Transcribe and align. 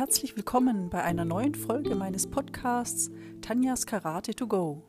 herzlich 0.00 0.34
willkommen 0.34 0.88
bei 0.88 1.02
einer 1.02 1.26
neuen 1.26 1.54
Folge 1.54 1.94
meines 1.94 2.26
Podcasts 2.26 3.10
Tanjas 3.42 3.84
Karate 3.84 4.34
to 4.34 4.46
Go. 4.46 4.82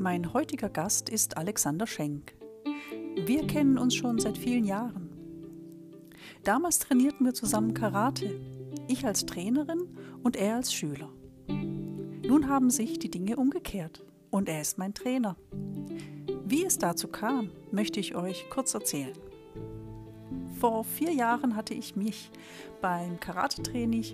Mein 0.00 0.32
heutiger 0.32 0.68
Gast 0.68 1.08
ist 1.08 1.36
Alexander 1.36 1.86
Schenk. 1.86 2.34
Wir 3.24 3.46
kennen 3.46 3.78
uns 3.78 3.94
schon 3.94 4.18
seit 4.18 4.36
vielen 4.36 4.64
Jahren. 4.64 5.10
Damals 6.42 6.80
trainierten 6.80 7.24
wir 7.24 7.34
zusammen 7.34 7.72
Karate, 7.72 8.40
ich 8.88 9.06
als 9.06 9.26
Trainerin 9.26 9.96
und 10.24 10.34
er 10.34 10.56
als 10.56 10.74
Schüler. 10.74 11.08
Nun 11.46 12.48
haben 12.48 12.70
sich 12.70 12.98
die 12.98 13.12
Dinge 13.12 13.36
umgekehrt 13.36 14.04
und 14.30 14.48
er 14.48 14.60
ist 14.60 14.76
mein 14.76 14.92
Trainer. 14.92 15.36
Wie 16.44 16.64
es 16.64 16.78
dazu 16.78 17.06
kam, 17.06 17.52
möchte 17.70 18.00
ich 18.00 18.16
euch 18.16 18.50
kurz 18.50 18.74
erzählen. 18.74 19.16
Vor 20.58 20.84
vier 20.84 21.12
Jahren 21.12 21.54
hatte 21.54 21.74
ich 21.74 21.96
mich 21.96 22.30
beim 22.80 23.20
Karate-Training 23.20 24.04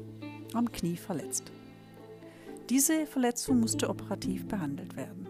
am 0.55 0.71
Knie 0.73 0.97
verletzt. 0.97 1.53
Diese 2.69 3.07
Verletzung 3.07 3.61
musste 3.61 3.89
operativ 3.89 4.49
behandelt 4.49 4.97
werden. 4.97 5.29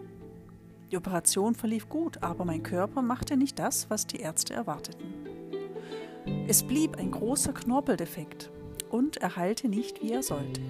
Die 0.91 0.97
Operation 0.97 1.53
verlief 1.53 1.87
gut, 1.87 2.23
aber 2.23 2.45
mein 2.45 2.63
Körper 2.63 3.01
machte 3.01 3.37
nicht 3.37 3.59
das, 3.59 3.89
was 3.89 4.07
die 4.07 4.17
Ärzte 4.17 4.53
erwarteten. 4.53 5.13
Es 6.47 6.63
blieb 6.63 6.97
ein 6.97 7.11
großer 7.11 7.53
Knorpeldefekt 7.53 8.49
und 8.89 9.17
er 9.17 9.35
heilte 9.35 9.67
nicht, 9.67 10.01
wie 10.01 10.13
er 10.13 10.23
sollte. 10.23 10.61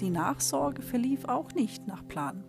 Die 0.00 0.10
Nachsorge 0.10 0.80
verlief 0.80 1.26
auch 1.26 1.52
nicht 1.52 1.86
nach 1.86 2.06
Plan. 2.08 2.44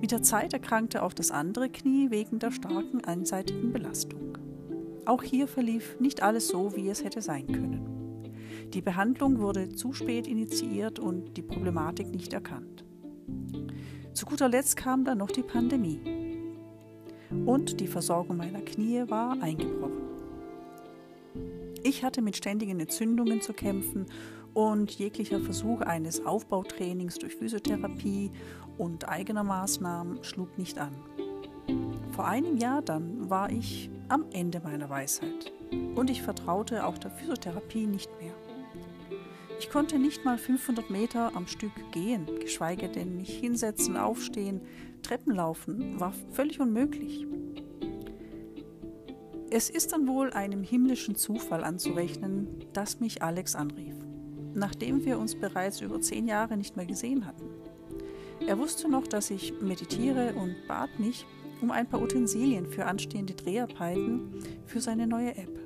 Mit 0.00 0.12
der 0.12 0.22
Zeit 0.22 0.52
erkrankte 0.52 1.02
auch 1.02 1.12
das 1.12 1.30
andere 1.30 1.68
Knie 1.68 2.10
wegen 2.10 2.38
der 2.38 2.50
starken 2.50 3.04
einseitigen 3.04 3.72
Belastung. 3.72 4.21
Auch 5.04 5.22
hier 5.22 5.48
verlief 5.48 5.98
nicht 5.98 6.22
alles 6.22 6.48
so, 6.48 6.76
wie 6.76 6.88
es 6.88 7.02
hätte 7.02 7.22
sein 7.22 7.46
können. 7.46 7.92
Die 8.72 8.80
Behandlung 8.80 9.40
wurde 9.40 9.68
zu 9.70 9.92
spät 9.92 10.26
initiiert 10.26 10.98
und 10.98 11.36
die 11.36 11.42
Problematik 11.42 12.08
nicht 12.08 12.32
erkannt. 12.32 12.84
Zu 14.14 14.26
guter 14.26 14.48
Letzt 14.48 14.76
kam 14.76 15.04
dann 15.04 15.18
noch 15.18 15.30
die 15.30 15.42
Pandemie. 15.42 16.00
Und 17.46 17.80
die 17.80 17.86
Versorgung 17.86 18.36
meiner 18.36 18.60
Knie 18.60 19.04
war 19.08 19.42
eingebrochen. 19.42 20.02
Ich 21.82 22.04
hatte 22.04 22.22
mit 22.22 22.36
ständigen 22.36 22.78
Entzündungen 22.78 23.40
zu 23.40 23.52
kämpfen 23.52 24.06
und 24.54 24.90
jeglicher 24.92 25.40
Versuch 25.40 25.80
eines 25.80 26.24
Aufbautrainings 26.24 27.18
durch 27.18 27.34
Physiotherapie 27.34 28.30
und 28.78 29.08
eigener 29.08 29.42
Maßnahmen 29.42 30.22
schlug 30.22 30.56
nicht 30.58 30.78
an. 30.78 30.94
Vor 32.12 32.26
einem 32.26 32.56
Jahr 32.58 32.82
dann 32.82 33.28
war 33.30 33.50
ich 33.50 33.90
am 34.08 34.24
Ende 34.32 34.60
meiner 34.60 34.88
Weisheit 34.90 35.52
und 35.94 36.10
ich 36.10 36.22
vertraute 36.22 36.86
auch 36.86 36.98
der 36.98 37.10
Physiotherapie 37.10 37.86
nicht 37.86 38.10
mehr. 38.20 38.34
Ich 39.58 39.70
konnte 39.70 39.98
nicht 39.98 40.24
mal 40.24 40.38
500 40.38 40.90
Meter 40.90 41.36
am 41.36 41.46
Stück 41.46 41.72
gehen, 41.92 42.26
geschweige 42.40 42.88
denn 42.88 43.16
mich 43.16 43.38
hinsetzen, 43.38 43.96
aufstehen, 43.96 44.60
Treppen 45.02 45.34
laufen, 45.34 46.00
war 46.00 46.12
völlig 46.32 46.58
unmöglich. 46.60 47.26
Es 49.50 49.70
ist 49.70 49.92
dann 49.92 50.08
wohl 50.08 50.32
einem 50.32 50.62
himmlischen 50.62 51.14
Zufall 51.14 51.62
anzurechnen, 51.62 52.48
dass 52.72 53.00
mich 53.00 53.22
Alex 53.22 53.54
anrief, 53.54 53.94
nachdem 54.54 55.04
wir 55.04 55.18
uns 55.18 55.34
bereits 55.34 55.80
über 55.80 56.00
zehn 56.00 56.26
Jahre 56.26 56.56
nicht 56.56 56.76
mehr 56.76 56.86
gesehen 56.86 57.26
hatten. 57.26 57.44
Er 58.46 58.58
wusste 58.58 58.88
noch, 58.88 59.06
dass 59.06 59.30
ich 59.30 59.52
meditiere 59.60 60.34
und 60.34 60.56
bat 60.66 60.98
mich, 60.98 61.26
um 61.62 61.70
ein 61.70 61.88
paar 61.88 62.02
Utensilien 62.02 62.66
für 62.66 62.86
anstehende 62.86 63.34
Dreharbeiten 63.34 64.32
für 64.66 64.80
seine 64.80 65.06
neue 65.06 65.36
App. 65.36 65.58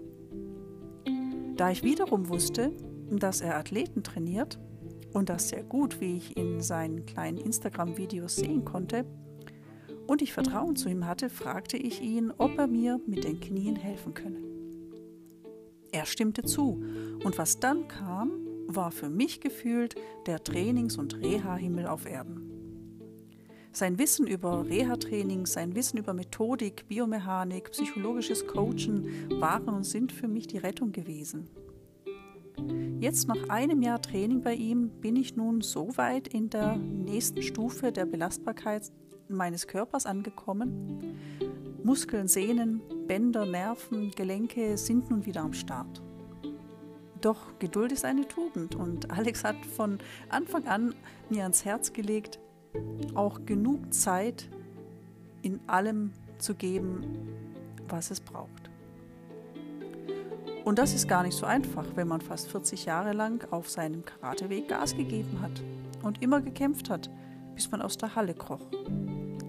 Da 1.57 1.71
ich 1.71 1.83
wiederum 1.83 2.29
wusste, 2.29 2.73
dass 3.11 3.41
er 3.41 3.57
Athleten 3.57 4.03
trainiert 4.03 4.59
und 5.13 5.31
das 5.31 5.49
sehr 5.49 5.63
gut, 5.63 6.01
wie 6.01 6.17
ich 6.19 6.37
in 6.37 6.61
seinen 6.61 7.07
kleinen 7.07 7.39
Instagram-Videos 7.39 8.37
sehen 8.37 8.65
konnte, 8.65 9.07
und 10.07 10.23
ich 10.23 10.33
Vertrauen 10.33 10.77
zu 10.77 10.89
ihm 10.89 11.05
hatte, 11.05 11.29
fragte 11.29 11.77
ich 11.77 12.01
ihn, 12.01 12.33
ob 12.39 12.59
er 12.59 12.69
mir 12.69 13.01
mit 13.07 13.25
den 13.25 13.41
Knien 13.41 13.75
helfen 13.75 14.15
könne. 14.15 14.39
Er 15.91 16.07
stimmte 16.07 16.43
zu, 16.43 16.81
und 17.25 17.39
was 17.39 17.59
dann 17.59 17.89
kam, 17.89 18.31
war 18.69 18.93
für 18.93 19.09
mich 19.09 19.41
gefühlt 19.41 19.97
der 20.27 20.45
Trainings- 20.45 20.97
und 20.97 21.21
Reha-Himmel 21.21 21.87
auf 21.87 22.07
Erden. 22.07 22.56
Sein 23.77 23.99
Wissen 23.99 24.27
über 24.27 24.65
Reha-Training, 24.65 25.45
sein 25.45 25.75
Wissen 25.75 25.99
über 25.99 26.15
Methodik, 26.15 26.89
Biomechanik, 26.89 27.73
psychologisches 27.73 28.47
Coachen 28.47 29.29
waren 29.39 29.69
und 29.69 29.85
sind 29.85 30.13
für 30.13 30.29
mich 30.29 30.47
die 30.47 30.57
Rettung 30.57 30.93
gewesen. 30.93 31.51
Jetzt 33.01 33.29
nach 33.29 33.51
einem 33.51 33.83
Jahr 33.83 34.01
Training 34.01 34.41
bei 34.41 34.55
ihm 34.55 34.89
bin 35.03 35.15
ich 35.15 35.37
nun 35.37 35.61
so 35.61 35.95
weit 35.99 36.27
in 36.27 36.49
der 36.49 36.77
nächsten 36.77 37.43
Stufe 37.43 37.93
der 37.93 38.07
Belastbarkeit 38.07 38.91
meines 39.29 39.67
Körpers 39.67 40.07
angekommen. 40.07 41.19
Muskeln, 41.85 42.29
Sehnen, 42.29 42.81
Bänder, 43.07 43.45
Nerven, 43.45 44.11
Gelenke 44.13 44.79
sind 44.79 45.11
nun 45.11 45.27
wieder 45.27 45.43
am 45.43 45.53
Start. 45.53 46.03
Doch 47.21 47.59
Geduld 47.59 47.93
ist 47.93 48.07
eine 48.07 48.27
Tugend 48.27 48.75
und 48.75 49.11
Alex 49.11 49.45
hat 49.45 49.67
von 49.67 49.99
Anfang 50.31 50.67
an 50.67 50.95
mir 51.29 51.43
ans 51.43 51.67
Herz 51.67 51.93
gelegt, 51.93 52.39
auch 53.15 53.41
genug 53.47 53.93
Zeit 53.93 54.49
in 55.43 55.61
allem 55.67 56.13
zu 56.39 56.55
geben, 56.55 57.03
was 57.89 58.11
es 58.11 58.21
braucht. 58.21 58.71
Und 60.65 60.81
das 60.81 60.95
ist 60.95 61.07
gar 61.07 61.23
nicht 61.23 61.37
so 61.37 61.47
einfach, 61.47 61.85
wenn 61.95 62.09
man 62.09 62.21
fast 62.21 62.51
40 62.51 62.87
Jahre 62.87 63.13
lang 63.13 63.47
auf 63.53 63.71
seinem 63.71 64.05
Karateweg 64.05 64.69
Gas 64.69 64.97
gegeben 64.97 65.41
hat 65.41 65.63
und 66.03 66.23
immer 66.23 66.41
gekämpft 66.41 66.91
hat, 66.91 67.09
bis 67.55 67.71
man 67.71 67.81
aus 67.81 67.97
der 67.97 68.17
Halle 68.17 68.35
kroch. 68.35 68.67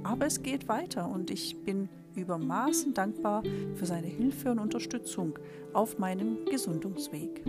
Aber 0.03 0.27
es 0.27 0.43
geht 0.43 0.67
weiter 0.67 1.09
und 1.09 1.31
ich 1.31 1.63
bin 1.63 1.89
übermaßen 2.15 2.93
dankbar 2.93 3.43
für 3.75 3.85
seine 3.85 4.07
Hilfe 4.07 4.51
und 4.51 4.59
Unterstützung 4.59 5.37
auf 5.73 5.97
meinem 5.97 6.45
Gesundungsweg. 6.45 7.43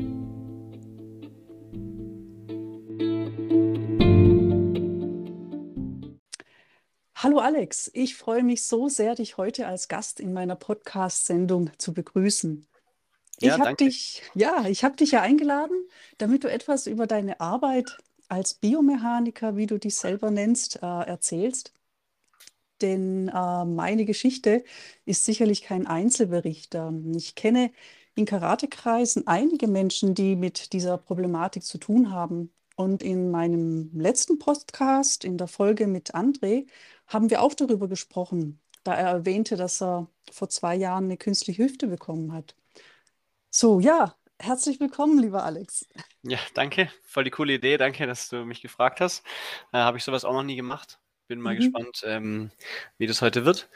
Hallo 7.38 7.56
Alex, 7.56 7.88
ich 7.94 8.16
freue 8.16 8.42
mich 8.42 8.64
so 8.64 8.88
sehr, 8.88 9.14
dich 9.14 9.36
heute 9.36 9.68
als 9.68 9.86
Gast 9.86 10.18
in 10.18 10.32
meiner 10.32 10.56
Podcast-Sendung 10.56 11.70
zu 11.78 11.94
begrüßen. 11.94 12.66
Ja, 13.38 13.54
ich 13.54 13.60
habe 13.60 13.76
dich, 13.76 14.22
ja, 14.34 14.66
ich 14.66 14.82
habe 14.82 14.96
dich 14.96 15.12
ja 15.12 15.22
eingeladen, 15.22 15.76
damit 16.18 16.42
du 16.42 16.50
etwas 16.50 16.88
über 16.88 17.06
deine 17.06 17.38
Arbeit 17.38 17.96
als 18.28 18.54
Biomechaniker, 18.54 19.56
wie 19.56 19.66
du 19.66 19.78
dich 19.78 19.94
selber 19.94 20.32
nennst, 20.32 20.82
äh, 20.82 20.86
erzählst. 20.86 21.72
Denn 22.80 23.28
äh, 23.28 23.64
meine 23.64 24.04
Geschichte 24.04 24.64
ist 25.04 25.24
sicherlich 25.24 25.62
kein 25.62 25.86
Einzelbericht. 25.86 26.74
Ähm, 26.74 27.12
ich 27.16 27.36
kenne 27.36 27.70
in 28.16 28.24
Karatekreisen 28.24 29.28
einige 29.28 29.68
Menschen, 29.68 30.16
die 30.16 30.34
mit 30.34 30.72
dieser 30.72 30.98
Problematik 30.98 31.62
zu 31.62 31.78
tun 31.78 32.10
haben. 32.10 32.52
Und 32.78 33.02
in 33.02 33.32
meinem 33.32 33.90
letzten 33.92 34.38
Podcast, 34.38 35.24
in 35.24 35.36
der 35.36 35.48
Folge 35.48 35.88
mit 35.88 36.14
André, 36.14 36.68
haben 37.08 37.28
wir 37.28 37.42
auch 37.42 37.54
darüber 37.54 37.88
gesprochen, 37.88 38.60
da 38.84 38.94
er 38.94 39.08
erwähnte, 39.08 39.56
dass 39.56 39.82
er 39.82 40.06
vor 40.30 40.48
zwei 40.48 40.76
Jahren 40.76 41.06
eine 41.06 41.16
künstliche 41.16 41.64
Hüfte 41.64 41.88
bekommen 41.88 42.32
hat. 42.32 42.54
So, 43.50 43.80
ja, 43.80 44.14
herzlich 44.38 44.78
willkommen, 44.78 45.18
lieber 45.18 45.42
Alex. 45.42 45.88
Ja, 46.22 46.38
danke. 46.54 46.88
Voll 47.02 47.24
die 47.24 47.30
coole 47.30 47.54
Idee. 47.54 47.78
Danke, 47.78 48.06
dass 48.06 48.28
du 48.28 48.44
mich 48.44 48.62
gefragt 48.62 49.00
hast. 49.00 49.26
Äh, 49.72 49.78
Habe 49.78 49.98
ich 49.98 50.04
sowas 50.04 50.24
auch 50.24 50.34
noch 50.34 50.44
nie 50.44 50.54
gemacht. 50.54 51.00
Bin 51.26 51.40
mal 51.40 51.54
mhm. 51.54 51.58
gespannt, 51.58 52.04
ähm, 52.06 52.52
wie 52.96 53.08
das 53.08 53.22
heute 53.22 53.44
wird. 53.44 53.68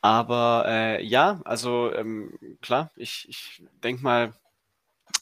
Aber 0.00 0.64
äh, 0.66 1.04
ja, 1.04 1.42
also 1.44 1.92
ähm, 1.92 2.38
klar, 2.62 2.90
ich, 2.96 3.28
ich 3.28 3.62
denke 3.82 4.02
mal, 4.02 4.32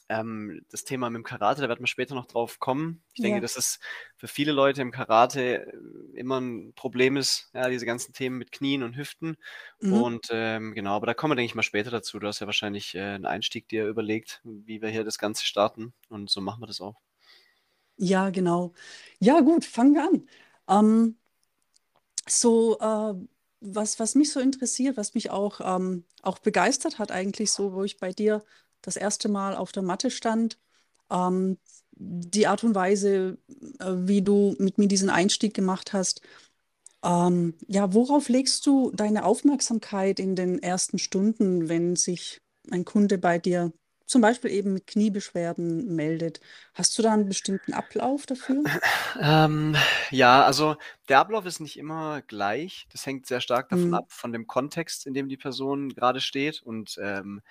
ähm, 0.09 0.61
das 0.69 0.83
Thema 0.83 1.09
mit 1.09 1.17
dem 1.17 1.23
Karate, 1.23 1.61
da 1.61 1.69
werden 1.69 1.81
wir 1.81 1.87
später 1.87 2.15
noch 2.15 2.25
drauf 2.25 2.59
kommen. 2.59 3.03
Ich 3.13 3.21
denke, 3.21 3.37
ja. 3.37 3.41
dass 3.41 3.57
es 3.57 3.79
für 4.17 4.27
viele 4.27 4.51
Leute 4.51 4.81
im 4.81 4.91
Karate 4.91 5.65
äh, 5.65 6.19
immer 6.19 6.39
ein 6.39 6.73
Problem 6.75 7.17
ist, 7.17 7.49
ja, 7.53 7.69
diese 7.69 7.85
ganzen 7.85 8.13
Themen 8.13 8.37
mit 8.37 8.51
Knien 8.51 8.83
und 8.83 8.95
Hüften. 8.95 9.37
Mhm. 9.79 9.93
Und 9.93 10.27
ähm, 10.31 10.73
genau, 10.73 10.95
aber 10.95 11.07
da 11.07 11.13
kommen 11.13 11.31
wir, 11.31 11.35
denke 11.35 11.49
ich, 11.49 11.55
mal 11.55 11.63
später 11.63 11.91
dazu. 11.91 12.19
Du 12.19 12.27
hast 12.27 12.39
ja 12.39 12.45
wahrscheinlich 12.45 12.95
äh, 12.95 13.01
einen 13.01 13.25
Einstieg 13.25 13.67
dir 13.67 13.87
überlegt, 13.87 14.41
wie 14.43 14.81
wir 14.81 14.89
hier 14.89 15.03
das 15.03 15.17
Ganze 15.17 15.45
starten. 15.45 15.93
Und 16.09 16.29
so 16.29 16.41
machen 16.41 16.61
wir 16.61 16.67
das 16.67 16.81
auch. 16.81 17.01
Ja, 17.97 18.29
genau. 18.29 18.73
Ja, 19.19 19.39
gut, 19.41 19.65
fangen 19.65 19.93
wir 19.93 20.03
an. 20.03 20.27
Ähm, 20.67 21.17
so, 22.27 22.77
äh, 22.79 23.13
was, 23.61 23.99
was 23.99 24.15
mich 24.15 24.31
so 24.31 24.39
interessiert, 24.39 24.97
was 24.97 25.13
mich 25.13 25.31
auch, 25.31 25.61
ähm, 25.63 26.03
auch 26.21 26.39
begeistert 26.39 26.99
hat, 26.99 27.11
eigentlich 27.11 27.51
so, 27.51 27.73
wo 27.73 27.83
ich 27.83 27.97
bei 27.97 28.11
dir 28.11 28.43
das 28.85 28.95
erste 28.95 29.29
Mal 29.29 29.55
auf 29.55 29.71
der 29.71 29.83
Matte 29.83 30.11
stand. 30.11 30.59
Ähm, 31.11 31.57
die 31.97 32.47
Art 32.47 32.63
und 32.63 32.75
Weise, 32.75 33.37
äh, 33.79 33.93
wie 33.95 34.21
du 34.21 34.55
mit 34.59 34.77
mir 34.77 34.87
diesen 34.87 35.09
Einstieg 35.09 35.53
gemacht 35.53 35.93
hast. 35.93 36.21
Ähm, 37.03 37.53
ja, 37.67 37.93
worauf 37.93 38.29
legst 38.29 38.65
du 38.65 38.91
deine 38.91 39.25
Aufmerksamkeit 39.25 40.19
in 40.19 40.35
den 40.35 40.61
ersten 40.61 40.97
Stunden, 40.97 41.69
wenn 41.69 41.95
sich 41.95 42.41
ein 42.71 42.85
Kunde 42.85 43.17
bei 43.17 43.37
dir 43.39 43.71
zum 44.05 44.21
Beispiel 44.21 44.51
eben 44.51 44.73
mit 44.73 44.87
Kniebeschwerden 44.87 45.95
meldet. 45.95 46.39
Hast 46.73 46.97
du 46.97 47.01
da 47.03 47.13
einen 47.13 47.27
bestimmten 47.27 47.73
Ablauf 47.73 48.25
dafür? 48.25 48.67
Ähm, 49.19 49.75
ja, 50.11 50.43
also 50.43 50.75
der 51.09 51.19
Ablauf 51.19 51.45
ist 51.45 51.59
nicht 51.59 51.77
immer 51.77 52.21
gleich. 52.23 52.87
Das 52.91 53.05
hängt 53.05 53.25
sehr 53.27 53.41
stark 53.41 53.69
davon 53.69 53.93
Mhm. 53.93 53.95
ab, 53.95 54.11
von 54.11 54.31
dem 54.33 54.47
Kontext, 54.47 55.05
in 55.05 55.13
dem 55.13 55.29
die 55.29 55.37
Person 55.37 55.89
gerade 55.89 56.21
steht 56.21 56.61
und 56.61 56.97
ähm, 57.01 57.41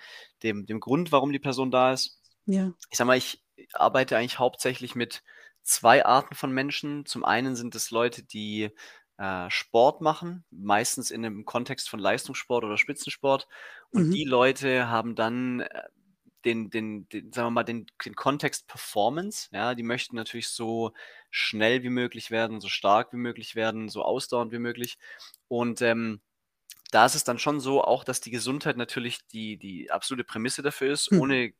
dem, 0.43 0.65
dem 0.65 0.79
Grund, 0.79 1.11
warum 1.11 1.31
die 1.31 1.39
Person 1.39 1.71
da 1.71 1.93
ist. 1.93 2.19
Ja. 2.45 2.73
Ich 2.91 2.97
sag 2.97 3.07
mal, 3.07 3.17
ich 3.17 3.43
arbeite 3.73 4.17
eigentlich 4.17 4.39
hauptsächlich 4.39 4.95
mit 4.95 5.23
zwei 5.63 6.05
Arten 6.05 6.35
von 6.35 6.51
Menschen. 6.51 7.05
Zum 7.05 7.25
einen 7.25 7.55
sind 7.55 7.75
es 7.75 7.91
Leute, 7.91 8.23
die 8.23 8.71
äh, 9.17 9.49
Sport 9.49 10.01
machen, 10.01 10.45
meistens 10.51 11.11
in 11.11 11.25
einem 11.25 11.45
Kontext 11.45 11.89
von 11.89 11.99
Leistungssport 11.99 12.63
oder 12.65 12.77
Spitzensport. 12.77 13.47
Und 13.91 14.11
Mhm. 14.11 14.13
die 14.13 14.25
Leute 14.25 14.89
haben 14.89 15.15
dann 15.15 15.61
äh, 15.61 15.83
den, 16.45 16.69
den, 16.69 17.09
den, 17.09 17.33
sagen 17.33 17.47
wir 17.47 17.51
mal, 17.51 17.63
den, 17.63 17.87
den 18.05 18.15
Kontext 18.15 18.67
Performance. 18.67 19.49
Ja, 19.51 19.75
die 19.75 19.83
möchten 19.83 20.15
natürlich 20.15 20.49
so 20.49 20.93
schnell 21.31 21.83
wie 21.83 21.89
möglich 21.89 22.31
werden, 22.31 22.61
so 22.61 22.69
stark 22.69 23.11
wie 23.13 23.17
möglich 23.17 23.55
werden, 23.55 23.89
so 23.89 24.03
ausdauernd 24.03 24.51
wie 24.51 24.59
möglich. 24.59 24.97
Und 25.47 25.81
ähm, 25.81 26.21
da 26.91 27.05
ist 27.05 27.15
es 27.15 27.23
dann 27.23 27.39
schon 27.39 27.59
so, 27.59 27.83
auch 27.83 28.03
dass 28.03 28.21
die 28.21 28.31
Gesundheit 28.31 28.77
natürlich 28.77 29.25
die, 29.27 29.57
die 29.57 29.91
absolute 29.91 30.23
Prämisse 30.23 30.61
dafür 30.61 30.93
ist. 30.93 31.11
Hm, 31.11 31.19
Ohne 31.19 31.53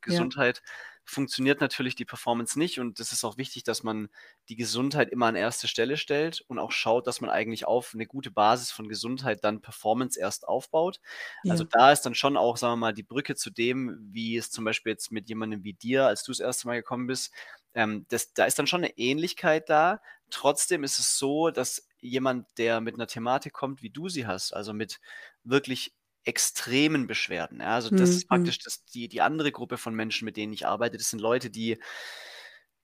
ja. 0.45 0.63
Funktioniert 1.07 1.61
natürlich 1.61 1.95
die 1.95 2.05
Performance 2.05 2.57
nicht. 2.57 2.79
Und 2.79 2.99
es 2.99 3.11
ist 3.11 3.23
auch 3.23 3.37
wichtig, 3.37 3.63
dass 3.63 3.83
man 3.83 4.09
die 4.49 4.55
Gesundheit 4.55 5.09
immer 5.09 5.27
an 5.27 5.35
erste 5.35 5.67
Stelle 5.67 5.97
stellt 5.97 6.41
und 6.47 6.57
auch 6.59 6.71
schaut, 6.71 7.05
dass 7.07 7.21
man 7.21 7.29
eigentlich 7.29 7.65
auf 7.67 7.93
eine 7.93 8.07
gute 8.07 8.31
Basis 8.31 8.71
von 8.71 8.87
Gesundheit 8.89 9.43
dann 9.43 9.61
Performance 9.61 10.19
erst 10.19 10.47
aufbaut. 10.47 10.99
Also 11.47 11.63
Ja. 11.63 11.67
da 11.69 11.91
ist 11.91 12.01
dann 12.01 12.15
schon 12.15 12.37
auch, 12.37 12.57
sagen 12.57 12.73
wir 12.73 12.77
mal, 12.77 12.93
die 12.93 13.03
Brücke 13.03 13.35
zu 13.35 13.49
dem, 13.51 13.97
wie 14.11 14.35
es 14.37 14.51
zum 14.51 14.65
Beispiel 14.65 14.91
jetzt 14.93 15.11
mit 15.11 15.29
jemandem 15.29 15.63
wie 15.63 15.73
dir, 15.73 16.05
als 16.07 16.23
du 16.23 16.31
das 16.31 16.39
erste 16.39 16.67
Mal 16.67 16.75
gekommen 16.77 17.07
bist, 17.07 17.31
ähm, 17.73 18.05
das, 18.09 18.33
da 18.33 18.45
ist 18.45 18.57
dann 18.59 18.67
schon 18.67 18.83
eine 18.83 18.97
Ähnlichkeit 18.97 19.69
da. 19.69 20.01
Trotzdem 20.29 20.83
ist 20.83 20.99
es 20.99 21.17
so, 21.17 21.49
dass 21.51 21.87
jemand, 21.99 22.47
der 22.57 22.81
mit 22.81 22.95
einer 22.95 23.07
Thematik 23.07 23.53
kommt, 23.53 23.81
wie 23.81 23.89
du 23.89 24.09
sie 24.09 24.27
hast, 24.27 24.53
also 24.53 24.73
mit 24.73 24.99
wirklich 25.43 25.93
extremen 26.25 27.07
Beschwerden, 27.07 27.61
ja, 27.61 27.75
also 27.75 27.91
das 27.91 28.11
Hm, 28.11 28.17
ist 28.17 28.27
hm. 28.29 28.51
praktisch 28.51 28.59
das, 28.59 28.83
die, 28.85 29.07
die 29.09 29.21
andere 29.21 29.51
Gruppe 29.51 29.77
von 29.77 29.95
Menschen, 29.95 30.25
mit 30.25 30.37
denen 30.37 30.53
ich 30.53 30.67
arbeite, 30.67 30.97
das 30.97 31.09
sind 31.11 31.19
Leute, 31.21 31.49
die 31.51 31.77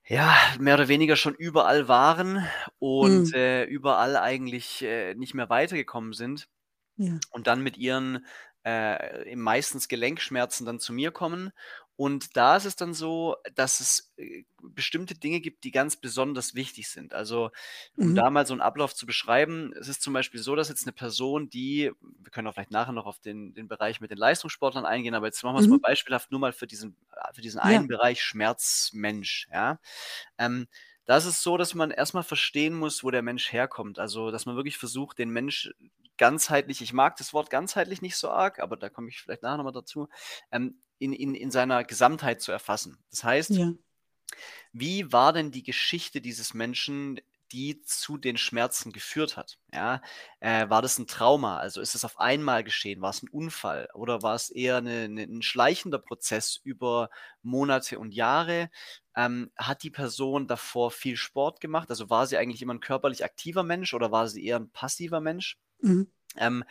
ja, 0.06 0.34
mehr 0.58 0.74
oder 0.74 0.88
weniger 0.88 1.16
schon 1.16 1.34
überall 1.34 1.88
waren 1.88 2.46
und 2.78 3.22
Hm. 3.24 3.32
äh, 3.34 3.64
überall 3.64 4.16
eigentlich 4.16 4.82
äh, 4.82 5.14
nicht 5.14 5.34
mehr 5.34 5.48
weitergekommen 5.48 6.12
sind 6.12 6.48
Ja. 6.96 7.22
und 7.32 7.46
dann 7.48 7.62
mit 7.62 7.76
ihren 7.78 8.26
äh, 8.64 9.36
meistens 9.36 9.88
Gelenkschmerzen 9.88 10.66
dann 10.66 10.80
zu 10.80 10.92
mir 10.94 11.12
kommen. 11.12 11.52
Und 11.96 12.36
da 12.36 12.56
ist 12.56 12.64
es 12.64 12.76
dann 12.76 12.94
so, 12.94 13.36
dass 13.54 13.80
es 13.80 14.12
äh, 14.16 14.44
bestimmte 14.62 15.14
Dinge 15.14 15.40
gibt, 15.40 15.64
die 15.64 15.70
ganz 15.70 15.96
besonders 15.96 16.54
wichtig 16.54 16.88
sind. 16.90 17.14
Also, 17.14 17.50
um 17.98 18.12
Mhm. 18.12 18.22
da 18.24 18.30
mal 18.30 18.46
so 18.46 18.54
einen 18.54 18.62
Ablauf 18.62 18.94
zu 18.94 19.06
beschreiben, 19.06 19.72
es 19.78 19.88
ist 19.88 20.02
zum 20.02 20.12
Beispiel 20.14 20.40
so, 20.40 20.56
dass 20.56 20.68
jetzt 20.68 20.84
eine 20.86 20.92
Person, 20.92 21.48
die, 21.50 21.92
wir 22.00 22.30
können 22.30 22.48
auch 22.48 22.54
vielleicht 22.54 22.70
nachher 22.70 22.92
noch 22.92 23.06
auf 23.06 23.20
den, 23.20 23.54
den 23.54 23.68
Bereich 23.68 24.00
mit 24.00 24.10
den 24.10 24.18
Leistungssportlern 24.18 24.86
eingehen, 24.86 25.14
aber 25.14 25.26
jetzt 25.26 25.42
machen 25.44 25.54
wir 25.54 25.60
es 25.60 25.68
mal 25.70 25.78
Mhm. 25.78 25.82
beispielhaft 25.82 26.30
nur 26.30 26.40
mal 26.40 26.52
für 26.52 26.66
diesen, 26.66 26.96
äh, 27.12 27.32
für 27.34 27.42
diesen 27.42 27.60
Ja. 27.62 27.82
einen 27.82 27.88
Bereich 27.88 28.22
Schmerzmensch, 28.22 29.48
ja. 29.52 29.78
Ähm, 30.38 30.66
da 31.04 31.16
ist 31.16 31.24
es 31.24 31.42
so, 31.42 31.56
dass 31.56 31.74
man 31.74 31.90
erstmal 31.90 32.22
verstehen 32.22 32.74
muss, 32.74 33.02
wo 33.04 33.10
der 33.10 33.22
Mensch 33.22 33.52
herkommt. 33.52 33.98
Also, 33.98 34.30
dass 34.30 34.46
man 34.46 34.56
wirklich 34.56 34.78
versucht, 34.78 35.18
den 35.18 35.30
Mensch 35.30 35.72
ganzheitlich, 36.18 36.80
ich 36.82 36.92
mag 36.92 37.16
das 37.16 37.32
Wort 37.32 37.50
ganzheitlich 37.50 38.02
nicht 38.02 38.16
so 38.16 38.30
arg, 38.30 38.60
aber 38.60 38.76
da 38.76 38.88
komme 38.88 39.08
ich 39.08 39.20
vielleicht 39.20 39.42
nachher 39.42 39.56
nochmal 39.56 39.72
dazu, 39.72 40.08
ähm, 40.52 40.80
in, 41.02 41.12
in, 41.12 41.34
in 41.34 41.50
seiner 41.50 41.84
Gesamtheit 41.84 42.40
zu 42.40 42.52
erfassen. 42.52 42.98
Das 43.10 43.24
heißt, 43.24 43.50
Ja. 43.50 43.72
wie 44.72 45.12
war 45.12 45.32
denn 45.32 45.50
die 45.50 45.62
Geschichte 45.62 46.20
dieses 46.20 46.54
Menschen, 46.54 47.20
die 47.52 47.82
zu 47.82 48.16
den 48.16 48.38
Schmerzen 48.38 48.92
geführt 48.92 49.36
hat? 49.36 49.58
Ja, 49.72 50.00
äh, 50.40 50.70
war 50.70 50.80
das 50.80 50.98
ein 50.98 51.06
Trauma? 51.06 51.58
Also 51.58 51.82
ist 51.82 51.94
es 51.94 52.04
auf 52.04 52.18
einmal 52.18 52.64
geschehen? 52.64 53.02
War 53.02 53.10
es 53.10 53.22
ein 53.22 53.28
Unfall? 53.28 53.88
Oder 53.92 54.22
war 54.22 54.34
es 54.34 54.48
eher 54.48 54.76
eine, 54.78 55.02
eine, 55.02 55.22
ein 55.24 55.42
schleichender 55.42 55.98
Prozess 55.98 56.56
über 56.62 57.10
Monate 57.42 57.98
und 57.98 58.14
Jahre? 58.14 58.70
Ähm, 59.14 59.50
hat 59.58 59.82
die 59.82 59.90
Person 59.90 60.46
davor 60.46 60.90
viel 60.90 61.16
Sport 61.16 61.60
gemacht? 61.60 61.90
Also 61.90 62.08
war 62.08 62.26
sie 62.26 62.38
eigentlich 62.38 62.62
immer 62.62 62.74
ein 62.74 62.80
körperlich 62.80 63.24
aktiver 63.24 63.64
Mensch 63.64 63.92
oder 63.92 64.10
war 64.10 64.28
sie 64.28 64.44
eher 64.46 64.56
ein 64.58 64.70
passiver 64.70 65.20
Mensch? 65.20 65.58
Mhm. 65.82 66.10
ähm, 66.36 66.64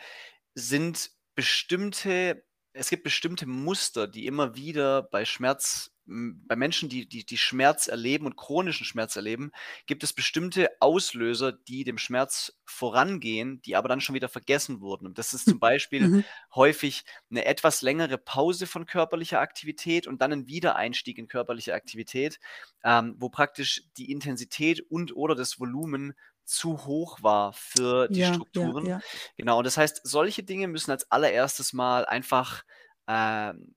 sind 0.54 1.10
bestimmte, 1.34 2.44
es 2.72 2.90
gibt 2.90 3.04
bestimmte 3.04 3.46
Muster, 3.46 4.08
die 4.08 4.26
immer 4.26 4.56
wieder 4.56 5.02
bei 5.02 5.24
Schmerz, 5.24 5.90
bei 6.04 6.56
Menschen, 6.56 6.88
die, 6.88 7.08
die, 7.08 7.24
die 7.24 7.38
Schmerz 7.38 7.86
erleben 7.86 8.26
und 8.26 8.36
chronischen 8.36 8.84
Schmerz 8.84 9.14
erleben, 9.14 9.52
gibt 9.86 10.02
es 10.02 10.12
bestimmte 10.12 10.68
Auslöser, 10.80 11.52
die 11.52 11.84
dem 11.84 11.96
Schmerz 11.96 12.58
vorangehen, 12.64 13.62
die 13.62 13.76
aber 13.76 13.88
dann 13.88 14.00
schon 14.00 14.14
wieder 14.16 14.28
vergessen 14.28 14.80
wurden. 14.80 15.06
Und 15.06 15.18
das 15.18 15.32
ist 15.32 15.46
zum 15.46 15.60
Beispiel 15.60 16.10
Mhm. 16.10 16.24
häufig 16.54 17.04
eine 17.30 17.44
etwas 17.44 17.82
längere 17.82 18.18
Pause 18.18 18.66
von 18.66 18.86
körperlicher 18.86 19.40
Aktivität 19.40 20.06
und 20.08 20.20
dann 20.20 20.32
ein 20.32 20.48
Wiedereinstieg 20.48 21.18
in 21.18 21.28
körperliche 21.28 21.74
Aktivität, 21.74 22.40
ähm, 22.84 23.14
wo 23.18 23.28
praktisch 23.28 23.82
die 23.96 24.10
Intensität 24.10 24.80
und 24.90 25.14
oder 25.14 25.34
das 25.34 25.60
Volumen 25.60 26.14
zu 26.52 26.84
hoch 26.86 27.22
war 27.22 27.52
für 27.54 28.08
die 28.08 28.22
Ja, 28.22 28.42
ja, 28.54 28.72
Strukturen. 28.72 28.90
ja. 28.90 29.02
Genau, 29.36 29.58
und 29.58 29.64
das 29.66 29.76
heißt, 29.76 30.00
solche 30.04 30.42
Dinge 30.44 30.68
müssen 30.68 30.90
als 30.92 31.10
allererstes 31.10 31.72
mal 31.72 32.04
einfach, 32.06 32.62
ähm, 33.08 33.74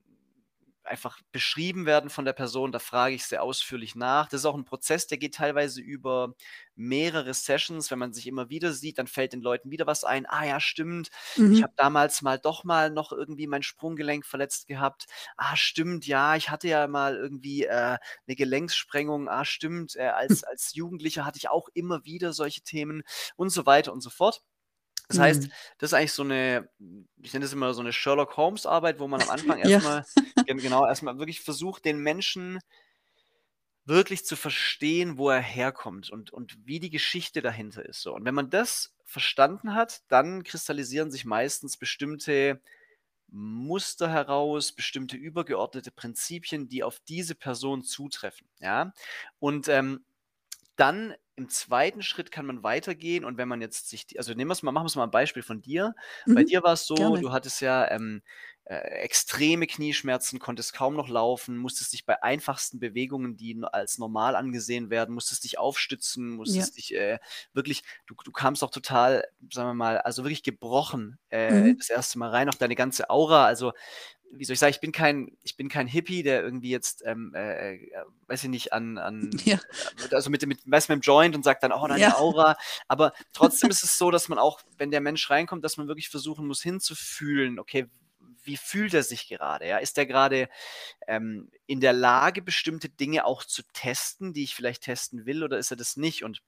einfach 0.86 1.20
beschrieben 1.32 1.86
werden 1.86 2.10
von 2.10 2.24
der 2.24 2.32
Person. 2.32 2.72
Da 2.72 2.78
frage 2.78 3.14
ich 3.14 3.24
sehr 3.26 3.42
ausführlich 3.42 3.94
nach. 3.94 4.28
Das 4.28 4.40
ist 4.40 4.46
auch 4.46 4.54
ein 4.56 4.64
Prozess, 4.64 5.06
der 5.06 5.18
geht 5.18 5.34
teilweise 5.34 5.80
über 5.80 6.34
mehrere 6.74 7.34
Sessions. 7.34 7.90
Wenn 7.90 7.98
man 7.98 8.12
sich 8.12 8.26
immer 8.26 8.48
wieder 8.50 8.72
sieht, 8.72 8.98
dann 8.98 9.06
fällt 9.06 9.32
den 9.32 9.40
Leuten 9.42 9.70
wieder 9.70 9.86
was 9.86 10.04
ein. 10.04 10.26
Ah 10.26 10.44
ja, 10.44 10.60
stimmt. 10.60 11.10
Ich 11.48 11.62
Mhm. 11.62 11.62
habe 11.62 11.72
damals 11.76 12.22
mal 12.22 12.38
doch 12.38 12.64
mal 12.64 12.90
noch 12.90 13.12
irgendwie 13.12 13.46
mein 13.46 13.62
Sprunggelenk 13.62 14.24
verletzt 14.26 14.66
gehabt. 14.66 15.06
Ah, 15.36 15.56
stimmt, 15.56 16.06
ja, 16.06 16.36
ich 16.36 16.50
hatte 16.50 16.68
ja 16.68 16.86
mal 16.88 17.16
irgendwie 17.16 17.64
äh, 17.64 17.98
eine 18.26 18.36
Gelenkssprengung. 18.36 19.28
Ah, 19.28 19.44
stimmt, 19.44 19.96
äh, 19.96 20.08
als, 20.08 20.44
als 20.44 20.74
Jugendlicher 20.74 21.24
hatte 21.24 21.38
ich 21.38 21.48
auch 21.48 21.68
immer 21.74 22.04
wieder 22.04 22.32
solche 22.32 22.62
Themen 22.62 23.02
und 23.36 23.50
so 23.50 23.66
weiter 23.66 23.92
und 23.92 24.00
so 24.00 24.10
fort. 24.10 24.42
Das 25.08 25.18
heißt, 25.18 25.48
Mhm. 25.48 25.52
das 25.78 25.90
ist 25.90 25.94
eigentlich 25.94 26.12
so 26.12 26.22
eine, 26.22 26.68
ich 27.22 27.32
nenne 27.32 27.44
das 27.44 27.52
immer 27.52 27.74
so 27.74 27.80
eine 27.80 27.92
Sherlock 27.92 28.36
Holmes 28.36 28.66
Arbeit, 28.66 28.98
wo 28.98 29.08
man 29.08 29.20
am 29.20 29.28
Anfang 29.30 29.58
Ja. 29.62 29.78
erstmal, 29.78 30.06
gen- 30.46 30.62
genau, 30.62 30.86
erstmal 30.86 31.18
wirklich 31.18 31.40
versucht, 31.42 31.84
den 31.84 31.98
Menschen 31.98 32.60
wirklich 33.84 34.24
zu 34.24 34.34
verstehen, 34.36 35.16
wo 35.16 35.30
er 35.30 35.40
herkommt 35.40 36.10
und, 36.10 36.32
und 36.32 36.56
wie 36.66 36.80
die 36.80 36.90
Geschichte 36.90 37.40
dahinter 37.40 37.84
ist. 37.86 38.00
So. 38.02 38.14
Und 38.14 38.24
wenn 38.24 38.34
man 38.34 38.50
das 38.50 38.94
verstanden 39.04 39.74
hat, 39.74 40.02
dann 40.08 40.42
kristallisieren 40.42 41.12
sich 41.12 41.24
meistens 41.24 41.76
bestimmte 41.76 42.60
Muster 43.28 44.10
heraus, 44.10 44.72
bestimmte 44.72 45.16
übergeordnete 45.16 45.92
Prinzipien, 45.92 46.68
die 46.68 46.82
auf 46.84 47.00
diese 47.08 47.34
Person 47.36 47.84
zutreffen. 47.84 48.48
Ja? 48.60 48.92
Und 49.38 49.68
ähm, 49.68 50.04
dann 50.76 51.14
im 51.36 51.48
zweiten 51.48 52.02
Schritt 52.02 52.30
kann 52.30 52.46
man 52.46 52.62
weitergehen 52.62 53.24
und 53.24 53.36
wenn 53.38 53.48
man 53.48 53.60
jetzt 53.60 53.88
sich, 53.90 54.06
also 54.18 54.32
nehmen 54.34 54.48
wir 54.50 54.52
es 54.54 54.62
mal, 54.62 54.72
machen 54.72 54.84
wir 54.84 54.88
es 54.88 54.96
mal 54.96 55.04
ein 55.04 55.10
Beispiel 55.10 55.42
von 55.42 55.60
dir. 55.62 55.94
Bei 56.32 56.42
Mhm. 56.42 56.44
dir 56.44 56.62
war 56.62 56.72
es 56.74 56.86
so, 56.86 57.16
Gerne. 57.16 57.18
du 57.18 57.32
hattest 57.32 57.60
ja 57.60 57.90
ähm, 57.90 58.22
äh, 58.64 58.76
extreme 58.76 59.66
Knieschmerzen, 59.66 60.38
konntest 60.38 60.72
kaum 60.72 60.94
noch 60.94 61.08
laufen, 61.08 61.56
musstest 61.58 61.92
dich 61.92 62.04
bei 62.06 62.22
einfachsten 62.22 62.80
Bewegungen, 62.80 63.36
die 63.36 63.56
als 63.72 63.98
normal 63.98 64.34
angesehen 64.36 64.90
werden, 64.90 65.14
musstest 65.14 65.44
dich 65.44 65.58
aufstützen, 65.58 66.30
Ja. 66.44 66.66
musstest 66.66 66.76
dich 66.76 66.94
äh, 66.94 67.18
wirklich, 67.52 67.84
du, 68.06 68.14
du 68.24 68.32
kamst 68.32 68.64
auch 68.64 68.70
total, 68.70 69.24
sagen 69.52 69.68
wir 69.70 69.74
mal, 69.74 69.98
also 69.98 70.24
wirklich 70.24 70.42
gebrochen 70.42 71.18
äh, 71.30 71.50
Mhm. 71.50 71.76
das 71.78 71.90
erste 71.90 72.18
Mal 72.18 72.30
rein, 72.30 72.48
auch 72.48 72.54
deine 72.54 72.74
ganze 72.74 73.08
Aura, 73.10 73.46
also 73.46 73.72
wie 74.32 74.44
soll 74.44 74.54
ich 74.54 74.58
sagen, 74.60 74.72
ich 74.72 74.80
bin 74.80 74.92
kein, 74.92 75.36
ich 75.42 75.56
bin 75.56 75.68
kein 75.68 75.86
Hippie, 75.86 76.22
der 76.22 76.42
irgendwie 76.42 76.70
jetzt, 76.70 77.02
ähm, 77.06 77.32
äh, 77.34 77.74
äh, 77.76 78.04
weiß 78.26 78.44
ich 78.44 78.50
nicht, 78.50 78.72
an, 78.72 78.98
an 78.98 79.30
Ja. 79.44 79.58
also 80.10 80.30
mit, 80.30 80.42
dem- 80.42 80.48
mit, 80.50 80.60
weiß 80.64 80.88
mit 80.88 80.96
dem 80.98 81.00
Joint 81.02 81.34
und 81.34 81.42
sagt 81.42 81.62
dann, 81.62 81.72
oh, 81.72 81.86
deine 81.86 82.00
Ja. 82.02 82.16
Aura. 82.18 82.56
Aber 82.88 83.12
trotzdem 83.32 83.70
ist 83.70 83.82
es 83.82 83.96
so, 83.98 84.10
dass 84.10 84.28
man 84.28 84.38
auch, 84.38 84.60
wenn 84.78 84.90
der 84.90 85.00
Mensch 85.00 85.30
reinkommt, 85.30 85.64
dass 85.64 85.76
man 85.76 85.88
wirklich 85.88 86.08
versuchen 86.10 86.46
muss, 86.46 86.62
hinzufühlen, 86.62 87.58
okay, 87.58 87.86
wie 88.42 88.56
fühlt 88.56 88.94
er 88.94 89.02
sich 89.02 89.26
gerade? 89.28 89.66
Ja? 89.66 89.78
Ist 89.78 89.98
er 89.98 90.06
gerade 90.06 90.48
ähm, 91.08 91.50
in 91.66 91.80
der 91.80 91.92
Lage, 91.92 92.42
bestimmte 92.42 92.88
Dinge 92.88 93.24
auch 93.24 93.42
zu 93.44 93.62
testen, 93.72 94.32
die 94.32 94.44
ich 94.44 94.54
vielleicht 94.54 94.82
testen 94.84 95.26
will, 95.26 95.42
oder 95.42 95.58
ist 95.58 95.70
er 95.70 95.76
das 95.76 95.96
nicht? 95.96 96.22
Und 96.24 96.42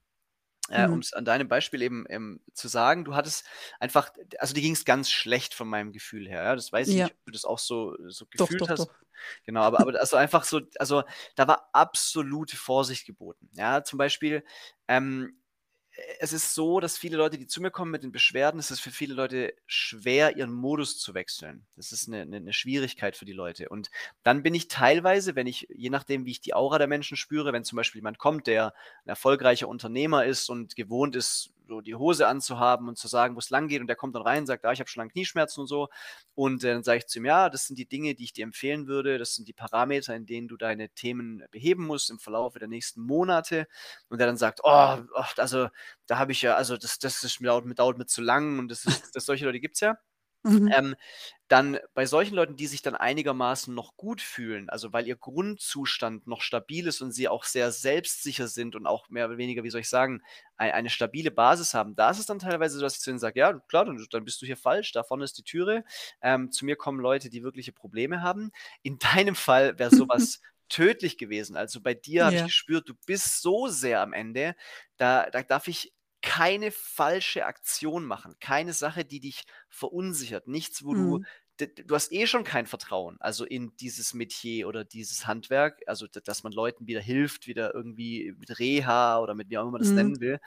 äh, 0.70 0.86
um 0.88 0.98
Mhm. 0.98 1.00
es 1.00 1.12
an 1.12 1.24
deinem 1.24 1.48
Beispiel 1.48 1.82
eben 1.82 2.04
ähm, 2.08 2.40
zu 2.54 2.68
sagen, 2.68 3.04
du 3.04 3.14
hattest 3.14 3.46
einfach, 3.80 4.10
also 4.38 4.54
dir 4.54 4.62
ging 4.62 4.72
es 4.74 4.84
ganz 4.84 5.10
schlecht 5.10 5.54
von 5.54 5.68
meinem 5.68 5.92
Gefühl 5.92 6.28
her. 6.28 6.42
Ja? 6.44 6.54
Das 6.56 6.72
weiß 6.72 6.90
ich 6.90 6.96
Ja. 6.96 7.08
nicht, 7.08 7.12
ob 7.14 7.24
du 7.26 7.32
das 7.32 7.44
auch 7.44 7.58
so, 7.58 7.96
so 8.08 8.26
Doch, 8.36 8.54
gefühlt 8.54 8.56
doch, 8.56 8.70
hast. 8.70 8.88
doch. 8.88 8.94
Genau, 9.44 9.62
aber, 9.62 9.80
aber 9.80 9.98
also 10.00 10.16
einfach 10.16 10.44
so, 10.44 10.60
also 10.78 11.02
da 11.36 11.48
war 11.48 11.70
absolute 11.72 12.56
Vorsicht 12.56 13.06
geboten. 13.06 13.50
Ja, 13.54 13.82
zum 13.84 13.98
Beispiel, 13.98 14.44
ähm, 14.88 15.37
es 16.20 16.32
ist 16.32 16.54
so, 16.54 16.80
dass 16.80 16.98
viele 16.98 17.16
Leute, 17.16 17.38
die 17.38 17.46
zu 17.46 17.60
mir 17.60 17.70
kommen 17.70 17.90
mit 17.90 18.02
den 18.02 18.12
Beschwerden, 18.12 18.60
es 18.60 18.70
ist 18.70 18.80
für 18.80 18.90
viele 18.90 19.14
Leute 19.14 19.54
schwer, 19.66 20.36
ihren 20.36 20.52
Modus 20.52 20.98
zu 20.98 21.14
wechseln. 21.14 21.66
Das 21.76 21.92
ist 21.92 22.08
eine, 22.08 22.22
eine, 22.22 22.36
eine 22.36 22.52
Schwierigkeit 22.52 23.16
für 23.16 23.24
die 23.24 23.32
Leute. 23.32 23.68
Und 23.68 23.90
dann 24.22 24.42
bin 24.42 24.54
ich 24.54 24.68
teilweise, 24.68 25.34
wenn 25.34 25.46
ich, 25.46 25.66
je 25.70 25.90
nachdem, 25.90 26.24
wie 26.24 26.32
ich 26.32 26.40
die 26.40 26.54
Aura 26.54 26.78
der 26.78 26.86
Menschen 26.86 27.16
spüre, 27.16 27.52
wenn 27.52 27.64
zum 27.64 27.76
Beispiel 27.76 27.98
jemand 27.98 28.18
kommt, 28.18 28.46
der 28.46 28.74
ein 29.04 29.08
erfolgreicher 29.08 29.68
Unternehmer 29.68 30.24
ist 30.24 30.48
und 30.50 30.76
gewohnt 30.76 31.16
ist, 31.16 31.52
so 31.68 31.80
die 31.80 31.94
Hose 31.94 32.26
anzuhaben 32.26 32.88
und 32.88 32.98
zu 32.98 33.06
sagen, 33.08 33.34
wo 33.36 33.38
es 33.38 33.50
lang 33.50 33.68
geht. 33.68 33.80
Und 33.80 33.86
der 33.86 33.96
kommt 33.96 34.14
dann 34.16 34.22
rein 34.22 34.40
und 34.40 34.46
sagt, 34.46 34.64
ah, 34.64 34.72
ich 34.72 34.80
habe 34.80 34.90
schon 34.90 35.02
lange 35.02 35.12
Knieschmerzen 35.12 35.60
und 35.60 35.66
so. 35.68 35.88
Und 36.34 36.64
äh, 36.64 36.72
dann 36.72 36.82
sage 36.82 36.98
ich 36.98 37.06
zu 37.06 37.18
ihm, 37.20 37.26
ja, 37.26 37.50
das 37.50 37.66
sind 37.66 37.78
die 37.78 37.86
Dinge, 37.86 38.14
die 38.14 38.24
ich 38.24 38.32
dir 38.32 38.44
empfehlen 38.44 38.86
würde. 38.88 39.18
Das 39.18 39.34
sind 39.34 39.46
die 39.46 39.52
Parameter, 39.52 40.16
in 40.16 40.26
denen 40.26 40.48
du 40.48 40.56
deine 40.56 40.88
Themen 40.90 41.44
beheben 41.50 41.86
musst 41.86 42.10
im 42.10 42.18
Verlauf 42.18 42.54
der 42.54 42.68
nächsten 42.68 43.02
Monate. 43.02 43.68
Und 44.08 44.18
der 44.18 44.26
dann 44.26 44.36
sagt, 44.36 44.60
oh, 44.64 44.96
oh 45.14 45.24
also 45.36 45.68
da 46.06 46.18
habe 46.18 46.32
ich 46.32 46.42
ja, 46.42 46.56
also 46.56 46.76
das, 46.76 46.98
das 46.98 47.22
ist 47.22 47.40
mir 47.40 47.48
dauert, 47.48 47.78
dauert 47.78 47.98
mir 47.98 48.06
zu 48.06 48.22
lang 48.22 48.58
und 48.58 48.68
das 48.68 48.84
ist, 48.84 49.14
das 49.14 49.26
solche 49.26 49.44
Leute 49.44 49.60
gibt 49.60 49.74
es 49.76 49.80
ja. 49.80 49.98
Mhm. 50.44 50.70
Ähm, 50.72 50.94
dann 51.48 51.78
bei 51.94 52.06
solchen 52.06 52.34
Leuten, 52.34 52.56
die 52.56 52.66
sich 52.66 52.82
dann 52.82 52.94
einigermaßen 52.94 53.74
noch 53.74 53.96
gut 53.96 54.20
fühlen, 54.20 54.68
also 54.68 54.92
weil 54.92 55.06
ihr 55.06 55.16
Grundzustand 55.16 56.26
noch 56.26 56.42
stabil 56.42 56.86
ist 56.86 57.00
und 57.00 57.12
sie 57.12 57.28
auch 57.28 57.44
sehr 57.44 57.72
selbstsicher 57.72 58.48
sind 58.48 58.76
und 58.76 58.86
auch 58.86 59.08
mehr 59.08 59.26
oder 59.26 59.38
weniger, 59.38 59.64
wie 59.64 59.70
soll 59.70 59.80
ich 59.80 59.88
sagen, 59.88 60.22
ein, 60.56 60.72
eine 60.72 60.90
stabile 60.90 61.30
Basis 61.30 61.74
haben, 61.74 61.96
da 61.96 62.10
ist 62.10 62.18
es 62.18 62.26
dann 62.26 62.38
teilweise 62.38 62.76
so, 62.76 62.82
dass 62.82 62.94
ich 62.96 63.00
zu 63.00 63.10
ihnen 63.10 63.18
sage, 63.18 63.40
ja, 63.40 63.54
klar, 63.68 63.86
dann, 63.86 64.04
dann 64.10 64.24
bist 64.24 64.40
du 64.42 64.46
hier 64.46 64.56
falsch, 64.56 64.92
da 64.92 65.02
vorne 65.02 65.24
ist 65.24 65.38
die 65.38 65.42
Türe. 65.44 65.84
Ähm, 66.20 66.52
zu 66.52 66.64
mir 66.66 66.76
kommen 66.76 67.00
Leute, 67.00 67.30
die 67.30 67.42
wirkliche 67.42 67.72
Probleme 67.72 68.22
haben. 68.22 68.50
In 68.82 68.98
deinem 69.32 69.34
Fall 69.34 69.78
wäre 69.78 69.90
sowas 69.90 70.40
tödlich 70.68 71.16
gewesen. 71.16 71.56
Also 71.56 71.80
bei 71.80 71.94
dir 71.94 72.26
habe 72.26 72.36
ich 72.36 72.44
gespürt, 72.44 72.88
du 72.88 72.94
bist 73.06 73.40
so 73.40 73.68
sehr 73.68 74.02
am 74.02 74.12
Ende, 74.12 74.54
da, 74.98 75.30
da 75.30 75.42
darf 75.42 75.66
ich 75.68 75.92
keine 76.28 76.70
falsche 76.70 77.46
Aktion 77.46 78.04
machen, 78.04 78.36
keine 78.38 78.74
Sache, 78.74 79.04
die 79.04 79.20
dich 79.20 79.44
verunsichert, 79.70 80.46
nichts, 80.46 80.84
wo 80.84 80.94
du 80.94 81.18
mhm. 81.18 81.26
du 81.86 81.94
hast 81.94 82.12
eh 82.12 82.26
schon 82.26 82.44
kein 82.44 82.66
Vertrauen, 82.66 83.16
also 83.20 83.44
in 83.44 83.74
dieses 83.78 84.14
Metier 84.14 84.68
oder 84.68 84.84
dieses 84.84 85.26
Handwerk, 85.26 85.80
also 85.86 86.06
dass 86.06 86.42
man 86.44 86.52
Leuten 86.52 86.86
wieder 86.86 87.00
hilft, 87.00 87.46
wieder 87.48 87.74
irgendwie 87.74 88.32
mit 88.38 88.58
Reha 88.58 89.18
oder 89.20 89.34
mit 89.34 89.48
wie 89.50 89.58
auch 89.58 89.62
immer 89.62 89.72
man 89.72 89.80
das 89.80 89.88
Mhm. 89.90 89.94
nennen 89.94 90.20
will. 90.20 90.38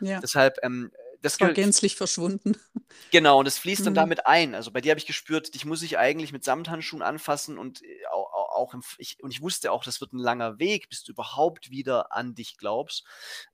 Ja. 0.00 0.20
Deshalb, 0.20 0.56
ähm, 0.62 0.90
das 1.22 1.40
War 1.40 1.52
gänzlich 1.52 1.96
verschwunden. 1.96 2.56
Genau, 3.10 3.40
und 3.40 3.46
es 3.46 3.58
fließt 3.58 3.84
dann 3.86 3.92
Mhm. 3.92 3.96
damit 3.96 4.26
ein. 4.26 4.54
Also 4.54 4.70
bei 4.72 4.80
dir 4.80 4.90
habe 4.90 4.98
ich 4.98 5.06
gespürt, 5.06 5.54
dich 5.54 5.64
muss 5.64 5.82
ich 5.82 5.98
eigentlich 5.98 6.32
mit 6.32 6.44
Samthandschuhen 6.44 7.02
anfassen 7.02 7.58
und 7.58 7.82
äh, 7.82 7.86
auch 8.56 8.74
im, 8.74 8.82
ich, 8.98 9.22
und 9.22 9.30
ich 9.30 9.42
wusste 9.42 9.70
auch, 9.70 9.84
das 9.84 10.00
wird 10.00 10.12
ein 10.12 10.18
langer 10.18 10.58
Weg, 10.58 10.88
bis 10.88 11.04
du 11.04 11.12
überhaupt 11.12 11.70
wieder 11.70 12.12
an 12.12 12.34
dich 12.34 12.56
glaubst. 12.56 13.04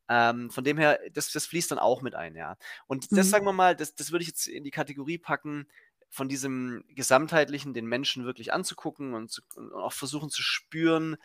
Ähm, 0.09 0.51
von 0.51 0.65
dem 0.65 0.79
her, 0.79 0.99
das, 1.13 1.33
das 1.33 1.47
fließt 1.47 1.71
dann 1.71 1.79
auch 1.79 2.03
mit 2.03 2.15
ein, 2.15 2.37
ja. 2.37 2.57
Und 2.87 3.13
das, 3.13 3.27
mhm. 3.27 3.31
sagen 3.31 3.47
wir 3.47 3.53
mal, 3.53 3.77
das, 3.77 3.95
das 3.95 4.13
würde 4.13 4.23
ich 4.23 4.29
jetzt 4.29 4.47
in 4.47 4.65
die 4.65 4.71
Kategorie 4.71 5.19
packen, 5.19 5.67
von 6.13 6.29
diesem 6.29 6.85
Gesamtheitlichen 6.89 7.73
den 7.73 7.87
Menschen 7.87 8.27
wirklich 8.27 8.53
anzugucken 8.53 9.15
und, 9.15 9.31
zu, 9.31 9.41
und 9.57 9.73
auch 9.73 9.95
versuchen 9.95 10.29
zu 10.29 10.43
spüren, 10.43 11.17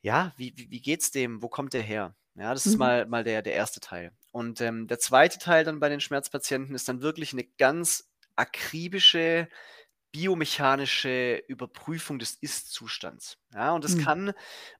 ja, 0.00 0.32
wie, 0.36 0.52
wie, 0.56 0.70
wie 0.70 0.80
geht's 0.80 1.12
dem, 1.12 1.42
wo 1.42 1.48
kommt 1.48 1.74
der 1.74 1.82
her? 1.82 2.14
Ja, 2.34 2.52
das 2.54 2.66
mhm. 2.66 2.72
ist 2.72 2.78
mal, 2.78 3.06
mal 3.06 3.24
der, 3.24 3.42
der 3.42 3.54
erste 3.54 3.80
Teil. 3.80 4.12
Und 4.32 4.60
ähm, 4.60 4.88
der 4.88 4.98
zweite 4.98 5.38
Teil 5.38 5.64
dann 5.64 5.80
bei 5.80 5.88
den 5.88 6.00
Schmerzpatienten 6.00 6.74
ist 6.74 6.88
dann 6.88 7.02
wirklich 7.02 7.32
eine 7.32 7.44
ganz 7.44 8.08
akribische 8.36 9.48
biomechanische 10.12 11.42
Überprüfung 11.48 12.18
des 12.18 12.34
Ist-Zustands. 12.34 13.38
Ja, 13.52 13.72
und 13.72 13.84
das 13.84 13.96
mhm. 13.96 14.04
kann 14.04 14.32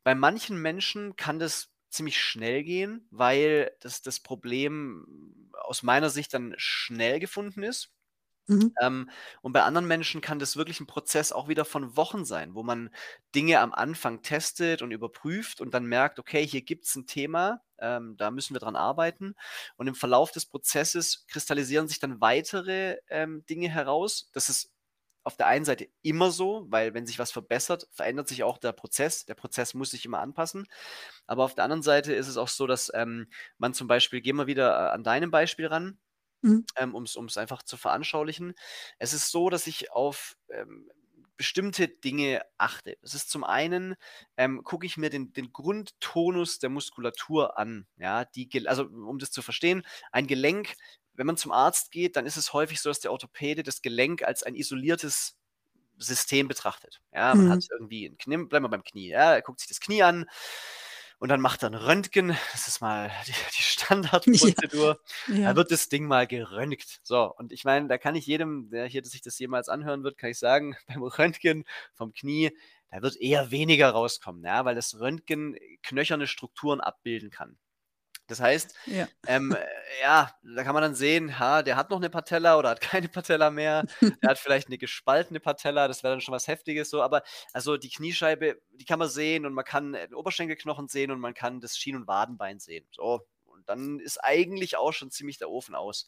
bei 0.04 0.14
manchen 0.14 0.60
Menschen 0.60 1.16
kann 1.16 1.38
das 1.38 1.70
ziemlich 1.90 2.20
schnell 2.20 2.64
gehen, 2.64 3.06
weil 3.10 3.72
das, 3.80 4.02
das 4.02 4.20
Problem 4.20 5.44
aus 5.52 5.82
meiner 5.82 6.10
Sicht 6.10 6.34
dann 6.34 6.54
schnell 6.56 7.20
gefunden 7.20 7.62
ist. 7.62 7.90
Mhm. 8.48 8.72
Ähm, 8.80 9.10
und 9.42 9.52
bei 9.52 9.62
anderen 9.62 9.86
Menschen 9.86 10.22
kann 10.22 10.38
das 10.38 10.56
wirklich 10.56 10.80
ein 10.80 10.86
Prozess 10.86 11.32
auch 11.32 11.48
wieder 11.48 11.66
von 11.66 11.96
Wochen 11.96 12.24
sein, 12.24 12.54
wo 12.54 12.62
man 12.62 12.90
Dinge 13.34 13.60
am 13.60 13.74
Anfang 13.74 14.22
testet 14.22 14.80
und 14.80 14.90
überprüft 14.90 15.60
und 15.60 15.74
dann 15.74 15.84
merkt, 15.84 16.18
okay, 16.18 16.46
hier 16.46 16.62
gibt 16.62 16.86
es 16.86 16.96
ein 16.96 17.06
Thema, 17.06 17.60
ähm, 17.78 18.16
da 18.16 18.30
müssen 18.30 18.54
wir 18.54 18.60
dran 18.60 18.76
arbeiten. 18.76 19.34
Und 19.76 19.86
im 19.86 19.94
Verlauf 19.94 20.32
des 20.32 20.46
Prozesses 20.46 21.26
kristallisieren 21.26 21.88
sich 21.88 22.00
dann 22.00 22.22
weitere 22.22 22.96
ähm, 23.08 23.44
Dinge 23.46 23.68
heraus. 23.68 24.30
Das 24.32 24.48
ist 24.48 24.72
auf 25.28 25.36
der 25.36 25.46
einen 25.46 25.66
Seite 25.66 25.90
immer 26.00 26.30
so, 26.30 26.64
weil 26.70 26.94
wenn 26.94 27.06
sich 27.06 27.18
was 27.18 27.30
verbessert, 27.30 27.86
verändert 27.90 28.28
sich 28.28 28.44
auch 28.44 28.56
der 28.56 28.72
Prozess. 28.72 29.26
Der 29.26 29.34
Prozess 29.34 29.74
muss 29.74 29.90
sich 29.90 30.06
immer 30.06 30.20
anpassen. 30.20 30.66
Aber 31.26 31.44
auf 31.44 31.54
der 31.54 31.64
anderen 31.64 31.82
Seite 31.82 32.14
ist 32.14 32.28
es 32.28 32.38
auch 32.38 32.48
so, 32.48 32.66
dass 32.66 32.90
ähm, 32.94 33.28
man 33.58 33.74
zum 33.74 33.88
Beispiel, 33.88 34.22
gehen 34.22 34.36
wir 34.36 34.46
wieder 34.46 34.70
äh, 34.70 34.90
an 34.90 35.04
deinem 35.04 35.30
Beispiel 35.30 35.66
ran, 35.66 35.98
mhm. 36.40 36.64
ähm, 36.76 36.94
um 36.94 37.04
es 37.04 37.36
einfach 37.36 37.62
zu 37.62 37.76
veranschaulichen. 37.76 38.54
Es 38.98 39.12
ist 39.12 39.30
so, 39.30 39.50
dass 39.50 39.66
ich 39.66 39.92
auf 39.92 40.38
ähm, 40.48 40.90
bestimmte 41.36 41.88
Dinge 41.88 42.40
achte. 42.56 42.96
Das 43.02 43.12
ist 43.12 43.28
zum 43.28 43.44
einen, 43.44 43.96
ähm, 44.38 44.64
gucke 44.64 44.86
ich 44.86 44.96
mir 44.96 45.10
den, 45.10 45.34
den 45.34 45.52
Grundtonus 45.52 46.58
der 46.58 46.70
Muskulatur 46.70 47.58
an. 47.58 47.86
Ja, 47.98 48.24
die, 48.24 48.48
also 48.66 48.84
um 48.84 49.18
das 49.18 49.30
zu 49.30 49.42
verstehen, 49.42 49.82
ein 50.10 50.26
Gelenk 50.26 50.74
wenn 51.18 51.26
man 51.26 51.36
zum 51.36 51.52
Arzt 51.52 51.90
geht, 51.90 52.16
dann 52.16 52.26
ist 52.26 52.36
es 52.36 52.52
häufig 52.52 52.80
so, 52.80 52.88
dass 52.88 53.00
der 53.00 53.12
Orthopäde 53.12 53.64
das 53.64 53.82
Gelenk 53.82 54.22
als 54.22 54.44
ein 54.44 54.54
isoliertes 54.54 55.36
System 55.98 56.46
betrachtet. 56.46 57.00
Ja, 57.12 57.34
man 57.34 57.46
mhm. 57.46 57.50
hat 57.50 57.66
irgendwie 57.70 58.06
ein 58.06 58.16
Knie, 58.16 58.36
bleiben 58.44 58.64
wir 58.64 58.70
beim 58.70 58.84
Knie. 58.84 59.08
Ja, 59.08 59.34
er 59.34 59.42
guckt 59.42 59.58
sich 59.58 59.68
das 59.68 59.80
Knie 59.80 60.04
an 60.04 60.26
und 61.18 61.28
dann 61.28 61.40
macht 61.40 61.64
er 61.64 61.70
ein 61.70 61.74
Röntgen. 61.74 62.36
Das 62.52 62.68
ist 62.68 62.80
mal 62.80 63.10
die, 63.26 63.32
die 63.32 63.62
Standardprozedur. 63.62 65.00
Ja. 65.26 65.34
Ja. 65.38 65.50
Da 65.50 65.56
wird 65.56 65.72
das 65.72 65.88
Ding 65.88 66.06
mal 66.06 66.26
geröntgt. 66.26 67.00
So, 67.02 67.34
und 67.36 67.52
ich 67.52 67.64
meine, 67.64 67.88
da 67.88 67.98
kann 67.98 68.14
ich 68.14 68.26
jedem, 68.26 68.70
der 68.70 68.86
hier 68.86 69.04
sich 69.04 69.20
das 69.20 69.38
jemals 69.38 69.68
anhören 69.68 70.04
wird, 70.04 70.16
kann 70.16 70.30
ich 70.30 70.38
sagen, 70.38 70.76
beim 70.86 71.02
Röntgen 71.02 71.64
vom 71.94 72.12
Knie, 72.12 72.56
da 72.90 73.02
wird 73.02 73.16
eher 73.16 73.50
weniger 73.50 73.90
rauskommen, 73.90 74.44
ja, 74.44 74.64
weil 74.64 74.74
das 74.74 74.98
Röntgen 75.00 75.56
knöcherne 75.82 76.26
Strukturen 76.26 76.80
abbilden 76.80 77.30
kann. 77.30 77.58
Das 78.28 78.40
heißt, 78.40 78.74
ja. 78.86 79.08
Ähm, 79.26 79.52
äh, 79.52 80.02
ja, 80.02 80.32
da 80.42 80.62
kann 80.62 80.74
man 80.74 80.82
dann 80.82 80.94
sehen, 80.94 81.38
ha, 81.38 81.62
der 81.62 81.76
hat 81.76 81.90
noch 81.90 81.96
eine 81.96 82.10
Patella 82.10 82.58
oder 82.58 82.68
hat 82.70 82.80
keine 82.80 83.08
Patella 83.08 83.50
mehr. 83.50 83.84
der 84.00 84.30
hat 84.30 84.38
vielleicht 84.38 84.68
eine 84.68 84.78
gespaltene 84.78 85.40
Patella, 85.40 85.88
das 85.88 86.02
wäre 86.02 86.12
dann 86.12 86.20
schon 86.20 86.34
was 86.34 86.46
Heftiges 86.46 86.90
so. 86.90 87.02
Aber 87.02 87.22
also 87.52 87.76
die 87.76 87.88
Kniescheibe, 87.88 88.60
die 88.70 88.84
kann 88.84 88.98
man 88.98 89.08
sehen 89.08 89.46
und 89.46 89.54
man 89.54 89.64
kann 89.64 89.94
den 89.94 90.14
Oberschenkelknochen 90.14 90.88
sehen 90.88 91.10
und 91.10 91.20
man 91.20 91.34
kann 91.34 91.60
das 91.60 91.76
Schien- 91.76 91.96
und 91.96 92.06
Wadenbein 92.06 92.60
sehen. 92.60 92.86
So, 92.92 93.26
und 93.46 93.68
dann 93.68 93.98
ist 93.98 94.22
eigentlich 94.22 94.76
auch 94.76 94.92
schon 94.92 95.10
ziemlich 95.10 95.38
der 95.38 95.50
Ofen 95.50 95.74
aus. 95.74 96.06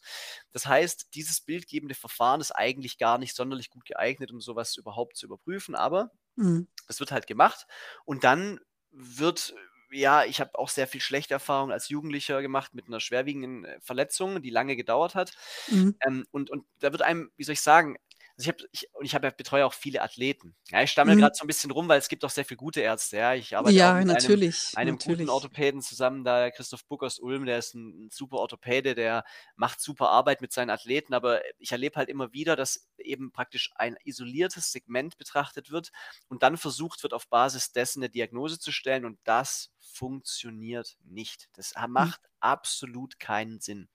Das 0.51 0.67
heißt, 0.67 1.15
dieses 1.15 1.41
bildgebende 1.41 1.95
Verfahren 1.95 2.39
ist 2.39 2.51
eigentlich 2.51 2.99
gar 2.99 3.17
nicht 3.17 3.35
sonderlich 3.35 3.69
gut 3.69 3.85
geeignet, 3.85 4.31
um 4.31 4.39
sowas 4.39 4.77
überhaupt 4.77 5.17
zu 5.17 5.25
überprüfen, 5.25 5.73
aber 5.73 6.11
mhm. 6.35 6.67
das 6.87 6.99
wird 6.99 7.11
halt 7.11 7.25
gemacht 7.25 7.65
und 8.05 8.23
dann 8.23 8.59
wird 8.91 9.53
ja, 9.91 10.23
ich 10.25 10.39
habe 10.39 10.57
auch 10.57 10.69
sehr 10.69 10.87
viel 10.87 11.01
schlechte 11.01 11.33
Erfahrungen 11.33 11.71
als 11.71 11.89
Jugendlicher 11.89 12.41
gemacht 12.41 12.73
mit 12.73 12.87
einer 12.87 12.99
schwerwiegenden 12.99 13.65
äh, 13.65 13.79
Verletzung, 13.81 14.41
die 14.41 14.49
lange 14.49 14.75
gedauert 14.75 15.15
hat. 15.15 15.31
Mhm. 15.67 15.95
Ähm, 16.05 16.25
und, 16.31 16.49
und 16.49 16.65
da 16.79 16.91
wird 16.91 17.01
einem, 17.01 17.31
wie 17.37 17.43
soll 17.43 17.53
ich 17.53 17.61
sagen, 17.61 17.97
also 18.37 18.43
ich 18.43 18.47
habe 18.47 18.69
ich, 18.71 18.87
und 18.93 19.05
ich 19.05 19.15
habe 19.15 19.27
ja 19.27 19.31
betreue 19.31 19.65
auch 19.65 19.73
viele 19.73 20.01
Athleten. 20.01 20.55
Ja, 20.69 20.81
ich 20.81 20.91
stammel 20.91 21.15
mhm. 21.15 21.19
gerade 21.19 21.35
so 21.35 21.43
ein 21.43 21.47
bisschen 21.47 21.71
rum, 21.71 21.87
weil 21.87 21.99
es 21.99 22.09
gibt 22.09 22.23
auch 22.25 22.29
sehr 22.29 22.45
viele 22.45 22.57
gute 22.57 22.81
Ärzte. 22.81 23.17
Ja, 23.17 23.33
ich 23.33 23.55
arbeite 23.55 23.75
ja, 23.75 23.93
mit 23.93 24.07
natürlich, 24.07 24.73
einem, 24.75 24.87
einem 24.87 24.95
natürlich. 24.95 25.19
guten 25.19 25.29
Orthopäden 25.29 25.81
zusammen, 25.81 26.23
da 26.23 26.49
Christoph 26.51 26.85
Buck 26.85 27.03
aus 27.03 27.19
Ulm, 27.19 27.45
der 27.45 27.57
ist 27.57 27.73
ein, 27.73 28.05
ein, 28.05 28.09
super 28.11 28.37
Orthopäde, 28.37 28.95
der 28.95 29.23
macht 29.55 29.81
super 29.81 30.09
Arbeit 30.09 30.41
mit 30.41 30.51
seinen 30.51 30.69
Athleten, 30.69 31.13
aber 31.13 31.41
ich 31.59 31.71
erlebe 31.71 31.95
halt 31.95 32.09
immer 32.09 32.33
wieder, 32.33 32.55
dass 32.55 32.87
eben 32.97 33.31
praktisch 33.31 33.71
ein 33.75 33.97
isoliertes 34.03 34.71
Segment 34.71 35.17
betrachtet 35.17 35.71
wird 35.71 35.91
und 36.27 36.43
dann 36.43 36.57
versucht 36.57 37.03
wird, 37.03 37.13
auf 37.13 37.27
Basis 37.27 37.71
dessen 37.71 38.01
eine 38.01 38.09
Diagnose 38.09 38.59
zu 38.59 38.71
stellen 38.71 39.05
und 39.05 39.19
das 39.23 39.71
funktioniert 39.79 40.97
nicht. 41.03 41.49
Das 41.53 41.73
hm. 41.75 41.91
macht. 41.91 42.30
Absolut 42.41 43.19
keinen 43.19 43.59
Sinn. 43.59 43.89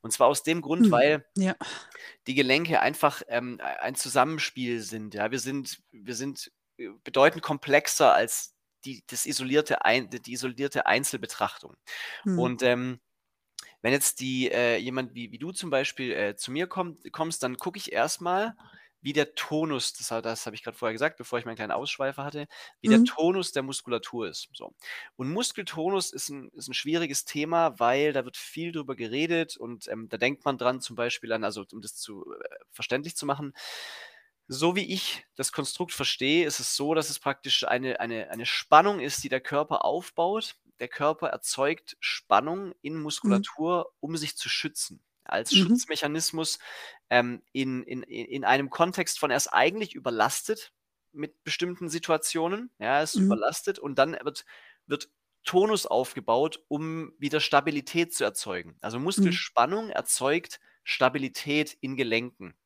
Und 0.00 0.12
zwar 0.12 0.28
aus 0.28 0.42
dem 0.42 0.60
Grund, 0.60 0.86
mhm. 0.86 0.90
weil 0.90 1.26
ja. 1.36 1.56
die 2.26 2.34
Gelenke 2.34 2.80
einfach 2.80 3.22
ähm, 3.28 3.60
ein 3.60 3.94
Zusammenspiel 3.94 4.80
sind. 4.80 5.14
Ja, 5.14 5.30
wir 5.30 5.38
sind, 5.38 5.82
wir 5.92 6.14
sind 6.14 6.50
äh, 6.78 6.88
bedeutend 7.04 7.42
komplexer 7.42 8.14
als 8.14 8.54
die, 8.84 9.04
das 9.08 9.26
isolierte 9.26 9.84
ein, 9.84 10.08
die 10.08 10.32
isolierte 10.32 10.86
Einzelbetrachtung. 10.86 11.76
Mhm. 12.24 12.38
Und 12.38 12.62
ähm, 12.62 13.00
wenn 13.82 13.92
jetzt 13.92 14.20
die 14.20 14.50
äh, 14.50 14.76
jemand 14.76 15.14
wie, 15.14 15.30
wie 15.30 15.38
du 15.38 15.52
zum 15.52 15.70
Beispiel 15.70 16.12
äh, 16.12 16.36
zu 16.36 16.50
mir 16.50 16.66
kommt, 16.66 17.12
kommst, 17.12 17.42
dann 17.42 17.56
gucke 17.56 17.78
ich 17.78 17.92
erstmal, 17.92 18.56
wie 19.00 19.12
der 19.12 19.34
Tonus, 19.34 19.92
das, 19.92 20.08
das 20.08 20.46
habe 20.46 20.56
ich 20.56 20.62
gerade 20.62 20.76
vorher 20.76 20.92
gesagt, 20.92 21.16
bevor 21.18 21.38
ich 21.38 21.44
meinen 21.44 21.56
kleinen 21.56 21.72
Ausschweifer 21.72 22.24
hatte, 22.24 22.46
wie 22.80 22.88
mhm. 22.88 22.92
der 22.92 23.04
Tonus 23.04 23.52
der 23.52 23.62
Muskulatur 23.62 24.28
ist. 24.28 24.48
So. 24.52 24.72
Und 25.16 25.30
Muskeltonus 25.30 26.12
ist 26.12 26.30
ein, 26.30 26.50
ist 26.54 26.68
ein 26.68 26.74
schwieriges 26.74 27.24
Thema, 27.24 27.78
weil 27.78 28.12
da 28.12 28.24
wird 28.24 28.36
viel 28.36 28.72
drüber 28.72 28.96
geredet 28.96 29.56
und 29.56 29.88
ähm, 29.88 30.08
da 30.08 30.16
denkt 30.16 30.44
man 30.44 30.58
dran 30.58 30.80
zum 30.80 30.96
Beispiel 30.96 31.32
an, 31.32 31.44
also 31.44 31.64
um 31.72 31.80
das 31.80 31.96
zu 31.96 32.24
äh, 32.32 32.56
verständlich 32.70 33.16
zu 33.16 33.26
machen, 33.26 33.52
so 34.48 34.74
wie 34.76 34.92
ich 34.92 35.26
das 35.36 35.52
Konstrukt 35.52 35.92
verstehe, 35.92 36.46
ist 36.46 36.58
es 36.58 36.74
so, 36.74 36.94
dass 36.94 37.10
es 37.10 37.18
praktisch 37.18 37.64
eine, 37.64 38.00
eine, 38.00 38.30
eine 38.30 38.46
Spannung 38.46 38.98
ist, 38.98 39.22
die 39.22 39.28
der 39.28 39.40
Körper 39.40 39.84
aufbaut 39.84 40.56
der 40.80 40.88
Körper 40.88 41.28
erzeugt 41.28 41.96
Spannung 42.00 42.72
in 42.82 42.94
Mhm. 42.94 43.02
Muskulatur, 43.02 43.92
um 44.00 44.16
sich 44.16 44.36
zu 44.36 44.48
schützen. 44.48 45.02
Als 45.28 45.52
Mhm. 45.52 45.58
Schutzmechanismus 45.58 46.58
ähm, 47.10 47.42
in, 47.52 47.82
in, 47.84 48.02
in 48.02 48.44
einem 48.44 48.70
Kontext 48.70 49.18
von 49.18 49.30
er 49.30 49.36
ist 49.36 49.48
eigentlich 49.48 49.94
überlastet 49.94 50.72
mit 51.12 51.42
bestimmten 51.44 51.88
Situationen. 51.88 52.70
Ja, 52.78 52.98
er 52.98 53.02
ist 53.02 53.16
Mhm. 53.16 53.22
überlastet 53.24 53.78
und 53.78 53.96
dann 53.98 54.16
wird, 54.22 54.44
wird 54.86 55.08
Tonus 55.44 55.86
aufgebaut, 55.86 56.64
um 56.68 57.12
wieder 57.18 57.40
Stabilität 57.40 58.14
zu 58.14 58.24
erzeugen. 58.24 58.76
Also 58.80 58.98
Mhm. 59.16 59.38
Muskelspannung 59.38 59.90
erzeugt 59.90 60.60
Stabilität 60.84 61.74
in 61.80 61.96
Gelenken. 61.96 62.56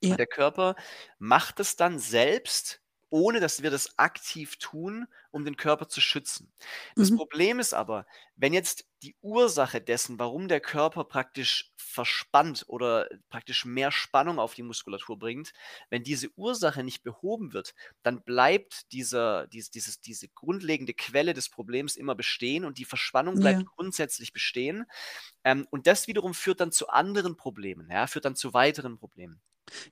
Ja. 0.00 0.18
Der 0.18 0.26
Körper 0.26 0.76
macht 1.18 1.60
es 1.60 1.76
dann 1.76 1.98
selbst, 1.98 2.82
ohne 3.10 3.40
dass 3.40 3.62
wir 3.62 3.70
das 3.70 3.98
aktiv 3.98 4.56
tun, 4.58 5.06
um 5.30 5.44
den 5.44 5.56
Körper 5.56 5.88
zu 5.88 6.00
schützen. 6.00 6.52
Das 6.96 7.10
Mhm. 7.10 7.12
Problem 7.12 7.58
ist 7.60 7.74
aber, 7.74 8.06
wenn 8.36 8.52
jetzt 8.52 8.84
die 9.02 9.16
Ursache 9.20 9.80
dessen, 9.80 10.18
warum 10.18 10.48
der 10.48 10.60
Körper 10.60 11.04
praktisch 11.04 11.72
verspannt 11.76 12.64
oder 12.66 13.08
praktisch 13.30 13.64
mehr 13.64 13.92
Spannung 13.92 14.38
auf 14.38 14.54
die 14.54 14.62
Muskulatur 14.64 15.18
bringt, 15.18 15.52
wenn 15.90 16.02
diese 16.02 16.28
Ursache 16.36 16.82
nicht 16.82 17.02
behoben 17.04 17.52
wird, 17.52 17.74
dann 18.02 18.22
bleibt 18.22 18.92
dieser, 18.92 19.46
dies, 19.46 19.70
dieses, 19.70 20.00
diese 20.00 20.28
grundlegende 20.28 20.94
Quelle 20.94 21.34
des 21.34 21.48
Problems 21.48 21.96
immer 21.96 22.14
bestehen 22.14 22.64
und 22.64 22.78
die 22.78 22.84
Verspannung 22.84 23.38
bleibt 23.38 23.64
Ja. 23.64 23.66
grundsätzlich 23.66 24.32
bestehen. 24.32 24.86
Ähm, 25.44 25.66
und 25.70 25.86
das 25.86 26.06
wiederum 26.08 26.34
führt 26.34 26.60
dann 26.60 26.72
zu 26.72 26.88
anderen 26.88 27.36
Problemen, 27.36 27.90
ja, 27.90 28.06
führt 28.06 28.24
dann 28.24 28.36
zu 28.36 28.54
weiteren 28.54 28.98
Problemen. 28.98 29.40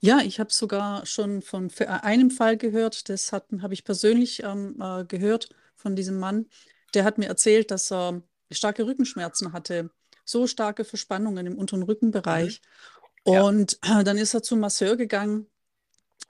Ja, 0.01 0.21
ich 0.21 0.41
habe 0.41 0.53
sogar 0.53 1.05
schon 1.07 1.43
von 1.43 1.67
f- 1.67 1.81
einem 1.89 2.31
Fall 2.31 2.57
gehört, 2.57 3.09
das 3.09 3.33
habe 3.33 3.75
ich 3.75 3.85
persönlich 3.85 4.43
ähm, 4.43 4.77
äh, 4.81 5.05
gehört 5.05 5.49
von 5.75 5.97
diesem 5.97 6.19
Mann. 6.19 6.47
Der 6.95 7.05
hat 7.05 7.19
mir 7.19 7.27
erzählt, 7.27 7.71
dass 7.71 7.93
er 7.93 8.23
starke 8.51 8.87
Rückenschmerzen 8.87 9.53
hatte, 9.53 9.91
so 10.25 10.47
starke 10.47 10.85
Verspannungen 10.85 11.47
im 11.47 11.59
unteren 11.59 11.83
Rückenbereich. 11.83 12.61
Mhm. 12.61 13.25
Ja. 13.27 13.45
Und 13.45 13.79
äh, 13.85 14.05
dann 14.05 14.19
ist 14.19 14.35
er 14.35 14.43
zum 14.43 14.61
Masseur 14.61 14.97
gegangen 14.97 15.47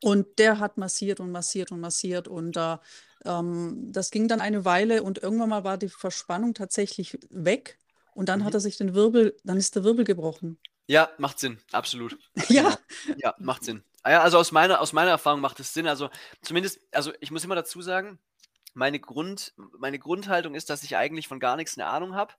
und 0.03 0.39
der 0.39 0.59
hat 0.61 0.79
massiert 0.79 1.21
und 1.21 1.33
massiert 1.33 1.73
und 1.73 1.81
massiert 1.81 2.29
und 2.29 2.57
äh, 2.57 2.79
ähm, 3.25 3.89
das 3.93 4.11
ging 4.11 4.29
dann 4.29 4.41
eine 4.41 4.65
Weile 4.65 5.03
und 5.03 5.19
irgendwann 5.23 5.51
mal 5.51 5.65
war 5.65 5.79
die 5.79 5.89
Verspannung 5.89 6.55
tatsächlich 6.55 7.19
weg 7.31 7.79
und 8.15 8.29
dann 8.29 8.45
hat 8.45 8.55
Mhm. 8.55 8.55
er 8.55 8.61
sich 8.61 8.77
den 8.79 8.95
Wirbel, 8.95 9.37
dann 9.45 9.57
ist 9.59 9.77
der 9.77 9.85
Wirbel 9.85 10.05
gebrochen. 10.05 10.59
Ja, 10.87 11.11
macht 11.19 11.39
Sinn, 11.39 11.59
absolut. 11.73 12.17
Ja. 12.49 12.77
Genau. 13.05 13.19
Ja, 13.19 13.35
macht 13.39 13.65
Sinn. 13.65 13.83
Ah 14.03 14.19
also 14.21 14.39
aus 14.39 14.53
meiner, 14.53 14.81
aus 14.81 14.93
meiner 14.93 15.11
Erfahrung 15.11 15.41
macht 15.41 15.59
es 15.59 15.75
Sinn. 15.75 15.89
Also 15.89 16.11
zumindest, 16.43 16.81
also 16.93 17.13
ich 17.21 17.33
muss 17.33 17.45
immer 17.45 17.57
dazu 17.57 17.83
sagen, 17.83 18.21
meine, 18.73 19.01
Grund, 19.01 19.53
meine 19.79 19.99
Grundhaltung 19.99 20.55
ist, 20.55 20.71
dass 20.71 20.85
ich 20.85 20.97
eigentlich 20.97 21.27
von 21.29 21.41
gar 21.41 21.57
nichts 21.57 21.77
eine 21.77 21.89
Ahnung 21.89 22.15
habe. 22.15 22.35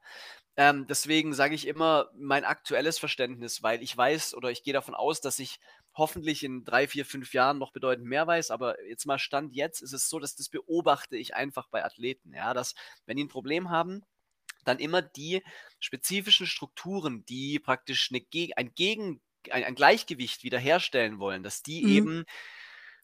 Ähm, 0.56 0.88
deswegen 0.88 1.34
sage 1.34 1.56
ich 1.56 1.68
immer 1.68 2.10
mein 2.16 2.46
aktuelles 2.46 3.00
Verständnis, 3.00 3.64
weil 3.64 3.84
ich 3.84 3.96
weiß 3.98 4.34
oder 4.34 4.50
ich 4.50 4.64
gehe 4.64 4.74
davon 4.74 4.96
aus, 4.96 5.20
dass 5.20 5.40
ich 5.40 5.60
hoffentlich 5.94 6.44
in 6.44 6.64
drei, 6.64 6.88
vier, 6.88 7.06
fünf 7.06 7.34
Jahren 7.34 7.58
noch 7.58 7.72
bedeutend 7.72 8.08
mehr 8.08 8.28
weiß. 8.28 8.52
Aber 8.52 8.82
jetzt 8.86 9.06
mal 9.06 9.20
Stand 9.20 9.54
jetzt 9.56 9.82
ist 9.82 9.94
es 9.94 10.10
so, 10.10 10.20
dass 10.20 10.36
das 10.36 10.50
beobachte 10.50 11.18
ich 11.18 11.36
einfach 11.36 11.68
bei 11.68 11.84
Athleten. 11.84 12.34
Ja, 12.34 12.54
dass 12.54 12.76
wenn 13.06 13.18
die 13.18 13.26
ein 13.26 13.30
Problem 13.30 13.70
haben, 13.70 14.04
dann 14.68 14.80
immer 14.80 15.02
die 15.02 15.44
spezifischen 15.80 16.48
Strukturen, 16.48 17.26
die 17.26 17.60
praktisch 17.60 18.12
eine, 18.12 18.22
ein, 18.58 18.74
Gegen, 18.76 19.22
ein, 19.52 19.64
ein 19.64 19.76
Gleichgewicht 19.76 20.44
wiederherstellen 20.44 21.20
wollen, 21.20 21.44
dass 21.44 21.64
die 21.64 21.84
Mhm. 21.84 22.08
eben 22.08 22.26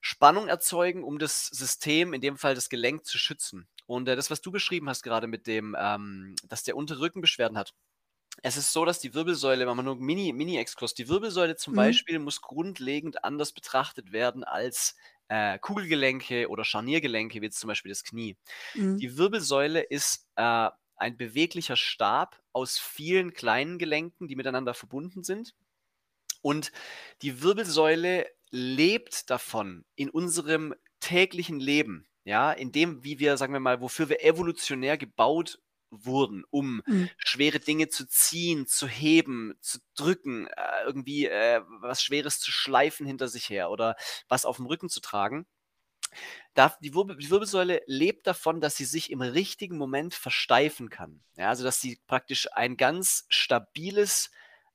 Spannung 0.02 0.48
erzeugen, 0.48 1.04
um 1.04 1.18
das 1.20 1.48
System, 1.48 2.14
in 2.14 2.22
dem 2.22 2.38
Fall 2.38 2.56
das 2.56 2.70
Gelenk, 2.70 3.06
zu 3.06 3.18
schützen. 3.18 3.68
Und 3.86 4.08
äh, 4.08 4.16
das, 4.16 4.30
was 4.30 4.42
du 4.42 4.52
beschrieben 4.52 4.90
hast 4.90 5.04
gerade 5.04 5.28
mit 5.28 5.48
dem, 5.48 5.76
ähm, 5.80 6.36
dass 6.48 6.64
der 6.64 6.76
untere 6.76 7.00
Rücken 7.00 7.22
Beschwerden 7.22 7.58
hat. 7.58 7.74
Es 8.42 8.58
ist 8.58 8.74
so, 8.74 8.86
dass 8.86 9.00
die 9.00 9.14
Wirbelsäule, 9.14 9.68
wenn 9.68 9.76
man 9.76 9.86
nur 9.86 9.96
Mini, 9.96 10.34
Mini-Exkurs, 10.34 10.94
die 10.96 11.08
Wirbelsäule 11.08 11.56
zum 11.56 11.74
Mhm. 11.74 11.74
Beispiel 11.76 12.20
muss 12.20 12.42
grundlegend 12.42 13.24
anders 13.24 13.54
betrachtet 13.54 14.12
werden 14.12 14.44
als 14.44 14.96
äh, 15.30 15.60
Kugelgelenke 15.60 16.50
oder 16.50 16.66
Scharniergelenke, 16.66 17.42
wie 17.42 17.46
jetzt 17.46 17.60
zum 17.60 17.68
Beispiel 17.70 17.90
das 17.92 18.04
Knie. 18.04 18.38
Mhm. 18.76 19.02
Die 19.02 19.18
Wirbelsäule 19.18 19.82
ist 19.82 20.28
äh, 20.36 20.70
ein 20.96 21.18
beweglicher 21.18 21.76
Stab 21.76 22.42
aus 22.54 22.78
vielen 22.78 23.34
kleinen 23.34 23.78
Gelenken, 23.80 24.28
die 24.28 24.36
miteinander 24.36 24.74
verbunden 24.74 25.24
sind. 25.24 25.56
Und 26.42 26.72
die 27.22 27.42
Wirbelsäule 27.42 28.28
lebt 28.50 29.30
davon 29.30 29.86
in 29.96 30.10
unserem 30.10 30.76
täglichen 31.00 31.60
Leben, 31.60 32.08
ja, 32.26 32.52
in 32.52 32.72
dem, 32.72 33.04
wie 33.04 33.20
wir, 33.20 33.38
sagen 33.38 33.54
wir 33.54 33.60
mal, 33.60 33.82
wofür 33.82 34.10
wir 34.10 34.24
evolutionär 34.24 34.98
gebaut 34.98 35.60
wurden, 35.90 36.44
um 36.50 36.82
Mhm. 36.88 37.10
schwere 37.18 37.60
Dinge 37.60 37.88
zu 37.90 38.08
ziehen, 38.08 38.66
zu 38.68 38.88
heben, 38.88 39.54
zu 39.62 39.80
drücken, 39.96 40.48
äh, 40.48 40.84
irgendwie 40.86 41.28
äh, 41.28 41.62
was 41.82 42.02
Schweres 42.04 42.40
zu 42.40 42.52
schleifen 42.52 43.06
hinter 43.06 43.28
sich 43.28 43.50
her 43.50 43.70
oder 43.70 43.96
was 44.28 44.46
auf 44.46 44.58
dem 44.58 44.66
Rücken 44.66 44.90
zu 44.90 45.02
tragen. 45.02 45.46
Darf, 46.54 46.78
die, 46.80 46.94
Wirbel, 46.94 47.18
die 47.18 47.30
Wirbelsäule 47.30 47.82
lebt 47.86 48.28
davon, 48.28 48.62
dass 48.62 48.76
sie 48.76 48.86
sich 48.86 49.12
im 49.12 49.22
richtigen 49.22 49.78
Moment 49.78 50.14
versteifen 50.14 50.90
kann. 50.90 51.24
Ja, 51.36 51.50
also 51.50 51.64
dass 51.64 51.82
sie 51.82 52.00
praktisch 52.08 52.48
ein 52.54 52.78
ganz 52.78 53.26
stabiles, 53.30 54.32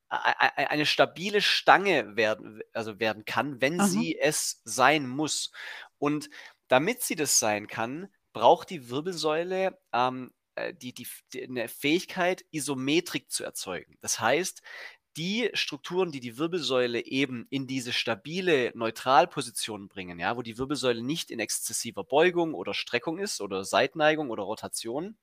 eine 0.09 0.87
stabile 0.87 1.41
Stange 1.41 2.17
werden, 2.17 2.61
also 2.73 2.99
werden 2.99 3.25
kann, 3.25 3.61
wenn 3.61 3.81
Aha. 3.81 3.89
sie 3.89 4.19
es 4.19 4.61
sein 4.65 5.07
muss. 5.07 5.53
Und 5.99 6.31
damit 6.69 7.03
sie 7.03 7.15
das 7.15 7.39
sein 7.39 7.67
kann, 7.67 8.09
braucht 8.33 8.71
die 8.71 8.89
Wirbelsäule 8.91 9.79
ähm, 9.93 10.33
äh, 10.59 10.75
die, 10.75 10.93
die, 10.93 11.07
die, 11.33 11.45
eine 11.45 11.69
Fähigkeit, 11.69 12.45
Isometrik 12.51 13.31
zu 13.31 13.45
erzeugen. 13.45 13.97
Das 14.01 14.21
heißt, 14.21 14.63
die 15.19 15.51
Strukturen, 15.55 16.13
die 16.13 16.21
die 16.21 16.39
Wirbelsäule 16.39 17.05
eben 17.05 17.47
in 17.51 17.67
diese 17.67 17.93
stabile 17.93 18.73
Neutralposition 18.75 19.89
bringen, 19.89 20.19
ja, 20.19 20.37
wo 20.37 20.43
die 20.43 20.57
Wirbelsäule 20.57 21.03
nicht 21.03 21.31
in 21.31 21.41
exzessiver 21.41 22.05
Beugung 22.05 22.55
oder 22.55 22.73
Streckung 22.73 23.19
ist 23.19 23.41
oder 23.41 23.65
Seitneigung 23.65 24.31
oder 24.31 24.45
Rotation, 24.45 25.19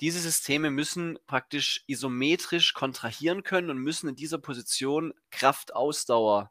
diese 0.00 0.20
Systeme 0.20 0.70
müssen 0.70 1.18
praktisch 1.26 1.84
isometrisch 1.86 2.72
kontrahieren 2.72 3.42
können 3.42 3.70
und 3.70 3.78
müssen 3.78 4.08
in 4.08 4.16
dieser 4.16 4.38
Position 4.38 5.12
Kraftausdauer 5.30 6.50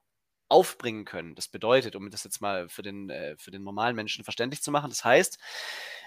aufbringen 0.49 1.05
können. 1.05 1.35
Das 1.35 1.47
bedeutet, 1.47 1.95
um 1.95 2.09
das 2.09 2.23
jetzt 2.23 2.41
mal 2.41 2.69
für 2.69 2.81
den, 2.81 3.09
äh, 3.09 3.35
für 3.37 3.51
den 3.51 3.63
normalen 3.63 3.95
Menschen 3.95 4.23
verständlich 4.23 4.61
zu 4.61 4.71
machen, 4.71 4.89
das 4.89 5.03
heißt, 5.03 5.37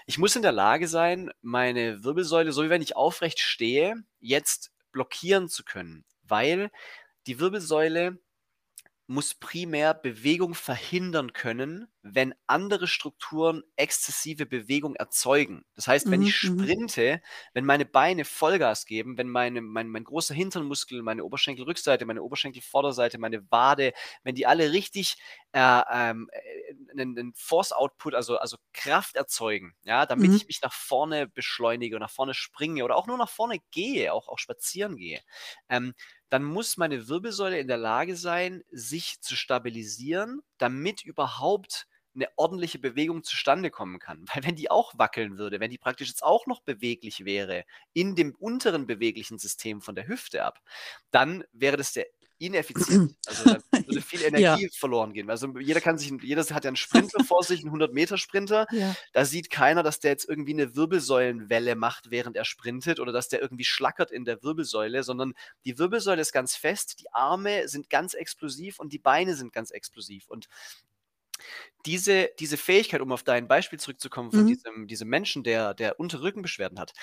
ich 0.07 0.17
muss 0.17 0.35
in 0.35 0.41
der 0.41 0.51
Lage 0.51 0.87
sein, 0.87 1.31
meine 1.41 2.03
Wirbelsäule, 2.03 2.51
so 2.51 2.63
wie 2.63 2.69
wenn 2.69 2.81
ich 2.81 2.95
aufrecht 2.95 3.39
stehe, 3.39 4.03
jetzt 4.19 4.71
blockieren 4.91 5.47
zu 5.47 5.63
können, 5.63 6.05
weil 6.23 6.71
die 7.27 7.39
Wirbelsäule 7.39 8.19
muss 9.11 9.33
primär 9.35 9.93
Bewegung 9.93 10.55
verhindern 10.55 11.33
können, 11.33 11.87
wenn 12.01 12.33
andere 12.47 12.87
Strukturen 12.87 13.63
exzessive 13.75 14.45
Bewegung 14.45 14.95
erzeugen. 14.95 15.65
Das 15.75 15.87
heißt, 15.87 16.11
wenn 16.11 16.21
Mhm, 16.21 16.23
ich 16.23 16.33
mhm. 16.41 16.71
sprinte, 16.71 17.21
wenn 17.53 17.65
meine 17.65 17.85
Beine 17.85 18.25
Vollgas 18.25 18.85
geben, 18.85 19.17
wenn 19.17 19.29
meine, 19.29 19.61
mein, 19.61 19.89
mein 19.89 20.03
großer 20.03 20.33
Hinternmuskel, 20.33 21.01
meine 21.03 21.23
Oberschenkelrückseite, 21.25 22.05
meine 22.05 22.23
Oberschenkelvorderseite, 22.23 23.17
meine 23.19 23.49
Wade, 23.51 23.93
wenn 24.23 24.35
die 24.35 24.47
alle 24.47 24.71
richtig 24.71 25.17
äh, 25.53 25.81
ähm, 25.91 26.29
äh, 26.31 26.73
einen, 26.91 27.17
einen 27.17 27.33
Force-Output, 27.35 28.15
also, 28.15 28.37
also 28.37 28.57
Kraft 28.73 29.15
erzeugen, 29.15 29.75
ja, 29.83 30.05
damit 30.05 30.33
Mhm. 30.33 30.41
ich 30.41 30.47
mich 30.47 30.61
nach 30.61 30.73
vorne 30.73 31.27
beschleunige, 31.27 31.99
nach 31.99 32.09
vorne 32.11 32.33
springe 32.33 32.83
oder 32.85 32.95
auch 32.95 33.07
nur 33.07 33.17
nach 33.17 33.29
vorne 33.29 33.57
gehe, 33.71 34.13
auch, 34.13 34.27
auch 34.27 34.39
spazieren 34.39 34.95
gehe, 34.97 35.21
ähm, 35.69 35.93
dann 36.31 36.43
muss 36.43 36.77
meine 36.77 37.09
Wirbelsäule 37.09 37.59
in 37.59 37.67
der 37.67 37.77
Lage 37.77 38.15
sein, 38.15 38.63
sich 38.71 39.21
zu 39.21 39.35
stabilisieren, 39.35 40.41
damit 40.57 41.03
überhaupt 41.03 41.87
eine 42.15 42.29
ordentliche 42.37 42.79
Bewegung 42.79 43.23
zustande 43.23 43.69
kommen 43.69 43.99
kann. 43.99 44.25
Weil 44.33 44.43
wenn 44.45 44.55
die 44.55 44.71
auch 44.71 44.93
wackeln 44.97 45.37
würde, 45.37 45.59
wenn 45.59 45.71
die 45.71 45.77
praktisch 45.77 46.07
jetzt 46.07 46.23
auch 46.23 46.47
noch 46.47 46.61
beweglich 46.61 47.25
wäre, 47.25 47.65
in 47.93 48.15
dem 48.15 48.33
unteren 48.35 48.87
beweglichen 48.87 49.39
System 49.39 49.81
von 49.81 49.95
der 49.95 50.07
Hüfte 50.07 50.43
ab, 50.45 50.61
dann 51.11 51.43
wäre 51.51 51.77
das 51.77 51.93
sehr 51.93 52.05
ineffizient. 52.41 53.15
Also 53.27 53.43
da 53.45 53.59
würde 53.71 54.01
viel 54.01 54.21
Energie 54.23 54.69
verloren 54.77 55.13
gehen. 55.13 55.29
Also 55.29 55.47
jeder 55.59 55.79
kann 55.81 55.97
sich, 55.97 56.11
jeder 56.21 56.41
hat 56.43 56.63
ja 56.63 56.69
einen 56.69 56.75
Sprinter 56.75 57.23
vor 57.23 57.43
sich, 57.43 57.61
einen 57.61 57.73
100-Meter-Sprinter. 57.73 58.67
Ja. 58.71 58.95
Da 59.13 59.25
sieht 59.25 59.49
keiner, 59.49 59.83
dass 59.83 59.99
der 59.99 60.11
jetzt 60.11 60.27
irgendwie 60.27 60.53
eine 60.53 60.75
Wirbelsäulenwelle 60.75 61.75
macht, 61.75 62.11
während 62.11 62.35
er 62.35 62.45
sprintet 62.45 62.99
oder 62.99 63.11
dass 63.11 63.29
der 63.29 63.41
irgendwie 63.41 63.63
schlackert 63.63 64.11
in 64.11 64.25
der 64.25 64.43
Wirbelsäule, 64.43 65.03
sondern 65.03 65.33
die 65.65 65.77
Wirbelsäule 65.77 66.21
ist 66.21 66.31
ganz 66.33 66.55
fest, 66.55 66.99
die 66.99 67.11
Arme 67.13 67.67
sind 67.67 67.89
ganz 67.89 68.13
explosiv 68.13 68.79
und 68.79 68.91
die 68.93 68.99
Beine 68.99 69.35
sind 69.35 69.53
ganz 69.53 69.71
explosiv. 69.71 70.27
Und 70.27 70.47
diese, 71.85 72.29
diese 72.39 72.57
Fähigkeit, 72.57 73.01
um 73.01 73.11
auf 73.11 73.23
dein 73.23 73.47
Beispiel 73.47 73.79
zurückzukommen 73.79 74.31
von 74.31 74.41
Mhm. 74.43 74.47
diesem, 74.47 74.87
diesem 74.87 75.09
Menschen, 75.09 75.43
der, 75.43 75.73
der 75.73 75.99
untere 75.99 76.23
Rückenbeschwerden 76.23 76.79
hat, 76.79 76.93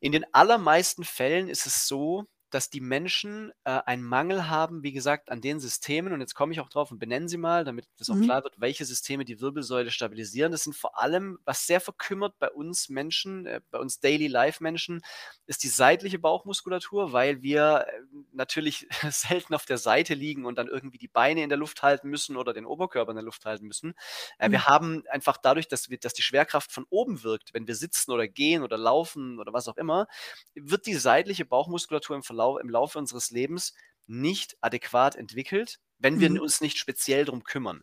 in 0.00 0.12
den 0.12 0.24
allermeisten 0.32 1.04
Fällen 1.04 1.48
ist 1.48 1.66
es 1.66 1.86
so, 1.88 2.26
dass 2.50 2.70
die 2.70 2.80
Menschen 2.80 3.52
äh, 3.64 3.80
einen 3.86 4.02
Mangel 4.02 4.48
haben, 4.48 4.82
wie 4.82 4.92
gesagt, 4.92 5.30
an 5.30 5.40
den 5.40 5.60
Systemen. 5.60 6.12
Und 6.12 6.20
jetzt 6.20 6.34
komme 6.34 6.52
ich 6.52 6.60
auch 6.60 6.68
drauf 6.68 6.90
und 6.90 6.98
benenne 6.98 7.28
sie 7.28 7.36
mal, 7.38 7.64
damit 7.64 7.86
das 7.98 8.10
auch 8.10 8.18
Mhm. 8.18 8.30
klar 8.30 8.42
wird, 8.44 8.60
welche 8.60 8.84
Systeme 8.84 9.24
die 9.24 9.40
Wirbelsäule 9.40 9.90
stabilisieren. 9.90 10.52
Das 10.52 10.64
sind 10.64 10.74
vor 10.76 10.98
allem, 11.00 11.38
was 11.44 11.66
sehr 11.66 11.80
verkümmert 11.80 12.38
bei 12.38 12.50
uns 12.50 12.88
Menschen, 12.88 13.46
äh, 13.46 13.60
bei 13.70 13.78
uns 13.78 14.00
Daily 14.00 14.26
Life 14.28 14.62
Menschen, 14.62 15.02
ist 15.46 15.62
die 15.62 15.68
seitliche 15.68 16.18
Bauchmuskulatur, 16.18 17.12
weil 17.12 17.42
wir 17.42 17.86
äh, 17.88 18.00
natürlich 18.32 18.86
selten 19.10 19.54
auf 19.54 19.64
der 19.66 19.78
Seite 19.78 20.14
liegen 20.14 20.44
und 20.46 20.56
dann 20.58 20.68
irgendwie 20.68 20.98
die 20.98 21.08
Beine 21.08 21.42
in 21.42 21.48
der 21.48 21.58
Luft 21.58 21.82
halten 21.82 22.08
müssen 22.08 22.36
oder 22.36 22.52
den 22.52 22.66
Oberkörper 22.66 23.10
in 23.10 23.16
der 23.16 23.24
Luft 23.24 23.44
halten 23.44 23.66
müssen. 23.66 23.94
Äh, 24.38 24.50
Wir 24.50 24.64
Mhm. 24.64 24.66
haben 24.66 25.04
einfach 25.10 25.36
dadurch, 25.36 25.68
dass, 25.68 25.90
wir, 25.90 25.98
dass 25.98 26.14
die 26.14 26.22
Schwerkraft 26.22 26.72
von 26.72 26.86
oben 26.90 27.22
wirkt, 27.22 27.54
wenn 27.54 27.66
wir 27.66 27.74
sitzen 27.74 28.10
oder 28.12 28.28
gehen 28.28 28.62
oder 28.62 28.76
laufen 28.78 29.38
oder 29.38 29.52
was 29.52 29.68
auch 29.68 29.76
immer, 29.76 30.06
wird 30.54 30.86
die 30.86 30.94
seitliche 30.94 31.44
Bauchmuskulatur 31.44 32.16
im, 32.16 32.22
Verlauf, 32.22 32.37
im 32.58 32.70
Laufe 32.70 32.98
unseres 32.98 33.30
Lebens 33.30 33.74
nicht 34.06 34.56
adäquat 34.60 35.16
entwickelt, 35.16 35.80
wenn 35.98 36.20
wir 36.20 36.30
Mhm. 36.30 36.38
uns 36.40 36.60
nicht 36.60 36.78
speziell 36.78 37.24
darum 37.24 37.42
kümmern. 37.44 37.82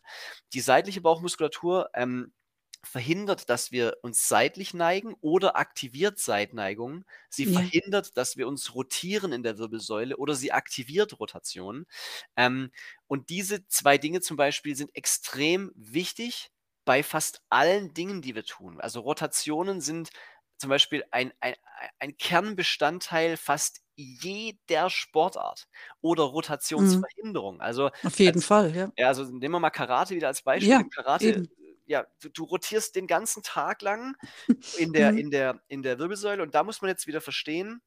Die 0.53 0.61
seitliche 0.61 1.01
Bauchmuskulatur 1.01 1.89
ähm, 1.93 2.33
verhindert, 2.83 3.49
dass 3.49 3.71
wir 3.71 3.97
uns 4.03 4.27
seitlich 4.27 4.73
neigen 4.73 5.15
oder 5.21 5.55
aktiviert 5.57 6.19
Seitneigung. 6.19 7.03
Sie 7.29 7.45
Ja. 7.45 7.45
verhindert, 7.47 8.15
dass 8.17 8.37
wir 8.37 8.47
uns 8.47 8.75
rotieren 8.75 9.31
in 9.33 9.41
der 9.43 9.57
Wirbelsäule 9.57 10.17
oder 10.17 10.35
sie 10.35 10.51
aktiviert 10.51 11.19
Rotation. 11.19 11.85
Ähm, 12.35 12.71
und 13.07 13.29
diese 13.29 13.67
zwei 13.67 13.97
Dinge 13.97 14.21
zum 14.21 14.37
Beispiel 14.37 14.75
sind 14.75 14.95
extrem 14.95 15.71
wichtig 15.75 16.49
bei 16.85 17.01
fast 17.01 17.41
allen 17.49 17.93
Dingen, 17.95 18.21
die 18.21 18.35
wir 18.35 18.43
tun. 18.45 18.79
Also 18.79 18.99
Rotationen 18.99 19.81
sind 19.81 20.09
zum 20.57 20.69
Beispiel 20.69 21.03
ein, 21.11 21.33
ein, 21.39 21.55
ein 21.99 22.17
Kernbestandteil 22.17 23.37
fast 23.37 23.81
jeder 23.95 24.89
Sportart 24.89 25.67
oder 26.01 26.23
Mhm. 26.77 27.05
Rotationsverhinderung. 27.05 27.61
Also 27.61 27.91
Auf 28.03 28.19
jeden 28.19 28.41
als, 28.41 28.43
Fall, 28.43 28.75
ja. 28.75 28.91
ja, 28.97 29.07
also 29.07 29.23
nehmen 29.25 29.53
wir 29.55 29.59
mal 29.59 29.69
Karate 29.71 30.15
wieder 30.15 30.27
als 30.27 30.41
Beispiel. 30.43 30.69
Ja, 30.69 30.83
Karate, 30.93 31.37
eben. 31.37 31.49
ja, 31.85 32.05
du, 32.21 32.29
du 32.29 32.43
rotierst 32.45 32.95
den 32.95 33.07
ganzen 33.07 33.43
Tag 33.43 33.81
lang 33.81 34.15
in 34.73 34.93
der, 34.93 35.15
Mhm. 35.15 35.17
in, 35.17 35.31
der, 35.31 35.61
in 35.67 35.83
der 35.83 35.99
Wirbelsäule 35.99 36.43
und 36.43 36.55
da 36.55 36.63
muss 36.63 36.81
man 36.81 36.89
jetzt 36.89 37.07
wieder 37.07 37.21
verstehen, 37.21 37.81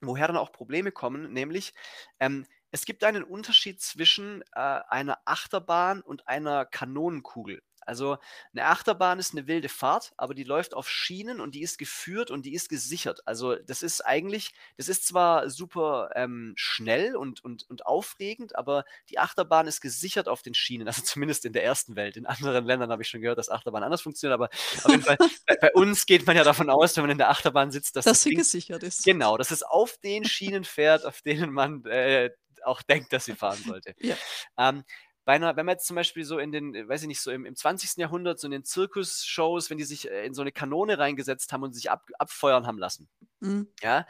woher 0.00 0.26
dann 0.28 0.36
auch 0.36 0.52
Probleme 0.52 0.92
kommen, 0.92 1.32
nämlich 1.32 1.74
ähm, 2.20 2.46
es 2.72 2.84
gibt 2.84 3.04
einen 3.04 3.24
Unterschied 3.24 3.82
zwischen 3.82 4.42
äh, 4.52 4.60
einer 4.60 5.18
Achterbahn 5.24 6.02
und 6.02 6.28
einer 6.28 6.64
Kanonenkugel. 6.66 7.62
Also 7.90 8.18
eine 8.52 8.66
Achterbahn 8.66 9.18
ist 9.18 9.32
eine 9.32 9.48
wilde 9.48 9.68
Fahrt, 9.68 10.12
aber 10.16 10.32
die 10.32 10.44
läuft 10.44 10.74
auf 10.74 10.88
Schienen 10.88 11.40
und 11.40 11.56
die 11.56 11.62
ist 11.62 11.76
geführt 11.76 12.30
und 12.30 12.46
die 12.46 12.54
ist 12.54 12.68
gesichert. 12.68 13.26
Also 13.26 13.56
das 13.56 13.82
ist 13.82 14.00
eigentlich, 14.06 14.54
das 14.76 14.88
ist 14.88 15.08
zwar 15.08 15.50
super 15.50 16.10
ähm, 16.14 16.52
schnell 16.54 17.16
und, 17.16 17.44
und, 17.44 17.68
und 17.68 17.86
aufregend, 17.86 18.54
aber 18.54 18.84
die 19.08 19.18
Achterbahn 19.18 19.66
ist 19.66 19.80
gesichert 19.80 20.28
auf 20.28 20.42
den 20.42 20.54
Schienen, 20.54 20.86
also 20.86 21.02
zumindest 21.04 21.44
in 21.44 21.52
der 21.52 21.64
ersten 21.64 21.96
Welt. 21.96 22.16
In 22.16 22.26
anderen 22.26 22.64
Ländern 22.64 22.92
habe 22.92 23.02
ich 23.02 23.08
schon 23.08 23.22
gehört, 23.22 23.38
dass 23.38 23.48
Achterbahn 23.48 23.82
anders 23.82 24.02
funktioniert, 24.02 24.34
aber 24.34 24.50
auf 24.84 24.90
jeden 24.90 25.02
Fall, 25.02 25.18
bei, 25.48 25.56
bei 25.56 25.72
uns 25.72 26.06
geht 26.06 26.24
man 26.28 26.36
ja 26.36 26.44
davon 26.44 26.70
aus, 26.70 26.96
wenn 26.96 27.02
man 27.02 27.10
in 27.10 27.18
der 27.18 27.30
Achterbahn 27.30 27.72
sitzt, 27.72 27.96
dass 27.96 28.04
Dass 28.04 28.18
das 28.18 28.22
sie 28.22 28.30
Ding 28.30 28.38
gesichert 28.38 28.84
ist. 28.84 29.04
Genau, 29.04 29.36
dass 29.36 29.50
es 29.50 29.64
auf 29.64 29.98
den 29.98 30.24
Schienen 30.24 30.62
fährt, 30.62 31.04
auf 31.04 31.22
denen 31.22 31.52
man 31.52 31.84
äh, 31.86 32.30
auch 32.62 32.82
denkt, 32.82 33.12
dass 33.12 33.24
sie 33.24 33.34
fahren 33.34 33.58
sollte. 33.66 33.94
Ja. 33.98 34.16
Ähm, 34.58 34.84
einer, 35.30 35.56
wenn 35.56 35.66
man 35.66 35.74
jetzt 35.74 35.86
zum 35.86 35.96
Beispiel 35.96 36.24
so 36.24 36.38
in 36.38 36.52
den, 36.52 36.74
weiß 36.88 37.02
ich 37.02 37.08
nicht, 37.08 37.20
so 37.20 37.30
im, 37.30 37.46
im 37.46 37.56
20. 37.56 38.00
Jahrhundert, 38.00 38.38
so 38.40 38.46
in 38.46 38.52
den 38.52 38.64
Zirkusshows, 38.64 39.70
wenn 39.70 39.78
die 39.78 39.84
sich 39.84 40.10
äh, 40.10 40.26
in 40.26 40.34
so 40.34 40.42
eine 40.42 40.52
Kanone 40.52 40.98
reingesetzt 40.98 41.52
haben 41.52 41.62
und 41.62 41.72
sich 41.74 41.90
ab, 41.90 42.06
abfeuern 42.18 42.66
haben 42.66 42.78
lassen, 42.78 43.08
Mhm. 43.40 43.68
ja, 43.82 44.06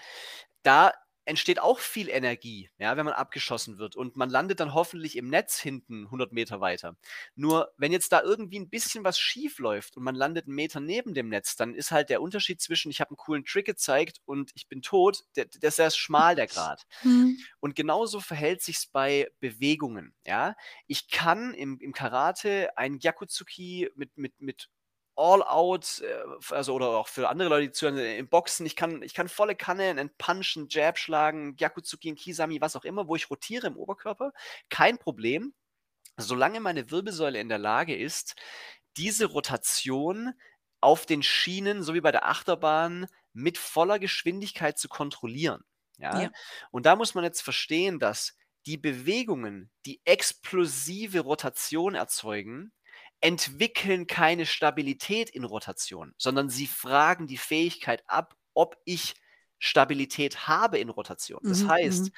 da 0.62 0.92
entsteht 1.30 1.60
auch 1.60 1.78
viel 1.78 2.08
Energie, 2.08 2.70
ja, 2.78 2.96
wenn 2.96 3.04
man 3.04 3.14
abgeschossen 3.14 3.78
wird 3.78 3.94
und 3.94 4.16
man 4.16 4.28
landet 4.28 4.60
dann 4.60 4.74
hoffentlich 4.74 5.16
im 5.16 5.28
Netz 5.28 5.58
hinten 5.58 6.06
100 6.06 6.32
Meter 6.32 6.60
weiter. 6.60 6.96
Nur 7.36 7.72
wenn 7.76 7.92
jetzt 7.92 8.10
da 8.12 8.20
irgendwie 8.20 8.58
ein 8.58 8.68
bisschen 8.68 9.04
was 9.04 9.18
schief 9.18 9.60
läuft 9.60 9.96
und 9.96 10.02
man 10.02 10.16
landet 10.16 10.46
einen 10.46 10.56
Meter 10.56 10.80
neben 10.80 11.14
dem 11.14 11.28
Netz, 11.28 11.54
dann 11.54 11.74
ist 11.74 11.92
halt 11.92 12.10
der 12.10 12.20
Unterschied 12.20 12.60
zwischen 12.60 12.90
ich 12.90 13.00
habe 13.00 13.10
einen 13.10 13.16
coolen 13.16 13.44
Trick 13.44 13.66
gezeigt 13.66 14.20
und 14.24 14.50
ich 14.54 14.68
bin 14.68 14.82
tot, 14.82 15.22
der, 15.36 15.44
der 15.44 15.68
ist 15.68 15.76
sehr 15.76 15.90
schmal 15.92 16.34
der 16.34 16.48
Grad. 16.48 16.84
Mhm. 17.04 17.38
Und 17.60 17.76
genauso 17.76 18.20
verhält 18.20 18.60
sich's 18.60 18.86
bei 18.86 19.28
Bewegungen, 19.38 20.14
ja. 20.26 20.56
Ich 20.88 21.08
kann 21.08 21.54
im, 21.54 21.78
im 21.78 21.92
Karate 21.92 22.76
ein 22.76 22.98
Gyakutsuki 22.98 23.88
mit, 23.94 24.16
mit, 24.18 24.40
mit 24.40 24.68
All-Out, 25.16 26.02
äh, 26.02 26.54
also 26.54 26.74
oder 26.74 26.88
auch 26.90 27.08
für 27.08 27.28
andere 27.28 27.48
Leute, 27.48 27.66
die 27.68 27.72
zuhören, 27.72 27.98
äh, 27.98 28.18
im 28.18 28.28
Boxen, 28.28 28.66
ich 28.66 28.76
kann, 28.76 29.02
ich 29.02 29.14
kann 29.14 29.28
volle 29.28 29.54
Kanne 29.54 29.84
einen 29.84 30.10
Punch, 30.16 30.56
einen 30.56 30.68
Jab 30.68 30.98
schlagen, 30.98 31.56
Gyakutsuki, 31.56 32.08
einen 32.08 32.16
Kisami, 32.16 32.60
was 32.60 32.76
auch 32.76 32.84
immer, 32.84 33.08
wo 33.08 33.16
ich 33.16 33.30
rotiere 33.30 33.66
im 33.66 33.76
Oberkörper, 33.76 34.32
kein 34.68 34.98
Problem, 34.98 35.54
solange 36.16 36.60
meine 36.60 36.90
Wirbelsäule 36.90 37.40
in 37.40 37.48
der 37.48 37.58
Lage 37.58 37.96
ist, 37.96 38.34
diese 38.96 39.26
Rotation 39.26 40.32
auf 40.80 41.06
den 41.06 41.22
Schienen, 41.22 41.82
so 41.82 41.94
wie 41.94 42.00
bei 42.00 42.12
der 42.12 42.26
Achterbahn, 42.26 43.06
mit 43.32 43.58
voller 43.58 43.98
Geschwindigkeit 43.98 44.78
zu 44.78 44.88
kontrollieren. 44.88 45.62
Ja? 45.98 46.22
Ja. 46.22 46.30
Und 46.70 46.86
da 46.86 46.96
muss 46.96 47.14
man 47.14 47.24
jetzt 47.24 47.42
verstehen, 47.42 47.98
dass 47.98 48.36
die 48.66 48.76
Bewegungen, 48.76 49.70
die 49.86 50.00
explosive 50.04 51.20
Rotation 51.20 51.94
erzeugen, 51.94 52.72
entwickeln 53.20 54.06
keine 54.06 54.46
Stabilität 54.46 55.30
in 55.30 55.44
Rotation, 55.44 56.14
sondern 56.18 56.48
sie 56.50 56.66
fragen 56.66 57.26
die 57.26 57.38
Fähigkeit 57.38 58.02
ab, 58.06 58.36
ob 58.54 58.76
ich 58.84 59.14
Stabilität 59.58 60.48
habe 60.48 60.78
in 60.78 60.88
Rotation. 60.88 61.42
Das 61.46 61.66
Mhm, 61.66 61.68
heißt, 61.68 62.10
mhm. 62.10 62.12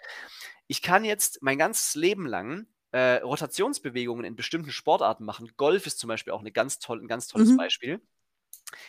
ich 0.68 0.82
kann 0.82 1.04
jetzt 1.04 1.42
mein 1.42 1.58
ganzes 1.58 1.94
Leben 1.94 2.26
lang 2.26 2.66
äh, 2.92 3.16
Rotationsbewegungen 3.16 4.24
in 4.24 4.36
bestimmten 4.36 4.70
Sportarten 4.70 5.24
machen. 5.24 5.50
Golf 5.56 5.86
ist 5.86 5.98
zum 5.98 6.08
Beispiel 6.08 6.32
auch 6.32 6.40
eine 6.40 6.52
ganz 6.52 6.78
toll, 6.78 7.00
ein 7.00 7.08
ganz 7.08 7.26
tolles 7.28 7.52
Mhm. 7.52 7.54
Beispiel. 7.54 8.00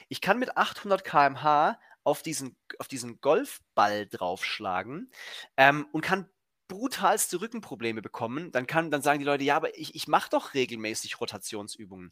Ich 0.10 0.22
kann 0.22 0.40
mit 0.40 0.58
800 0.58 1.04
km/h 1.04 1.80
auf 2.04 2.22
diesen, 2.22 2.58
auf 2.80 2.88
diesen 2.88 3.22
Golfball 3.22 4.08
draufschlagen 4.08 5.12
ähm, 5.58 5.88
und 5.92 6.02
kann 6.02 6.30
brutalste 6.74 7.40
Rückenprobleme 7.42 8.02
bekommen. 8.02 8.52
Dann, 8.52 8.68
kann, 8.68 8.90
dann 8.92 9.02
sagen 9.02 9.20
die 9.20 9.26
Leute, 9.26 9.44
ja, 9.44 9.56
aber 9.56 9.78
ich, 9.78 9.96
ich 9.96 10.08
mache 10.08 10.30
doch 10.32 10.54
regelmäßig 10.54 11.20
Rotationsübungen. 11.22 12.12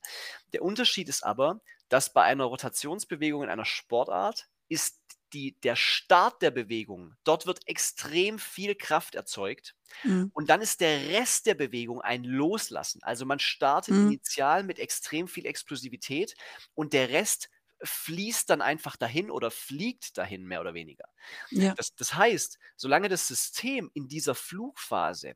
Der 0.53 0.61
Unterschied 0.63 1.09
ist 1.09 1.23
aber, 1.23 1.61
dass 1.89 2.13
bei 2.13 2.23
einer 2.23 2.45
Rotationsbewegung 2.45 3.43
in 3.43 3.49
einer 3.49 3.65
Sportart 3.65 4.47
ist 4.69 5.01
die, 5.33 5.57
der 5.61 5.75
Start 5.75 6.41
der 6.41 6.51
Bewegung, 6.51 7.15
dort 7.23 7.45
wird 7.47 7.67
extrem 7.67 8.37
viel 8.37 8.75
Kraft 8.75 9.15
erzeugt. 9.15 9.75
Mhm. 10.03 10.31
Und 10.33 10.49
dann 10.49 10.61
ist 10.61 10.81
der 10.81 11.07
Rest 11.09 11.45
der 11.45 11.55
Bewegung 11.55 12.01
ein 12.01 12.23
Loslassen. 12.23 13.03
Also 13.03 13.25
man 13.25 13.39
startet 13.39 13.97
Mhm. 13.97 13.97
initial 13.97 14.63
mit 14.63 14.79
extrem 14.79 15.27
viel 15.27 15.45
Explosivität 15.45 16.35
und 16.73 16.93
der 16.93 17.09
Rest 17.09 17.49
fließt 17.83 18.49
dann 18.49 18.61
einfach 18.61 18.95
dahin 18.95 19.31
oder 19.31 19.51
fliegt 19.51 20.17
dahin, 20.17 20.45
mehr 20.45 20.61
oder 20.61 20.73
weniger. 20.73 21.05
Ja. 21.49 21.73
Das, 21.75 21.95
das 21.95 22.15
heißt, 22.15 22.59
solange 22.75 23.09
das 23.09 23.27
System 23.27 23.89
in 23.93 24.07
dieser 24.07 24.35
Flugphase 24.35 25.35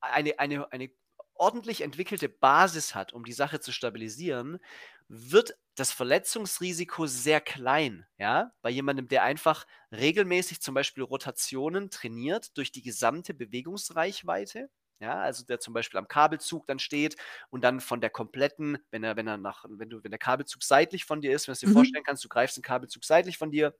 eine, 0.00 0.38
eine, 0.38 0.72
eine 0.72 0.90
ordentlich 1.34 1.80
entwickelte 1.80 2.28
Basis 2.28 2.94
hat, 2.94 3.12
um 3.12 3.24
die 3.24 3.32
Sache 3.32 3.60
zu 3.60 3.72
stabilisieren, 3.72 4.58
wird 5.08 5.58
das 5.74 5.90
Verletzungsrisiko 5.90 7.06
sehr 7.06 7.40
klein. 7.40 8.06
Ja? 8.18 8.52
Bei 8.60 8.70
jemandem, 8.70 9.08
der 9.08 9.22
einfach 9.22 9.66
regelmäßig 9.90 10.60
zum 10.60 10.74
Beispiel 10.74 11.02
Rotationen 11.02 11.90
trainiert 11.90 12.56
durch 12.56 12.70
die 12.70 12.82
gesamte 12.82 13.34
Bewegungsreichweite. 13.34 14.70
Ja, 15.00 15.14
also 15.20 15.44
der 15.46 15.60
zum 15.60 15.72
Beispiel 15.72 15.98
am 15.98 16.08
Kabelzug 16.08 16.66
dann 16.66 16.78
steht 16.78 17.16
und 17.48 17.64
dann 17.64 17.80
von 17.80 18.02
der 18.02 18.10
kompletten, 18.10 18.76
wenn 18.90 19.02
er, 19.02 19.16
wenn 19.16 19.26
er 19.26 19.38
nach, 19.38 19.64
wenn 19.68 19.88
du, 19.88 20.04
wenn 20.04 20.10
der 20.10 20.18
Kabelzug 20.18 20.62
seitlich 20.62 21.06
von 21.06 21.22
dir 21.22 21.32
ist, 21.34 21.46
wenn 21.48 21.52
du 21.52 21.54
es 21.54 21.60
dir 21.60 21.66
Mhm. 21.66 21.66
vorstellen 21.68 22.04
kannst, 22.04 22.22
du 22.24 22.28
greifst 22.28 22.56
den 22.58 22.62
Kabelzug 22.62 23.04
seitlich 23.04 23.38
von 23.38 23.50
dir, 23.50 23.74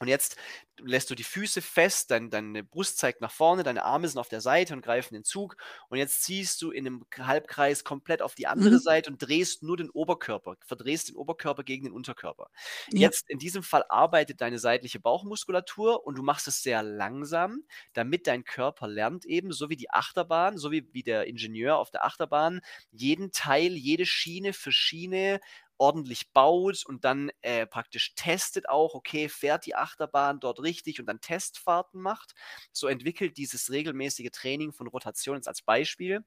und 0.00 0.08
jetzt 0.08 0.36
lässt 0.78 1.08
du 1.10 1.14
die 1.14 1.24
Füße 1.24 1.62
fest, 1.62 2.10
dein, 2.10 2.28
deine 2.30 2.62
Brust 2.62 2.98
zeigt 2.98 3.20
nach 3.22 3.30
vorne, 3.30 3.62
deine 3.62 3.84
Arme 3.84 4.08
sind 4.08 4.18
auf 4.18 4.28
der 4.28 4.42
Seite 4.42 4.74
und 4.74 4.82
greifen 4.82 5.14
den 5.14 5.24
Zug. 5.24 5.56
Und 5.88 5.96
jetzt 5.98 6.22
ziehst 6.22 6.60
du 6.60 6.70
in 6.70 6.86
einem 6.86 7.06
Halbkreis 7.18 7.82
komplett 7.82 8.20
auf 8.20 8.34
die 8.34 8.46
andere 8.46 8.74
Mhm. 8.74 8.78
Seite 8.78 9.10
und 9.10 9.18
drehst 9.18 9.62
nur 9.62 9.76
den 9.78 9.88
Oberkörper, 9.90 10.56
verdrehst 10.66 11.08
den 11.08 11.16
Oberkörper 11.16 11.64
gegen 11.64 11.84
den 11.84 11.92
Unterkörper. 11.94 12.50
Ja. 12.92 13.08
Jetzt 13.08 13.30
in 13.30 13.38
diesem 13.38 13.62
Fall 13.62 13.84
arbeitet 13.88 14.40
deine 14.40 14.58
seitliche 14.58 15.00
Bauchmuskulatur 15.00 16.06
und 16.06 16.16
du 16.18 16.22
machst 16.22 16.46
es 16.48 16.62
sehr 16.62 16.82
langsam, 16.82 17.62
damit 17.94 18.26
dein 18.26 18.44
Körper 18.44 18.86
lernt 18.88 19.24
eben, 19.24 19.52
so 19.52 19.70
wie 19.70 19.76
die 19.76 19.90
Achterbahn, 19.90 20.58
so 20.58 20.70
wie, 20.72 20.88
wie 20.92 21.02
der 21.02 21.26
Ingenieur 21.26 21.78
auf 21.78 21.90
der 21.90 22.04
Achterbahn, 22.04 22.60
jeden 22.92 23.32
Teil, 23.32 23.72
jede 23.72 24.06
Schiene 24.06 24.52
für 24.52 24.72
Schiene 24.72 25.40
ordentlich 25.78 26.32
baut 26.32 26.84
und 26.86 27.04
dann 27.04 27.30
äh, 27.42 27.66
praktisch 27.66 28.14
testet 28.14 28.68
auch, 28.68 28.94
okay, 28.94 29.28
fährt 29.28 29.66
die 29.66 29.74
Achterbahn 29.74 30.40
dort 30.40 30.60
richtig 30.62 31.00
und 31.00 31.06
dann 31.06 31.20
Testfahrten 31.20 32.00
macht. 32.00 32.34
So 32.72 32.86
entwickelt 32.88 33.36
dieses 33.36 33.70
regelmäßige 33.70 34.30
Training 34.32 34.72
von 34.72 34.86
Rotation 34.86 35.36
jetzt 35.36 35.48
als 35.48 35.62
Beispiel 35.62 36.24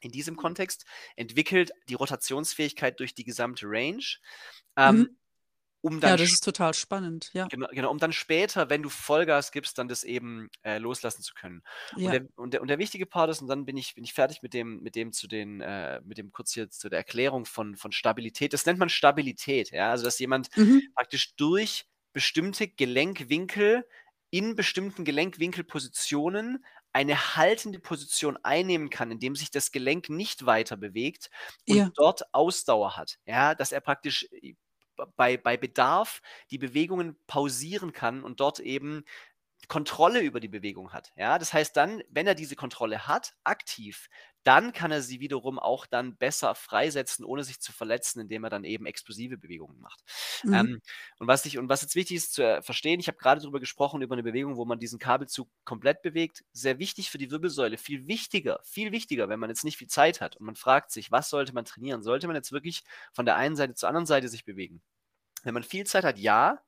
in 0.00 0.10
diesem 0.12 0.36
Kontext, 0.36 0.86
entwickelt 1.16 1.72
die 1.88 1.94
Rotationsfähigkeit 1.94 3.00
durch 3.00 3.14
die 3.14 3.24
gesamte 3.24 3.66
Range. 3.68 4.04
Ähm, 4.76 5.06
Mhm. 5.06 5.19
Um 5.82 6.00
dann 6.00 6.12
Ja, 6.12 6.16
das 6.16 6.32
ist 6.32 6.44
total 6.44 6.72
spannend, 6.74 7.30
ja. 7.34 7.50
Genau, 7.52 7.66
genau, 7.72 7.90
um 7.90 7.98
dann 7.98 8.12
später, 8.12 8.70
wenn 8.70 8.80
du 8.84 8.88
Vollgas 8.88 9.50
gibst, 9.50 9.76
dann 9.78 9.88
das 9.88 10.04
eben, 10.04 10.48
äh, 10.62 10.78
loslassen 10.78 11.22
zu 11.22 11.34
können. 11.34 11.62
Und 12.00 12.12
Ja. 12.12 12.14
der 12.14 12.22
und 12.36 12.54
der 12.54 12.62
und 12.62 12.68
der 12.68 12.78
wichtige 12.78 13.06
Part 13.06 13.28
ist 13.28 13.42
und 13.42 13.48
dann 13.48 13.64
bin 13.64 13.76
ich 13.76 13.94
bin 13.96 14.04
ich 14.04 14.14
fertig 14.14 14.40
mit 14.42 14.54
dem 14.54 14.80
mit 14.82 14.94
dem 14.94 15.10
zu 15.12 15.26
den 15.26 15.60
äh, 15.60 16.00
mit 16.04 16.16
dem 16.16 16.30
kurz 16.30 16.52
hier 16.54 16.70
zu 16.70 16.88
der 16.88 17.00
Erklärung 17.00 17.44
von 17.46 17.74
von 17.76 17.90
Stabilität. 17.90 18.52
Das 18.52 18.66
nennt 18.66 18.78
man 18.78 18.88
Stabilität, 18.88 19.72
ja? 19.72 19.90
Also, 19.90 20.04
dass 20.04 20.20
jemand 20.20 20.48
Mhm. 20.56 20.90
praktisch 20.94 21.34
durch 21.34 21.86
bestimmte 22.12 22.68
Gelenkwinkel 22.68 23.84
in 24.30 24.54
bestimmten 24.54 25.04
Gelenkwinkelpositionen 25.04 26.64
eine 26.92 27.34
haltende 27.36 27.80
Position 27.80 28.36
einnehmen 28.44 28.90
kann, 28.90 29.10
indem 29.10 29.34
sich 29.34 29.50
das 29.50 29.72
Gelenk 29.72 30.08
nicht 30.08 30.46
weiter 30.46 30.76
bewegt 30.76 31.30
und 31.66 31.82
Ja. 31.82 31.92
dort 31.96 32.22
Ausdauer 32.32 32.96
hat, 32.96 33.18
ja? 33.26 33.56
Dass 33.56 33.72
er 33.72 33.80
praktisch 33.80 34.28
b 34.30 34.54
bei 35.16 35.36
bei 35.36 35.56
Bedarf 35.56 36.22
die 36.50 36.58
Bewegungen 36.58 37.16
pausieren 37.26 37.92
kann 37.92 38.22
und 38.24 38.40
dort 38.40 38.60
eben 38.60 39.04
Kontrolle 39.68 40.20
über 40.20 40.40
die 40.40 40.48
Bewegung 40.48 40.92
hat, 40.92 41.12
ja? 41.16 41.38
Das 41.38 41.52
heißt 41.52 41.76
dann, 41.76 42.02
wenn 42.08 42.26
er 42.26 42.34
diese 42.34 42.56
Kontrolle 42.56 43.06
hat, 43.06 43.34
aktiv, 43.44 44.08
dann 44.44 44.72
kann 44.72 44.90
er 44.92 45.02
sie 45.02 45.20
wiederum 45.20 45.58
auch 45.58 45.86
dann 45.86 46.16
besser 46.16 46.54
freisetzen, 46.54 47.24
ohne 47.24 47.44
sich 47.44 47.60
zu 47.60 47.72
verletzen, 47.72 48.20
indem 48.20 48.44
er 48.44 48.50
dann 48.50 48.64
eben 48.64 48.86
explosive 48.86 49.38
Bewegungen 49.38 49.80
macht. 49.80 50.02
Mhm. 50.44 50.70
Ähm, 50.70 50.80
und 51.18 51.28
was 51.28 51.44
ich 51.46 51.58
und 51.58 51.68
was 51.68 51.82
jetzt 51.82 51.94
wichtig 51.94 52.16
ist 52.16 52.32
zu, 52.34 52.42
äh, 52.42 52.62
verstehen, 52.62 53.00
ich 53.00 53.08
habe 53.08 53.18
grade 53.18 53.40
drüber 53.40 53.60
gesprochen, 53.60 54.02
über 54.02 54.16
'ne 54.16 54.22
Bewegung, 54.22 54.56
wo 54.56 54.64
man 54.64 54.78
diesen 54.80 54.98
Kabelzug 54.98 55.48
komplett 55.64 56.02
bewegt. 56.02 56.44
Sehr 56.52 56.78
wichtig 56.78 57.10
für 57.10 57.18
die 57.18 57.30
Wirbelsäule, 57.30 57.78
viel 57.78 58.06
wichtiger 58.06 58.60
viel 58.64 58.92
wichtiger, 58.92 59.28
wenn 59.28 59.40
man 59.40 59.50
jetzt 59.50 59.64
nicht 59.64 59.76
viel 59.78 59.88
Zeit 59.88 60.20
hat 60.20 60.36
und 60.36 60.46
man 60.46 60.56
fragt 60.56 60.90
sich: 60.92 61.10
„Was 61.10 61.30
sollte 61.30 61.52
man 61.54 61.64
trainieren?“ 61.64 62.02
Sollte 62.02 62.26
man 62.26 62.36
jetzt 62.36 62.52
wirklich 62.52 62.82
von 63.12 63.26
der 63.26 63.36
einen 63.36 63.56
Seite 63.56 63.74
zur 63.74 63.88
anderen 63.88 64.06
Seite 64.06 64.28
sich 64.28 64.44
bewegen? 64.44 64.82
Wenn 65.42 65.54
man 65.54 65.62
viel 65.62 65.86
Zeit 65.86 66.04
hat, 66.04 66.18
ja, 66.18 66.60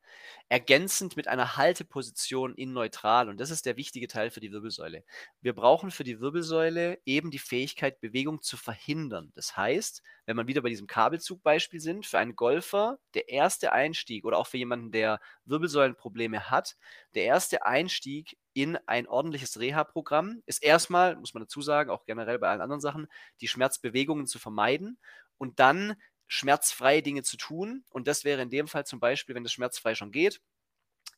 ergänzend 0.48 1.16
mit 1.16 1.28
einer 1.28 1.56
Halteposition 1.56 2.54
in 2.54 2.72
neutral 2.72 3.28
und 3.28 3.40
das 3.40 3.50
ist 3.50 3.64
der 3.64 3.76
wichtige 3.76 4.06
Teil 4.08 4.30
für 4.30 4.40
die 4.40 4.52
Wirbelsäule. 4.52 5.04
Wir 5.40 5.54
brauchen 5.54 5.90
für 5.90 6.04
die 6.04 6.20
Wirbelsäule 6.20 6.98
eben 7.06 7.30
die 7.30 7.38
Fähigkeit, 7.38 8.00
Bewegung 8.00 8.42
zu 8.42 8.56
verhindern. 8.56 9.32
Das 9.34 9.56
heißt, 9.56 10.02
wenn 10.26 10.36
man 10.36 10.46
wieder 10.48 10.60
bei 10.62 10.68
diesem 10.68 10.86
Kabelzugbeispiel 10.86 11.80
sind, 11.80 12.06
für 12.06 12.18
einen 12.18 12.36
Golfer 12.36 12.98
der 13.14 13.28
erste 13.30 13.72
Einstieg 13.72 14.24
oder 14.24 14.38
auch 14.38 14.46
für 14.46 14.58
jemanden, 14.58 14.92
der 14.92 15.20
Wirbelsäulenprobleme 15.46 16.50
hat, 16.50 16.76
der 17.14 17.24
erste 17.24 17.64
Einstieg 17.64 18.36
in 18.52 18.76
ein 18.86 19.06
ordentliches 19.08 19.58
Reha-Programm 19.58 20.42
ist 20.44 20.62
erst 20.62 20.90
mal, 20.90 21.16
muss 21.16 21.32
man 21.32 21.42
dazu 21.44 21.62
sagen, 21.62 21.90
auch 21.90 22.04
generell 22.04 22.38
bei 22.38 22.50
allen 22.50 22.60
anderen 22.60 22.80
Sachen, 22.82 23.06
die 23.40 23.48
Schmerzbewegungen 23.48 24.26
zu 24.26 24.38
vermeiden 24.38 24.98
und 25.38 25.58
dann 25.58 25.96
schmerzfreie 26.32 27.02
Dinge 27.02 27.22
zu 27.22 27.36
tun. 27.36 27.84
Und 27.90 28.08
das 28.08 28.24
wäre 28.24 28.42
in 28.42 28.50
dem 28.50 28.68
Fall 28.68 28.86
zum 28.86 29.00
Beispiel, 29.00 29.34
wenn 29.34 29.44
das 29.44 29.52
schmerzfrei 29.52 29.94
schon 29.94 30.12
geht, 30.12 30.40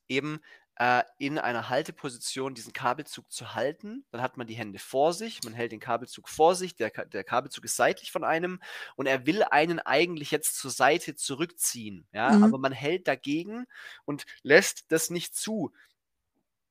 eben, 0.08 0.40
äh, 0.76 1.04
in 1.18 1.38
einer 1.38 1.68
Halteposition 1.68 2.54
diesen 2.54 2.72
Kabelzug 2.72 3.30
zu 3.32 3.54
halten. 3.54 4.04
Dann 4.10 4.22
hat 4.22 4.36
man 4.36 4.46
die 4.48 4.54
Hände 4.56 4.78
vor 4.80 5.12
sich, 5.12 5.42
man 5.44 5.54
hält 5.54 5.72
den 5.72 5.80
Kabelzug 5.80 6.28
vor 6.28 6.56
sich, 6.56 6.74
der 6.76 6.90
der 6.90 7.24
Kabelzug 7.24 7.64
ist 7.64 7.76
seitlich 7.76 8.10
von 8.12 8.24
einem 8.24 8.60
und 8.96 9.06
er 9.06 9.26
will 9.26 9.44
einen 9.44 9.78
eigentlich 9.80 10.32
jetzt 10.32 10.56
zur 10.58 10.72
Seite 10.72 11.14
zurückziehen, 11.16 12.08
ja? 12.12 12.40
Aber 12.42 12.58
Mhm. 12.58 12.60
man 12.60 12.72
hält 12.72 13.06
dagegen 13.08 13.66
und 14.04 14.26
lässt 14.42 14.86
das 14.92 15.10
nicht 15.10 15.36
zu. 15.36 15.72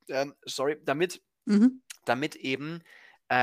Ähm, 0.10 0.36
sorry, 0.46 0.78
damit 0.84 1.22
Mhm. 1.46 1.80
damit 2.06 2.36
eben, 2.36 2.82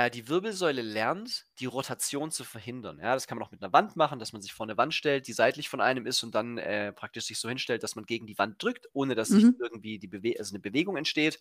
äh, 0.06 0.10
die 0.10 0.28
Wirbelsäule 0.28 0.82
lernt, 0.82 1.46
die 1.60 1.66
Rotation 1.66 2.30
zu 2.30 2.44
verhindern, 2.44 2.98
ja? 3.00 3.14
Das 3.14 3.26
kann 3.26 3.38
man 3.38 3.46
auch 3.46 3.50
mit 3.52 3.60
'ner 3.62 3.72
Wand 3.72 3.96
machen, 3.96 4.18
dass 4.20 4.32
man 4.32 4.42
sich 4.42 4.52
vor 4.52 4.66
'ne 4.66 4.76
Wand 4.76 4.94
stellt, 4.94 5.26
die 5.28 5.32
seitlich 5.32 5.68
von 5.68 5.80
einem 5.80 6.06
ist 6.06 6.22
und 6.22 6.34
dann, 6.34 6.58
äh, 6.58 6.92
praktisch 6.92 7.26
sich 7.26 7.38
so 7.40 7.48
hinstellt, 7.48 7.82
dass 7.82 7.96
man 7.96 8.06
gegen 8.06 8.26
die 8.26 8.38
Wand 8.38 8.62
drückt, 8.62 8.86
ohne 8.92 9.14
dass 9.16 9.32
sich 9.32 9.46
Mhm. 9.46 9.60
irgendwie 9.60 9.98
die 9.98 10.08
Bewe 10.08 10.34
also 10.38 10.54
'ne 10.54 10.60
Bewegung 10.60 10.96
entsteht. 10.96 11.40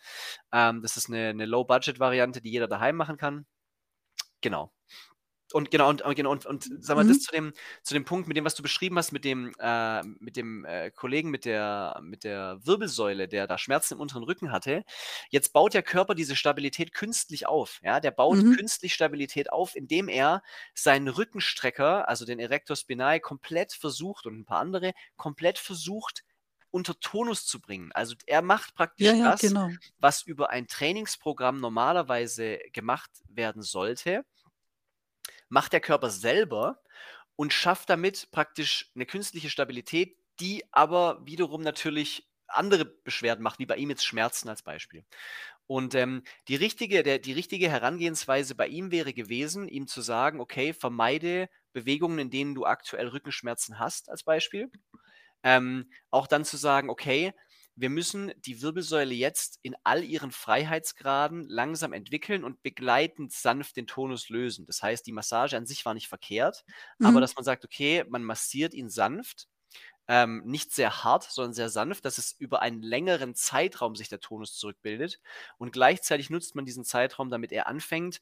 Ähm, 0.54 0.82
das 0.82 0.98
ist 0.98 1.10
'ne 1.10 1.34
'ne 1.34 1.46
Low-Budget-Variante, 1.46 2.42
die 2.42 2.52
jeder 2.52 2.68
daheim 2.68 2.96
machen 2.98 3.18
kann. 3.18 3.46
Genau. 4.42 4.72
Und 5.52 5.72
genau 5.72 5.90
und 5.90 6.04
und 6.04 6.14
genau 6.16 6.32
und 6.32 6.46
und 6.46 6.70
sag 6.80 6.96
mal, 6.96 7.04
das 7.06 7.18
Mhm. 7.18 7.24
zu 7.24 7.32
dem 7.32 7.54
zu 7.84 7.96
dem 7.96 8.06
Punkt, 8.06 8.28
mit 8.28 8.38
dem, 8.38 8.46
was 8.46 8.54
du 8.54 8.62
beschrieben 8.62 8.98
hast, 8.98 9.12
mit 9.12 9.26
dem 9.26 9.52
äh, 9.60 10.04
mit 10.04 10.36
dem, 10.38 10.64
äh, 10.66 10.92
Kollegen 10.92 11.32
mit 11.32 11.44
der 11.46 12.00
mit 12.04 12.24
der 12.24 12.60
Wirbelsäule, 12.64 13.28
der 13.28 13.48
da 13.48 13.58
Schmerzen 13.58 13.96
im 13.96 14.00
unteren 14.00 14.24
Rücken 14.24 14.52
hatte. 14.52 14.84
Jetzt 15.32 15.52
baut 15.54 15.74
der 15.74 15.82
Körper 15.84 16.14
diese 16.14 16.36
Stabilität 16.36 16.94
künstlich 16.94 17.48
auf, 17.48 17.80
ja? 17.84 18.00
Der 18.00 18.12
baut 18.12 18.42
Mhm. 18.42 18.60
künstlich 18.60 18.94
Stabilität 18.94 19.52
auf, 19.52 19.76
indem 19.76 20.08
er 20.08 20.44
seinen 20.76 21.08
Rückenstrecker, 21.08 22.08
also 22.08 22.26
den 22.26 22.40
Erector 22.40 22.76
spinae, 22.76 23.20
komplett 23.20 23.74
versucht 23.74 24.28
und 24.28 24.36
'n 24.42 24.46
paar 24.46 24.60
andere, 24.60 24.94
komplett 25.18 25.58
versucht, 25.58 26.24
unter 26.72 27.00
Tonus 27.00 27.48
zu 27.48 27.60
bringen. 27.60 27.92
Also, 27.94 28.14
er 28.28 28.44
macht 28.44 28.76
Ja, 29.00 29.14
praktisch 29.14 29.16
ja, 29.16 29.32
das, 29.32 29.40
genau. 29.40 29.80
was 29.98 30.22
über 30.22 30.52
ein 30.52 30.68
Trainingsprogramm 30.68 31.60
normalerweise 31.60 32.60
gemacht 32.74 33.10
werden 33.28 33.64
sollte 33.64 34.24
macht 35.50 35.74
der 35.74 35.82
Körper 35.82 36.10
selber 36.12 36.82
und 37.36 37.54
schafft 37.54 37.90
damit 37.90 38.30
praktisch 38.32 38.92
'ne 38.96 39.06
künstliche 39.06 39.50
Stabilität, 39.50 40.18
die 40.40 40.64
aber 40.74 41.22
wiederum 41.26 41.62
natürlich 41.64 42.30
andere 42.48 42.86
Beschwerden 42.86 43.44
macht, 43.44 43.60
wie 43.60 43.66
bei 43.68 43.78
ihm 43.78 43.90
jetzt 43.92 44.06
Schmerzen 44.06 44.50
als 44.50 44.64
Beispiel. 44.64 45.06
Und, 45.68 45.96
ähm, 45.96 46.24
die 46.50 46.56
richtige 46.58 47.04
der 47.04 47.20
die 47.20 47.34
richtige 47.34 47.70
Herangehensweise 47.70 48.56
bei 48.56 48.68
ihm 48.68 48.92
wäre 48.92 49.14
gewesen, 49.14 49.68
ihm 49.70 49.88
zu 49.88 50.02
sagen: 50.02 50.40
„Okay, 50.42 50.74
vermeide 50.74 51.50
Bewegungen, 51.74 52.20
in 52.20 52.32
denen 52.32 52.56
du 52.56 52.66
aktuell 52.66 53.08
Rückenschmerzen 53.10 53.80
hast“, 53.80 54.10
als 54.10 54.24
Beispiel. 54.24 54.72
Ähm, 55.44 55.92
auch 56.12 56.28
dann 56.28 56.46
zu 56.46 56.58
sagen: 56.58 56.90
„Okay, 56.90 57.34
wir 57.80 57.90
müssen 57.90 58.32
die 58.38 58.62
Wirbelsäule 58.62 59.14
jetzt 59.14 59.60
in 59.62 59.76
all 59.84 60.04
ihren 60.04 60.32
Freiheitsgraden 60.32 61.48
langsam 61.50 61.94
entwickeln 61.94 62.44
und 62.44 62.62
begleitend 62.64 63.32
sanft 63.34 63.78
den 63.78 63.88
Tonus 63.88 64.30
lösen.“ 64.30 64.66
Das 64.66 64.84
heißt, 64.84 65.06
die 65.08 65.12
Massage 65.14 65.58
an 65.58 65.66
sich 65.66 65.86
war 65.86 65.94
nicht 65.94 66.08
verkehrt, 66.10 66.66
aber 67.02 67.22
Mhm. 67.22 67.24
dass 67.24 67.36
man 67.36 67.46
sagt: 67.46 67.66
„Okay, 67.66 68.04
man 68.10 68.24
massiert 68.24 68.74
ihn 68.74 68.90
sanft, 68.90 69.48
ähm, 70.08 70.44
nicht 70.46 70.74
sehr 70.74 71.04
hart, 71.04 71.24
sondern 71.32 71.54
sehr 71.54 71.70
sanft, 71.70 72.06
dass 72.06 72.18
es 72.18 72.32
über 72.34 72.62
einen 72.62 72.82
längeren 72.82 73.36
Zeitraum 73.36 73.96
sich 73.96 74.10
der 74.10 74.20
Tonus 74.22 74.56
zurückbildet.“ 74.58 75.20
Und 75.58 75.72
gleichzeitig 75.74 76.30
nutzt 76.30 76.56
man 76.56 76.66
diesen 76.66 76.86
Zeitraum, 76.86 77.30
damit 77.30 77.52
er 77.52 77.68
anfängt, 77.68 78.22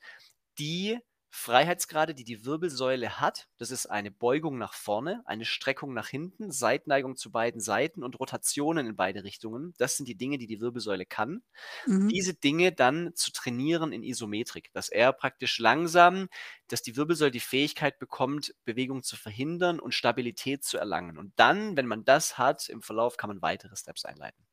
die 0.60 1.00
Freiheitsgrade, 1.30 2.16
die 2.16 2.24
die 2.24 2.46
Wirbelsäule 2.46 3.20
hat 3.20 3.48
das 3.58 3.72
ist 3.72 3.88
eine 3.88 4.12
Beugung 4.12 4.58
nach 4.58 4.74
vorne, 4.74 5.24
eine 5.26 5.46
Streckung 5.46 5.94
nach 5.94 6.08
hinten, 6.08 6.52
Seitneigung 6.52 7.16
zu 7.16 7.32
beiden 7.32 7.60
Seiten 7.60 8.04
und 8.04 8.20
Rotationen 8.20 8.86
in 8.86 8.96
beide 8.96 9.24
Richtungen. 9.24 9.74
Das 9.78 9.98
sind 9.98 10.08
die 10.08 10.16
Dinge, 10.16 10.38
die 10.38 10.46
die 10.46 10.62
Wirbelsäule 10.62 11.06
kann. 11.06 11.42
Mhm. 11.88 12.10
Diese 12.10 12.36
Dinge 12.36 12.72
dann 12.72 13.16
zu 13.16 13.32
trainieren 13.32 13.92
in 13.92 14.04
Isometrik, 14.04 14.72
dass 14.74 14.90
er 14.90 15.12
praktisch 15.12 15.60
langsam 15.60 16.30
dass 16.70 16.82
die 16.82 16.98
Wirbelsäule 16.98 17.32
die 17.32 17.40
Fähigkeit 17.40 17.98
bekommt, 17.98 18.54
Bewegung 18.66 19.02
zu 19.02 19.16
verhindern 19.16 19.80
und 19.80 19.94
Stabilität 19.94 20.66
zu 20.66 20.78
erlangen. 20.78 21.18
Und 21.18 21.32
dann, 21.38 21.78
wenn 21.78 21.88
man 21.88 22.04
das 22.04 22.38
hat, 22.38 22.68
im 22.68 22.82
Verlauf 22.82 23.16
kann 23.16 23.30
man 23.30 23.42
weitere 23.42 23.76
Steps 23.76 24.04
einleiten. 24.04 24.46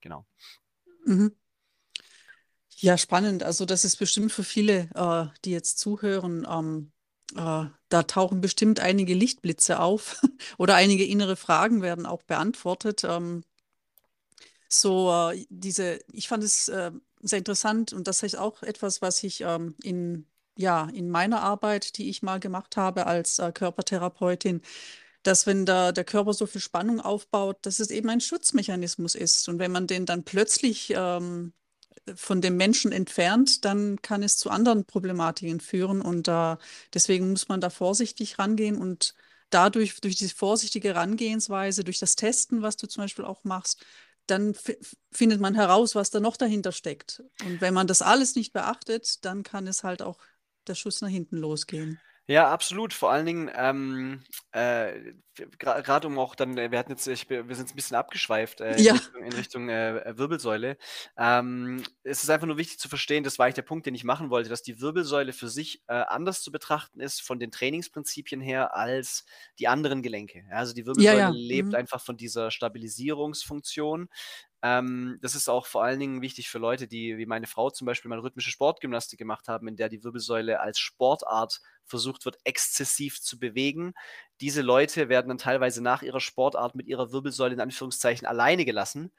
Genau. 0.00 0.26
Mhm. 1.06 1.36
Ja, 2.82 2.96
spannend. 2.96 3.42
Also, 3.42 3.66
das 3.66 3.84
ist 3.84 3.96
bestimmt 3.96 4.32
für 4.32 4.42
viele, 4.44 4.88
äh, 4.94 5.26
die 5.44 5.50
jetzt 5.50 5.78
zuhören, 5.78 6.46
ähm, 6.50 6.92
äh 7.36 7.66
da 7.90 8.04
tauchen 8.04 8.40
bestimmt 8.40 8.78
einige 8.80 9.14
Lichtblitze 9.14 9.80
auf 9.80 10.20
oder 10.58 10.76
einige 10.76 11.04
innere 11.04 11.36
Fragen 11.36 11.82
werden 11.82 12.06
auch 12.06 12.22
beantwortet. 12.22 13.04
Ähm 13.04 13.42
so, 14.68 15.10
äh, 15.32 15.44
diese 15.50 15.98
ich 16.12 16.28
fand 16.28 16.44
es, 16.44 16.68
äh, 16.68 16.92
sehr 17.22 17.38
interessant 17.38 17.92
und 17.92 18.06
das 18.06 18.22
ist 18.22 18.36
auch 18.38 18.62
etwas, 18.62 19.02
was 19.02 19.22
ich, 19.24 19.40
ähm, 19.42 19.74
in 19.82 20.26
ja, 20.56 20.88
in 20.92 21.08
meiner 21.10 21.40
Arbeit, 21.42 21.96
die 21.96 22.10
ich 22.10 22.22
mal 22.22 22.38
gemacht 22.40 22.76
habe 22.76 23.06
als, 23.06 23.38
äh, 23.38 23.50
Körpertherapeutin, 23.52 24.60
dass 25.22 25.46
wenn 25.46 25.66
da 25.66 25.92
der 25.92 26.04
Körper 26.04 26.34
so 26.34 26.46
viel 26.46 26.60
Spannung 26.60 27.00
aufbaut, 27.00 27.58
dass 27.62 27.80
es 27.80 27.90
eben 27.90 28.08
ein 28.10 28.20
Schutzmechanismus 28.20 29.14
ist. 29.16 29.48
Und 29.48 29.58
wenn 29.58 29.72
man 29.72 29.86
den 29.86 30.06
dann 30.06 30.24
plötzlich, 30.24 30.92
ähm, 30.96 31.52
von 32.14 32.40
dem 32.40 32.56
Menschen 32.56 32.92
entfernt, 32.92 33.64
dann 33.64 34.00
kann 34.02 34.22
es 34.22 34.36
zu 34.36 34.50
anderen 34.50 34.84
Problematiken 34.84 35.60
führen 35.60 36.00
und, 36.00 36.28
äh, 36.28 36.56
deswegen 36.94 37.30
muss 37.30 37.48
man 37.48 37.60
da 37.60 37.70
vorsichtig 37.70 38.38
rangehen 38.38 38.76
und 38.76 39.14
dadurch 39.50 40.00
durch 40.00 40.16
diese 40.16 40.34
vorsichtige 40.34 40.88
Herangehensweise, 40.88 41.84
durch 41.84 41.98
das 41.98 42.16
Testen, 42.16 42.62
was 42.62 42.76
du 42.76 42.86
zum 42.86 43.04
Beispiel 43.04 43.24
auch 43.24 43.44
machst, 43.44 43.84
dann 44.26 44.54
fi 44.54 44.76
findet 45.12 45.40
man 45.40 45.54
heraus, 45.54 45.94
was 45.94 46.10
da 46.10 46.20
noch 46.20 46.36
dahinter 46.36 46.72
steckt. 46.72 47.22
Und 47.44 47.60
wenn 47.60 47.74
man 47.74 47.86
das 47.86 48.02
alles 48.02 48.36
nicht 48.36 48.52
beachtet, 48.52 49.24
dann 49.24 49.42
kann 49.42 49.66
es 49.66 49.82
halt 49.82 50.02
auch 50.02 50.18
der 50.66 50.76
Schuss 50.76 51.00
nach 51.00 51.08
hinten 51.08 51.36
losgehen. 51.36 52.00
Ja, 52.30 52.48
absolut. 52.48 52.92
Vor 52.94 53.10
allen 53.10 53.26
Dingen, 53.26 53.50
ähm, 53.56 54.22
äh, 54.52 55.14
gerade 55.58 56.06
um 56.06 56.16
auch 56.16 56.36
dann 56.36 56.54
wir 56.56 56.78
hatten 56.78 56.92
jetzt 56.92 57.08
ich 57.08 57.28
wir 57.28 57.42
sind 57.56 57.70
ein 57.70 57.74
bisschen 57.74 57.96
abgeschweift, 57.96 58.60
äh, 58.60 58.78
in 58.82 58.86
Ja. 58.86 58.94
Richtung 58.94 59.24
in 59.24 59.32
Richtung, 59.34 59.68
äh, 59.68 60.16
Wirbelsäule. 60.16 60.76
Ähm, 61.18 61.82
es 62.04 62.22
ist 62.22 62.30
einfach 62.30 62.46
nur 62.46 62.56
wichtig 62.56 62.78
zu 62.78 62.88
verstehen, 62.88 63.24
das 63.24 63.38
war 63.40 63.46
eigentlich 63.46 63.54
der 63.56 63.62
Punkt, 63.62 63.84
den 63.86 63.96
ich 63.96 64.04
machen 64.04 64.30
wollte, 64.30 64.48
dass 64.48 64.62
die 64.62 64.80
Wirbelsäule 64.80 65.32
für 65.32 65.48
sich, 65.48 65.82
äh, 65.88 65.94
anders 65.94 66.42
zu 66.42 66.52
betrachten 66.52 67.00
ist 67.00 67.20
von 67.20 67.40
den 67.40 67.50
Trainingsprinzipien 67.50 68.40
her 68.40 68.76
als 68.76 69.24
die 69.58 69.66
anderen 69.66 70.00
Gelenke. 70.02 70.44
Ja, 70.48 70.56
also 70.58 70.72
die 70.72 70.86
Ja, 70.96 71.14
Wirbelsäule 71.16 71.16
ja. 71.16 71.32
lebt 71.32 71.74
Mhm. 71.74 71.74
einfach 71.74 72.00
von 72.00 72.16
dieser 72.16 72.52
Stabilisierungsfunktion. 72.52 74.08
Ähm, 74.62 75.18
das 75.22 75.34
ist 75.34 75.48
auch 75.48 75.66
vor 75.66 75.82
allen 75.84 76.00
Dingen 76.00 76.20
wichtig 76.22 76.50
für 76.50 76.58
Leute, 76.58 76.86
die 76.86 77.16
wie 77.18 77.26
meine 77.26 77.46
Frau 77.46 77.70
zum 77.70 77.86
Beispiel 77.86 78.08
mal 78.10 78.18
rhythmische 78.20 78.50
Sportgymnastik 78.50 79.18
gemacht 79.18 79.48
haben, 79.48 79.68
in 79.68 79.76
der 79.76 79.88
die 79.88 80.04
Wirbelsäule 80.04 80.60
als 80.60 80.78
Sportart 80.78 81.60
versucht 81.84 82.24
wird, 82.26 82.36
exzessiv 82.44 83.20
zu 83.22 83.38
bewegen. 83.38 83.94
Diese 84.40 84.62
Leute 84.62 85.08
werden 85.08 85.28
dann 85.28 85.38
teilweise 85.38 85.82
nach 85.82 86.02
ihrer 86.02 86.20
Sportart 86.20 86.74
mit 86.74 86.86
ihrer 86.88 87.10
Wirbelsäule 87.12 87.54
in 87.54 87.60
Anführungszeichen 87.60 88.26
alleine 88.26 88.64
gelassen 88.66 89.12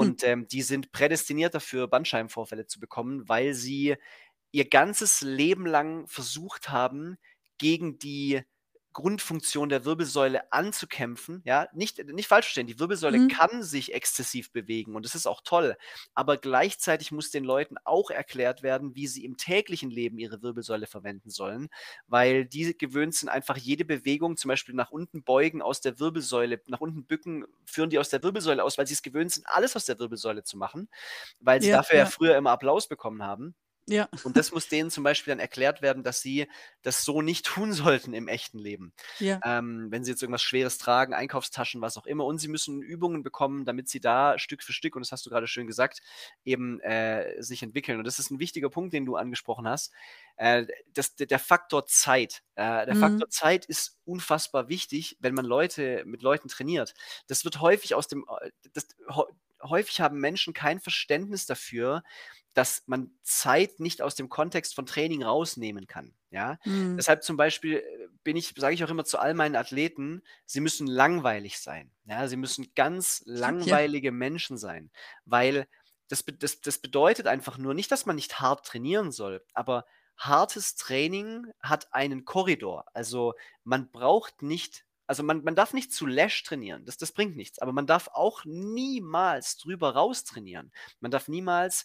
Hm. 0.00 0.10
und, 0.10 0.22
ähm, 0.24 0.46
die 0.48 0.62
sind 0.62 0.92
prädestiniert 0.92 1.54
dafür, 1.54 1.88
Bandscheibenvorfälle 1.88 2.66
zu 2.66 2.80
bekommen, 2.80 3.28
weil 3.28 3.54
sie 3.54 3.96
ihr 4.52 4.68
ganzes 4.68 5.20
Leben 5.20 5.66
lang 5.66 6.06
versucht 6.08 6.70
haben, 6.70 7.18
gegen 7.58 7.98
die 7.98 8.42
Grundfunktion 8.96 9.68
der 9.68 9.84
Wirbelsäule 9.84 10.50
anzukämpfen, 10.52 11.42
ja? 11.44 11.68
Nicht 11.74 12.02
nicht 12.12 12.28
falsch 12.28 12.46
verstehen, 12.46 12.66
die 12.66 12.78
Wirbelsäule 12.80 13.20
Mhm. 13.20 13.28
kann 13.28 13.62
sich 13.62 13.92
exzessiv 13.94 14.52
bewegen 14.52 14.96
und 14.96 15.04
das 15.04 15.14
ist 15.14 15.26
auch 15.26 15.42
toll, 15.44 15.76
aber 16.14 16.38
gleichzeitig 16.38 17.12
muss 17.12 17.30
den 17.30 17.44
Leuten 17.44 17.76
auch 17.84 18.10
erklärt 18.10 18.62
werden, 18.62 18.94
wie 18.94 19.06
sie 19.06 19.24
im 19.26 19.36
täglichen 19.36 19.90
Leben 19.90 20.18
ihre 20.18 20.40
Wirbelsäule 20.42 20.86
verwenden 20.86 21.28
sollen, 21.28 21.68
weil 22.06 22.46
die 22.46 22.76
gewöhnt 22.76 23.14
sind, 23.14 23.28
einfach 23.28 23.58
jede 23.58 23.84
Bewegung, 23.84 24.36
zum 24.38 24.48
Beispiel 24.48 24.74
nach 24.74 24.90
unten 24.90 25.22
beugen 25.24 25.60
aus 25.62 25.80
der 25.82 25.98
Wirbelsäule, 26.00 26.60
nach 26.66 26.80
unten 26.80 27.04
bücken, 27.06 27.44
führen 27.66 27.90
die 27.90 27.98
aus 27.98 28.08
der 28.08 28.22
Wirbelsäule 28.22 28.64
aus, 28.64 28.78
weil 28.78 28.86
sie 28.86 28.94
es 28.94 29.02
gewöhnt 29.02 29.32
sind, 29.32 29.46
alles 29.48 29.76
aus 29.76 29.84
der 29.84 29.98
Wirbelsäule 29.98 30.42
zu 30.42 30.56
machen, 30.56 30.88
weil 31.40 31.62
sie 31.62 31.70
Ja, 31.70 31.70
dafür 31.70 31.98
ja 31.98 32.04
ja. 32.04 32.06
früher 32.06 32.36
immer 32.36 32.50
Applaus 32.52 32.88
bekommen 32.88 33.22
haben. 33.22 33.54
Ja. 33.88 34.08
Und 34.24 34.36
das 34.36 34.50
muss 34.50 34.66
denen 34.68 34.90
zum 34.90 35.04
Beispiel 35.04 35.30
dann 35.30 35.38
erklärt 35.38 35.80
werden, 35.80 36.02
dass 36.02 36.20
sie 36.20 36.48
das 36.82 37.04
so 37.04 37.22
nicht 37.22 37.46
tun 37.46 37.72
sollten 37.72 38.14
im 38.14 38.26
echten 38.26 38.58
Leben. 38.58 38.92
Ja. 39.20 39.40
Ähm, 39.44 39.86
wenn 39.90 40.04
sie 40.04 40.10
jetzt 40.10 40.22
irgendwas 40.22 40.42
Schweres 40.42 40.78
tragen, 40.78 41.14
Einkaufstaschen, 41.14 41.80
was 41.80 41.96
auch 41.96 42.06
immer, 42.06 42.24
und 42.24 42.38
sie 42.38 42.48
müssen 42.48 42.82
Übungen 42.82 43.22
bekommen, 43.22 43.64
damit 43.64 43.88
sie 43.88 44.00
da 44.00 44.40
Stück 44.40 44.64
für 44.64 44.72
Stück, 44.72 44.96
und 44.96 45.04
das 45.04 45.12
hast 45.12 45.24
du 45.24 45.30
gerade 45.30 45.46
schön 45.46 45.68
gesagt, 45.68 46.00
eben 46.44 46.80
äh, 46.80 47.40
sich 47.40 47.62
entwickeln. 47.62 47.98
Und 47.98 48.04
das 48.06 48.18
ist 48.18 48.30
ein 48.32 48.40
wichtiger 48.40 48.70
Punkt, 48.70 48.92
den 48.92 49.06
du 49.06 49.14
angesprochen 49.14 49.68
hast. 49.68 49.92
Äh, 50.36 50.66
das, 50.92 51.14
der 51.14 51.38
Faktor 51.38 51.86
Zeit. 51.86 52.42
Äh, 52.56 52.86
der 52.86 52.94
Mhm. 52.96 53.00
Faktor 53.00 53.28
Zeit 53.30 53.66
ist 53.66 53.98
unfassbar 54.04 54.68
wichtig, 54.68 55.16
wenn 55.20 55.34
man 55.34 55.44
Leute 55.44 56.02
mit 56.06 56.22
Leuten 56.22 56.48
trainiert. 56.48 56.94
Das 57.28 57.44
wird 57.44 57.60
häufig 57.60 57.94
aus 57.94 58.08
dem, 58.08 58.26
äh, 58.40 58.50
das, 58.72 58.88
hä- 59.08 59.32
häufig 59.62 60.00
haben 60.00 60.18
Menschen 60.20 60.52
kein 60.52 60.80
Verständnis 60.80 61.46
dafür, 61.46 62.02
dass 62.56 62.82
man 62.86 63.10
Zeit 63.22 63.80
nicht 63.80 64.00
aus 64.00 64.14
dem 64.14 64.30
Kontext 64.30 64.74
von 64.74 64.86
Training 64.86 65.22
rausnehmen 65.22 65.86
kann. 65.86 66.14
Ja? 66.30 66.58
Mhm. 66.64 66.96
Deshalb 66.96 67.22
zum 67.22 67.36
Beispiel 67.36 67.76
äh, 67.78 68.08
bin 68.24 68.36
ich, 68.36 68.54
sage 68.56 68.74
ich 68.74 68.82
auch 68.82 68.88
immer 68.90 69.04
zu 69.04 69.18
all 69.18 69.34
meinen 69.34 69.56
Athleten, 69.56 70.22
sie 70.46 70.60
müssen 70.60 70.86
langweilig 70.86 71.60
sein. 71.60 71.92
Ja? 72.06 72.26
Sie 72.28 72.36
müssen 72.36 72.72
ganz 72.74 73.22
Ja. 73.26 73.34
langweilige 73.40 74.10
Menschen 74.10 74.56
sein, 74.56 74.90
weil 75.26 75.66
das, 76.08 76.24
das, 76.38 76.60
das 76.62 76.78
bedeutet 76.78 77.26
einfach 77.26 77.58
nur 77.58 77.74
nicht, 77.74 77.90
dass 77.92 78.06
man 78.06 78.16
nicht 78.16 78.40
hart 78.40 78.64
trainieren 78.64 79.12
soll, 79.12 79.44
aber 79.52 79.84
hartes 80.16 80.76
Training 80.76 81.46
hat 81.60 81.92
einen 81.92 82.24
Korridor. 82.24 82.86
Also 82.94 83.34
man 83.64 83.90
braucht 83.90 84.40
nicht, 84.40 84.86
also 85.06 85.22
man, 85.22 85.44
man 85.44 85.54
darf 85.56 85.74
nicht 85.74 85.92
zu 85.92 86.06
Lash 86.06 86.42
trainieren, 86.42 86.84
das, 86.86 86.96
das 86.96 87.12
bringt 87.12 87.36
nichts, 87.36 87.58
aber 87.58 87.72
man 87.72 87.86
darf 87.86 88.08
auch 88.12 88.44
niemals 88.44 89.56
drüber 89.58 89.94
raus 89.94 90.24
trainieren. 90.24 90.72
Man 91.00 91.10
darf 91.10 91.28
niemals 91.28 91.84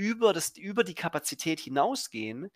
über, 0.00 0.32
das, 0.32 0.56
über 0.56 0.82
die 0.82 0.94
Kapazität 0.94 1.60
hinausgehen, 1.60 2.50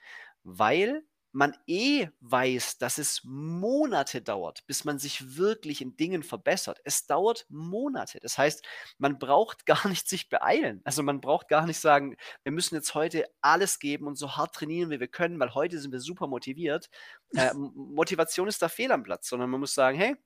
weil 0.44 1.04
man 1.30 1.54
eh 1.66 2.09
weiß, 2.20 2.78
dass 2.78 2.96
es 2.96 3.20
Monate 3.24 4.22
dauert, 4.22 4.64
bis 4.66 4.85
man 4.85 4.98
sich 4.98 5.37
wirklich 5.37 5.83
in 5.83 5.94
Dingen 5.96 6.22
verbessert. 6.22 6.80
Es 6.85 7.07
dauert 7.07 7.44
Monate. 7.50 8.18
Das 8.20 8.38
heißt, 8.38 8.64
man 8.96 9.18
braucht 9.18 9.66
gar 9.66 9.87
nicht 9.88 10.09
sich 10.09 10.30
beeilen. 10.30 10.80
Also 10.85 11.02
man 11.02 11.20
braucht 11.20 11.48
gar 11.48 11.66
nicht 11.66 11.78
sagen, 11.80 12.16
wir 12.44 12.52
müssen 12.52 12.76
jetzt 12.76 12.94
heute 12.94 13.26
alles 13.42 13.78
geben 13.78 14.07
und 14.07 14.14
so 14.14 14.37
hart 14.37 14.54
trainieren, 14.54 14.88
wie 14.90 15.00
wir 15.00 15.09
können, 15.09 15.38
weil 15.38 15.52
heute 15.54 15.78
sind 15.78 15.92
wir 15.92 16.00
super 16.00 16.28
motiviert. 16.28 16.88
Äh, 17.35 17.52
Motivation 17.52 18.48
ist 18.48 18.62
da 18.62 18.70
fehl 18.70 18.90
am 18.90 19.02
Platz, 19.02 19.28
sondern 19.28 19.50
man 19.50 19.61
muss 19.61 19.74
sagen, 19.74 19.98
hey, 19.98 20.16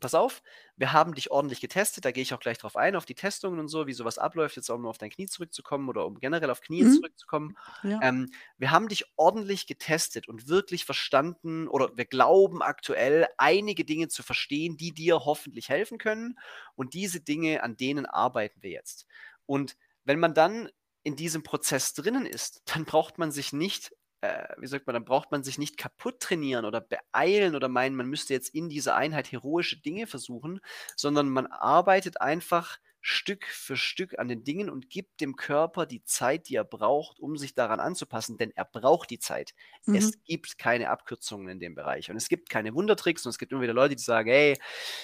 pass 0.00 0.14
auf, 0.14 0.42
wir 0.76 0.92
haben 0.92 1.14
dich 1.14 1.30
ordentlich 1.30 1.60
getestet, 1.60 2.04
da 2.04 2.12
gehe 2.12 2.22
ich 2.22 2.34
auch 2.34 2.40
gleich 2.40 2.58
drauf 2.58 2.76
ein, 2.76 2.96
auf 2.96 3.04
die 3.06 3.14
Testungen 3.14 3.58
und 3.60 3.68
so, 3.68 3.86
wie 3.86 3.92
sowas 3.92 4.18
abläuft, 4.18 4.56
jetzt 4.56 4.70
auch 4.70 4.78
nur 4.78 4.90
auf 4.90 4.98
dein 4.98 5.10
Knie 5.10 5.26
zurückzukommen 5.26 5.88
oder 5.88 6.06
um 6.06 6.18
generell 6.20 6.50
auf 6.50 6.60
Knie 6.60 6.84
Mhm. 6.84 6.86
zurückzukommen. 6.86 7.56
Ja. 7.82 8.00
Ähm, 8.00 8.30
wir 8.58 8.70
haben 8.70 8.88
dich 8.88 9.04
ordentlich 9.16 9.66
getestet 9.66 10.28
und 10.28 10.48
wirklich 10.48 10.84
verstanden 10.84 11.68
oder 11.68 11.96
wir 11.96 12.04
glauben 12.06 12.62
aktuell 12.62 13.26
einige 13.38 13.84
Dinge 13.84 14.08
zu 14.08 14.22
verstehen, 14.22 14.76
die 14.76 14.92
dir 14.92 15.24
hoffentlich 15.24 15.68
helfen 15.68 15.98
können 15.98 16.38
und 16.74 16.94
diese 16.94 17.20
Dinge, 17.20 17.62
an 17.62 17.76
denen 17.76 18.06
arbeiten 18.06 18.62
wir 18.62 18.70
jetzt. 18.70 19.06
Und 19.46 19.76
wenn 20.04 20.18
man 20.18 20.34
dann 20.34 20.68
in 21.02 21.16
diesem 21.16 21.42
Prozess 21.42 21.94
drinnen 21.94 22.26
ist, 22.26 22.62
dann 22.66 22.84
braucht 22.84 23.18
man 23.18 23.30
sich 23.30 23.52
nicht 23.52 23.92
äh, 24.24 24.54
wie 24.58 24.66
sagt 24.66 24.86
man, 24.86 24.94
dann 24.94 25.04
braucht 25.04 25.30
man 25.30 25.44
sich 25.44 25.58
nicht 25.58 25.76
kaputt 25.76 26.20
trainieren 26.20 26.64
oder 26.64 26.80
beeilen 26.80 27.54
oder 27.54 27.68
meinen, 27.68 27.96
man 27.96 28.08
müsste 28.08 28.32
jetzt 28.32 28.54
in 28.54 28.68
dieser 28.68 28.96
Einheit 28.96 29.30
heroische 29.30 29.80
Dinge 29.80 30.06
versuchen, 30.06 30.60
sondern 30.96 31.28
man 31.28 31.46
arbeitet 31.46 32.20
einfach 32.20 32.78
Stück 33.06 33.44
für 33.44 33.76
Stück 33.76 34.18
an 34.18 34.28
den 34.28 34.44
Dingen 34.44 34.70
und 34.70 34.88
gibt 34.88 35.20
dem 35.20 35.36
Körper 35.36 35.84
die 35.84 36.02
Zeit, 36.04 36.48
die 36.48 36.54
er 36.54 36.64
braucht, 36.64 37.20
um 37.20 37.36
sich 37.36 37.54
daran 37.54 37.78
anzupassen, 37.78 38.38
denn 38.38 38.50
er 38.54 38.64
braucht 38.64 39.10
die 39.10 39.18
Zeit. 39.18 39.52
Mhm. 39.84 39.96
Es 39.96 40.24
gibt 40.24 40.56
keine 40.56 40.88
Abkürzungen 40.88 41.48
in 41.48 41.60
dem 41.60 41.74
Bereich 41.74 42.10
und 42.10 42.16
es 42.16 42.28
gibt 42.28 42.48
keine 42.48 42.74
Wundertricks 42.74 43.26
und 43.26 43.30
es 43.30 43.38
gibt 43.38 43.52
immer 43.52 43.60
wieder 43.60 43.74
Leute, 43.74 43.94
die 43.94 44.02
sagen, 44.02 44.30
hey, 44.30 44.58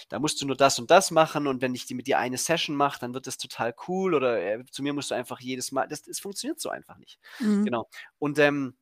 da 0.08 0.18
musst 0.18 0.40
du 0.40 0.46
nur 0.46 0.56
das 0.56 0.78
und 0.78 0.90
das 0.90 1.10
machen 1.10 1.46
und 1.46 1.60
wenn 1.60 1.74
ich 1.74 1.84
die 1.84 1.94
mit 1.94 2.06
dir 2.06 2.18
eine 2.18 2.38
Session 2.38 2.74
mache, 2.74 3.00
dann 3.00 3.12
wird 3.12 3.26
das 3.26 3.36
total 3.36 3.74
cool 3.86 4.14
oder 4.14 4.40
äh, 4.42 4.64
zu 4.70 4.82
mir 4.82 4.94
musst 4.94 5.10
du 5.10 5.14
einfach 5.14 5.38
jedes 5.38 5.70
Mal, 5.70 5.86
das, 5.86 6.00
das 6.00 6.20
funktioniert 6.20 6.58
so 6.58 6.70
einfach 6.70 6.96
nicht. 6.96 7.18
Mhm. 7.38 7.66
Genau. 7.66 7.86
Und 8.18 8.38
ähm, 8.38 8.78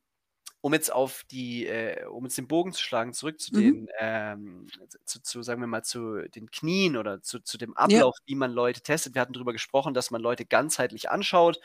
um 0.61 0.73
jetzt 0.75 0.93
auf 0.93 1.25
die, 1.31 1.67
äh, 1.67 2.05
um 2.07 2.25
jetzt 2.25 2.39
den 2.39 2.49
Bogen 2.49 2.73
zu 2.73 2.83
schlagen, 2.83 3.13
zurück 3.13 3.41
zu 3.41 3.55
Mhm. 3.55 3.59
den, 3.59 3.89
ähm, 4.01 4.67
zu, 5.05 5.23
zu, 5.23 5.43
sagen 5.43 5.61
wir 5.61 5.67
mal, 5.69 5.85
zu 5.85 6.29
den 6.29 6.51
Knien 6.51 6.97
oder 6.97 7.23
zu, 7.23 7.41
zu 7.41 7.59
dem 7.59 7.75
Ja. 7.87 8.05
Ablauf, 8.05 8.17
wie 8.27 8.35
man 8.35 8.53
Leute 8.53 8.81
testet. 8.83 9.15
Wir 9.15 9.23
hatten 9.23 9.33
darüber 9.35 9.53
gesprochen, 9.53 9.95
dass 9.95 10.11
man 10.11 10.21
Leute 10.23 10.45
ganzheitlich 10.47 11.11
anschaut 11.11 11.61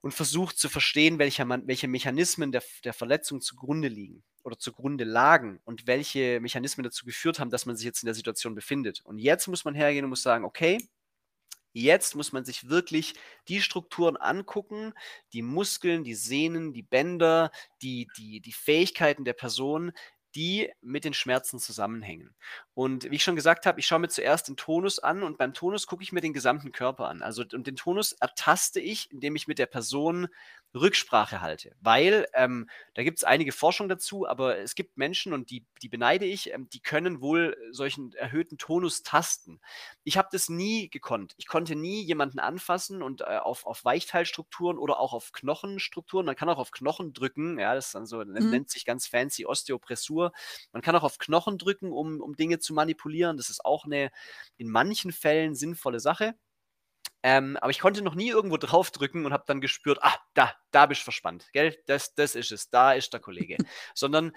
und 0.00 0.12
versucht 0.12 0.58
zu 0.58 0.68
verstehen, 0.68 1.18
welche, 1.18 1.48
welche 1.48 1.88
Mechanismen 1.88 2.52
der, 2.52 2.62
der 2.84 2.92
Verletzung 2.92 3.40
zugrunde 3.40 3.88
liegen 3.88 4.22
oder 4.42 4.58
zugrunde 4.58 5.04
lagen 5.04 5.60
und 5.64 5.86
welche 5.86 6.40
Mechanismen 6.40 6.84
dazu 6.84 7.06
geführt 7.06 7.38
haben, 7.40 7.50
dass 7.50 7.66
man 7.66 7.76
sich 7.76 7.86
jetzt 7.86 8.02
in 8.02 8.06
der 8.06 8.14
Situation 8.14 8.54
befindet. 8.54 9.00
Und 9.04 9.18
jetzt 9.18 9.46
muss 9.48 9.64
man 9.64 9.74
hergehen 9.74 10.04
und 10.04 10.10
muss 10.10 10.22
sagen, 10.22 10.44
okay, 10.44 10.78
Jetzt 11.76 12.14
muss 12.14 12.32
man 12.32 12.44
sich 12.44 12.68
wirklich 12.68 13.14
die 13.48 13.60
Strukturen 13.60 14.16
angucken, 14.16 14.94
die 15.32 15.42
Muskeln, 15.42 16.04
die 16.04 16.14
Sehnen, 16.14 16.72
die 16.72 16.84
Bänder, 16.84 17.50
die, 17.82 18.08
die, 18.16 18.40
die 18.40 18.52
Fähigkeiten 18.52 19.24
der 19.24 19.32
Person, 19.32 19.92
die 20.36 20.72
mit 20.80 21.04
den 21.04 21.14
Schmerzen 21.14 21.58
zusammenhängen. 21.58 22.34
Und 22.74 23.10
wie 23.10 23.16
ich 23.16 23.24
schon 23.24 23.36
gesagt 23.36 23.66
habe, 23.66 23.80
ich 23.80 23.86
schaue 23.86 23.98
mir 23.98 24.08
zuerst 24.08 24.48
den 24.48 24.56
Tonus 24.56 25.00
an 25.00 25.24
und 25.24 25.36
beim 25.36 25.52
Tonus 25.52 25.86
gucke 25.88 26.04
ich 26.04 26.12
mir 26.12 26.20
den 26.20 26.32
gesamten 26.32 26.70
Körper 26.70 27.08
an. 27.08 27.22
Also 27.22 27.44
und 27.52 27.66
den 27.66 27.76
Tonus 27.76 28.12
ertaste 28.12 28.80
ich, 28.80 29.10
indem 29.10 29.34
ich 29.34 29.48
mit 29.48 29.58
der 29.58 29.66
Person 29.66 30.28
Rücksprache 30.74 31.40
halte. 31.40 31.76
Weil 31.80 32.26
ähm, 32.34 32.68
da 32.94 33.02
gibt 33.04 33.18
es 33.18 33.24
einige 33.24 33.52
Forschung 33.52 33.88
dazu, 33.88 34.26
aber 34.26 34.58
es 34.58 34.74
gibt 34.74 34.96
Menschen, 34.96 35.32
und 35.32 35.50
die, 35.50 35.64
die 35.82 35.88
beneide 35.88 36.24
ich, 36.26 36.52
ähm, 36.52 36.68
die 36.70 36.80
können 36.80 37.20
wohl 37.20 37.56
solchen 37.70 38.12
erhöhten 38.14 38.58
Tonus 38.58 39.02
tasten. 39.02 39.60
Ich 40.02 40.16
habe 40.18 40.28
das 40.32 40.48
nie 40.48 40.88
gekonnt. 40.90 41.34
Ich 41.36 41.46
konnte 41.46 41.76
nie 41.76 42.02
jemanden 42.02 42.38
anfassen 42.38 43.02
und 43.02 43.20
äh, 43.22 43.38
auf, 43.38 43.66
auf 43.66 43.84
Weichteilstrukturen 43.84 44.78
oder 44.78 44.98
auch 44.98 45.12
auf 45.12 45.32
Knochenstrukturen. 45.32 46.26
Man 46.26 46.36
kann 46.36 46.48
auch 46.48 46.58
auf 46.58 46.70
Knochen 46.72 47.12
drücken, 47.12 47.58
ja, 47.58 47.74
das 47.74 47.92
dann 47.92 48.06
so, 48.06 48.22
nennt, 48.24 48.48
Mhm. 48.48 48.50
nennt 48.50 48.70
sich 48.70 48.84
ganz 48.84 49.06
fancy 49.06 49.46
Osteopressur. 49.46 50.32
Man 50.72 50.82
kann 50.82 50.96
auch 50.96 51.04
auf 51.04 51.18
Knochen 51.18 51.58
drücken, 51.58 51.92
um, 51.92 52.20
um 52.20 52.34
Dinge 52.36 52.58
zu 52.58 52.74
manipulieren. 52.74 53.36
Das 53.36 53.50
ist 53.50 53.64
auch 53.64 53.84
eine 53.84 54.10
in 54.56 54.68
manchen 54.68 55.12
Fällen 55.12 55.54
sinnvolle 55.54 56.00
Sache. 56.00 56.34
Ähm, 57.26 57.56
aber 57.62 57.70
ich 57.70 57.78
konnte 57.78 58.02
noch 58.02 58.14
nie 58.14 58.28
irgendwo 58.28 58.58
draufdrücken 58.58 59.24
und 59.24 59.32
habe 59.32 59.44
dann 59.46 59.62
gespürt, 59.62 59.98
ah, 60.02 60.14
da, 60.34 60.52
da 60.72 60.84
bist 60.84 61.00
du 61.00 61.04
verspannt, 61.04 61.48
gell? 61.54 61.74
Das, 61.86 62.14
das 62.14 62.34
ist 62.34 62.52
es, 62.52 62.68
da 62.68 62.92
ist 62.92 63.14
der 63.14 63.20
Kollege. 63.20 63.56
Sondern 63.94 64.32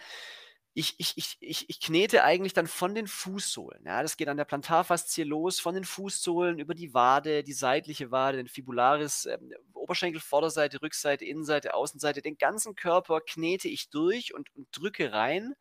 ich, 0.74 0.96
ich, 0.98 1.18
ich, 1.18 1.38
ich, 1.42 1.70
ich 1.70 1.82
knete 1.82 2.24
eigentlich 2.24 2.54
dann 2.54 2.68
von 2.68 2.96
den 2.96 3.08
Fußsohlen. 3.08 3.84
Ja, 3.86 4.02
das 4.04 4.16
geht 4.16 4.30
an 4.30 4.38
der 4.38 4.46
Plantarfaszie 4.46 5.24
los, 5.24 5.60
von 5.60 5.76
den 5.76 5.84
Fußsohlen 5.84 6.60
über 6.60 6.76
die 6.76 6.94
Wade, 6.94 7.44
die 7.44 7.52
seitliche 7.52 8.10
Wade, 8.12 8.38
den 8.38 8.48
Fibularis, 8.48 9.26
ähm, 9.26 9.54
Oberschenkel, 9.74 10.22
Vorderseite, 10.22 10.82
Rückseite, 10.82 11.26
Innenseite, 11.26 11.74
Außenseite, 11.74 12.22
den 12.22 12.38
ganzen 12.38 12.76
Körper 12.76 13.20
knete 13.20 13.68
ich 13.68 13.90
durch 13.90 14.34
und, 14.34 14.56
und 14.56 14.70
drücke 14.72 15.12
rein 15.12 15.56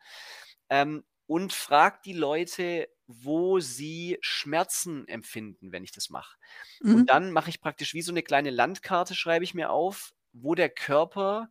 ähm, 0.68 1.03
und 1.26 1.53
frage 1.53 1.98
die 2.05 2.12
Leute, 2.12 2.88
wo 3.07 3.61
sie 3.61 4.18
Schmerzen 4.20 5.07
empfinden, 5.09 5.72
wenn 5.72 5.84
ich 5.84 5.92
das 5.92 6.11
mache. 6.11 6.36
Mhm. 6.80 6.94
Und 6.94 7.11
dann 7.11 7.32
mache 7.32 7.50
ich 7.50 7.61
praktisch 7.61 7.94
wie 7.94 8.02
so 8.02 8.12
eine 8.12 8.22
kleine 8.22 8.50
Landkarte, 8.50 9.14
schreibe 9.14 9.44
ich 9.44 9.54
mir 9.54 9.70
auf, 9.70 10.12
wo 10.32 10.54
der 10.54 10.70
Körper 10.70 11.48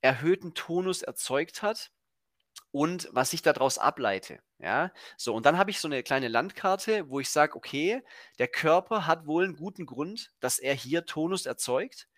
erhöhten 0.00 0.54
Tonus 0.54 1.02
erzeugt 1.02 1.62
hat 1.62 1.90
und 2.70 3.08
was 3.12 3.32
ich 3.32 3.42
daraus 3.42 3.78
ableite. 3.78 4.40
Ja, 4.58 4.92
so, 5.16 5.34
und 5.34 5.44
dann 5.44 5.58
habe 5.58 5.70
ich 5.70 5.80
so 5.80 5.88
eine 5.88 6.04
kleine 6.04 6.28
Landkarte, 6.28 7.08
wo 7.08 7.18
ich 7.18 7.30
sage, 7.30 7.56
okay, 7.56 8.02
der 8.38 8.46
Körper 8.46 9.06
hat 9.06 9.26
wohl 9.26 9.44
einen 9.44 9.56
guten 9.56 9.86
Grund, 9.86 10.30
dass 10.38 10.60
er 10.60 10.74
hier 10.74 11.04
Tonus 11.04 11.46
erzeugt. 11.46 12.08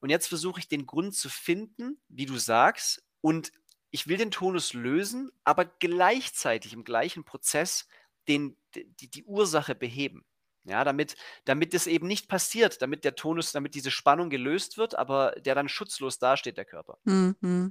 Und 0.00 0.10
jetzt 0.10 0.28
versuche 0.28 0.60
ich 0.60 0.68
den 0.68 0.84
Grund 0.84 1.14
zu 1.14 1.30
finden, 1.30 1.98
wie 2.08 2.26
du 2.26 2.36
sagst, 2.36 3.02
und 3.22 3.50
ich 3.90 4.06
will 4.06 4.18
den 4.18 4.30
Tonus 4.30 4.74
lösen, 4.74 5.30
aber 5.42 5.64
gleichzeitig 5.64 6.74
im 6.74 6.84
gleichen 6.84 7.24
Prozess 7.24 7.88
den, 8.28 8.56
die, 8.74 9.10
die 9.10 9.24
Ursache 9.24 9.74
beheben. 9.74 10.24
Ja, 10.68 10.82
damit, 10.82 11.14
damit 11.44 11.74
das 11.74 11.86
eben 11.86 12.08
nicht 12.08 12.28
passiert, 12.28 12.82
damit 12.82 13.04
der 13.04 13.14
Tonus, 13.14 13.52
damit 13.52 13.76
diese 13.76 13.92
Spannung 13.92 14.30
gelöst 14.30 14.76
wird, 14.78 14.98
aber 14.98 15.30
der 15.38 15.54
dann 15.54 15.68
schutzlos 15.68 16.18
dasteht, 16.18 16.56
der 16.56 16.64
Körper. 16.64 16.98
Mhm. 17.04 17.70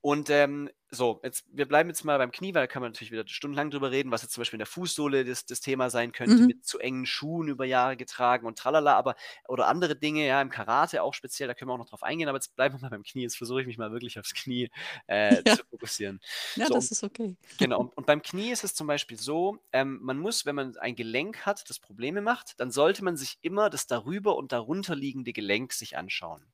Und 0.00 0.30
ähm, 0.30 0.70
so, 0.94 1.20
jetzt, 1.22 1.46
wir 1.50 1.66
bleiben 1.66 1.88
jetzt 1.88 2.04
mal 2.04 2.18
beim 2.18 2.30
Knie, 2.30 2.54
weil 2.54 2.64
da 2.64 2.66
kann 2.66 2.82
man 2.82 2.92
natürlich 2.92 3.10
wieder 3.10 3.26
stundenlang 3.26 3.70
drüber 3.70 3.90
reden, 3.90 4.10
was 4.10 4.20
jetzt 4.20 4.34
zum 4.34 4.42
Beispiel 4.42 4.58
in 4.58 4.60
der 4.60 4.66
Fußsohle 4.66 5.24
das, 5.24 5.46
das 5.46 5.60
Thema 5.60 5.88
sein 5.88 6.12
könnte, 6.12 6.36
mhm. 6.36 6.46
mit 6.46 6.66
zu 6.66 6.78
engen 6.80 7.06
Schuhen 7.06 7.48
über 7.48 7.64
Jahre 7.64 7.96
getragen 7.96 8.46
und 8.46 8.58
tralala, 8.58 8.94
aber 8.94 9.16
oder 9.48 9.68
andere 9.68 9.96
Dinge, 9.96 10.26
ja, 10.26 10.42
im 10.42 10.50
Karate 10.50 11.02
auch 11.02 11.14
speziell, 11.14 11.48
da 11.48 11.54
können 11.54 11.70
wir 11.70 11.74
auch 11.74 11.78
noch 11.78 11.88
drauf 11.88 12.02
eingehen, 12.02 12.28
aber 12.28 12.36
jetzt 12.36 12.54
bleiben 12.54 12.76
wir 12.76 12.82
mal 12.82 12.90
beim 12.90 13.04
Knie. 13.04 13.22
Jetzt 13.22 13.38
versuche 13.38 13.62
ich 13.62 13.66
mich 13.66 13.78
mal 13.78 13.90
wirklich 13.90 14.18
aufs 14.18 14.34
Knie 14.34 14.68
äh, 15.06 15.42
ja. 15.46 15.56
zu 15.56 15.64
fokussieren. 15.64 16.20
Ja, 16.56 16.66
so, 16.66 16.74
das 16.74 16.90
ist 16.90 17.02
okay. 17.02 17.36
Genau, 17.58 17.80
und, 17.80 17.96
und, 17.96 18.06
beim 18.06 18.20
Knie 18.20 18.50
ist 18.50 18.62
es 18.62 18.74
zum 18.74 18.86
Beispiel 18.86 19.18
so, 19.18 19.58
ähm, 19.72 19.98
man 20.02 20.18
muss, 20.18 20.44
wenn 20.44 20.54
man 20.54 20.76
ein 20.76 20.94
Gelenk 20.94 21.46
hat, 21.46 21.70
das 21.70 21.78
Probleme 21.78 22.20
macht, 22.20 22.60
dann 22.60 22.70
sollte 22.70 23.02
man 23.02 23.16
sich 23.16 23.38
immer 23.40 23.70
das 23.70 23.86
darüber 23.86 24.36
und 24.36 24.52
darunter 24.52 24.94
liegende 24.94 25.32
Gelenk 25.32 25.72
sich 25.72 25.96
anschauen 25.96 26.44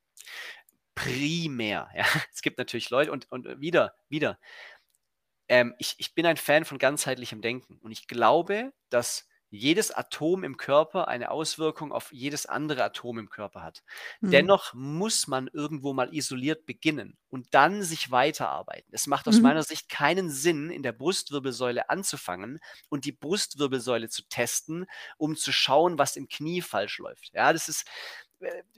primär. 0.99 1.88
Ja. 1.94 2.05
Es 2.32 2.42
gibt 2.42 2.59
natürlich 2.59 2.90
Leute 2.90 3.12
und, 3.12 3.30
und 3.30 3.61
wieder, 3.61 3.94
wieder. 4.09 4.38
Ähm, 5.49 5.74
ich, 5.78 5.94
ich 5.99 6.14
bin 6.14 6.26
ein 6.26 6.36
Fan 6.36 6.64
von 6.64 6.78
ganzheitlichem 6.78 7.40
Denken 7.40 7.78
und 7.82 7.90
ich 7.90 8.07
glaube, 8.07 8.72
dass 8.90 9.26
jedes 9.51 9.90
Atom 9.90 10.44
im 10.44 10.59
Körper 10.59 11.09
eine 11.09 11.30
Auswirkung 11.30 11.90
auf 11.92 12.12
jedes 12.12 12.44
andere 12.46 12.84
Atom 12.84 13.18
im 13.18 13.30
Körper 13.30 13.62
hat. 13.62 13.82
Mhm. 14.20 14.30
Dennoch 14.30 14.74
muss 14.74 15.26
man 15.26 15.49
irgendwo 15.53 15.94
mal 15.94 16.14
isoliert 16.14 16.66
beginnen 16.66 17.16
und 17.30 17.55
dann 17.55 17.82
sich 17.82 18.11
weiterarbeiten. 18.11 18.90
Es 18.92 19.07
macht 19.07 19.26
aus 19.26 19.36
mhm. 19.36 19.44
meiner 19.44 19.62
Sicht 19.62 19.88
keinen 19.88 20.30
Sinn, 20.30 20.70
in 20.70 20.82
der 20.82 20.92
Brustwirbelsäule 20.92 21.88
anzufangen 21.88 22.61
und 22.90 23.07
die 23.07 23.12
Brustwirbelsäule 23.12 24.11
zu 24.11 24.22
testen, 24.28 24.86
um 25.16 25.34
zu 25.34 25.51
schauen, 25.51 25.99
was 25.99 26.16
im 26.16 26.28
Knie 26.28 26.61
falsch 26.61 26.99
läuft. 26.99 27.30
Ja, 27.32 27.53
das 27.53 27.68
ist, 27.68 27.86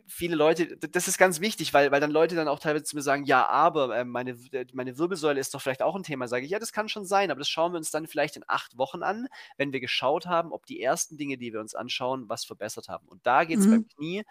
viele 0.06 0.36
Leute, 0.36 0.76
das 0.76 1.08
ist 1.08 1.18
ganz 1.18 1.40
wichtig, 1.40 1.74
weil, 1.74 1.90
weil 1.90 2.00
dann 2.00 2.10
Leute 2.10 2.34
dann 2.34 2.48
auch 2.48 2.58
teilweise 2.58 2.84
zu 2.84 2.96
mir 2.96 3.02
sagen, 3.02 3.24
ja, 3.24 3.46
aber 3.48 3.96
äh, 3.96 4.04
meine, 4.04 4.36
meine 4.72 4.98
Wirbelsäule 4.98 5.40
ist 5.40 5.54
doch 5.54 5.60
vielleicht 5.60 5.82
auch 5.82 5.94
ein 5.94 6.02
Thema. 6.02 6.28
Sage 6.28 6.44
ich, 6.44 6.50
ja, 6.50 6.58
das 6.58 6.72
kann 6.72 6.88
schon 6.88 7.04
sein, 7.04 7.30
aber 7.30 7.38
das 7.38 7.48
schauen 7.48 7.72
wir 7.72 7.78
uns 7.78 7.90
dann 7.90 8.06
vielleicht 8.06 8.36
in 8.36 8.44
acht 8.46 8.78
Wochen 8.78 9.02
an, 9.02 9.28
wenn 9.56 9.72
wir 9.72 9.80
geschaut 9.80 10.26
haben, 10.26 10.52
ob 10.52 10.66
die 10.66 10.80
ersten 10.80 11.16
Dinge, 11.16 11.38
die 11.38 11.52
wir 11.52 11.60
uns 11.60 11.74
anschauen, 11.74 12.28
was 12.28 12.44
verbessert 12.44 12.88
haben. 12.88 13.06
Und 13.08 13.26
da 13.26 13.44
geht 13.44 13.58
es 13.58 13.66
mhm. 13.66 13.70
beim 13.70 13.88
Knie 13.88 14.22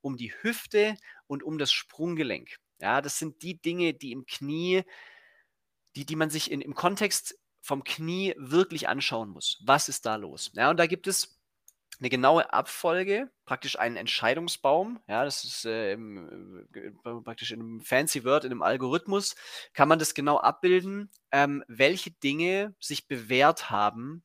um 0.00 0.16
die 0.16 0.32
Hüfte 0.42 0.96
und 1.26 1.42
um 1.42 1.58
das 1.58 1.72
Sprunggelenk. 1.72 2.56
Ja, 2.80 3.02
das 3.02 3.18
sind 3.18 3.42
die 3.42 3.60
Dinge, 3.60 3.92
die 3.92 4.12
im 4.12 4.24
Knie, 4.26 4.82
die, 5.96 6.06
die 6.06 6.16
man 6.16 6.30
sich 6.30 6.50
in, 6.50 6.60
im 6.60 6.74
Kontext 6.74 7.38
vom 7.60 7.84
Knie 7.84 8.34
wirklich 8.38 8.88
anschauen 8.88 9.28
muss. 9.28 9.60
Was 9.64 9.88
ist 9.88 10.06
da 10.06 10.16
los? 10.16 10.50
Ja, 10.54 10.70
und 10.70 10.78
da 10.78 10.86
gibt 10.86 11.06
es 11.06 11.39
eine 12.00 12.08
genaue 12.08 12.52
Abfolge, 12.52 13.30
praktisch 13.44 13.78
einen 13.78 13.96
Entscheidungsbaum. 13.96 15.00
Ja, 15.06 15.24
das 15.24 15.44
ist 15.44 15.64
äh, 15.66 15.92
im, 15.92 16.66
äh, 16.74 16.90
praktisch 17.22 17.52
in 17.52 17.60
einem 17.60 17.80
fancy 17.82 18.24
Word, 18.24 18.44
in 18.44 18.52
einem 18.52 18.62
Algorithmus, 18.62 19.36
kann 19.74 19.88
man 19.88 19.98
das 19.98 20.14
genau 20.14 20.38
abbilden, 20.38 21.10
ähm, 21.30 21.62
welche 21.68 22.10
Dinge 22.10 22.74
sich 22.80 23.06
bewährt 23.06 23.70
haben 23.70 24.22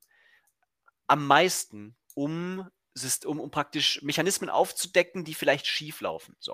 am 1.07 1.27
meisten, 1.27 1.95
um 2.13 2.67
um, 3.25 3.41
um, 3.41 3.51
praktisch 3.51 4.01
Mechanismen 4.03 4.49
aufzudecken, 4.49 5.25
die 5.25 5.33
vielleicht 5.33 5.67
schief 5.67 5.99
laufen. 5.99 6.37
So. 6.39 6.53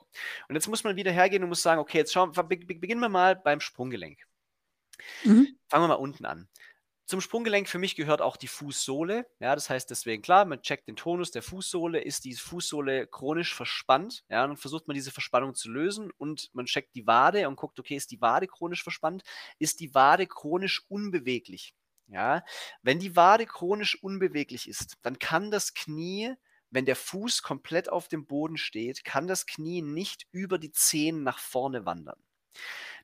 Und 0.49 0.55
jetzt 0.55 0.67
muss 0.67 0.83
man 0.83 0.95
wieder 0.95 1.11
hergehen 1.11 1.43
und 1.43 1.49
muss 1.49 1.61
sagen, 1.61 1.79
okay, 1.79 1.99
jetzt 1.99 2.13
schauen, 2.13 2.31
beginnen 2.31 2.99
wir 2.99 3.09
mal 3.09 3.35
beim 3.35 3.59
Sprunggelenk. 3.59 4.17
Mhm. 5.23 5.55
Fangen 5.67 5.83
wir 5.83 5.87
mal 5.87 5.93
unten 5.95 6.25
an. 6.25 6.49
Zum 7.11 7.19
Sprunggelenk 7.19 7.67
für 7.67 7.77
mich 7.77 7.97
gehört 7.97 8.21
auch 8.21 8.37
die 8.37 8.47
Fußsohle. 8.47 9.27
Ja, 9.41 9.53
das 9.53 9.69
heißt 9.69 9.89
deswegen 9.89 10.21
klar, 10.21 10.45
man 10.45 10.61
checkt 10.61 10.87
den 10.87 10.95
Tonus 10.95 11.31
der 11.31 11.43
Fußsohle. 11.43 11.99
Ist 11.99 12.23
die 12.23 12.33
Fußsohle 12.33 13.05
chronisch 13.05 13.53
verspannt? 13.53 14.23
Ja, 14.29 14.47
dann 14.47 14.55
versucht 14.55 14.87
man 14.87 14.95
diese 14.95 15.11
Verspannung 15.11 15.53
zu 15.53 15.69
lösen 15.69 16.09
und 16.17 16.49
man 16.53 16.67
checkt 16.67 16.95
die 16.95 17.05
Wade 17.05 17.49
und 17.49 17.57
guckt, 17.57 17.77
okay, 17.77 17.97
ist 17.97 18.11
die 18.11 18.21
Wade 18.21 18.47
chronisch 18.47 18.81
verspannt? 18.81 19.23
Ist 19.59 19.81
die 19.81 19.93
Wade 19.93 20.25
chronisch 20.25 20.85
unbeweglich? 20.87 21.75
Ja, 22.07 22.45
wenn 22.81 22.99
die 22.99 23.13
Wade 23.17 23.45
chronisch 23.45 24.01
unbeweglich 24.01 24.69
ist, 24.69 24.95
dann 25.01 25.19
kann 25.19 25.51
das 25.51 25.73
Knie 25.73 26.33
wenn 26.73 26.85
der 26.85 26.95
Fuß 26.95 27.43
komplett 27.43 27.89
auf 27.89 28.07
dem 28.07 28.25
Boden 28.25 28.55
steht, 28.55 29.03
kann 29.03 29.27
das 29.27 29.45
Knie 29.45 29.81
nicht 29.81 30.27
über 30.31 30.57
die 30.57 30.71
Zehen 30.71 31.23
nach 31.23 31.39
vorne 31.39 31.85
wandern. 31.85 32.23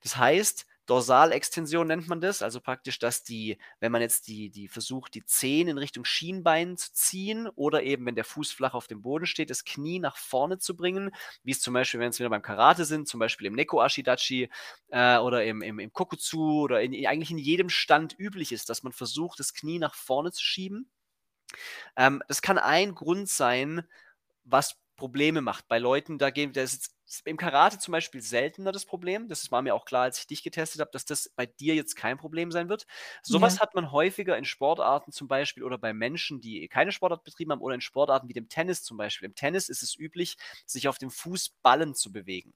Das 0.02 0.16
heißt, 0.16 0.66
Dorsalextension 0.88 1.86
nennt 1.86 2.08
man 2.08 2.22
das, 2.22 2.42
also 2.42 2.62
praktisch, 2.62 2.98
dass 2.98 3.22
die, 3.22 3.58
wenn 3.80 3.92
man 3.92 4.02
jetzt 4.02 4.28
die, 4.28 4.50
die 4.50 4.70
versucht, 4.70 5.14
die 5.16 5.26
Zehen 5.26 5.68
in 5.68 5.78
Richtung 5.78 6.06
Schienbein 6.06 6.78
zu 6.78 6.94
ziehen 6.94 7.48
oder 7.56 7.84
eben, 7.84 8.06
wenn 8.06 8.16
der 8.16 8.24
Fuß 8.24 8.54
flach 8.54 8.74
auf 8.74 8.88
dem 8.88 9.02
Boden 9.02 9.26
steht, 9.26 9.50
das 9.50 9.66
Knie 9.66 10.00
nach 10.00 10.16
vorne 10.16 10.60
zu 10.60 10.78
bringen, 10.78 11.12
wie 11.44 11.52
es 11.52 11.62
zum 11.62 11.74
Beispiel, 11.74 12.00
wenn 12.00 12.10
es 12.10 12.20
wieder 12.20 12.30
beim 12.30 12.42
Karate 12.42 12.86
sind, 12.86 13.08
zum 13.08 13.20
Beispiel 13.20 13.48
im 13.48 13.54
Neko 13.54 13.84
Ashidachi 13.84 14.50
äh, 14.88 15.18
oder 15.18 15.44
im, 15.44 15.62
im, 15.62 15.80
im 15.80 15.92
Kokutsu 15.92 16.62
oder 16.64 16.82
in, 16.82 16.94
eigentlich 17.06 17.32
in 17.32 17.38
jedem 17.38 17.70
Stand 17.70 18.18
üblich 18.18 18.54
ist, 18.54 18.70
dass 18.70 18.82
man 18.82 18.94
versucht, 18.94 19.40
das 19.40 19.54
Knie 19.54 19.80
nach 19.80 19.94
vorne 19.94 20.32
zu 20.32 20.44
schieben. 20.44 20.90
Ähm, 21.98 22.24
das 22.30 22.42
kann 22.42 22.58
ein 22.58 22.96
Grund 22.96 23.28
sein, 23.28 23.86
was 24.46 24.78
Probleme 24.96 25.42
macht 25.42 25.68
bei 25.68 25.80
Leuten, 25.80 26.18
da 26.18 26.30
gehen, 26.30 26.54
das 26.54 26.74
ist 26.74 26.97
im 27.26 27.38
Karate 27.38 27.80
zum 27.80 27.92
Beispiel 27.92 28.22
seltener 28.22 28.72
das 28.72 28.86
Problem. 28.86 29.28
Das 29.28 29.52
war 29.52 29.62
mir 29.62 29.74
auch 29.74 29.86
klar, 29.86 30.04
als 30.04 30.20
ich 30.20 30.28
dich 30.28 30.44
getestet 30.44 30.82
habe, 30.82 30.92
dass 30.92 31.06
das 31.06 31.30
bei 31.36 31.46
dir 31.46 31.76
jetzt 31.76 31.96
kein 31.96 32.18
Problem 32.18 32.52
sein 32.52 32.70
wird. 32.70 32.86
Sowas 33.22 33.56
ja. 33.56 33.62
hat 33.62 33.76
man 33.76 33.92
häufiger 33.92 34.38
in 34.38 34.46
Sportarten 34.46 35.12
zum 35.12 35.28
Beispiel 35.28 35.64
oder 35.64 35.78
bei 35.78 35.94
Menschen, 35.94 36.42
die 36.42 36.68
keine 36.68 36.92
Sportart 36.92 37.24
betrieben 37.24 37.52
haben 37.52 37.62
oder 37.62 37.76
in 37.76 37.82
Sportarten 37.82 38.28
wie 38.28 38.34
dem 38.34 38.50
Tennis 38.50 38.84
zum 38.84 38.98
Beispiel. 38.98 39.28
Im 39.28 39.36
Tennis 39.36 39.70
ist 39.70 39.84
es 39.84 39.98
üblich, 39.98 40.38
sich 40.66 40.88
auf 40.88 40.98
dem 40.98 41.12
Fuß 41.12 41.56
ballend 41.62 41.98
zu 41.98 42.12
bewegen. 42.12 42.54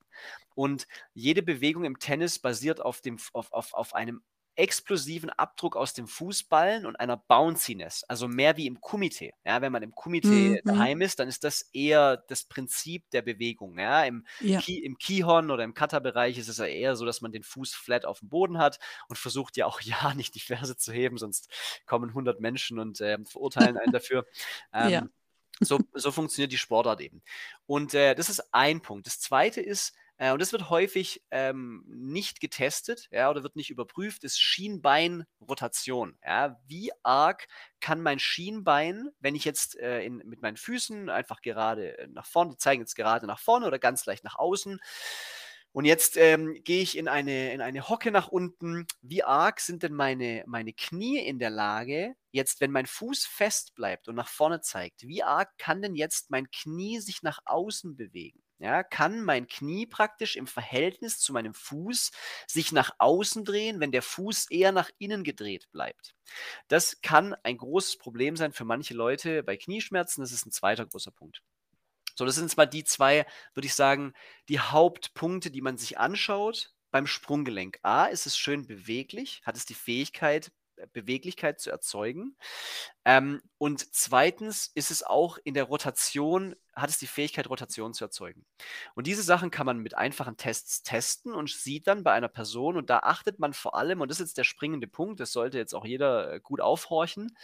Und 0.54 0.88
jede 1.14 1.42
Bewegung 1.42 1.86
im 1.86 2.00
Tennis 2.00 2.40
basiert 2.40 2.82
auf, 2.82 3.02
dem, 3.02 3.18
auf, 3.34 3.52
auf, 3.54 3.74
auf 3.74 3.96
einem 3.96 4.22
explosiven 4.56 5.30
Abdruck 5.30 5.76
aus 5.76 5.94
dem 5.94 6.08
Fußballen 6.08 6.86
und 6.86 6.96
einer 6.98 7.18
Bounciness, 7.18 8.04
also 8.08 8.28
mehr 8.28 8.58
wie 8.58 8.68
im 8.68 8.82
Kumite. 8.82 9.32
Ja, 9.46 9.62
wenn 9.62 9.72
man 9.72 9.82
im 9.82 9.94
Kumite 9.94 10.28
mhm. 10.28 10.60
daheim 10.66 11.02
ist, 11.02 11.20
dann 11.20 11.28
ist 11.28 11.44
das 11.44 11.70
eher 11.74 12.18
das 12.28 12.44
Prinzip 12.44 13.10
der 13.12 13.22
Bewegung. 13.22 13.80
Ja, 13.80 14.04
im, 14.04 14.26
ja. 14.42 14.60
Ki 14.60 14.80
im 14.80 14.98
Kihon 14.98 15.52
oder 15.52 15.64
im 15.64 15.74
Kata-Bereich 15.74 16.38
ist 16.38 16.50
es 16.50 16.58
ja 16.58 16.66
eher 16.66 16.96
so, 16.96 17.06
dass 17.06 17.22
man 17.22 17.32
den 17.32 17.44
Fuß 17.44 17.74
flat 17.74 18.06
auf 18.06 18.20
dem 18.20 18.30
Boden 18.30 18.58
hat 18.58 18.80
und 19.08 19.18
versucht 19.18 19.58
ja 19.58 19.66
auch 19.66 19.82
ja 19.82 20.14
nicht 20.14 20.36
die 20.36 20.40
Ferse 20.42 20.76
zu 20.76 20.92
heben, 20.92 21.18
sonst 21.18 21.50
kommen 21.86 22.10
100 22.10 22.40
Menschen 22.42 22.80
und 22.80 23.00
äh, 23.02 23.18
verurteilen 23.26 23.78
einen 23.78 23.92
dafür. 23.92 24.26
Ähm, 24.74 24.90
ja. 24.90 25.06
so, 25.60 25.80
so 25.94 26.12
funktioniert 26.12 26.52
die 26.52 26.58
Sportart 26.58 27.02
eben. 27.02 27.22
Und 27.66 27.94
äh, 27.94 28.16
das 28.16 28.30
ist 28.30 28.54
ein 28.54 28.82
Punkt. 28.82 29.06
Das 29.08 29.20
zweite 29.20 29.60
ist, 29.62 29.94
äh, 30.22 30.32
und 30.32 30.40
das 30.40 30.52
wird 30.52 30.70
häufig 30.70 31.24
ähm, 31.32 31.84
nicht 31.88 32.42
getestet 32.42 33.08
ja, 33.12 33.32
oder 33.32 33.42
wird 33.42 33.56
nicht 33.56 33.72
überprüft, 33.72 34.24
ist 34.24 34.40
Schienbeinrotation. 34.40 36.16
Ja. 36.24 36.62
Wie 36.68 36.92
arg 37.02 37.48
kann 37.80 38.02
mein 38.02 38.20
Schienbein, 38.20 39.10
wenn 39.20 39.34
ich 39.34 39.46
jetzt 39.46 39.80
äh, 39.80 40.04
in, 40.04 40.18
mit 40.18 40.44
meinen 40.44 40.58
Füßen 40.58 41.10
einfach 41.10 41.42
gerade 41.42 41.98
äh, 41.98 42.08
nach 42.08 42.28
vorne, 42.28 42.52
die 42.52 42.58
zeigen 42.58 42.82
jetzt 42.82 42.96
gerade 42.96 43.26
nach 43.26 43.40
vorne 43.40 43.66
oder 43.66 43.80
ganz 43.80 44.06
leicht 44.06 44.24
nach 44.24 44.36
außen, 44.36 44.80
und 45.74 45.86
jetzt 45.86 46.18
ähm, 46.18 46.62
gehe 46.66 46.84
ich 46.84 46.98
in 46.98 47.08
eine, 47.08 47.54
in 47.54 47.62
eine 47.62 47.88
Hocke 47.88 48.12
nach 48.12 48.28
unten. 48.28 48.86
Wie 49.02 49.24
arg 49.24 49.62
sind 49.62 49.84
denn 49.84 49.94
meine, 49.94 50.44
meine 50.46 50.74
Knie 50.74 51.18
in 51.18 51.40
der 51.40 51.50
Lage, 51.50 52.14
jetzt, 52.32 52.60
wenn 52.60 52.72
mein 52.72 52.86
Fuß 52.86 53.26
fest 53.26 53.74
bleibt 53.74 54.10
und 54.10 54.16
nach 54.16 54.28
vorne 54.28 54.60
zeigt, 54.60 55.08
wie 55.08 55.24
arg 55.24 55.50
kann 55.58 55.82
denn 55.82 55.96
jetzt 55.96 56.30
mein 56.30 56.52
Knie 56.52 57.00
sich 57.00 57.24
nach 57.24 57.40
außen 57.46 57.96
bewegen? 57.96 58.44
Ja, 58.62 58.84
kann 58.84 59.24
mein 59.24 59.48
Knie 59.48 59.86
praktisch 59.86 60.36
im 60.36 60.48
Verhältnis 60.48 61.20
zu 61.20 61.34
meinem 61.34 61.54
Fuß 61.54 62.12
sich 62.48 62.72
nach 62.72 62.92
außen 63.00 63.44
drehen, 63.44 63.80
wenn 63.80 63.92
der 63.92 64.04
Fuß 64.04 64.52
eher 64.52 64.72
nach 64.72 64.90
innen 65.00 65.24
gedreht 65.24 65.70
bleibt. 65.72 66.14
Das 66.68 67.02
kann 67.02 67.36
ein 67.44 67.58
großes 67.58 67.98
Problem 67.98 68.36
sein 68.36 68.54
für 68.54 68.66
manche 68.66 68.94
Leute 68.94 69.44
bei 69.44 69.58
Knieschmerzen. 69.58 70.22
Das 70.22 70.32
ist 70.32 70.46
ein 70.46 70.52
zweiter 70.52 70.86
großer 70.86 71.12
Punkt. 71.12 71.42
So, 72.16 72.26
das 72.26 72.36
sind 72.36 72.46
jetzt 72.46 72.58
mal 72.58 72.66
die 72.66 72.84
zwei, 72.84 73.26
würde 73.54 73.66
ich 73.66 73.74
sagen, 73.74 74.14
die 74.48 74.60
Hauptpunkte, 74.60 75.50
die 75.50 75.62
man 75.62 75.78
sich 75.78 75.98
anschaut 75.98 76.74
beim 76.92 77.08
Sprunggelenk. 77.08 77.80
A, 77.82 78.06
ist 78.06 78.28
es 78.28 78.38
schön 78.38 78.68
beweglich, 78.68 79.42
hat 79.44 79.58
es 79.58 79.66
die 79.66 79.74
Fähigkeit, 79.74 80.48
äh, 80.48 80.61
Beweglichkeit 80.88 81.60
zu 81.60 81.72
erzeugen. 81.72 82.36
Ähm, 83.06 83.42
und 83.58 83.94
zweitens 83.94 84.72
ist 84.76 84.92
es 84.92 85.04
auch 85.04 85.38
in 85.44 85.54
der 85.54 85.66
Rotation, 85.66 86.56
hat 86.76 86.90
es 86.90 86.98
die 87.00 87.08
Fähigkeit, 87.08 87.50
Rotation 87.50 87.94
zu 87.94 88.06
erzeugen. 88.06 88.46
Und 88.96 89.08
diese 89.08 89.24
Sachen 89.24 89.52
kann 89.52 89.66
man 89.66 89.80
mit 89.80 89.96
einfachen 89.98 90.38
Tests 90.38 90.84
testen 90.84 91.34
und 91.34 91.50
sieht 91.50 91.88
dann 91.88 92.04
bei 92.04 92.14
einer 92.14 92.28
Person, 92.30 92.78
und 92.78 92.90
da 92.90 93.00
achtet 93.00 93.40
man 93.40 93.54
vor 93.54 93.76
allem, 93.76 94.02
und 94.02 94.10
das 94.12 94.20
ist 94.20 94.30
jetzt 94.30 94.38
der 94.38 94.44
springende 94.44 94.88
Punkt, 94.88 95.20
das 95.20 95.32
sollte 95.32 95.58
jetzt 95.58 95.74
auch 95.74 95.86
jeder 95.86 96.34
äh, 96.34 96.40
gut 96.40 96.62
aufhorchen, 96.62 97.36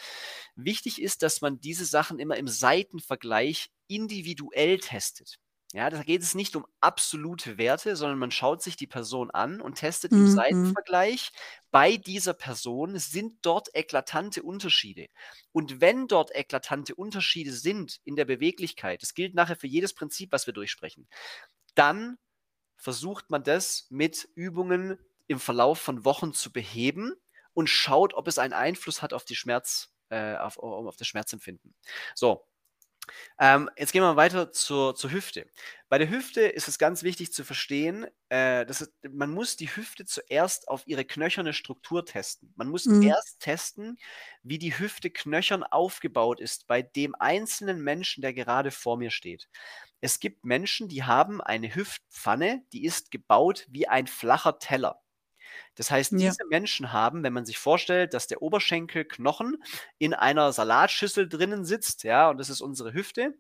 wichtig 0.56 1.02
ist, 1.02 1.24
dass 1.24 1.42
man 1.42 1.60
diese 1.60 1.86
Sachen 1.86 2.20
immer 2.20 2.38
im 2.38 2.48
Seitenvergleich 2.48 3.72
individuell 3.88 4.80
testet. 4.80 5.40
Ja, 5.74 5.90
da 5.90 6.02
geht 6.02 6.22
es 6.22 6.34
nicht 6.34 6.56
um 6.56 6.66
absolute 6.80 7.58
Werte, 7.58 7.98
sondern 7.98 8.18
man 8.20 8.32
schaut 8.32 8.62
sich 8.64 8.78
die 8.78 8.88
Person 8.88 9.32
an 9.32 9.60
und 9.60 9.76
testet 9.76 10.16
im 10.16 10.26
Mhm. 10.26 10.28
Seitenvergleich 10.28 11.32
bei 11.78 11.96
dieser 11.96 12.34
Person 12.34 12.98
sind 12.98 13.46
dort 13.46 13.70
eklatante 13.76 14.42
Unterschiede. 14.42 15.10
Und 15.52 15.80
wenn 15.80 16.08
dort 16.08 16.34
eklatante 16.34 16.96
Unterschiede 16.96 17.52
sind 17.52 18.00
in 18.04 18.16
der 18.16 18.26
Beweglichkeit, 18.26 19.04
das 19.04 19.14
gilt 19.14 19.36
nachher 19.36 19.56
für 19.56 19.68
jedes 19.68 19.94
Prinzip, 19.94 20.32
was 20.32 20.48
wir 20.48 20.56
durchsprechen, 20.56 21.08
dann 21.76 22.18
versucht 22.78 23.30
man 23.30 23.44
das 23.44 23.86
mit 23.92 24.28
Übungen 24.34 24.98
im 25.28 25.40
Verlauf 25.40 25.78
von 25.78 26.04
Wochen 26.04 26.34
zu 26.34 26.52
beheben 26.52 27.14
und 27.54 27.70
schaut, 27.70 28.16
ob 28.16 28.28
es 28.28 28.40
einen 28.40 28.54
Einfluss 28.54 29.04
hat 29.04 29.14
auf 29.14 29.24
die 29.24 29.36
Schmerz, 29.36 29.94
äh, 30.10 30.36
auf, 30.36 30.58
auf 30.58 30.96
das 30.96 31.06
Schmerzempfinden. 31.06 31.76
So, 32.16 32.44
ähm, 33.39 33.70
jetzt 33.78 33.91
gehen 33.93 34.01
wir 34.01 34.16
weiter 34.16 34.51
zur, 34.51 34.95
zur 34.95 35.12
Hüfte. 35.12 35.47
Bei 35.89 35.97
der 35.97 36.10
Hüfte 36.10 36.41
ist 36.41 36.68
es 36.68 36.78
ganz 36.78 37.03
wichtig 37.03 37.32
zu 37.34 37.43
verstehen, 37.43 38.05
äh, 38.30 38.66
dass 38.66 38.82
es, 38.82 38.91
man 39.10 39.32
muss 39.32 39.55
die 39.55 39.68
Hüfte 39.76 40.05
zuerst 40.05 40.68
auf 40.68 40.84
ihre 40.88 41.05
knöcherne 41.05 41.53
Struktur 41.53 42.05
testen. 42.05 42.53
Man 42.55 42.68
muss 42.70 42.86
Mhm. 42.86 43.01
erst 43.01 43.39
testen, 43.39 43.97
wie 44.43 44.58
die 44.60 44.78
Hüfte 44.78 45.10
knöchern 45.10 45.64
aufgebaut 45.64 46.39
ist 46.39 46.68
bei 46.68 46.82
dem 46.82 47.16
einzelnen 47.16 47.82
Menschen, 47.82 48.22
der 48.22 48.34
gerade 48.34 48.72
vor 48.72 48.97
mir 48.97 49.12
steht. 49.12 49.47
Es 50.01 50.20
gibt 50.20 50.45
Menschen, 50.45 50.88
die 50.89 51.03
haben 51.03 51.41
eine 51.41 51.74
Hüftpfanne, 51.74 52.64
die 52.74 52.86
ist 52.86 53.12
gebaut 53.12 53.66
wie 53.70 53.88
ein 53.88 54.08
flacher 54.08 54.60
Teller. 54.60 55.01
Das 55.78 55.92
heißt, 55.92 56.20
Ja. 56.20 56.20
diese 56.20 56.46
Menschen 56.50 56.92
haben, 56.94 57.24
wenn 57.24 57.34
man 57.34 57.46
sich 57.46 57.58
vorstellt, 57.60 58.14
dass 58.14 58.28
der 58.28 58.42
Oberschenkelknochen 58.42 59.58
in 60.00 60.14
einer 60.14 60.52
Salatschüssel 60.54 61.30
drinnen 61.30 61.66
sitzt, 61.66 62.04
ja, 62.04 62.30
und 62.30 62.38
das 62.40 62.50
ist 62.50 62.62
unsere 62.62 62.94
Hüfte, 62.94 63.36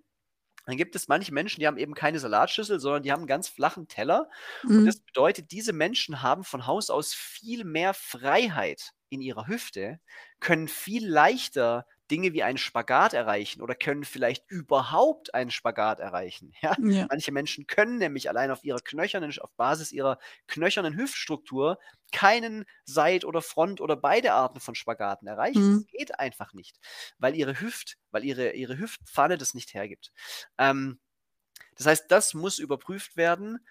dann 0.65 0.77
gibt 0.77 0.95
es 0.95 1.07
manche 1.07 1.33
Menschen, 1.33 1.61
die 1.61 1.67
haben 1.67 1.77
eben 1.77 1.93
keine 1.93 2.19
Salatschüssel, 2.19 2.79
sondern 2.79 3.03
die 3.03 3.11
haben 3.11 3.21
einen 3.21 3.27
ganz 3.27 3.47
flachen 3.47 3.87
Teller. 3.87 4.29
Und 4.77 4.85
Mhm. 4.85 4.87
das 4.87 4.99
bedeutet, 4.99 5.51
diese 5.51 5.73
Menschen 5.73 6.21
haben 6.21 6.43
von 6.43 6.67
Haus 6.67 6.89
aus 6.89 7.13
viel 7.13 7.63
mehr 7.65 7.93
Freiheit 7.93 8.91
in 9.09 9.21
ihrer 9.21 9.47
Hüfte, 9.47 9.99
können 10.41 10.67
viel 10.67 11.07
leichter 11.07 11.85
Dinge 12.11 12.33
wie 12.33 12.43
einen 12.43 12.57
Spagat 12.57 13.13
erreichen 13.13 13.61
oder 13.61 13.75
können 13.75 14.03
vielleicht 14.05 14.49
überhaupt 14.49 15.33
einen 15.33 15.51
Spagat 15.51 15.99
erreichen. 15.99 16.53
Ja? 16.61 16.77
Ja. 16.77 17.09
Manche 17.09 17.31
Menschen 17.31 17.67
können 17.67 17.97
nämlich 17.97 18.29
allein 18.29 18.51
auf 18.51 18.63
ihrer 18.63 18.79
knöchernen, 18.79 19.31
auf 19.39 19.53
Basis 19.55 19.91
ihrer 19.91 20.19
knöchernen 20.47 20.97
Hüftstruktur 20.97 21.79
keinen 22.11 22.65
Seit- 22.85 23.25
oder 23.25 23.41
Front- 23.41 23.81
oder 23.81 23.95
beide 23.95 24.33
Arten 24.33 24.59
von 24.59 24.75
Spagaten 24.75 25.27
erreichen. 25.27 25.69
Mhm. 25.71 25.71
Das 25.71 25.87
geht 25.87 26.19
einfach 26.19 26.53
nicht, 26.53 26.79
weil 27.17 27.35
ihre 27.35 27.59
Hüft, 27.59 27.97
weil 28.11 28.23
ihre, 28.25 28.51
ihre 28.53 28.77
Hüftpfanne 28.77 29.37
das 29.37 29.53
nicht 29.53 29.73
hergibt. 29.73 30.11
Ähm, 30.57 30.99
das 31.75 31.87
heißt, 31.87 32.05
das 32.11 32.33
muss 32.33 32.59
überprüft 32.59 33.17
werden, 33.17 33.65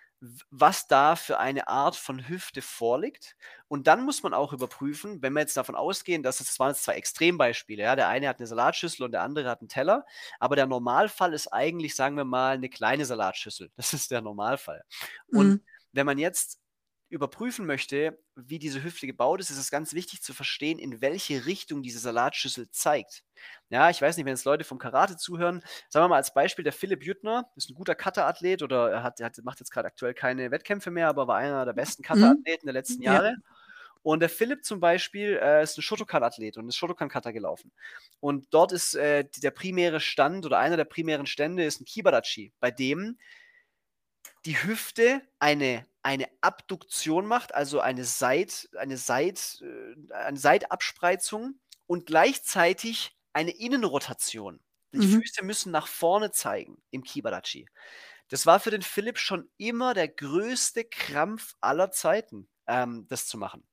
was 0.51 0.87
da 0.87 1.17
für 1.17 1.39
eine 1.39 1.69
Art 1.69 1.97
von 1.97 2.29
Hüfte 2.29 2.63
vorliegt. 2.63 3.37
Und 3.69 3.87
dann 3.87 4.05
muss 4.05 4.23
man 4.23 4.35
auch 4.35 4.53
überprüfen, 4.53 5.23
wenn 5.23 5.33
wir 5.33 5.41
jetzt 5.41 5.57
davon 5.57 5.75
ausgehen, 5.75 6.23
dass 6.23 6.41
es, 6.41 6.47
das 6.49 6.59
waren 6.61 6.71
jetzt 6.71 6.85
zwei 6.85 6.95
Extrembeispiele, 6.95 7.83
ja, 7.83 7.97
der 7.97 8.09
eine 8.09 8.29
hat 8.29 8.39
eine 8.39 8.47
Salatschüssel 8.47 9.05
und 9.05 9.13
der 9.13 9.23
andere 9.23 9.49
hat 9.51 9.61
einen 9.61 9.69
Teller, 9.69 10.05
aber 10.39 10.57
der 10.57 10.67
Normalfall 10.67 11.33
ist 11.35 11.49
eigentlich, 11.53 11.95
sagen 11.97 12.17
wir 12.17 12.25
mal, 12.25 12.55
eine 12.55 12.69
kleine 12.69 13.05
Salatschüssel. 13.05 13.71
Das 13.77 13.93
ist 13.93 14.11
der 14.11 14.21
Normalfall. 14.23 14.83
Und 15.33 15.57
Mhm. 15.57 15.63
wenn 15.93 16.07
man 16.07 16.19
jetzt 16.19 16.61
überprüfen 17.09 17.67
möchte, 17.67 18.19
wie 18.35 18.59
diese 18.59 18.83
Hüfte 18.83 19.07
gebaut 19.07 19.41
ist, 19.41 19.51
ist 19.51 19.59
es 19.59 19.71
ganz 19.71 19.95
wichtig 19.95 20.23
zu 20.23 20.35
verstehen, 20.35 20.79
in 20.79 21.01
welche 21.01 21.47
Richtung 21.47 21.83
diese 21.83 21.99
Salatschüssel 21.99 22.71
zeigt. 22.71 23.23
Ja, 23.69 23.91
ich 23.91 24.03
weiß 24.03 24.17
nicht, 24.17 24.27
wenn 24.27 24.35
jetzt 24.35 24.45
Leute 24.45 24.65
vom 24.65 24.79
Karate 24.79 25.17
zuhören, 25.17 25.63
sagen 25.89 26.05
wir 26.05 26.09
mal 26.09 26.17
als 26.17 26.35
Beispiel, 26.35 26.65
der 26.65 26.73
Philipp 26.73 27.05
Jüttner 27.05 27.51
ist 27.55 27.71
ein 27.71 27.75
guter 27.75 27.95
Cutter-Athlet 27.95 28.63
oder 28.63 28.91
er 28.91 29.03
hat, 29.03 29.21
er 29.21 29.31
macht 29.45 29.61
jetzt 29.61 29.71
gerade 29.71 29.87
aktuell 29.89 30.15
keine 30.15 30.51
Wettkämpfe 30.51 30.91
mehr, 30.91 31.09
aber 31.09 31.29
war 31.29 31.37
einer 31.37 31.65
der 31.65 31.75
besten 31.75 32.03
Cutter-Athleten 32.03 32.67
der 32.67 32.75
letzten 32.75 33.03
Ja. 33.03 33.15
Jahre. 33.15 33.37
Und 34.03 34.21
der 34.21 34.29
Philipp 34.29 34.65
zum 34.65 34.79
Beispiel 34.79 35.39
äh, 35.43 35.65
ist 35.65 35.77
ein 35.79 35.83
Shotokan-Athlet 35.83 36.57
und 36.59 36.69
ist 36.69 36.77
Shotokan-Cutter 36.77 37.33
gelaufen. 37.33 37.73
Und 38.21 38.47
dort 38.51 38.71
ist 38.71 38.95
äh, 38.95 39.25
der 39.39 39.51
primäre 39.51 39.99
Stand 39.99 40.47
oder 40.47 40.59
einer 40.59 40.77
der 40.77 40.85
primären 40.85 41.27
Stände 41.27 41.65
ist 41.65 41.81
ein 41.81 41.85
Kibadachi, 41.87 42.53
bei 42.61 42.71
dem 42.71 43.19
die 44.45 44.63
Hüfte 44.63 45.23
eine, 45.41 45.87
eine 46.07 46.29
Abduktion 46.41 47.27
macht, 47.27 47.55
also 47.55 47.81
eine, 47.81 48.05
Seit, 48.05 48.69
eine, 48.79 48.97
Seit, 48.97 49.61
äh, 49.63 50.15
eine 50.15 50.39
Seitabspreizung 50.39 51.61
und 51.87 52.07
gleichzeitig 52.07 53.17
eine 53.33 53.51
Innenrotation. 53.51 54.61
Die 54.95 55.01
Mhm. 55.01 55.03
Füße 55.03 55.45
müssen 55.45 55.73
nach 55.73 55.89
vorne 55.89 56.31
zeigen 56.31 56.83
im 56.91 57.03
Kibadachi. 57.03 57.67
Das 58.29 58.47
war 58.47 58.61
für 58.61 58.71
den 58.71 58.83
Philipp 58.83 59.19
schon 59.19 59.51
immer 59.59 59.95
der 59.95 60.09
größte 60.09 60.85
Krampf 60.85 61.55
aller 61.61 61.91
Zeiten, 61.93 62.49
ähm, 62.69 63.07
das 63.09 63.27
zu 63.27 63.39
machen. 63.39 63.67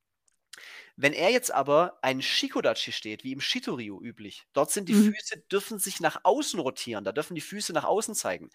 Wenn 0.96 1.14
er 1.14 1.30
jetzt 1.32 1.52
aber 1.52 1.98
ein 2.04 2.22
Shikodachi 2.22 2.91
steht, 2.91 3.24
wie 3.24 3.32
im 3.34 3.41
Shitoryu 3.41 4.00
üblich, 4.02 4.44
dort 4.54 4.72
sind 4.72 4.89
die 4.89 4.94
Mhm. 4.94 5.14
Füße, 5.14 5.39
dürfen 5.52 5.80
sich 5.80 6.00
nach 6.00 6.22
außen 6.24 6.60
rotieren, 6.60 7.04
da 7.04 7.12
dürfen 7.12 7.36
die 7.36 7.41
Füße 7.41 7.74
nach 7.74 7.84
außen 7.86 8.16
zeigen. 8.16 8.50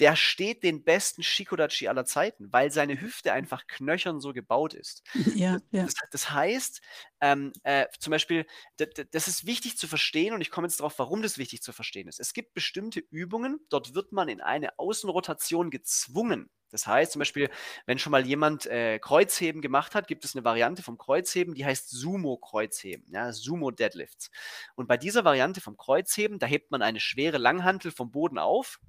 Der 0.00 0.16
steht 0.16 0.62
den 0.62 0.84
besten 0.84 1.22
Shikodachi 1.22 1.88
aller 1.88 2.04
Zeiten, 2.04 2.52
weil 2.52 2.70
seine 2.72 3.00
Hüfte 3.00 3.32
einfach 3.32 3.66
knöchern 3.66 4.20
so 4.20 4.32
gebaut 4.32 4.74
ist. 4.74 5.02
Ja, 5.34 5.60
ja. 5.72 5.86
Das, 5.86 5.94
das 6.10 6.30
heißt, 6.30 6.80
ähm, 7.20 7.52
äh, 7.64 7.86
zum 8.00 8.10
Beispiel, 8.10 8.46
das 8.78 9.28
ist 9.28 9.46
wichtig 9.46 9.76
zu 9.78 9.86
verstehen 9.88 10.34
und 10.34 10.40
ich 10.40 10.50
komme 10.50 10.66
jetzt 10.66 10.80
darauf, 10.80 10.98
warum 10.98 11.22
das 11.22 11.38
wichtig 11.38 11.62
zu 11.62 11.72
verstehen 11.72 12.08
ist. 12.08 12.20
Es 12.20 12.32
gibt 12.32 12.54
bestimmte 12.54 13.00
Übungen, 13.00 13.60
dort 13.70 13.94
wird 13.94 14.12
man 14.12 14.28
in 14.28 14.40
eine 14.40 14.78
Außenrotation 14.78 15.70
gezwungen. 15.70 16.50
Das 16.74 16.88
heißt 16.88 17.12
zum 17.12 17.20
Beispiel, 17.20 17.50
wenn 17.86 18.00
schon 18.00 18.10
mal 18.10 18.26
jemand 18.26 18.66
äh, 18.66 18.98
Kreuzheben 18.98 19.62
gemacht 19.62 19.94
hat, 19.94 20.08
gibt 20.08 20.24
es 20.24 20.34
eine 20.34 20.44
Variante 20.44 20.82
vom 20.82 20.98
Kreuzheben, 20.98 21.54
die 21.54 21.64
heißt 21.64 21.88
Sumo-Kreuzheben, 21.88 23.06
ja, 23.12 23.32
Sumo-Deadlifts. 23.32 24.32
Und 24.74 24.88
bei 24.88 24.96
dieser 24.96 25.24
Variante 25.24 25.60
vom 25.60 25.76
Kreuzheben, 25.76 26.40
da 26.40 26.46
hebt 26.46 26.72
man 26.72 26.82
eine 26.82 26.98
schwere 26.98 27.38
Langhantel 27.38 27.92
vom 27.92 28.10
Boden 28.10 28.38
auf 28.38 28.80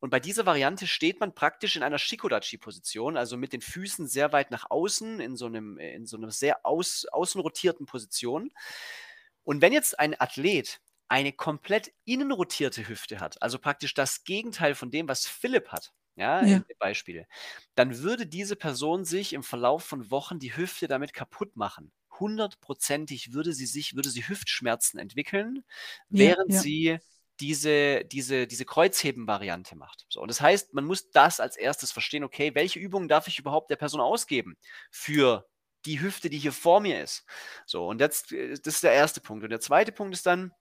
und 0.00 0.10
bei 0.10 0.18
dieser 0.18 0.44
Variante 0.44 0.88
steht 0.88 1.20
man 1.20 1.36
praktisch 1.36 1.76
in 1.76 1.84
einer 1.84 1.98
Shikodachi-Position, 1.98 3.16
also 3.16 3.36
mit 3.36 3.52
den 3.52 3.60
Füßen 3.60 4.08
sehr 4.08 4.32
weit 4.32 4.50
nach 4.50 4.68
außen, 4.68 5.20
in 5.20 5.36
so, 5.36 5.46
einem, 5.46 5.78
in 5.78 6.06
so 6.06 6.16
einer 6.16 6.32
sehr 6.32 6.66
aus, 6.66 7.06
außenrotierten 7.06 7.86
Position. 7.86 8.50
Und 9.44 9.62
wenn 9.62 9.72
jetzt 9.72 9.98
ein 10.00 10.20
Athlet 10.20 10.80
eine 11.08 11.32
komplett 11.32 11.92
innenrotierte 12.04 12.88
Hüfte 12.88 13.20
hat, 13.20 13.40
also 13.42 13.58
praktisch 13.58 13.94
das 13.94 14.24
Gegenteil 14.24 14.74
von 14.74 14.90
dem, 14.90 15.08
was 15.08 15.26
Philipp 15.26 15.68
hat, 15.68 15.92
ja, 16.16 16.46
Ja. 16.46 16.62
Beispiel, 16.78 17.26
dann 17.74 17.98
würde 17.98 18.26
diese 18.26 18.56
Person 18.56 19.04
sich 19.04 19.32
im 19.32 19.42
Verlauf 19.42 19.84
von 19.84 20.10
Wochen 20.10 20.38
die 20.38 20.56
Hüfte 20.56 20.88
damit 20.88 21.12
kaputt 21.14 21.56
machen. 21.56 21.92
Hundertprozentig 22.20 23.32
würde 23.32 23.52
sie 23.52 23.66
sich, 23.66 23.94
würde 23.96 24.10
sie 24.10 24.28
Hüftschmerzen 24.28 24.98
entwickeln, 24.98 25.64
Ja, 26.10 26.36
während 26.36 26.46
ja. 26.46 26.64
sie 26.64 26.98
diese, 27.40 28.04
diese, 28.04 28.46
diese 28.46 28.64
Kreuzheben-Variante 28.64 29.74
macht. 29.76 30.04
So, 30.08 30.20
und 30.20 30.28
das 30.30 30.40
heißt, 30.40 30.74
man 30.74 30.84
muss 30.84 31.10
das 31.10 31.40
als 31.40 31.56
erstes 31.56 31.90
verstehen, 31.90 32.24
okay, 32.24 32.54
welche 32.54 32.78
Übungen 32.78 33.08
darf 33.08 33.26
ich 33.26 33.38
überhaupt 33.38 33.70
der 33.70 33.76
Person 33.76 34.00
ausgeben 34.00 34.56
für 34.90 35.48
die 35.84 36.00
Hüfte, 36.00 36.30
die 36.30 36.38
hier 36.38 36.52
vor 36.52 36.80
mir 36.80 37.02
ist. 37.02 37.24
So, 37.66 37.88
und 37.88 38.00
jetzt, 38.00 38.32
äh, 38.32 38.50
das 38.50 38.74
ist 38.74 38.82
der 38.84 38.92
erste 38.92 39.20
Punkt. 39.20 39.42
Und 39.44 39.50
der 39.50 39.60
zweite 39.60 39.92
Punkt 39.92 40.14
ist 40.14 40.26
dann, 40.26 40.52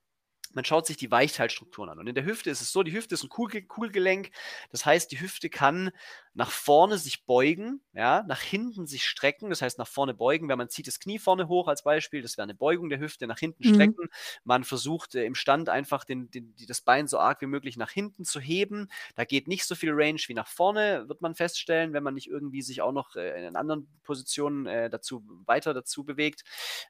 man 0.53 0.65
schaut 0.65 0.85
sich 0.87 0.97
die 0.97 1.11
Weichteilstrukturen 1.11 1.89
an. 1.89 1.99
Und 1.99 2.07
in 2.07 2.15
der 2.15 2.25
Hüfte 2.25 2.49
ist 2.49 2.61
es 2.61 2.71
so, 2.71 2.83
die 2.83 2.93
Hüfte 2.93 3.15
ist 3.15 3.23
ein 3.23 3.29
Kugel 3.29 3.61
Kugelgelenk. 3.63 4.31
Das 4.71 4.85
heißt, 4.85 5.11
die 5.11 5.19
Hüfte 5.21 5.49
kann 5.49 5.91
nach 6.33 6.51
vorne 6.51 6.97
sich 6.97 7.25
beugen, 7.25 7.81
ja, 7.93 8.23
nach 8.27 8.39
hinten 8.41 8.87
sich 8.87 9.05
strecken, 9.05 9.49
das 9.49 9.61
heißt 9.61 9.77
nach 9.77 9.87
vorne 9.87 10.13
beugen, 10.13 10.47
wenn 10.47 10.57
man 10.57 10.69
zieht 10.69 10.87
das 10.87 10.99
Knie 10.99 11.19
vorne 11.19 11.49
hoch 11.49 11.67
als 11.67 11.83
Beispiel, 11.83 12.21
das 12.21 12.37
wäre 12.37 12.43
eine 12.43 12.55
Beugung 12.55 12.87
der 12.89 12.99
Hüfte, 12.99 13.27
nach 13.27 13.39
hinten 13.39 13.63
Mhm. 13.63 13.65
strecken. 13.65 14.07
Man 14.45 14.63
versucht 14.63 15.15
äh, 15.15 15.25
im 15.25 15.35
Stand 15.35 15.67
einfach 15.69 16.05
den, 16.05 16.31
den, 16.31 16.55
die, 16.55 16.65
das 16.65 16.81
Bein 16.81 17.07
so 17.07 17.19
arg 17.19 17.41
wie 17.41 17.47
möglich 17.47 17.75
nach 17.75 17.91
hinten 17.91 18.23
zu 18.23 18.39
heben. 18.39 18.87
Da 19.15 19.25
geht 19.25 19.47
nicht 19.47 19.65
so 19.65 19.75
viel 19.75 19.91
Range 19.93 20.21
wie 20.27 20.33
nach 20.33 20.47
vorne, 20.47 21.07
wird 21.09 21.21
man 21.21 21.35
feststellen, 21.35 21.91
wenn 21.93 22.03
man 22.03 22.13
nicht 22.13 22.27
irgendwie 22.27 22.61
sich 22.61 22.81
auch 22.81 22.93
noch 22.93 23.15
äh, 23.15 23.45
in 23.45 23.55
anderen 23.57 23.89
Positionen 24.03 24.65
äh, 24.67 24.89
dazu 24.89 25.23
weiter 25.45 25.73
dazu 25.73 26.05
bewegt. 26.05 26.43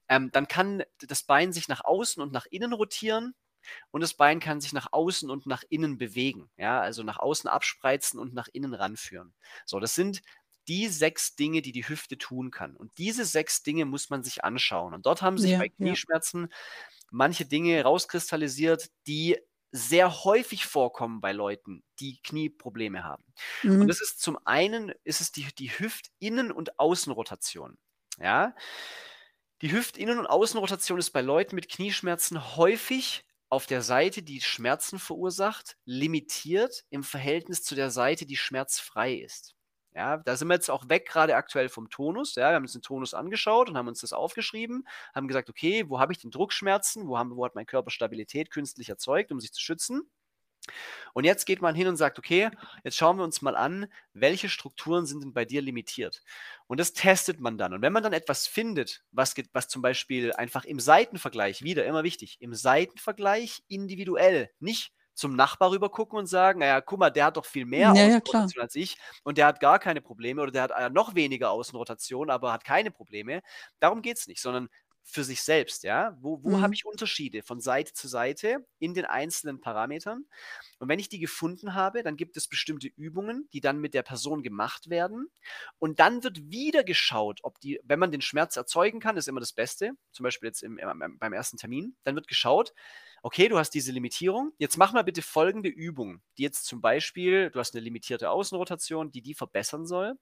Ähm, 0.08 0.30
dann 0.32 0.48
kann 0.48 0.84
das 1.00 1.24
Bein 1.24 1.52
sich 1.54 1.68
nach 1.68 1.84
außen 1.84 2.22
und 2.22 2.32
nach 2.32 2.46
innen 2.46 2.74
rotieren 2.74 3.34
und 3.92 4.02
das 4.02 4.14
Bein 4.14 4.40
kann 4.40 4.62
sich 4.62 4.74
nach 4.74 4.88
außen 4.92 5.30
und 5.30 5.46
nach 5.46 5.64
innen 5.70 5.98
bewegen. 5.98 6.50
Ja, 6.58 6.82
also 6.82 7.04
nach 7.04 7.20
außen 7.20 7.50
abspreizen 7.50 8.20
und 8.20 8.34
nach 8.34 8.48
innen 8.54 8.74
ranführen. 8.74 9.34
So, 9.66 9.80
das 9.80 9.96
sind 9.96 10.22
die 10.68 10.88
sechs 10.88 11.36
Dinge, 11.36 11.62
die 11.62 11.72
die 11.72 11.88
Hüfte 11.88 12.18
tun 12.18 12.52
kann. 12.52 12.76
Und 12.78 12.98
diese 12.98 13.26
sechs 13.26 13.64
Dinge 13.64 13.86
muss 13.86 14.10
man 14.10 14.24
sich 14.24 14.44
anschauen. 14.44 14.94
Und 14.94 15.06
dort 15.06 15.22
haben 15.22 15.38
sich 15.40 15.56
Ja, 15.56 15.58
bei 15.58 15.70
ja. 15.78 15.96
Knieschmerzen 15.96 16.50
manche 17.12 17.46
Dinge 17.46 17.84
rauskristallisiert, 17.84 18.90
die 19.08 19.38
sehr 19.72 20.24
häufig 20.26 20.66
vorkommen 20.66 21.22
bei 21.22 21.32
Leuten, 21.32 21.84
die 22.00 22.22
Knieprobleme 22.22 23.04
haben. 23.04 23.24
Und 23.80 23.88
Mhm. 23.88 23.88
das 23.88 24.02
ist 24.02 24.22
zum 24.22 24.38
einen 24.46 24.92
ist 25.06 25.22
es 25.22 25.32
die, 25.32 25.48
die 25.58 25.72
Hüftinnen- 25.72 26.52
und 26.52 26.80
Außenrotation. 26.80 27.78
Ja, 28.20 28.54
die 29.62 29.72
Hüftinnen- 29.72 30.20
und 30.20 30.28
Außenrotation 30.28 31.00
ist 31.00 31.12
bei 31.12 31.22
Leuten 31.22 31.56
mit 31.56 31.70
Knieschmerzen 31.70 32.56
häufig 32.58 33.24
auf 33.52 33.68
der 33.68 33.82
Seite, 33.82 34.24
die 34.24 34.42
Schmerzen 34.42 34.98
verursacht, 34.98 35.78
limitiert 35.86 36.86
im 36.90 37.04
Verhältnis 37.04 37.64
zu 37.64 37.76
der 37.76 37.92
Seite, 37.92 38.26
die 38.26 38.38
schmerzfrei 38.38 39.14
ist. 39.14 39.56
Ja, 39.94 40.18
da 40.18 40.38
sind 40.38 40.48
wir 40.48 40.54
jetzt 40.54 40.70
auch 40.72 40.88
weg, 40.88 41.06
gerade 41.06 41.36
aktuell 41.36 41.68
vom 41.68 41.90
Tonus. 41.90 42.36
Ja, 42.36 42.50
wir 42.52 42.56
haben 42.56 42.64
uns 42.64 42.72
den 42.72 42.82
Tonus 42.82 43.14
angeschaut 43.14 43.70
und 43.70 43.78
haben 43.78 43.90
uns 43.90 44.00
das 44.00 44.14
aufgeschrieben, 44.14 44.88
haben 45.14 45.28
gesagt, 45.28 45.50
okay, 45.50 45.84
wo 45.90 46.00
habe 46.00 46.14
ich 46.14 46.20
den 46.20 46.32
Druckschmerzen? 46.32 47.10
Wo, 47.10 47.18
haben, 47.18 47.36
wo 47.36 47.44
hat 47.44 47.56
mein 47.56 47.66
Körper 47.66 47.90
Stabilität 47.90 48.52
künstlich 48.52 48.88
erzeugt, 48.88 49.34
um 49.34 49.42
sich 49.42 49.52
zu 49.52 49.62
schützen? 49.62 50.10
Und 51.14 51.24
jetzt 51.26 51.46
geht 51.46 51.62
man 51.62 51.76
hin 51.76 51.88
und 51.88 51.98
sagt, 51.98 52.18
okay, 52.20 52.50
jetzt 52.84 52.96
schauen 52.96 53.18
wir 53.18 53.24
uns 53.24 53.42
mal 53.42 53.56
an, 53.56 53.88
welche 54.14 54.50
Strukturen 54.50 55.06
sind 55.06 55.24
denn 55.24 55.34
bei 55.34 55.46
dir 55.46 55.62
limitiert? 55.62 56.24
Und 56.68 56.80
das 56.80 56.94
testet 56.94 57.40
man 57.40 57.58
dann. 57.58 57.74
Und 57.74 57.82
wenn 57.82 57.94
man 57.94 58.04
dann 58.04 58.14
etwas 58.14 58.48
findet, 58.48 59.04
was, 59.12 59.36
was 59.54 59.68
zum 59.68 59.82
Beispiel 59.82 60.34
einfach 60.34 60.64
im 60.66 60.80
Seitenvergleich, 60.80 61.64
wieder 61.64 61.86
immer 61.86 62.04
wichtig, 62.04 62.38
im 62.40 62.54
Seitenvergleich 62.54 63.64
individuell, 63.68 64.52
nicht 64.60 64.94
zum 65.14 65.36
Nachbar 65.36 65.72
rüber 65.72 65.90
gucken 65.90 66.18
und 66.18 66.26
sagen, 66.26 66.60
naja, 66.60 66.82
guck 66.82 67.00
mal, 67.00 67.10
der 67.10 67.26
hat 67.26 67.38
doch 67.38 67.46
viel 67.46 67.66
mehr 67.66 67.94
Ja, 67.94 68.08
ja. 68.08 68.18
Außenrotation 68.18 68.64
als 68.64 68.76
ich 68.76 68.98
und 69.24 69.38
der 69.38 69.46
hat 69.46 69.60
gar 69.60 69.78
keine 69.78 70.02
Probleme 70.02 70.42
oder 70.42 70.52
der 70.52 70.64
hat 70.64 70.72
äh, 70.72 70.90
noch 70.90 71.16
weniger 71.16 71.52
Außenrotation, 71.52 72.30
aber 72.30 72.52
hat 72.54 72.64
keine 72.64 72.92
Probleme. 72.92 73.42
Darum 73.80 74.02
geht 74.02 74.18
es 74.18 74.28
nicht, 74.28 74.42
sondern 74.42 74.70
für 75.04 75.24
sich 75.24 75.42
selbst, 75.44 75.84
ja. 75.84 76.18
Wo, 76.22 76.44
wo 76.44 76.58
Mhm. 76.58 76.62
habe 76.62 76.74
ich 76.74 76.86
Unterschiede 76.86 77.44
von 77.44 77.60
Seite 77.60 77.94
zu 77.94 78.08
Seite 78.08 78.66
in 78.80 78.94
den 78.94 79.06
einzelnen 79.06 79.60
Parametern? 79.62 80.26
Und 80.80 80.90
wenn 80.90 81.00
ich 81.00 81.10
die 81.10 81.20
gefunden 81.20 81.74
habe, 81.74 82.04
dann 82.04 82.18
gibt 82.18 82.38
es 82.38 82.48
bestimmte 82.48 82.88
Übungen, 82.88 83.48
die 83.54 83.62
dann 83.62 83.80
mit 83.80 83.94
der 83.94 84.04
Person 84.04 84.44
gemacht 84.44 84.90
werden. 84.90 85.28
Und 85.80 86.00
dann 86.00 86.24
wird 86.24 86.50
wieder 86.52 86.84
geschaut, 86.84 87.40
ob 87.44 87.60
die, 87.60 87.80
wenn 87.84 88.00
man 88.00 88.12
den 88.12 88.22
Schmerz 88.22 88.56
erzeugen 88.56 89.00
kann, 89.00 89.18
ist 89.18 89.28
immer 89.28 89.40
das 89.40 89.54
Beste. 89.54 89.92
Zum 90.12 90.24
Beispiel 90.24 90.48
jetzt 90.48 90.64
im, 90.64 90.78
im, 90.78 91.18
beim 91.20 91.34
ersten 91.34 91.58
Termin. 91.58 91.96
Dann 92.04 92.16
wird 92.16 92.28
geschaut, 92.28 92.74
okay, 93.24 93.50
du 93.50 93.58
hast 93.58 93.72
diese 93.72 93.92
Limitierung. 93.92 94.54
Jetzt 94.58 94.78
mach 94.78 94.94
mal 94.94 95.04
bitte 95.04 95.22
folgende 95.22 95.70
Übung, 95.70 96.22
die 96.38 96.44
jetzt 96.44 96.66
zum 96.66 96.82
Beispiel, 96.82 97.50
du 97.52 97.60
hast 97.60 97.76
eine 97.76 97.84
limitierte 97.84 98.30
Außenrotation, 98.30 99.12
die 99.12 99.22
die 99.22 99.34
verbessern 99.34 99.86
soll. 99.86 100.16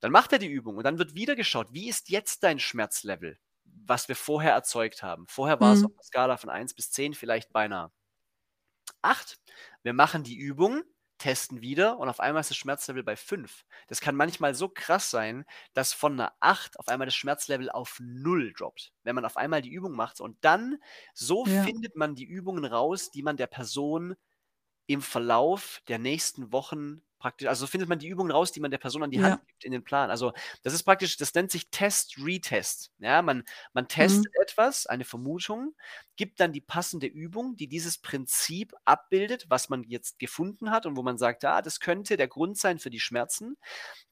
Dann 0.00 0.12
macht 0.12 0.32
er 0.32 0.38
die 0.38 0.48
Übung 0.48 0.76
und 0.76 0.84
dann 0.84 0.98
wird 0.98 1.14
wieder 1.14 1.34
geschaut, 1.34 1.72
wie 1.72 1.88
ist 1.88 2.10
jetzt 2.10 2.42
dein 2.42 2.58
Schmerzlevel, 2.58 3.38
was 3.74 4.08
wir 4.08 4.16
vorher 4.16 4.52
erzeugt 4.52 5.02
haben. 5.02 5.26
Vorher 5.28 5.60
war 5.60 5.72
es 5.72 5.82
Mhm. 5.82 5.84
auf 5.84 5.92
einer 5.94 6.02
Skala 6.04 6.36
von 6.38 6.50
1 6.50 6.74
bis 6.74 6.90
10 6.92 7.14
vielleicht 7.14 7.52
beinahe 7.52 7.92
8. 9.02 9.38
Wir 9.82 9.92
machen 9.92 10.24
die 10.24 10.36
Übung, 10.36 10.82
testen 11.18 11.60
wieder 11.62 11.98
und 11.98 12.08
auf 12.08 12.20
einmal 12.20 12.40
ist 12.40 12.50
das 12.50 12.56
Schmerzlevel 12.56 13.02
bei 13.04 13.16
5. 13.16 13.64
Das 13.88 14.00
kann 14.00 14.16
manchmal 14.16 14.54
so 14.54 14.68
krass 14.68 15.10
sein, 15.10 15.44
dass 15.74 15.92
von 15.92 16.14
einer 16.14 16.32
8 16.40 16.78
auf 16.78 16.88
einmal 16.88 17.06
das 17.06 17.14
Schmerzlevel 17.14 17.70
auf 17.70 17.98
0 18.00 18.52
droppt. 18.52 18.92
Wenn 19.04 19.14
man 19.14 19.24
auf 19.24 19.36
einmal 19.36 19.62
die 19.62 19.70
Übung 19.72 19.92
macht 19.92 20.20
und 20.20 20.44
dann 20.44 20.78
so 21.14 21.44
Ja. 21.44 21.74
findet 21.74 21.96
man 21.96 22.14
die 22.14 22.24
Übungen 22.24 22.64
raus, 22.64 23.10
die 23.10 23.22
man 23.22 23.36
der 23.36 23.46
Person 23.46 24.16
im 24.86 25.02
Verlauf 25.02 25.82
der 25.88 25.98
nächsten 25.98 26.52
Wochen 26.52 27.02
praktisch, 27.24 27.48
also 27.48 27.62
so 27.64 27.66
findet 27.70 27.88
man 27.88 27.98
die 27.98 28.06
Übungen 28.08 28.30
raus, 28.30 28.52
die 28.52 28.60
man 28.60 28.70
der 28.70 28.78
Person 28.78 29.02
an 29.02 29.10
die 29.10 29.22
Ja. 29.22 29.22
Hand 29.22 29.40
gibt 29.46 29.64
in 29.64 29.72
den 29.72 29.82
Plan. 29.82 30.10
Also 30.10 30.32
das 30.62 30.74
ist 30.74 30.82
praktisch, 30.82 31.16
das 31.16 31.32
nennt 31.34 31.50
sich 31.50 31.70
Test, 31.70 32.16
Retest. 32.18 32.92
Ja, 32.98 33.22
man, 33.22 33.44
man 33.72 33.88
Mhm. 33.98 34.24
testet 34.26 34.30
etwas, 34.42 34.86
eine 34.86 35.04
Vermutung, 35.04 35.74
gibt 36.16 36.38
dann 36.40 36.52
die 36.52 36.60
passende 36.60 37.06
Übung, 37.06 37.56
die 37.56 37.66
dieses 37.68 37.96
Prinzip 37.98 38.74
abbildet, 38.84 39.46
was 39.48 39.70
man 39.70 39.84
jetzt 39.84 40.18
gefunden 40.18 40.70
hat 40.70 40.84
und 40.84 40.96
wo 40.96 41.02
man 41.02 41.16
sagt, 41.16 41.44
ah, 41.46 41.62
das 41.62 41.80
könnte 41.80 42.18
der 42.18 42.28
Grund 42.28 42.58
sein 42.58 42.78
für 42.78 42.90
die 42.90 43.00
Schmerzen. 43.00 43.56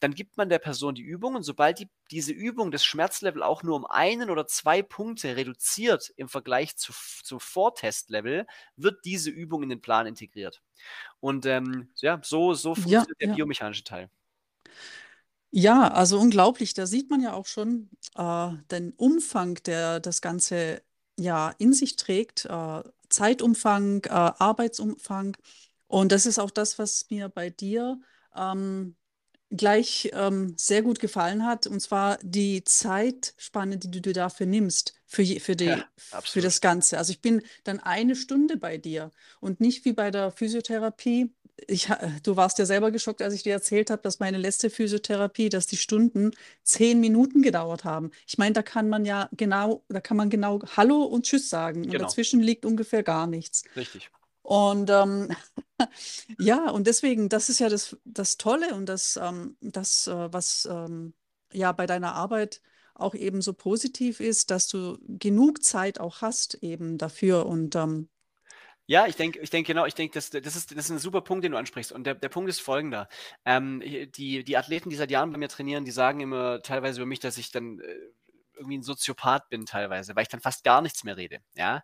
Dann 0.01 0.15
gibt 0.15 0.37
man 0.37 0.49
der 0.49 0.59
Person 0.59 0.95
die 0.95 1.03
Übung 1.03 1.35
und 1.35 1.43
sobald 1.43 1.79
die, 1.79 1.91
diese 2.13 2.33
Übung 2.33 2.71
das 2.71 2.85
Schmerzlevel 2.85 3.43
auch 3.43 3.63
nur 3.65 3.77
um 3.77 3.87
einen 3.87 4.31
oder 4.31 4.47
zwei 4.47 4.83
Punkte 4.83 5.37
reduziert 5.37 6.13
im 6.17 6.29
Vergleich 6.29 6.77
zu, 6.77 6.93
zum 7.25 7.41
Vortestlevel, 7.41 8.47
wird 8.77 9.05
diese 9.05 9.31
Übung 9.31 9.63
in 9.65 9.71
den 9.71 9.83
Plan 9.83 10.07
integriert. 10.07 10.63
Und 11.21 11.47
ähm, 11.47 11.91
ja, 12.03 12.21
so, 12.25 12.55
so 12.55 12.75
Ja, 12.75 12.77
funktioniert 12.77 13.21
der 13.21 13.29
ja. 13.29 13.37
biomechanische 13.37 13.85
Teil. 13.85 14.11
Ja, 15.55 15.89
also 15.93 16.19
unglaublich. 16.19 16.73
Da 16.75 16.87
sieht 16.87 17.11
man 17.11 17.21
ja 17.21 17.35
auch 17.35 17.47
schon 17.47 17.91
äh, 18.17 18.51
den 18.71 18.93
Umfang, 18.95 19.55
der 19.65 20.01
das 20.01 20.23
Ganze 20.23 20.83
ja 21.19 21.51
in 21.59 21.73
sich 21.75 21.97
trägt. 21.97 22.47
Äh, 22.47 22.83
Zeitumfang, 23.11 24.03
äh, 24.05 24.09
Arbeitsumfang. 24.11 25.37
Und 25.89 26.11
das 26.13 26.25
ist 26.25 26.39
auch 26.39 26.51
das, 26.51 26.79
was 26.79 27.11
mir 27.11 27.29
bei 27.29 27.51
dir 27.51 28.01
ähm, 28.35 28.97
gleich 29.57 30.11
ähm, 30.15 30.55
sehr 30.57 30.83
gut 30.83 30.99
gefallen 31.01 31.45
hat. 31.47 31.67
Und 31.67 31.81
zwar 31.81 32.19
die 32.23 32.65
Zeitspanne, 32.65 33.79
die 33.79 33.91
du 33.91 34.01
dir 34.01 34.15
dafür 34.15 34.47
nimmst, 34.47 34.95
für, 35.07 35.25
für, 35.41 35.57
die, 35.57 35.67
Ja, 35.67 35.85
für 36.25 36.41
das 36.41 36.61
Ganze. 36.61 36.99
Also 36.99 37.13
ich 37.13 37.21
bin 37.21 37.43
dann 37.65 37.81
eine 37.81 38.17
Stunde 38.17 38.57
bei 38.57 38.79
dir 38.79 39.11
und 39.41 39.61
nicht 39.61 39.85
wie 39.85 39.93
bei 39.93 40.11
der 40.11 40.31
Physiotherapie. 40.33 41.33
Ich, 41.69 41.89
du 42.23 42.37
warst 42.37 42.59
ja 42.59 42.67
selber 42.67 42.91
geschockt, 42.91 43.23
als 43.23 43.35
ich 43.35 43.43
dir 43.43 43.53
erzählt 43.53 43.91
habe, 43.91 44.03
dass 44.03 44.19
meine 44.19 44.39
letzte 44.39 44.71
Physiotherapie, 44.71 45.49
dass 45.51 45.67
die 45.67 45.77
Stunden 45.77 46.33
zehn 46.65 46.99
Minuten 46.99 47.43
gedauert 47.43 47.85
haben. 47.85 48.11
Ich 48.27 48.39
meine, 48.39 48.55
da 48.55 48.63
kann 48.63 48.89
man 48.89 49.05
ja 49.05 49.29
genau, 49.33 49.85
da 49.89 50.01
kann 50.01 50.17
man 50.17 50.31
genau 50.31 50.61
Hallo 50.77 51.03
und 51.05 51.27
Tschüss 51.27 51.51
sagen. 51.51 51.85
Und 51.85 51.91
Genau, 51.91 52.05
dazwischen 52.05 52.41
liegt 52.41 52.65
ungefähr 52.65 53.03
gar 53.03 53.27
nichts. 53.27 53.65
richtig. 53.77 54.11
Und 54.43 54.91
ähm, 54.91 55.29
ja, 56.39 56.71
und 56.71 56.87
deswegen, 56.87 57.29
das 57.29 57.49
ist 57.49 57.59
ja 57.61 57.69
das, 57.69 57.97
das 58.05 58.37
Tolle 58.39 58.75
und 58.75 58.87
das, 58.87 59.19
ähm, 59.21 59.57
das 59.61 60.07
äh, 60.07 60.33
was 60.33 60.67
ähm, 60.71 61.15
ja 61.53 61.73
bei 61.73 61.87
deiner 61.87 62.15
Arbeit 62.15 62.61
auch 62.95 63.15
eben 63.15 63.43
so 63.43 63.53
positiv 63.55 64.21
ist, 64.21 64.51
dass 64.51 64.69
du 64.69 64.99
genug 65.09 65.63
Zeit 65.65 66.01
auch 66.01 66.21
hast 66.23 66.55
eben 66.63 66.99
dafür. 66.99 67.47
Und 67.47 67.75
ähm, 67.77 68.09
Ja, 68.87 69.07
ich 69.07 69.17
denke, 69.17 69.39
ich 69.41 69.51
denke 69.51 69.69
genau, 69.73 69.87
ich 69.87 69.95
denke, 69.95 70.15
das, 70.15 70.31
das, 70.31 70.57
ist, 70.57 70.73
das 70.73 70.87
ist 70.87 70.91
ein 70.91 70.99
super 70.99 71.21
Punkt, 71.23 71.45
den 71.45 71.53
du 71.53 71.59
ansprichst. 71.59 71.93
Und 71.93 72.05
der, 72.05 72.15
der 72.15 72.29
Punkt 72.29 72.51
ist 72.51 72.61
folgender. 72.61 73.09
Ähm, 73.45 73.81
die, 73.81 74.45
die 74.45 74.57
Athleten, 74.57 74.91
die 74.91 74.97
seit 74.97 75.11
Jahren 75.11 75.31
bei 75.33 75.39
mir 75.39 75.49
trainieren, 75.49 75.85
die 75.85 75.93
sagen 75.93 76.21
immer 76.21 76.61
teilweise 76.63 77.01
über 77.01 77.07
mich, 77.07 77.21
dass 77.21 77.39
ich 77.39 77.51
dann 77.53 77.79
äh, 77.81 77.95
irgendwie 78.57 78.79
ein 78.79 78.83
Soziopath 78.83 79.49
bin 79.51 79.67
teilweise, 79.67 80.15
weil 80.17 80.23
ich 80.25 80.29
dann 80.29 80.41
fast 80.41 80.65
gar 80.65 80.83
nichts 80.83 81.05
mehr 81.05 81.17
rede. 81.17 81.39
Ja, 81.55 81.83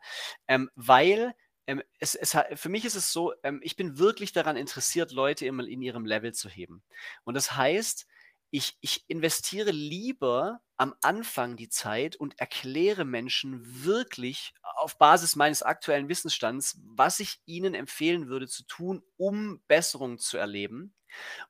ähm, 0.48 0.70
weil 0.74 1.34
ähm, 1.68 1.82
es, 2.00 2.14
es, 2.14 2.34
für 2.54 2.70
mich 2.70 2.86
ist 2.86 2.96
es 2.96 3.12
so, 3.12 3.34
ähm, 3.42 3.60
ich 3.62 3.76
bin 3.76 3.98
wirklich 3.98 4.32
daran 4.32 4.56
interessiert, 4.56 5.12
Leute 5.12 5.46
immer 5.46 5.66
in 5.68 5.82
ihrem 5.82 6.06
Level 6.06 6.32
zu 6.32 6.48
heben. 6.48 6.82
Und 7.24 7.34
das 7.34 7.54
heißt, 7.56 8.06
ich, 8.50 8.78
ich 8.80 9.04
investiere 9.08 9.70
lieber 9.70 10.62
am 10.78 10.94
Anfang 11.02 11.56
die 11.56 11.68
Zeit 11.68 12.16
und 12.16 12.40
erkläre 12.40 13.04
Menschen 13.04 13.84
wirklich 13.84 14.54
auf 14.62 14.96
Basis 14.96 15.36
meines 15.36 15.62
aktuellen 15.62 16.08
Wissensstands, 16.08 16.80
was 16.84 17.20
ich 17.20 17.42
ihnen 17.44 17.74
empfehlen 17.74 18.28
würde 18.28 18.48
zu 18.48 18.64
tun, 18.64 19.02
um 19.18 19.60
Besserung 19.68 20.18
zu 20.18 20.38
erleben. 20.38 20.94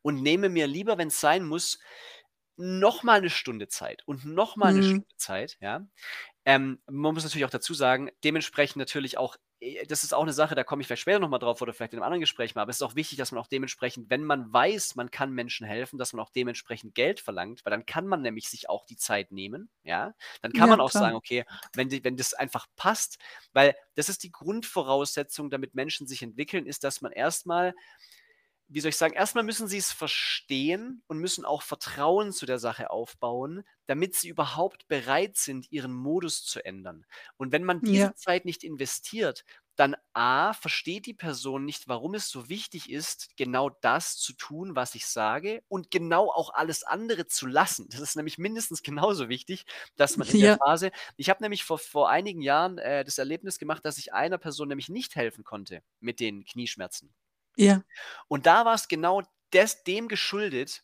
Und 0.03 0.23
nehme 0.23 0.49
mir 0.49 0.67
lieber, 0.67 0.99
wenn 0.99 1.09
es 1.09 1.21
sein 1.21 1.45
muss, 1.45 1.79
noch 2.57 3.05
mal 3.05 3.19
eine 3.19 3.31
Stunde 3.31 3.69
Zeit 3.69 4.03
und 4.07 4.25
noch 4.25 4.57
mal 4.57 4.69
eine 4.69 4.83
Stunde 4.83 5.17
Zeit, 5.17 5.57
ja. 5.61 5.87
Ähm, 6.45 6.81
man 6.87 7.15
muss 7.15 7.23
natürlich 7.23 7.45
auch 7.45 7.51
dazu 7.51 7.75
sagen, 7.75 8.11
dementsprechend 8.25 8.79
natürlich 8.79 9.19
auch, 9.19 9.37
das 9.89 10.05
ist 10.05 10.15
auch 10.15 10.23
eine 10.23 10.33
Sache, 10.33 10.55
da 10.55 10.63
komme 10.63 10.83
ich 10.83 10.87
vielleicht 10.87 11.03
später 11.03 11.19
noch 11.19 11.29
mal 11.29 11.39
drauf 11.39 11.61
oder 11.61 11.73
vielleicht 11.73 11.93
in 11.93 11.99
einem 11.99 12.05
anderen 12.05 12.21
Gespräch 12.21 12.55
mal, 12.55 12.63
aber 12.63 12.71
es 12.71 12.77
ist 12.77 12.83
auch 12.83 12.95
wichtig, 12.95 13.19
dass 13.19 13.33
man 13.33 13.41
auch 13.41 13.49
dementsprechend, 13.49 14.09
wenn 14.09 14.23
man 14.23 14.53
weiß, 14.53 14.95
man 14.95 15.11
kann 15.11 15.33
Menschen 15.33 15.67
helfen, 15.67 15.99
dass 15.99 16.13
man 16.13 16.25
auch 16.25 16.31
dementsprechend 16.31 16.95
Geld 16.95 17.21
verlangt, 17.21 17.65
weil 17.65 17.73
dann 17.73 17.85
kann 17.85 18.07
man 18.07 18.23
nämlich 18.23 18.49
sich 18.49 18.69
auch 18.69 18.87
die 18.87 18.97
Zeit 18.97 19.33
nehmen, 19.33 19.69
ja. 19.83 20.15
Dann 20.43 20.53
kann 20.53 20.69
ja, 20.69 20.77
man 20.77 20.81
auch 20.81 20.91
klar. 20.91 21.05
sagen, 21.05 21.17
okay, 21.17 21.45
wenn, 21.75 21.89
die, 21.89 22.05
wenn 22.05 22.17
das 22.17 22.35
einfach 22.35 22.67
passt, 22.77 23.19
weil 23.53 23.75
das 23.97 24.09
ist 24.09 24.23
die 24.23 24.31
Grundvoraussetzung, 24.31 25.51
damit 25.51 25.75
Menschen 25.75 26.07
sich 26.07 26.23
entwickeln, 26.23 26.67
ist, 26.67 26.85
dass 26.85 27.01
man 27.01 27.11
erstmal 27.11 27.75
wie 28.69 28.81
soll 28.81 28.91
ich 28.91 28.97
sagen, 28.99 29.15
erstmal 29.15 29.45
müssen 29.45 29.67
sie 29.69 29.79
es 29.79 29.93
verstehen 29.93 31.03
und 31.07 31.19
müssen 31.19 31.45
auch 31.45 31.63
Vertrauen 31.63 32.33
zu 32.33 32.47
der 32.47 32.59
Sache 32.59 32.91
aufbauen, 32.91 33.65
damit 33.87 34.15
sie 34.15 34.29
überhaupt 34.29 34.89
bereit 34.89 35.37
sind, 35.37 35.71
ihren 35.73 35.93
Modus 35.95 36.45
zu 36.45 36.65
ändern. 36.65 37.07
Und 37.37 37.53
wenn 37.53 37.65
man 37.65 37.83
diese 37.83 38.09
Ja. 38.09 38.15
Zeit 38.15 38.45
nicht 38.45 38.65
investiert, 38.65 39.45
dann 39.77 39.97
A, 40.13 40.53
versteht 40.55 41.07
die 41.07 41.15
Person 41.15 41.65
nicht, 41.65 41.87
warum 41.89 42.15
es 42.15 42.29
so 42.29 42.49
wichtig 42.49 42.91
ist, 42.91 43.37
genau 43.37 43.71
das 43.71 44.17
zu 44.19 44.33
tun, 44.33 44.75
was 44.77 44.95
ich 44.97 45.07
sage 45.07 45.63
und 45.69 45.91
genau 45.91 46.31
auch 46.33 46.51
alles 46.53 46.83
andere 46.83 47.27
zu 47.27 47.47
lassen. 47.47 47.89
Das 47.91 48.01
ist 48.01 48.17
nämlich 48.17 48.39
mindestens 48.39 48.83
genauso 48.83 49.29
wichtig, 49.29 49.65
dass 49.97 50.17
man 50.17 50.29
in 50.29 50.39
der 50.41 50.51
Ja. 50.51 50.59
Phase 50.65 50.91
ich 51.17 51.31
habe 51.31 51.43
nämlich 51.43 51.65
vor 51.65 51.79
vor 51.79 52.11
einigen 52.11 52.43
Jahren, 52.43 52.79
äh, 52.79 53.05
das 53.05 53.19
Erlebnis 53.19 53.59
gemacht, 53.59 53.85
dass 53.85 53.99
ich 53.99 54.13
einer 54.13 54.39
Person 54.39 54.69
nämlich 54.69 54.89
nicht 54.89 55.15
helfen 55.17 55.45
konnte 55.45 55.83
mit 56.01 56.21
den 56.21 56.45
Knieschmerzen. 56.45 57.15
Ja. 57.57 57.83
Und 58.29 58.47
da 58.47 58.65
war 58.65 58.75
es 58.75 58.89
genau 58.89 59.23
des 59.53 59.83
dem 59.85 60.09
geschuldet, 60.09 60.83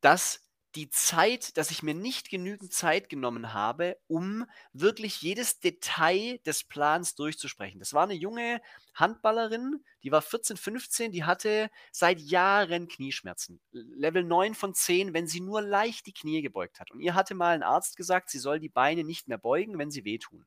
dass 0.00 0.40
die 0.74 0.90
Zeit 0.90 1.56
dass 1.56 1.70
ich 1.70 1.82
mir 1.84 1.94
nicht 1.94 2.30
genügend 2.30 2.72
Zeit 2.72 3.08
genommen 3.08 3.52
habe, 3.52 3.96
um 4.08 4.44
wirklich 4.72 5.22
jedes 5.22 5.60
Detail 5.60 6.38
des 6.46 6.64
Plans 6.64 7.14
durchzusprechen. 7.14 7.78
Das 7.80 7.92
war 7.94 8.06
'ne 8.06 8.14
junge 8.14 8.60
Handballerin, 8.94 9.82
die 10.02 10.12
war 10.12 10.22
14, 10.22 10.56
15, 10.56 11.12
die 11.12 11.24
hatte 11.24 11.70
seit 11.92 12.20
Jahren 12.20 12.88
Knieschmerzen. 12.88 13.60
Level 13.72 14.24
9 14.24 14.54
von 14.54 14.74
10, 14.74 15.14
wenn 15.14 15.26
sie 15.26 15.40
nur 15.40 15.62
leicht 15.62 16.06
die 16.06 16.12
Knie 16.14 16.42
gebeugt 16.42 16.80
hat. 16.80 16.90
Und 16.90 17.00
ihr 17.00 17.14
hatte 17.14 17.34
mal 17.34 17.54
'n 17.56 17.62
Arzt 17.62 17.96
gesagt, 17.96 18.30
sie 18.30 18.38
soll 18.38 18.60
die 18.60 18.68
Beine 18.68 19.04
nicht 19.04 19.28
mehr 19.28 19.38
beugen, 19.38 19.78
wenn 19.78 19.90
sie 19.90 20.04
wehtun. 20.04 20.46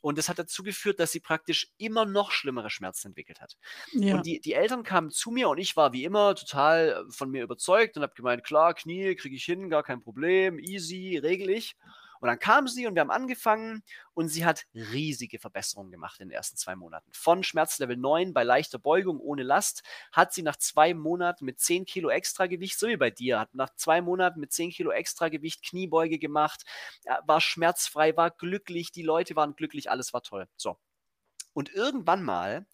Und 0.00 0.18
das 0.18 0.28
hat 0.28 0.38
dazu 0.38 0.62
geführt, 0.62 1.00
dass 1.00 1.12
sie 1.12 1.20
praktisch 1.20 1.68
immer 1.78 2.04
noch 2.06 2.30
schlimmere 2.32 2.70
Schmerzen 2.70 3.08
entwickelt 3.08 3.40
hat. 3.40 3.56
Ja. 3.92 4.14
Und 4.14 4.26
die 4.26 4.40
die 4.40 4.54
Eltern 4.54 4.82
kamen 4.84 5.10
zu 5.10 5.30
mir 5.30 5.48
und 5.48 5.58
ich 5.58 5.76
war 5.76 5.92
wie 5.92 6.04
immer 6.04 6.34
total 6.36 7.06
von 7.10 7.30
mir 7.30 7.42
überzeugt 7.44 7.96
und 7.96 8.02
habe 8.02 8.14
gemeint: 8.14 8.44
„Klar, 8.44 8.74
Knie 8.74 9.14
kriege 9.16 9.36
ich 9.36 9.44
hin, 9.44 9.70
gar 9.70 9.82
kein 9.82 10.00
Problem, 10.02 10.58
easy, 10.58 11.18
regle 11.18 11.52
ich.“ 11.52 11.76
Und 12.24 12.28
dann 12.28 12.38
kam 12.38 12.68
sie 12.68 12.86
und 12.86 12.94
wir 12.94 13.02
haben 13.02 13.10
angefangen 13.10 13.82
und 14.14 14.28
sie 14.28 14.46
hat 14.46 14.64
riesige 14.72 15.38
Verbesserungen 15.38 15.92
gemacht 15.92 16.20
in 16.20 16.30
den 16.30 16.34
ersten 16.34 16.56
2 16.56 16.74
Monaten. 16.74 17.10
Von 17.12 17.44
Schmerzlevel 17.44 17.98
9 17.98 18.32
bei 18.32 18.44
leichter 18.44 18.78
Beugung 18.78 19.20
ohne 19.20 19.42
Last 19.42 19.82
hat 20.10 20.32
sie 20.32 20.40
nach 20.40 20.56
2 20.56 20.94
Monaten 20.94 21.44
mit 21.44 21.60
10 21.60 21.84
Kilo 21.84 22.08
Extragewicht 22.08 22.78
so 22.78 22.88
wie 22.88 22.96
bei 22.96 23.10
dir, 23.10 23.40
hat 23.40 23.54
nach 23.54 23.74
2 23.76 24.00
Monaten 24.00 24.40
mit 24.40 24.54
10 24.54 24.70
Kilo 24.70 24.90
Extragewicht 24.90 25.62
Kniebeuge 25.62 26.18
gemacht, 26.18 26.64
äh, 27.04 27.14
war 27.26 27.42
schmerzfrei, 27.42 28.16
war 28.16 28.30
glücklich, 28.30 28.90
die 28.90 29.02
Leute 29.02 29.36
waren 29.36 29.54
glücklich, 29.54 29.90
alles 29.90 30.14
war 30.14 30.22
toll. 30.22 30.48
So. 30.56 30.78
Und 31.52 31.74
irgendwann 31.74 32.22
mal 32.22 32.64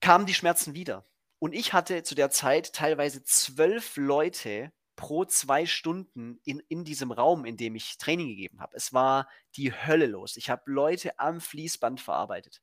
kamen 0.00 0.26
die 0.26 0.34
Schmerzen 0.34 0.74
wieder. 0.74 1.04
Und 1.38 1.54
ich 1.54 1.74
hatte 1.74 2.02
zu 2.02 2.16
der 2.16 2.30
Zeit 2.30 2.72
teilweise 2.72 3.22
12 3.22 3.98
Leute 3.98 4.72
pro 4.98 5.24
2 5.24 5.64
Stunden 5.66 6.40
in 6.44 6.60
in 6.68 6.84
diesem 6.84 7.12
Raum, 7.12 7.46
in 7.46 7.56
dem 7.56 7.76
ich 7.76 7.98
Training 7.98 8.28
gegeben 8.28 8.60
habe. 8.60 8.76
Es 8.76 8.92
war 8.92 9.28
die 9.56 9.72
Hölle 9.72 10.06
los. 10.06 10.36
Ich 10.36 10.50
habe 10.50 10.62
Leute 10.66 11.18
am 11.20 11.40
Fließband 11.40 12.00
verarbeitet. 12.02 12.60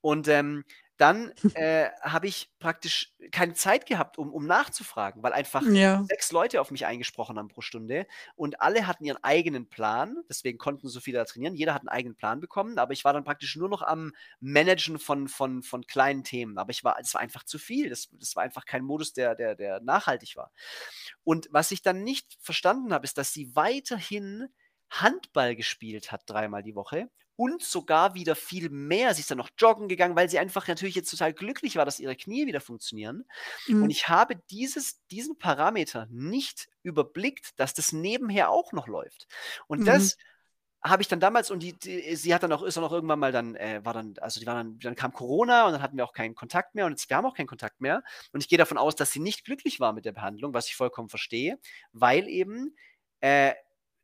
Und, 0.00 0.28
ähm, 0.28 0.64
dann, 1.02 1.32
äh, 1.54 1.90
habe 2.02 2.28
ich 2.28 2.52
praktisch 2.60 3.14
keine 3.32 3.54
Zeit 3.54 3.86
gehabt, 3.86 4.18
um 4.18 4.32
um 4.34 4.46
nachzufragen, 4.46 5.22
weil 5.24 5.34
einfach 5.34 5.72
Ja. 5.74 6.08
6 6.08 6.32
Leute 6.32 6.60
auf 6.62 6.70
mich 6.72 6.86
eingesprochen 6.86 7.38
haben 7.38 7.48
pro 7.48 7.62
Stunde 7.62 8.06
und 8.36 8.60
alle 8.62 8.86
hatten 8.88 9.04
ihren 9.04 9.22
eigenen 9.24 9.68
Plan, 9.70 10.16
deswegen 10.30 10.58
konnten 10.58 10.88
so 10.88 11.00
viele 11.00 11.18
da 11.18 11.24
trainieren. 11.26 11.54
Jeder 11.56 11.74
hat 11.74 11.82
'n 11.84 11.88
eigenen 11.90 12.16
Plan 12.16 12.40
bekommen, 12.40 12.78
aber 12.78 12.92
ich 12.94 13.04
war 13.04 13.12
dann 13.14 13.24
praktisch 13.24 13.56
nur 13.56 13.68
noch 13.70 13.82
am 13.82 14.12
Managen 14.40 14.98
von 15.00 15.28
von 15.28 15.62
von 15.64 15.86
kleinen 15.86 16.24
Themen. 16.24 16.58
Aber 16.58 16.70
ich 16.72 16.84
war 16.84 16.98
es 17.00 17.14
war 17.14 17.20
einfach 17.22 17.44
zu 17.44 17.58
viel. 17.58 17.90
Das 17.90 18.08
das 18.12 18.36
war 18.36 18.44
einfach 18.44 18.66
kein 18.66 18.84
Modus, 18.84 19.12
der 19.14 19.34
der 19.36 19.54
der 19.56 19.80
nachhaltig 19.80 20.36
war. 20.36 20.52
Und 21.24 21.48
was 21.52 21.70
ich 21.70 21.82
dann 21.82 22.04
nicht 22.04 22.36
verstanden 22.40 22.92
habe, 22.94 23.04
ist, 23.04 23.18
dass 23.18 23.32
sie 23.32 23.54
weiterhin 23.56 24.48
Handball 24.90 25.56
gespielt 25.56 26.12
hat 26.12 26.22
dreimal 26.26 26.62
die 26.62 26.74
Woche 26.74 27.10
und 27.42 27.62
sogar 27.62 28.14
wieder 28.14 28.36
viel 28.36 28.70
mehr. 28.70 29.14
Sie 29.14 29.20
ist 29.22 29.30
dann 29.30 29.38
noch 29.38 29.50
joggen 29.58 29.88
gegangen, 29.88 30.16
weil 30.16 30.28
sie 30.28 30.38
einfach 30.38 30.68
natürlich 30.68 30.94
jetzt 30.94 31.10
total 31.10 31.32
glücklich 31.32 31.76
war, 31.76 31.84
dass 31.84 32.00
ihre 32.00 32.16
Knie 32.16 32.46
wieder 32.46 32.60
funktionieren. 32.60 33.24
Und 33.78 33.90
Mhm. 33.90 33.92
ich 33.92 34.08
habe 34.08 34.36
dieses 34.50 35.04
diesen 35.10 35.38
Parameter 35.38 36.06
nicht 36.10 36.68
überblickt, 36.82 37.58
dass 37.58 37.74
das 37.74 37.92
nebenher 37.92 38.50
auch 38.50 38.72
noch 38.72 38.86
läuft. 38.88 39.26
Und 39.66 39.86
Mhm. 39.86 39.86
das 39.88 40.16
habe 40.84 41.02
ich 41.02 41.08
dann 41.08 41.20
damals 41.20 41.50
und 41.52 41.60
die 41.62 41.78
die 41.78 42.16
sie 42.16 42.34
hat 42.34 42.42
dann 42.42 42.52
auch 42.52 42.62
ist 42.64 42.76
dann 42.76 42.82
auch 42.84 42.92
irgendwann 42.92 43.20
mal 43.20 43.30
dann 43.32 43.54
äh, 43.56 43.80
war 43.84 43.94
dann 43.94 44.14
also, 44.20 44.40
die 44.40 44.46
war 44.46 44.54
dann 44.56 44.78
dann 44.80 44.96
kam 44.96 45.12
Corona 45.12 45.66
und 45.66 45.72
dann 45.72 45.82
hatten 45.82 45.96
wir 45.96 46.04
auch 46.04 46.12
keinen 46.12 46.34
Kontakt 46.34 46.74
mehr 46.74 46.86
und 46.86 46.92
jetzt 46.92 47.08
wir 47.08 47.16
haben 47.16 47.26
auch 47.26 47.34
keinen 47.36 47.46
Kontakt 47.46 47.80
mehr. 47.80 48.02
Und 48.32 48.40
ich 48.42 48.48
gehe 48.48 48.58
davon 48.58 48.78
aus, 48.78 48.96
dass 48.96 49.12
sie 49.12 49.20
nicht 49.20 49.44
glücklich 49.44 49.78
war 49.80 49.92
mit 49.92 50.04
der 50.04 50.12
Behandlung, 50.12 50.54
was 50.54 50.66
ich 50.68 50.74
vollkommen 50.76 51.08
verstehe, 51.08 51.58
weil 51.92 52.28
eben, 52.28 52.76
äh, 53.20 53.54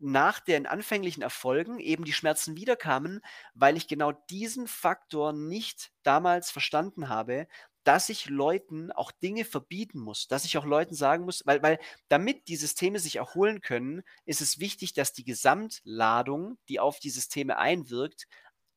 nach 0.00 0.40
den 0.40 0.66
anfänglichen 0.66 1.22
Erfolgen 1.22 1.80
eben 1.80 2.04
die 2.04 2.12
Schmerzen 2.12 2.56
wiederkamen, 2.56 3.20
weil 3.54 3.76
ich 3.76 3.88
genau 3.88 4.12
diesen 4.12 4.68
Faktor 4.68 5.32
nicht 5.32 5.90
damals 6.02 6.50
verstanden 6.50 7.08
habe, 7.08 7.48
dass 7.84 8.08
ich 8.10 8.28
Leuten 8.28 8.92
auch 8.92 9.10
Dinge 9.12 9.44
verbieten 9.44 9.98
muss, 9.98 10.28
dass 10.28 10.44
ich 10.44 10.58
auch 10.58 10.64
Leuten 10.66 10.94
sagen 10.94 11.24
muss 11.24 11.42
weil 11.46 11.62
weil 11.62 11.78
damit 12.08 12.48
die 12.48 12.56
Systeme 12.56 12.98
sich 12.98 13.16
erholen 13.16 13.60
können, 13.62 14.02
ist 14.26 14.40
es 14.42 14.58
wichtig, 14.58 14.92
dass 14.92 15.12
die 15.14 15.24
Gesamtladung, 15.24 16.58
die 16.68 16.80
auf 16.80 16.98
die 17.00 17.10
Systeme 17.10 17.56
einwirkt, 17.58 18.26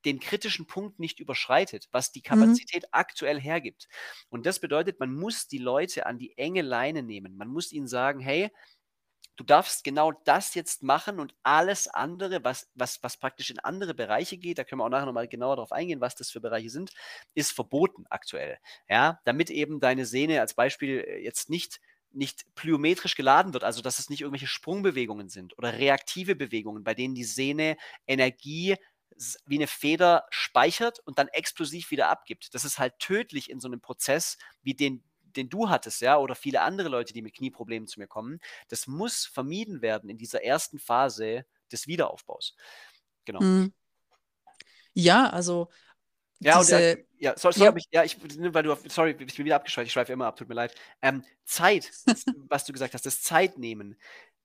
den 0.05 0.19
kritischen 0.19 0.65
Punkt 0.65 0.99
nicht 0.99 1.19
überschreitet, 1.19 1.87
was 1.91 2.11
die 2.11 2.23
Mhm. 2.29 2.57
Kapazität 2.61 2.85
aktuell 2.91 3.39
hergibt. 3.39 3.87
Und 4.29 4.45
das 4.47 4.59
bedeutet, 4.59 4.99
man 4.99 5.13
muss 5.13 5.47
die 5.47 5.59
Leute 5.59 6.07
an 6.07 6.17
die 6.17 6.37
enge 6.37 6.63
Leine 6.63 7.03
nehmen. 7.03 7.37
Man 7.37 7.49
muss 7.49 7.71
ihnen 7.71 7.87
sagen: 7.87 8.19
„Hey, 8.19 8.49
du 9.37 9.43
darfst 9.43 9.83
genau 9.83 10.11
das 10.25 10.53
jetzt 10.55 10.83
machen 10.83 11.19
und 11.19 11.33
alles 11.43 11.87
andere, 11.87 12.43
was 12.43 12.69
was 12.75 12.99
was 13.03 13.17
praktisch 13.17 13.49
in 13.51 13.59
andere 13.59 13.93
Bereiche 13.95 14.37
geht, 14.37 14.57
da 14.59 14.63
können 14.63 14.79
wir 14.81 14.85
auch 14.85 14.89
nachher 14.89 15.05
noch 15.07 15.13
mal 15.13 15.27
genauer 15.27 15.57
drauf 15.57 15.71
eingehen, 15.71 16.01
was 16.01 16.15
das 16.15 16.31
für 16.31 16.41
Bereiche 16.41 16.69
sind, 16.69 16.91
ist 17.35 17.51
verboten 17.53 18.05
aktuell.“ 18.09 18.57
Ja, 18.89 19.19
damit 19.25 19.49
eben 19.49 19.79
deine 19.79 20.05
Sehne 20.05 20.41
als 20.41 20.53
Beispiel, 20.55 20.99
äh, 21.07 21.19
jetzt 21.23 21.49
nicht 21.49 21.79
nicht 22.13 22.43
plyometrisch 22.55 23.15
geladen 23.15 23.53
wird, 23.53 23.63
also, 23.63 23.81
dass 23.81 23.97
es 23.99 24.09
nicht 24.09 24.19
irgendwelche 24.21 24.47
Sprungbewegungen 24.47 25.29
sind 25.29 25.57
oder 25.57 25.73
reaktive 25.79 26.35
Bewegungen, 26.35 26.83
bei 26.83 26.93
denen 26.93 27.15
die 27.15 27.23
Sehne 27.23 27.77
Energie 28.07 28.75
wie 29.45 29.57
'ne 29.59 29.67
Feder 29.67 30.25
speichert 30.29 30.99
und 31.05 31.19
dann 31.19 31.27
explosiv 31.29 31.91
wieder 31.91 32.09
abgibt. 32.09 32.53
Das 32.55 32.65
ist 32.65 32.79
halt 32.79 32.99
tödlich 32.99 33.49
in 33.49 33.59
so 33.61 33.69
'nem 33.69 33.81
Prozess 33.81 34.37
wie 34.63 34.73
den 34.73 35.03
den 35.37 35.49
du 35.49 35.69
hattest, 35.69 36.01
ja, 36.01 36.17
oder 36.17 36.35
viele 36.35 36.61
andere 36.61 36.89
Leute, 36.89 37.13
die 37.13 37.21
mit 37.21 37.35
Knieproblemen 37.35 37.87
zu 37.87 37.99
mir 37.99 38.07
kommen. 38.07 38.39
Das 38.69 38.87
muss 38.87 39.25
vermieden 39.25 39.81
werden 39.81 40.09
in 40.09 40.17
dieser 40.17 40.43
ersten 40.43 40.79
Phase 40.79 41.45
des 41.71 41.87
Wiederaufbaus. 41.87 42.55
Genau. 43.25 43.41
Mhm. 43.41 43.73
Ja, 44.95 45.29
also 45.29 45.69
Ja, 46.39 46.59
und, 46.59 46.71
äh 46.71 46.97
diese 46.97 47.05
ja, 47.19 47.35
so 47.37 47.51
sorry, 47.51 47.71
ja. 47.71 47.75
ich 47.77 47.85
ja, 47.91 48.03
ich 48.03 48.17
ne, 48.37 48.53
weil 48.53 48.63
du 48.63 48.75
sorry, 48.89 49.11
ich 49.11 49.17
bin 49.35 49.45
wieder 49.45 49.55
abgeschweift. 49.57 49.87
Ich 49.87 49.93
schweife 49.93 50.11
immer 50.13 50.25
ab, 50.27 50.37
tut 50.37 50.49
mir 50.49 50.55
leid. 50.55 50.75
Ähm, 51.01 51.23
Zeit, 51.45 51.91
was 52.49 52.65
du 52.65 52.73
gesagt 52.73 52.93
hast, 52.95 53.05
das 53.05 53.21
Zeit 53.21 53.57
nehmen, 53.59 53.97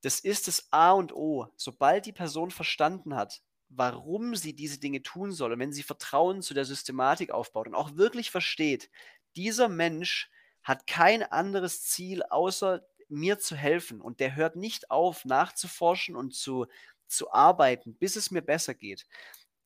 das 0.03 0.21
ist 0.21 0.47
das 0.49 0.69
A 0.73 0.93
und 0.93 1.15
O. 1.15 1.49
Sobald 1.57 2.07
die 2.07 2.13
Person 2.13 2.51
verstanden 2.51 3.15
hat, 3.17 3.43
warum 3.71 4.37
sie 4.37 4.55
diese 4.55 4.79
Dinge 4.79 5.03
tun 5.03 5.33
soll 5.33 5.53
und 5.53 5.59
wenn 5.59 5.73
sie 5.73 5.83
Vertrauen 5.83 6.43
zu 6.43 6.55
der 6.55 6.65
Systematik 6.67 7.31
aufbaut 7.31 7.67
und 7.67 7.75
auch 7.75 7.97
wirklich 7.97 8.31
versteht, 8.31 8.91
dieser 9.37 9.69
Mensch 9.69 10.31
hat 10.67 10.87
kein 10.89 11.25
anderes 11.25 11.85
Ziel, 11.85 12.23
außer 12.25 12.87
mir 13.09 13.39
zu 13.41 13.57
helfen 13.57 14.03
und 14.03 14.21
der 14.21 14.37
hört 14.37 14.57
nicht 14.57 14.93
auf, 14.93 15.25
nachzuforschen 15.27 16.17
und 16.17 16.35
zu 16.35 16.67
zu 17.09 17.33
arbeiten, 17.33 17.97
bis 17.97 18.17
es 18.17 18.33
mir 18.33 18.43
besser 18.43 18.75
geht, 18.75 19.07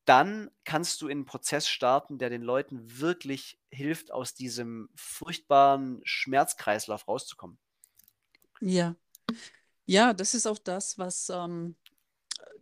dann 0.05 0.51
kannst 0.65 1.01
du 1.01 1.07
in 1.09 1.21
'n 1.23 1.25
Prozess 1.25 1.67
starten, 1.69 2.19
der 2.19 2.29
den 2.31 2.43
Leuten 2.43 2.99
wirklich 3.01 3.59
hilft, 3.71 4.11
aus 4.13 4.35
diesem 4.35 4.89
furchtbaren 4.95 6.01
Schmerzkreislauf 6.05 7.07
rauszukommen. 7.07 7.57
Ja. 8.61 8.95
Ja, 9.85 10.13
das 10.13 10.35
ist 10.35 10.47
auch 10.47 10.59
das, 10.59 10.97
was, 10.99 11.29
ähm, 11.29 11.75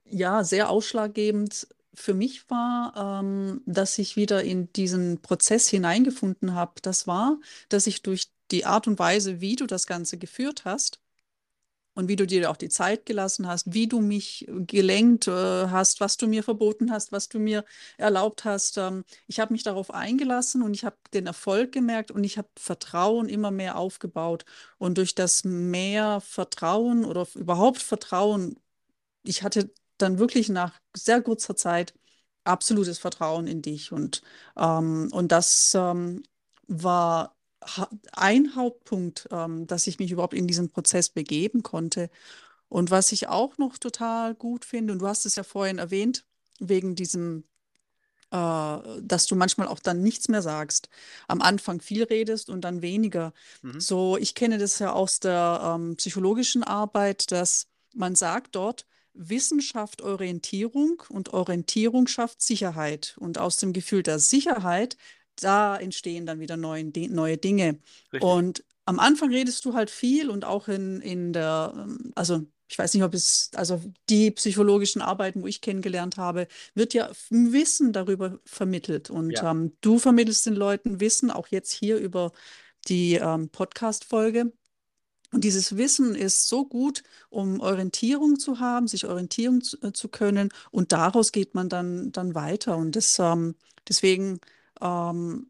ja, 0.06 0.44
sehr 0.44 0.70
ausschlaggebend 0.70 1.68
für 1.94 2.14
mich 2.14 2.50
war, 2.50 3.22
ähm, 3.22 3.62
dass 3.66 3.98
ich 3.98 4.16
wieder 4.16 4.44
in 4.44 4.72
diesen 4.74 5.22
Prozess 5.22 5.68
hineingefunden 5.70 6.54
habe. 6.54 6.74
Das 6.82 7.08
war, 7.08 7.40
dass 7.70 7.88
ich 7.88 8.02
durch 8.04 8.32
die 8.52 8.66
Art 8.66 8.88
und 8.88 9.00
Weise, 9.00 9.42
wie 9.42 9.56
du 9.56 9.66
das 9.68 9.88
Ganze 9.88 10.18
geführt 10.18 10.66
hast 10.66 11.00
und 11.94 12.08
wie 12.08 12.16
du 12.16 12.26
dir 12.26 12.50
auch 12.50 12.58
die 12.58 12.70
Zeit 12.70 13.06
gelassen 13.06 13.48
hast, 13.48 13.74
wie 13.74 13.88
du 13.88 14.00
mich 14.02 14.46
gelenkt, 14.50 15.28
äh, 15.28 15.32
hast, 15.32 16.00
was 16.00 16.18
du 16.18 16.28
mir 16.28 16.44
verboten 16.44 16.92
hast, 16.92 17.12
was 17.12 17.28
du 17.30 17.40
mir 17.40 17.66
erlaubt 17.98 18.46
hast. 18.46 18.78
Ähm, 18.78 19.04
ich 19.28 19.40
habe 19.40 19.54
mich 19.54 19.64
darauf 19.64 19.92
eingelassen 19.94 20.62
und 20.64 20.74
ich 20.74 20.86
habe 20.86 20.98
den 21.14 21.28
Erfolg 21.28 21.72
gemerkt 21.74 22.12
und 22.12 22.24
ich 22.24 22.38
habe 22.38 22.48
Vertrauen 22.58 23.28
immer 23.30 23.52
mehr 23.52 23.78
aufgebaut. 23.78 24.46
Und 24.78 24.98
durch 24.98 25.16
das 25.16 25.44
mehr 25.44 26.22
Vertrauen 26.22 27.06
oder 27.06 27.28
überhaupt 27.36 27.82
Vertrauen 27.82 28.58
ich 29.24 29.44
hatte 29.44 29.72
dann 30.02 30.20
wirklich 30.20 30.50
nach 30.50 30.80
sehr 30.96 31.22
kurzer 31.22 31.56
Zeit 31.56 31.94
absolutes 32.44 33.00
Vertrauen 33.00 33.48
in 33.48 33.62
dich 33.62 33.92
und, 33.92 34.22
ähm 34.58 35.10
und 35.12 35.32
das, 35.32 35.74
ähm, 35.76 36.24
war 36.68 37.36
ein 38.14 38.56
Hauptpunkt, 38.56 39.28
ähm, 39.32 39.68
dass 39.68 39.88
ich 39.88 40.00
mich 40.00 40.12
überhaupt 40.12 40.34
in 40.34 40.48
diesen 40.48 40.70
Prozess 40.70 41.10
begeben 41.10 41.64
konnte. 41.64 42.10
Und 42.70 42.92
was 42.92 43.12
ich 43.12 43.28
auch 43.30 43.58
noch 43.58 43.78
total 43.78 44.36
gut 44.36 44.66
finde, 44.66 44.94
und 44.94 45.00
du 45.00 45.08
hast 45.08 45.26
es 45.26 45.36
ja 45.36 45.44
vorhin 45.44 45.80
erwähnt, 45.80 46.26
wegen 46.60 46.96
diesem 46.96 47.44
äh, 48.32 48.78
dass 49.02 49.26
du 49.26 49.36
manchmal 49.36 49.68
auch 49.68 49.80
dann 49.80 50.02
nichts 50.04 50.28
mehr 50.30 50.42
sagst. 50.44 50.90
Am 51.28 51.42
Anfang 51.42 51.82
viel 51.82 52.04
redest 52.04 52.50
und 52.50 52.62
dann 52.62 52.82
weniger. 52.82 53.34
Mhm. 53.64 53.80
So, 53.80 54.18
ich 54.18 54.36
kenne 54.36 54.58
das 54.60 54.80
ja 54.80 54.94
aus 54.94 55.20
der 55.20 55.62
ähm, 55.64 55.96
psychologischen 55.96 56.64
Arbeit, 56.64 57.32
dass 57.32 57.68
man 57.96 58.16
sagt 58.16 58.56
dort, 58.56 58.86
Wissenschaft 59.14 60.02
Orientierung 60.02 61.04
und 61.10 61.34
Orientierung 61.34 62.08
schafft 62.08 62.42
Sicherheit. 62.42 63.16
Und 63.20 63.38
aus 63.38 63.58
dem 63.58 63.74
Gefühl 63.74 64.04
der 64.04 64.20
Sicherheit, 64.20 64.98
da 65.36 65.78
entstehen 65.78 66.26
dann 66.26 66.40
wieder 66.40 66.58
neue, 66.58 66.86
neue 67.10 67.38
Dinge. 67.38 67.80
Richtig. 68.12 68.22
Und 68.22 68.64
am 68.86 69.00
Anfang 69.00 69.32
redest 69.32 69.66
du 69.66 69.74
halt 69.74 69.90
viel 69.90 70.30
und 70.30 70.46
auch 70.46 70.68
in, 70.68 71.02
in 71.02 71.34
der, 71.34 71.74
ähm, 71.76 72.12
also 72.16 72.46
ich 72.68 72.78
weiß 72.78 72.94
nicht, 72.94 73.04
ob 73.04 73.16
es, 73.16 73.50
also 73.56 73.82
die 74.10 74.30
psychologischen 74.32 75.02
Arbeiten, 75.02 75.42
wo 75.42 75.48
ich 75.48 75.62
kennengelernt 75.62 76.18
habe, 76.18 76.48
wird 76.76 76.94
ja 76.94 77.10
Wissen 77.30 77.94
darüber 77.94 78.40
vermittelt. 78.46 79.10
Und 79.10 79.32
ja. 79.32 79.52
ähm, 79.52 79.74
du 79.82 79.98
vermittelst 79.98 80.46
den 80.46 80.54
Leuten 80.54 81.00
Wissen, 81.00 81.32
auch 81.32 81.48
jetzt 81.48 81.72
hier 81.72 81.98
über 81.98 82.32
die 82.88 83.16
ähm, 83.16 83.50
Podcast-Folge. 83.50 84.52
Und 85.32 85.44
dieses 85.44 85.78
Wissen 85.78 86.16
ist 86.16 86.48
so 86.48 86.66
gut, 86.66 87.04
um 87.30 87.60
Orientierung 87.60 88.40
zu 88.40 88.60
haben, 88.60 88.88
sich 88.88 89.06
orientieren 89.06 89.62
zu, 89.62 89.78
äh, 89.82 89.94
zu 89.94 90.10
können. 90.10 90.50
Und 90.72 90.92
daraus 90.92 91.32
geht 91.32 91.56
man 91.56 91.70
dann, 91.70 92.12
dann 92.12 92.36
weiter. 92.36 92.78
Und 92.78 92.96
das, 92.96 93.20
ähm, 93.20 93.56
deswegen 93.88 94.40
ähm, 94.82 95.50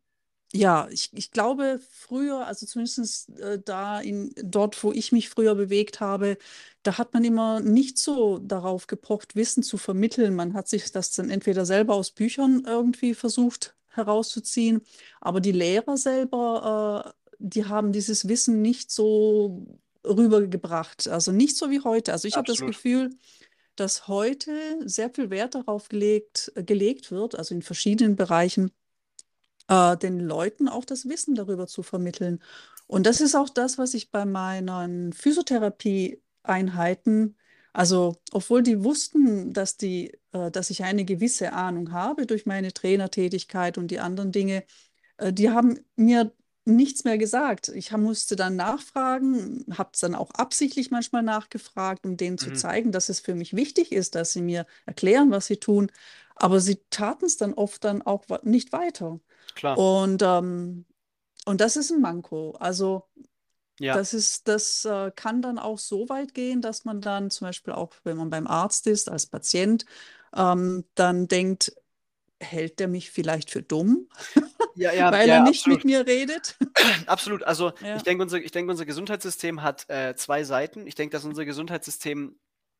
ja, 0.53 0.87
ich, 0.91 1.11
ich 1.13 1.31
glaube, 1.31 1.79
früher, 1.91 2.47
also 2.47 2.65
zumindest 2.65 3.29
äh, 3.39 3.59
da 3.63 3.99
in 3.99 4.33
dort, 4.43 4.83
wo 4.83 4.91
ich 4.91 5.11
mich 5.11 5.29
früher 5.29 5.53
bewegt 5.55 5.99
habe, 5.99 6.37
da 6.83 6.97
hat 6.97 7.13
man 7.13 7.23
immer 7.23 7.59
nicht 7.59 7.97
so 7.99 8.39
darauf 8.39 8.87
gepocht, 8.87 9.35
Wissen 9.35 9.61
zu 9.63 9.77
vermitteln. 9.77 10.35
Man 10.35 10.53
hat 10.55 10.67
sich 10.67 10.91
das 10.91 11.11
dann 11.11 11.29
entweder 11.29 11.65
selber 11.65 11.93
aus 11.95 12.11
Büchern 12.11 12.63
irgendwie 12.65 13.13
versucht 13.13 13.75
herauszuziehen, 13.89 14.81
aber 15.21 15.39
die 15.41 15.51
Lehrer 15.51 15.97
selber, 15.97 17.13
äh, 17.13 17.18
die 17.39 17.65
haben 17.65 17.91
dieses 17.91 18.27
Wissen 18.27 18.61
nicht 18.61 18.91
so 18.91 19.65
rübergebracht. 20.05 21.07
Also 21.07 21.31
nicht 21.31 21.57
so 21.57 21.71
wie 21.71 21.81
heute. 21.81 22.11
Also 22.11 22.27
ich 22.27 22.35
habe 22.35 22.47
das 22.47 22.59
Gefühl, 22.59 23.11
dass 23.75 24.07
heute 24.07 24.51
sehr 24.85 25.09
viel 25.09 25.29
Wert 25.29 25.55
darauf 25.55 25.89
gelegt, 25.89 26.51
äh, 26.55 26.63
gelegt 26.63 27.11
wird, 27.11 27.35
also 27.35 27.53
in 27.55 27.61
verschiedenen 27.61 28.15
Bereichen 28.15 28.71
äh, 29.67 29.97
den 29.97 30.19
Leuten 30.19 30.67
auch 30.67 30.85
das 30.85 31.07
Wissen 31.07 31.35
darüber 31.35 31.67
zu 31.67 31.83
vermitteln. 31.83 32.41
Und 32.87 33.05
das 33.05 33.21
ist 33.21 33.35
auch 33.35 33.49
das, 33.49 33.77
was 33.77 33.93
ich 33.93 34.09
bei 34.11 34.25
meinen 34.25 35.13
Physiotherapie-Einheiten, 35.13 37.35
also 37.71 38.15
obwohl 38.31 38.63
die 38.63 38.83
wussten, 38.83 39.53
dass, 39.53 39.77
die, 39.77 40.17
äh, 40.33 40.51
dass 40.51 40.71
ich 40.71 40.83
eine 40.83 41.05
gewisse 41.05 41.53
Ahnung 41.53 41.91
habe 41.91 42.25
durch 42.25 42.45
meine 42.45 42.73
Trainertätigkeit 42.73 43.77
und 43.77 43.91
die 43.91 43.99
anderen 43.99 44.31
Dinge, 44.31 44.63
äh, 45.17 45.31
die 45.31 45.51
haben 45.51 45.79
mir 45.95 46.33
nichts 46.69 47.03
mehr 47.03 47.17
gesagt. 47.17 47.69
Ich 47.69 47.91
musste 47.91 48.35
dann 48.35 48.55
nachfragen, 48.55 49.65
habe 49.77 49.89
es 49.93 49.99
dann 49.99 50.15
auch 50.15 50.31
absichtlich 50.31 50.91
manchmal 50.91 51.23
nachgefragt, 51.23 52.05
um 52.05 52.17
denen 52.17 52.33
mhm. 52.33 52.37
zu 52.37 52.53
zeigen, 52.53 52.91
dass 52.91 53.09
es 53.09 53.19
für 53.19 53.35
mich 53.35 53.55
wichtig 53.55 53.91
ist, 53.91 54.15
dass 54.15 54.33
sie 54.33 54.41
mir 54.41 54.65
erklären, 54.85 55.31
was 55.31 55.47
sie 55.47 55.57
tun. 55.57 55.91
Aber 56.35 56.59
sie 56.59 56.79
taten 56.89 57.25
es 57.25 57.37
dann 57.37 57.53
oft 57.53 57.83
dann 57.83 58.01
auch 58.01 58.23
nicht 58.43 58.71
weiter. 58.71 59.19
Klar. 59.55 59.77
Und, 59.77 60.21
ähm, 60.23 60.85
und 61.45 61.59
das 61.59 61.75
ist 61.75 61.91
ein 61.91 62.01
Manko. 62.01 62.51
Also 62.59 63.03
ja. 63.79 63.95
das 63.95 64.13
ist, 64.13 64.47
das 64.47 64.85
äh, 64.85 65.11
kann 65.15 65.41
dann 65.41 65.59
auch 65.59 65.79
so 65.79 66.07
weit 66.09 66.33
gehen, 66.33 66.61
dass 66.61 66.85
man 66.85 67.01
dann 67.01 67.29
zum 67.29 67.47
Beispiel 67.47 67.73
auch, 67.73 67.91
wenn 68.03 68.17
man 68.17 68.29
beim 68.29 68.47
Arzt 68.47 68.87
ist, 68.87 69.09
als 69.09 69.25
Patient, 69.25 69.85
ähm, 70.35 70.85
dann 70.95 71.27
denkt, 71.27 71.73
hält 72.39 72.79
der 72.79 72.87
mich 72.87 73.11
vielleicht 73.11 73.49
für 73.49 73.61
dumm, 73.61 74.07
ja, 74.75 74.93
ja, 74.93 75.11
weil 75.11 75.27
ja, 75.27 75.35
er 75.35 75.43
nicht 75.43 75.59
absolut. 75.59 75.83
mit 75.83 75.85
mir 75.85 76.07
redet. 76.07 76.57
Absolut. 77.05 77.43
Also 77.43 77.73
ich 77.95 78.03
denke, 78.03 78.23
unser, 78.23 78.39
denk, 78.39 78.69
unser 78.69 78.85
Gesundheitssystem 78.85 79.61
hat 79.61 79.89
äh, 79.89 80.15
zwei 80.15 80.43
Seiten. 80.43 80.87
Ich 80.87 80.95
denke, 80.95 81.15
dass 81.15 81.25
unser 81.25 81.45
Gesundheitssystem 81.45 82.35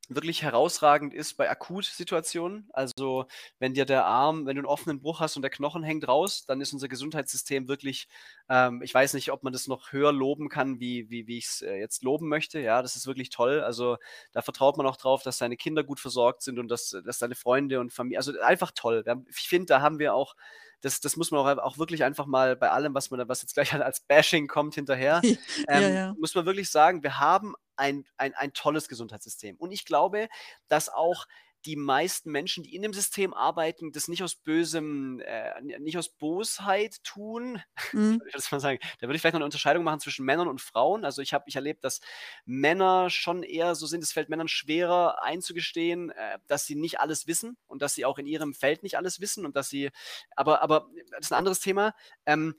wirklich 0.10 0.42
herausragend 0.42 1.14
ist 1.14 1.38
bei 1.38 1.50
Akutsituationen. 1.50 2.68
Also 2.74 3.26
wenn 3.60 3.74
dir 3.74 3.86
der 3.86 4.06
Arm, 4.06 4.46
wenn 4.46 4.56
du 4.56 4.62
einen 4.62 4.66
offenen 4.66 5.00
Bruch 5.00 5.20
hast 5.20 5.36
und 5.36 5.44
der 5.44 5.52
Knochen 5.52 5.84
hängt 5.84 6.08
raus, 6.08 6.46
dann 6.46 6.60
ist 6.62 6.74
unser 6.74 6.88
Gesundheitssystem 6.88 7.68
wirklich, 7.68 8.08
ähm, 8.50 8.82
ich 8.82 8.94
weiß 8.94 9.14
nicht, 9.14 9.32
ob 9.32 9.44
man 9.44 9.54
das 9.54 9.68
noch 9.68 9.92
höher 9.92 10.12
loben 10.12 10.50
kann, 10.50 10.80
wie, 10.80 11.10
wie, 11.10 11.28
wie 11.28 11.38
ich 11.38 11.46
es 11.46 11.62
äh, 11.62 11.76
jetzt 11.76 12.04
loben 12.04 12.28
möchte. 12.28 12.60
Ja, 12.60 12.82
das 12.82 12.96
ist 12.96 13.08
wirklich 13.08 13.30
toll. 13.30 13.62
Also 13.62 13.98
da 14.32 14.42
vertraut 14.42 14.78
man 14.78 14.88
auch 14.88 14.98
drauf, 14.98 15.24
dass 15.24 15.38
seine 15.38 15.58
Kinder 15.58 15.84
gut 15.84 16.00
versorgt 16.00 16.42
sind 16.42 16.60
und 16.60 16.70
dass, 16.70 16.96
dass 17.06 17.20
seine 17.20 17.36
Freunde 17.36 17.80
und 17.80 17.94
Familie, 17.94 18.18
also 18.18 18.40
einfach 18.42 18.72
toll. 18.72 19.04
Ich 19.30 19.48
finde, 19.48 19.68
da 19.68 19.82
haben 19.82 20.00
wir 20.00 20.16
auch 20.16 20.36
das, 20.82 21.02
das 21.02 21.18
muss 21.18 21.32
man 21.32 21.42
auch, 21.42 21.64
auch 21.64 21.78
wirklich 21.78 22.04
einfach 22.04 22.26
mal 22.26 22.56
bei 22.56 22.70
allem, 22.72 22.94
was 22.94 23.12
man 23.12 23.28
was 23.28 23.42
jetzt 23.42 23.54
gleich 23.54 23.74
als 23.74 24.00
Bashing 24.02 24.48
kommt 24.48 24.76
hinterher, 24.76 25.22
ähm, 25.24 25.38
ja, 25.68 25.90
ja. 25.90 26.16
muss 26.20 26.36
man 26.36 26.46
wirklich 26.46 26.70
sagen, 26.70 27.04
wir 27.04 27.20
haben 27.20 27.56
ein, 27.76 28.06
ein, 28.18 28.34
ein 28.36 28.54
tolles 28.54 28.88
Gesundheitssystem. 28.88 29.56
Und 29.58 29.72
ich 29.72 29.86
glaube, 29.86 30.28
dass 30.68 30.90
auch 30.90 31.26
die 31.66 31.76
meisten 31.76 32.32
Menschen, 32.32 32.64
die 32.64 32.76
in 32.76 32.82
dem 32.82 32.94
System 32.94 33.34
arbeiten, 33.34 33.92
das 33.92 34.08
nicht 34.08 34.24
aus 34.24 34.36
bösem, 34.36 35.20
äh, 35.20 35.62
nicht 35.80 35.98
aus 35.98 36.10
Bosheit 36.10 37.04
tun. 37.04 37.62
Mhm. 37.92 38.22
ich 38.28 38.34
das 38.34 38.52
mal 38.52 38.60
sagen. 38.60 38.78
Da 39.00 39.08
würde 39.08 39.16
ich 39.16 39.22
vielleicht 39.22 39.34
noch 39.34 39.40
eine 39.40 39.46
Unterscheidung 39.46 39.84
machen 39.84 40.00
zwischen 40.00 40.24
Männern 40.24 40.48
und 40.48 40.62
Frauen. 40.62 41.06
Also 41.06 41.24
ich 41.24 41.34
habe 41.34 41.46
ich 41.48 41.56
erlebt, 41.56 41.84
dass 41.84 42.02
Männer 42.46 43.10
schon 43.10 43.42
eher 43.42 43.74
so 43.74 43.88
sind, 43.88 44.04
es 44.04 44.12
fällt 44.12 44.30
Männern 44.30 44.48
schwerer 44.48 45.24
einzugestehen, 45.24 46.12
äh, 46.12 46.38
dass 46.46 46.66
sie 46.66 46.76
nicht 46.76 47.00
alles 47.00 47.26
wissen 47.26 47.58
und 47.66 47.82
dass 47.82 47.96
sie 47.96 48.06
auch 48.06 48.20
in 48.20 48.28
ihrem 48.28 48.54
Feld 48.54 48.84
nicht 48.84 48.96
alles 48.96 49.20
wissen 49.22 49.44
und 49.44 49.56
dass 49.56 49.70
sie, 49.70 49.90
aber, 50.36 50.62
aber 50.62 50.88
das 51.12 51.22
ist 51.22 51.32
ein 51.32 51.40
anderes 51.40 51.62
Thema. 51.62 51.96
Ähm, 52.28 52.56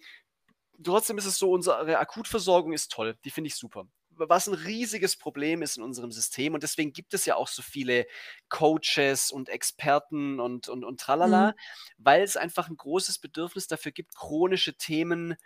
trotzdem 0.83 1.17
ist 1.19 1.27
es 1.27 1.39
so, 1.39 1.53
unsere 1.53 1.99
Akutversorgung 1.99 2.73
ist 2.73 2.91
toll. 2.91 3.17
Die 3.25 3.31
finde 3.31 3.49
ich 3.49 3.55
super 3.55 3.87
was 4.29 4.47
ein 4.47 4.55
riesiges 4.55 5.17
Problem 5.17 5.63
ist 5.63 5.77
in 5.77 5.83
unserem 5.83 6.13
System. 6.13 6.55
Und 6.55 6.63
deswegen 6.63 6.93
gibt 6.93 7.15
es 7.15 7.25
ja 7.25 7.37
auch 7.37 7.49
so 7.49 7.63
viele 7.63 8.07
Coaches 8.49 9.31
und 9.31 9.49
Experten 9.49 10.41
und, 10.41 10.69
und, 10.69 10.85
und 10.85 11.01
tralala, 11.01 11.49
mhm. 11.49 11.55
weil 11.99 12.23
es 12.23 12.37
einfach 12.37 12.69
ein 12.69 12.77
großes 12.77 13.19
Bedürfnis 13.19 13.67
dafür 13.67 13.93
gibt, 13.93 14.15
chronische 14.15 14.77
Themen 14.77 15.37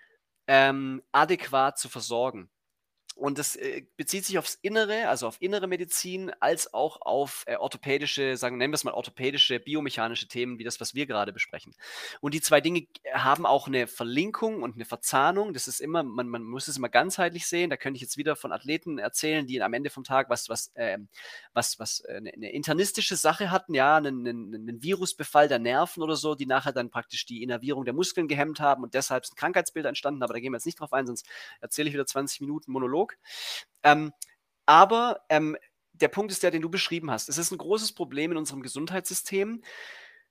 ähm, 0.47 1.03
adäquat 1.13 1.79
zu 1.79 1.89
versorgen. 1.89 2.51
Und 3.15 3.39
das 3.39 3.55
äh, 3.55 3.83
bezieht 3.97 4.25
sich 4.25 4.39
aufs 4.39 4.59
Innere, 4.61 5.09
also 5.09 5.29
auf 5.29 5.37
innere 5.41 5.69
Medizin, 5.69 6.33
als 6.41 6.75
auch 6.75 7.01
auf 7.01 7.45
äh, 7.47 7.57
orthopädische, 7.57 8.37
sagen, 8.37 8.59
nennen 8.59 8.73
wir 8.73 8.77
es 8.77 8.85
mal 8.85 8.93
orthopädische, 8.95 9.61
biomechanische 9.61 10.27
Themen, 10.27 10.59
wie 10.59 10.65
das, 10.65 10.81
was 10.81 10.95
wir 10.95 11.07
gerade 11.07 11.33
besprechen. 11.33 11.75
Und 12.21 12.35
die 12.35 12.41
zwei 12.41 12.61
Dinge 12.61 12.87
haben 13.13 13.47
auch 13.47 13.69
eine 13.69 13.87
Verlinkung 13.87 14.63
und 14.63 14.75
eine 14.75 14.85
Verzahnung. 14.85 15.53
Das 15.53 15.69
ist 15.69 15.81
immer, 15.81 16.03
man, 16.03 16.29
man 16.29 16.43
muss 16.43 16.67
es 16.67 16.77
immer 16.77 16.89
ganzheitlich 16.89 17.47
sehen. 17.47 17.71
Da 17.71 17.77
könnte 17.77 17.97
ich 17.97 18.03
jetzt 18.03 18.17
wieder 18.17 18.35
von 18.35 18.53
Athleten 18.53 18.99
erzählen, 18.99 19.47
die 19.47 19.63
am 19.63 19.75
Ende 19.75 19.91
vom 19.91 20.03
Tag 20.03 20.29
was, 20.29 20.49
was, 20.49 20.73
äh, 20.75 20.99
was, 21.53 21.79
was 21.79 22.01
äh, 22.01 22.17
eine, 22.17 22.33
eine, 22.33 22.53
internistische 22.53 23.17
Sache 23.17 23.51
hatten, 23.51 23.75
ja, 23.75 23.97
einen, 23.97 24.27
einen, 24.27 24.55
einen, 24.55 24.83
Virusbefall 24.83 25.49
der 25.49 25.59
Nerven 25.59 26.03
oder 26.03 26.17
so, 26.17 26.35
die 26.35 26.47
nachher 26.47 26.73
dann 26.73 26.91
praktisch 26.91 27.27
die 27.27 27.43
Innervierung 27.43 27.85
der 27.85 27.95
Muskeln 27.95 28.29
gehemmt 28.29 28.61
haben 28.61 28.83
und 28.83 28.95
deshalb 28.95 29.25
sind 29.25 29.37
Krankheitsbilder 29.37 29.89
entstanden. 29.89 30.23
Aber 30.23 30.35
da 30.35 30.41
gehen 30.41 30.53
wir 30.53 30.57
jetzt 30.57 30.67
nicht 30.67 30.81
drauf 30.81 30.93
ein, 30.93 31.07
sonst 31.07 31.27
erzähle 31.61 31.89
ich 31.89 31.95
wieder 31.95 32.07
20 32.07 32.41
Minuten 32.41 32.73
Monolog. 32.73 33.04
Dialog. 33.05 33.19
Ähm, 33.83 34.13
aber 34.67 35.21
ähm, 35.29 35.57
der 35.93 36.09
Punkt 36.09 36.33
ist 36.33 36.43
der, 36.43 36.51
den 36.51 36.63
du 36.63 36.71
beschrieben 36.71 37.11
hast. 37.11 37.29
Es 37.29 37.39
ist 37.39 37.53
ein 37.53 37.59
großes 37.59 37.93
Problem 37.93 38.33
in 38.33 38.39
unserem 38.39 38.63
Gesundheitssystem, 38.63 39.63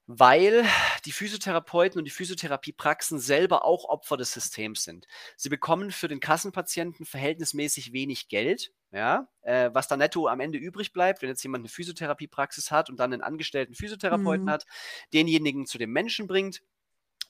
weil 0.06 0.66
die 1.06 1.14
Physiotherapeuten 1.14 1.98
und 1.98 2.06
die 2.06 2.12
Physiotherapiepraxen 2.12 3.20
selber 3.20 3.64
auch 3.64 3.86
Opfer 3.86 4.18
des 4.18 4.34
Systems 4.34 4.84
sind. 4.84 5.08
Sie 5.38 5.48
bekommen 5.48 5.92
für 5.92 6.10
den 6.10 6.20
Kassenpatienten 6.20 7.06
verhältnismäßig 7.06 7.94
wenig 7.94 8.28
Geld, 8.28 8.74
ja, 8.92 9.30
äh, 9.44 9.70
was 9.72 9.88
da 9.88 9.96
netto 9.96 10.28
am 10.28 10.42
Ende 10.42 10.58
übrig 10.58 10.92
bleibt, 10.92 11.22
wenn 11.22 11.30
jetzt 11.30 11.44
jemand 11.44 11.62
eine 11.62 11.70
Physiotherapiepraxis 11.70 12.70
hat 12.70 12.90
und 12.90 13.00
dann 13.00 13.14
einen 13.14 13.22
angestellten 13.22 13.76
Physiotherapeuten 13.76 14.46
mhm. 14.46 14.50
hat, 14.50 14.66
denjenigen 15.14 15.66
zu 15.66 15.78
dem 15.78 15.92
Menschen 15.94 16.28
bringt 16.28 16.62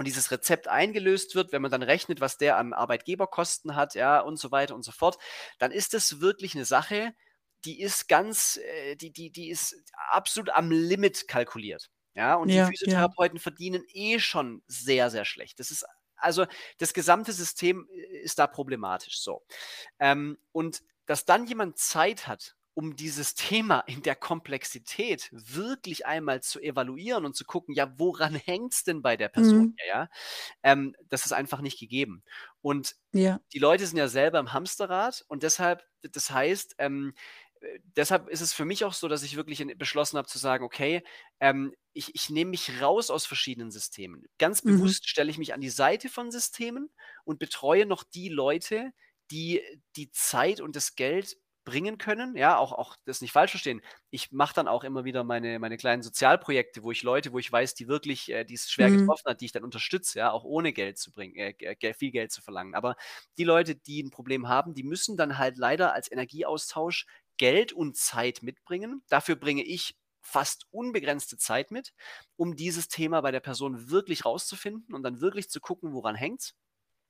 und 0.03 0.07
dieses 0.07 0.31
Rezept 0.31 0.67
eingelöst 0.67 1.33
wird, 1.33 1.53
wenn 1.53 1.61
man 1.61 1.71
dann 1.71 1.81
rechnet, 1.81 2.19
was 2.19 2.37
der 2.37 2.57
am 2.57 2.73
Arbeitgeberkosten 2.73 3.73
hat, 3.73 3.95
ja, 3.95 4.19
und 4.19 4.35
so 4.35 4.51
weiter 4.51 4.75
und 4.75 4.83
so 4.83 4.91
fort, 4.91 5.17
dann 5.59 5.71
ist 5.71 5.93
das 5.93 6.19
wirklich 6.19 6.55
eine 6.55 6.65
Sache, 6.65 7.13
die 7.63 7.79
ist 7.79 8.09
ganz, 8.09 8.57
äh, 8.57 8.97
die, 8.97 9.13
die, 9.13 9.31
die 9.31 9.49
ist 9.49 9.81
absolut 10.11 10.49
am 10.49 10.71
Limit 10.71 11.29
kalkuliert. 11.29 11.89
Ja, 12.15 12.35
und 12.35 12.49
ja, 12.49 12.65
die 12.65 12.71
Physiotherapeuten 12.71 13.37
ja. 13.37 13.41
verdienen 13.41 13.85
eh 13.93 14.19
schon 14.19 14.61
sehr, 14.67 15.09
sehr 15.09 15.23
schlecht. 15.23 15.57
Das 15.61 15.71
ist 15.71 15.85
also 16.17 16.45
das 16.79 16.93
gesamte 16.93 17.31
System 17.31 17.87
äh, 17.89 18.17
ist 18.23 18.39
da 18.39 18.47
problematisch 18.47 19.21
so. 19.21 19.45
Ähm, 19.99 20.37
und 20.51 20.83
dass 21.05 21.23
dann 21.23 21.47
jemand 21.47 21.77
Zeit 21.77 22.27
hat, 22.27 22.57
um 22.76 22.95
dieses 22.95 23.36
Thema 23.36 23.82
in 23.82 24.01
der 24.03 24.15
Komplexität 24.15 25.30
wirklich 25.34 26.05
einmal 26.05 26.41
zu 26.43 26.59
evaluieren 26.61 27.26
und 27.26 27.36
zu 27.36 27.45
gucken, 27.45 27.76
ja, 27.76 27.93
woran 27.99 28.36
hängt 28.36 28.74
es 28.74 28.84
denn 28.84 29.01
bei 29.01 29.17
der 29.17 29.30
Person 29.30 29.65
Mhm. 29.65 29.80
ja? 29.88 30.09
Ähm, 30.63 30.95
das 31.09 31.26
ist 31.26 31.34
einfach 31.34 31.61
nicht 31.61 31.80
gegeben. 31.80 32.24
Und 32.61 32.95
Ja. 33.13 33.39
die 33.53 33.59
Leute 33.59 33.86
sind 33.86 33.97
ja 33.97 34.07
selber 34.07 34.39
im 34.39 34.53
Hamsterrad 34.53 35.24
und 35.28 35.43
deshalb 35.43 35.84
das 36.01 36.32
heißt, 36.32 36.76
ähm, 36.80 37.13
äh, 37.61 37.80
deshalb 37.95 38.28
ist 38.30 38.41
es 38.41 38.53
für 38.53 38.65
mich 38.65 38.84
auch 38.84 38.93
so, 38.93 39.07
dass 39.07 39.24
ich 39.24 39.36
wirklich 39.36 39.65
beschlossen 39.78 40.17
habe 40.17 40.28
zu 40.28 40.38
sagen: 40.39 40.65
„Okay, 40.65 41.03
ähm, 41.39 41.74
ich 41.93 42.15
ich 42.15 42.30
nehme 42.30 42.51
mich 42.51 42.82
raus 42.82 43.09
aus 43.11 43.26
verschiedenen 43.26 43.71
Systemen.“ 43.71 44.26
Ganz 44.39 44.61
Mhm. 44.63 44.93
bewusst 44.93 45.07
stelle 45.09 45.30
ich 45.32 45.38
mich 45.38 45.53
an 45.53 45.61
die 45.61 45.69
Seite 45.69 46.09
von 46.09 46.32
Systemen 46.32 46.89
und 47.26 47.39
betreue 47.39 47.86
noch 47.86 48.03
die 48.03 48.30
Leute, 48.30 48.91
die 49.32 49.61
die 49.95 50.11
Zeit 50.11 50.59
und 50.61 50.76
das 50.76 50.95
Geld 50.95 51.38
bringen 51.66 51.97
können. 51.97 52.36
Ja, 52.38 52.57
auch 52.57 52.72
auch 52.74 52.95
das 53.05 53.22
nicht 53.22 53.32
falsch 53.32 53.51
verstehen. 53.51 53.82
Ich 54.11 54.32
mache 54.32 54.53
dann 54.53 54.68
auch 54.68 54.84
immer 54.84 55.05
wieder 55.05 55.24
meine 55.24 55.59
meine 55.59 55.78
kleinen 55.78 56.03
Sozialprojekte, 56.03 56.84
wo 56.84 56.91
ich 56.91 57.03
Leute 57.03 57.32
wo 57.34 57.39
ich 57.39 57.51
weiß, 57.51 57.76
die 57.76 57.88
wirklich 57.88 58.30
äh, 58.32 58.43
die 58.45 58.55
es 58.55 58.70
schwer 58.72 58.91
Mhm. 58.91 58.91
getroffen 58.91 59.30
hat, 59.30 59.41
die 59.41 59.45
ich 59.45 59.51
dann 59.53 59.64
unterstütze, 59.64 60.20
ja, 60.20 60.32
auch 60.32 60.43
ohne 60.43 60.74
Geld 60.74 60.97
zu 60.97 61.11
bringen 61.14 61.36
äh, 61.38 61.93
viel 61.93 62.11
Geld 62.11 62.32
zu 62.32 62.41
verlangen. 62.41 62.76
Aber 62.76 62.95
die 63.38 63.43
Leute, 63.43 63.76
die 63.76 64.01
'n 64.03 64.09
Problem 64.11 64.47
haben, 64.47 64.74
die 64.74 64.84
müssen 64.84 65.18
dann 65.18 65.38
halt 65.38 65.57
leider 65.57 65.93
als 65.93 66.11
Energieaustausch 66.11 67.05
Geld 67.38 67.74
und 67.74 67.97
Zeit 67.97 68.43
mitbringen. 68.43 69.03
Dafür 69.09 69.36
bringe 69.36 69.64
ich 69.64 69.95
fast 70.22 70.66
unbegrenzte 70.72 71.38
Zeit 71.38 71.72
mit, 71.72 71.93
um 72.38 72.55
dieses 72.55 72.88
Thema 72.88 73.22
bei 73.22 73.32
der 73.32 73.39
Person 73.41 73.89
wirklich 73.89 74.26
rauszufinden 74.26 74.93
und 74.95 75.03
dann 75.03 75.20
wirklich 75.22 75.49
zu 75.49 75.59
gucken, 75.59 75.93
woran 75.93 76.16
hängt's 76.16 76.53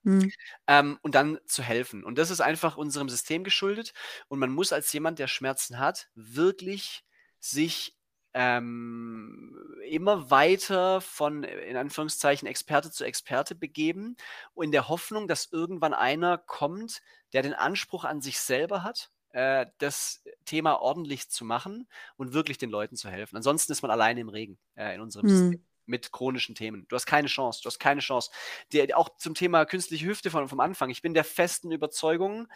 Mhm. 0.04 0.34
ähm, 0.68 1.00
und 1.02 1.16
dann 1.16 1.40
zu 1.46 1.64
helfen. 1.64 2.04
Und 2.04 2.18
das 2.18 2.30
ist 2.32 2.42
einfach 2.42 2.78
unserem 2.78 3.10
System 3.10 3.44
geschuldet. 3.44 3.94
Und 4.28 4.40
man 4.40 4.52
muss 4.52 4.74
als 4.74 4.92
jemand, 4.94 5.20
der 5.20 5.28
Schmerzen 5.28 5.80
hat, 5.80 6.10
wirklich 6.16 7.04
sich, 7.40 7.98
ähm, 8.36 9.56
immer 9.88 10.32
weiter 10.32 11.00
von, 11.02 11.44
in 11.44 11.78
Anführungszeichen, 11.78 12.48
Experte 12.48 12.90
zu 12.92 13.04
Experte 13.04 13.54
begeben 13.56 14.18
in 14.56 14.72
der 14.72 14.88
Hoffnung, 14.90 15.28
dass 15.28 15.52
irgendwann 15.52 15.94
einer 15.94 16.38
kommt, 16.40 17.02
der 17.34 17.44
den 17.44 17.54
Anspruch 17.54 18.06
an 18.06 18.22
sich 18.22 18.40
selber 18.40 18.84
hat, 18.84 19.12
äh, 19.30 19.68
das 19.78 20.24
Thema 20.46 20.76
ordentlich 20.82 21.30
zu 21.30 21.46
machen 21.46 21.88
und 22.16 22.34
wirklich 22.34 22.58
den 22.58 22.70
Leuten 22.72 22.96
zu 22.96 23.10
helfen. 23.10 23.36
Ansonsten 23.38 23.72
ist 23.72 23.82
man 23.84 23.92
alleine 23.92 24.22
im 24.22 24.30
Regen, 24.30 24.58
äh, 24.76 24.96
in 24.96 25.02
unserem 25.02 25.28
System 25.28 25.60
Mhm. 25.60 25.64
Mit 25.86 26.12
chronischen 26.12 26.56
Themen. 26.56 26.86
Du 26.90 26.96
hast 26.96 27.06
keine 27.06 27.28
Chance, 27.28 27.62
du 27.62 27.68
hast 27.68 27.80
keine 27.80 28.02
Chance. 28.02 28.32
Der 28.72 28.98
auch 28.98 29.10
zum 29.18 29.36
Thema 29.36 29.66
künstliche 29.66 30.06
Hüfte 30.06 30.30
von 30.30 30.48
vom 30.48 30.60
Anfang. 30.60 30.90
Ich 30.90 31.02
bin 31.02 31.14
der 31.14 31.24
festen 31.24 31.72
Überzeugung 31.72 32.48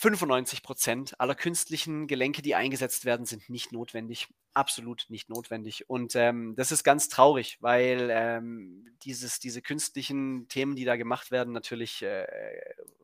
95 0.00 0.62
% 0.62 1.20
aller 1.20 1.34
künstlichen 1.34 2.06
Gelenke, 2.06 2.40
die 2.40 2.54
eingesetzt 2.54 3.04
werden, 3.04 3.26
sind 3.26 3.50
nicht 3.50 3.70
notwendig. 3.70 4.28
Absolut 4.54 5.04
nicht 5.10 5.28
notwendig. 5.28 5.90
Und, 5.90 6.16
ähm, 6.16 6.54
das 6.56 6.72
ist 6.72 6.84
ganz 6.84 7.10
traurig, 7.10 7.58
weil, 7.60 8.08
ähm, 8.10 8.86
dieses 9.02 9.40
diese 9.40 9.60
künstlichen 9.60 10.48
Themen, 10.48 10.74
die 10.74 10.86
da 10.86 10.96
gemacht 10.96 11.30
werden, 11.30 11.52
natürlich, 11.52 12.00
äh, 12.02 12.26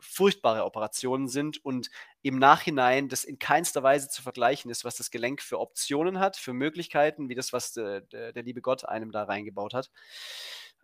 furchtbare 0.00 0.64
Operationen 0.64 1.28
sind 1.28 1.62
und 1.62 1.90
im 2.22 2.38
Nachhinein 2.38 3.10
das 3.10 3.24
in 3.24 3.38
keinster 3.38 3.82
Weise 3.82 4.08
zu 4.08 4.22
vergleichen 4.22 4.70
ist, 4.70 4.84
was 4.86 4.96
das 4.96 5.10
Gelenk 5.10 5.42
für 5.42 5.60
Optionen 5.60 6.18
hat, 6.18 6.38
für 6.38 6.54
Möglichkeiten, 6.54 7.28
wie 7.28 7.34
das, 7.34 7.52
was 7.52 7.72
de 7.74 8.00
de 8.10 8.32
der 8.32 8.42
liebe 8.42 8.62
Gott 8.62 8.86
einem 8.86 9.12
da 9.12 9.24
reingebaut 9.24 9.74
hat. 9.74 9.90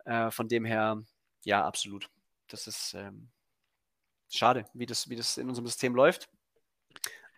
Äh, 0.05 0.29
von 0.31 0.47
dem 0.47 0.63
her, 0.65 1.01
ja, 1.43 1.65
absolut. 1.65 2.09
Das 2.47 2.67
ist, 2.67 2.93
ähm 2.93 3.32
schade, 4.29 4.65
wie 4.73 4.85
das 4.85 5.09
wie 5.09 5.15
das 5.15 5.37
in 5.37 5.49
unserem 5.49 5.67
System 5.67 5.95
läuft. 5.95 6.29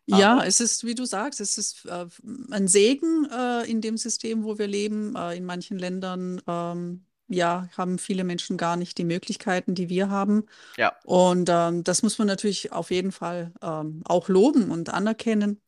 Ja, 0.08 0.36
Aber 0.36 0.46
es 0.46 0.60
ist, 0.60 0.84
wie 0.86 0.94
du 0.94 1.06
sagst, 1.06 1.42
es 1.42 1.58
ist, 1.58 1.86
äh, 1.86 2.04
f 2.04 2.22
'n 2.24 2.68
Segen, 2.68 3.28
äh, 3.32 3.64
in 3.70 3.82
dem 3.82 3.98
System, 3.98 4.44
wo 4.44 4.58
wir 4.60 4.68
leben. 4.68 5.16
Äh, 5.16 5.36
in 5.38 5.46
manchen 5.46 5.80
Ländern, 5.80 6.42
ähm, 6.48 7.06
ja, 7.28 7.68
haben 7.76 7.98
viele 7.98 8.24
Menschen 8.24 8.56
gar 8.58 8.78
nicht 8.78 8.98
die 9.00 9.04
Möglichkeiten, 9.04 9.74
die 9.74 9.90
wir 9.90 10.10
haben. 10.12 10.46
Ja. 10.78 10.94
Und, 11.04 11.50
ähm, 11.52 11.84
das 11.84 12.04
muss 12.04 12.20
man 12.20 12.28
natürlich 12.28 12.72
auf 12.72 12.92
jeden 12.92 13.12
Fall, 13.12 13.52
ähm, 13.64 14.02
auch 14.06 14.30
loben 14.30 14.70
und 14.72 14.90
anerkennen. 14.90 15.60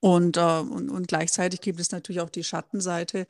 Und, 0.00 0.36
äh 0.36 0.40
und 0.60 0.90
und 0.90 1.08
gleichzeitig 1.08 1.60
gibt 1.60 1.80
es 1.80 1.90
natürlich 1.92 2.20
auch 2.20 2.30
die 2.30 2.44
Schattenseite. 2.44 3.26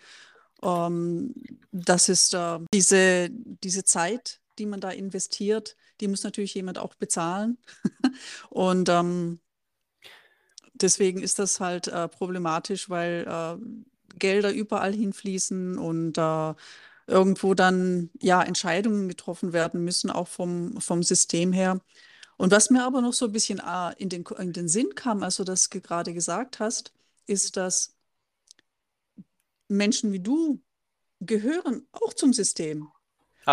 Ähm, 0.63 1.35
das 1.73 2.09
ist, 2.09 2.35
äh, 2.35 2.59
diese 2.75 3.31
diese 3.33 3.85
Zeit, 3.85 4.41
die 4.59 4.67
man 4.67 4.81
da 4.81 4.91
investiert, 4.91 5.77
die 6.01 6.09
muss 6.09 6.25
natürlich 6.25 6.55
jemand 6.55 6.79
auch 6.79 6.95
bezahlen. 6.95 7.59
Und, 8.51 8.89
ähm 8.89 9.41
deswegen 10.75 11.23
ist 11.23 11.39
das 11.39 11.61
halt, 11.61 11.89
äh, 11.89 12.09
problematisch, 12.09 12.89
weil, 12.91 13.27
äh, 13.29 14.17
Gelder 14.19 14.53
überall 14.53 14.93
hinfließen 14.95 15.79
und, 15.79 16.19
äh, 16.19 16.55
irgendwo 17.07 17.55
dann, 17.55 18.11
ja, 18.21 18.43
Entscheidungen 18.43 19.09
getroffen 19.09 19.53
werden 19.53 19.83
müssen, 19.85 20.11
auch 20.11 20.29
vom 20.29 20.81
vom 20.81 21.03
System 21.03 21.53
her. 21.53 21.81
Und 22.39 22.53
was 22.53 22.71
mir 22.71 22.85
aber 22.85 23.03
noch 23.03 23.15
so 23.15 23.27
'n 23.27 23.33
bisschen, 23.33 23.61
äh, 23.61 23.95
in 23.99 24.09
den 24.11 24.25
in 24.39 24.53
den 24.55 24.69
Sinn 24.69 24.95
kam, 24.97 25.23
als 25.25 25.37
du 25.37 25.45
das 25.45 25.71
ge 25.71 25.81
grade 25.83 26.15
gesagt 26.15 26.61
hast, 26.61 26.93
ist, 27.27 27.57
dass 27.59 27.95
Menschen 29.69 30.13
wie 30.13 30.21
du 30.21 30.61
gehören 31.21 31.87
auch 31.93 32.15
zum 32.15 32.33
System. 32.33 32.89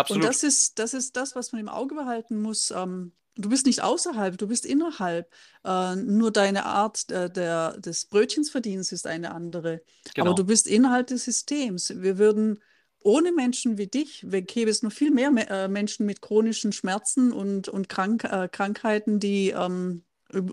Und 0.08 0.22
Absolut. 0.22 0.24
das 0.24 0.42
ist 0.42 0.78
das 0.78 0.94
ist 0.94 1.16
das, 1.16 1.34
was 1.36 1.52
man 1.52 1.60
im 1.60 1.68
Auge 1.68 1.94
behalten 1.94 2.40
muss. 2.40 2.70
Ähm, 2.70 3.12
du 3.36 3.48
bist 3.48 3.66
nicht 3.66 3.82
außerhalb, 3.82 4.38
du 4.38 4.46
bist 4.46 4.66
innerhalb. 4.66 5.32
Äh, 5.64 5.96
nur 5.96 6.30
deine 6.30 6.64
Art, 6.66 7.10
äh, 7.10 7.30
der 7.30 7.78
des 7.78 8.06
Brötchensverdienens 8.06 8.92
ist 8.92 9.06
eine 9.06 9.32
andere. 9.34 9.82
Aber 10.18 10.32
Genau. 10.32 10.34
du 10.34 10.44
bist 10.44 10.66
innerhalb 10.66 11.08
des 11.08 11.24
Systems. 11.24 11.92
Wir 11.96 12.18
würden 12.18 12.60
ohne 13.00 13.32
Menschen 13.32 13.78
wie 13.78 13.86
dich 13.86 14.24
gäbe 14.30 14.70
es 14.70 14.82
noch 14.82 14.92
viel 14.92 15.10
mehr 15.12 15.30
Me 15.30 15.48
äh, 15.48 15.68
Menschen 15.68 16.06
mit 16.06 16.20
chronischen 16.22 16.72
Schmerzen 16.72 17.32
und 17.32 17.68
und 17.68 17.88
Krank 17.88 18.24
äh, 18.24 18.48
Krankheiten, 18.50 19.20
die, 19.20 19.50
ähm 19.50 20.02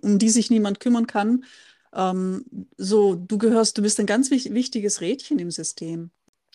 um 0.01 0.19
die 0.19 0.29
sich 0.29 0.49
niemand 0.51 0.79
kümmern 0.79 1.07
kann. 1.07 1.45
Ähm, 1.93 2.45
so, 2.77 3.15
du 3.15 3.37
gehörst 3.39 3.77
du 3.77 3.81
bist 3.81 3.99
ein 3.99 4.05
ganz 4.05 4.29
wich 4.31 4.53
wichtiges 4.53 5.01
Rädchen 5.01 5.39
im 5.39 5.51
System. 5.51 6.11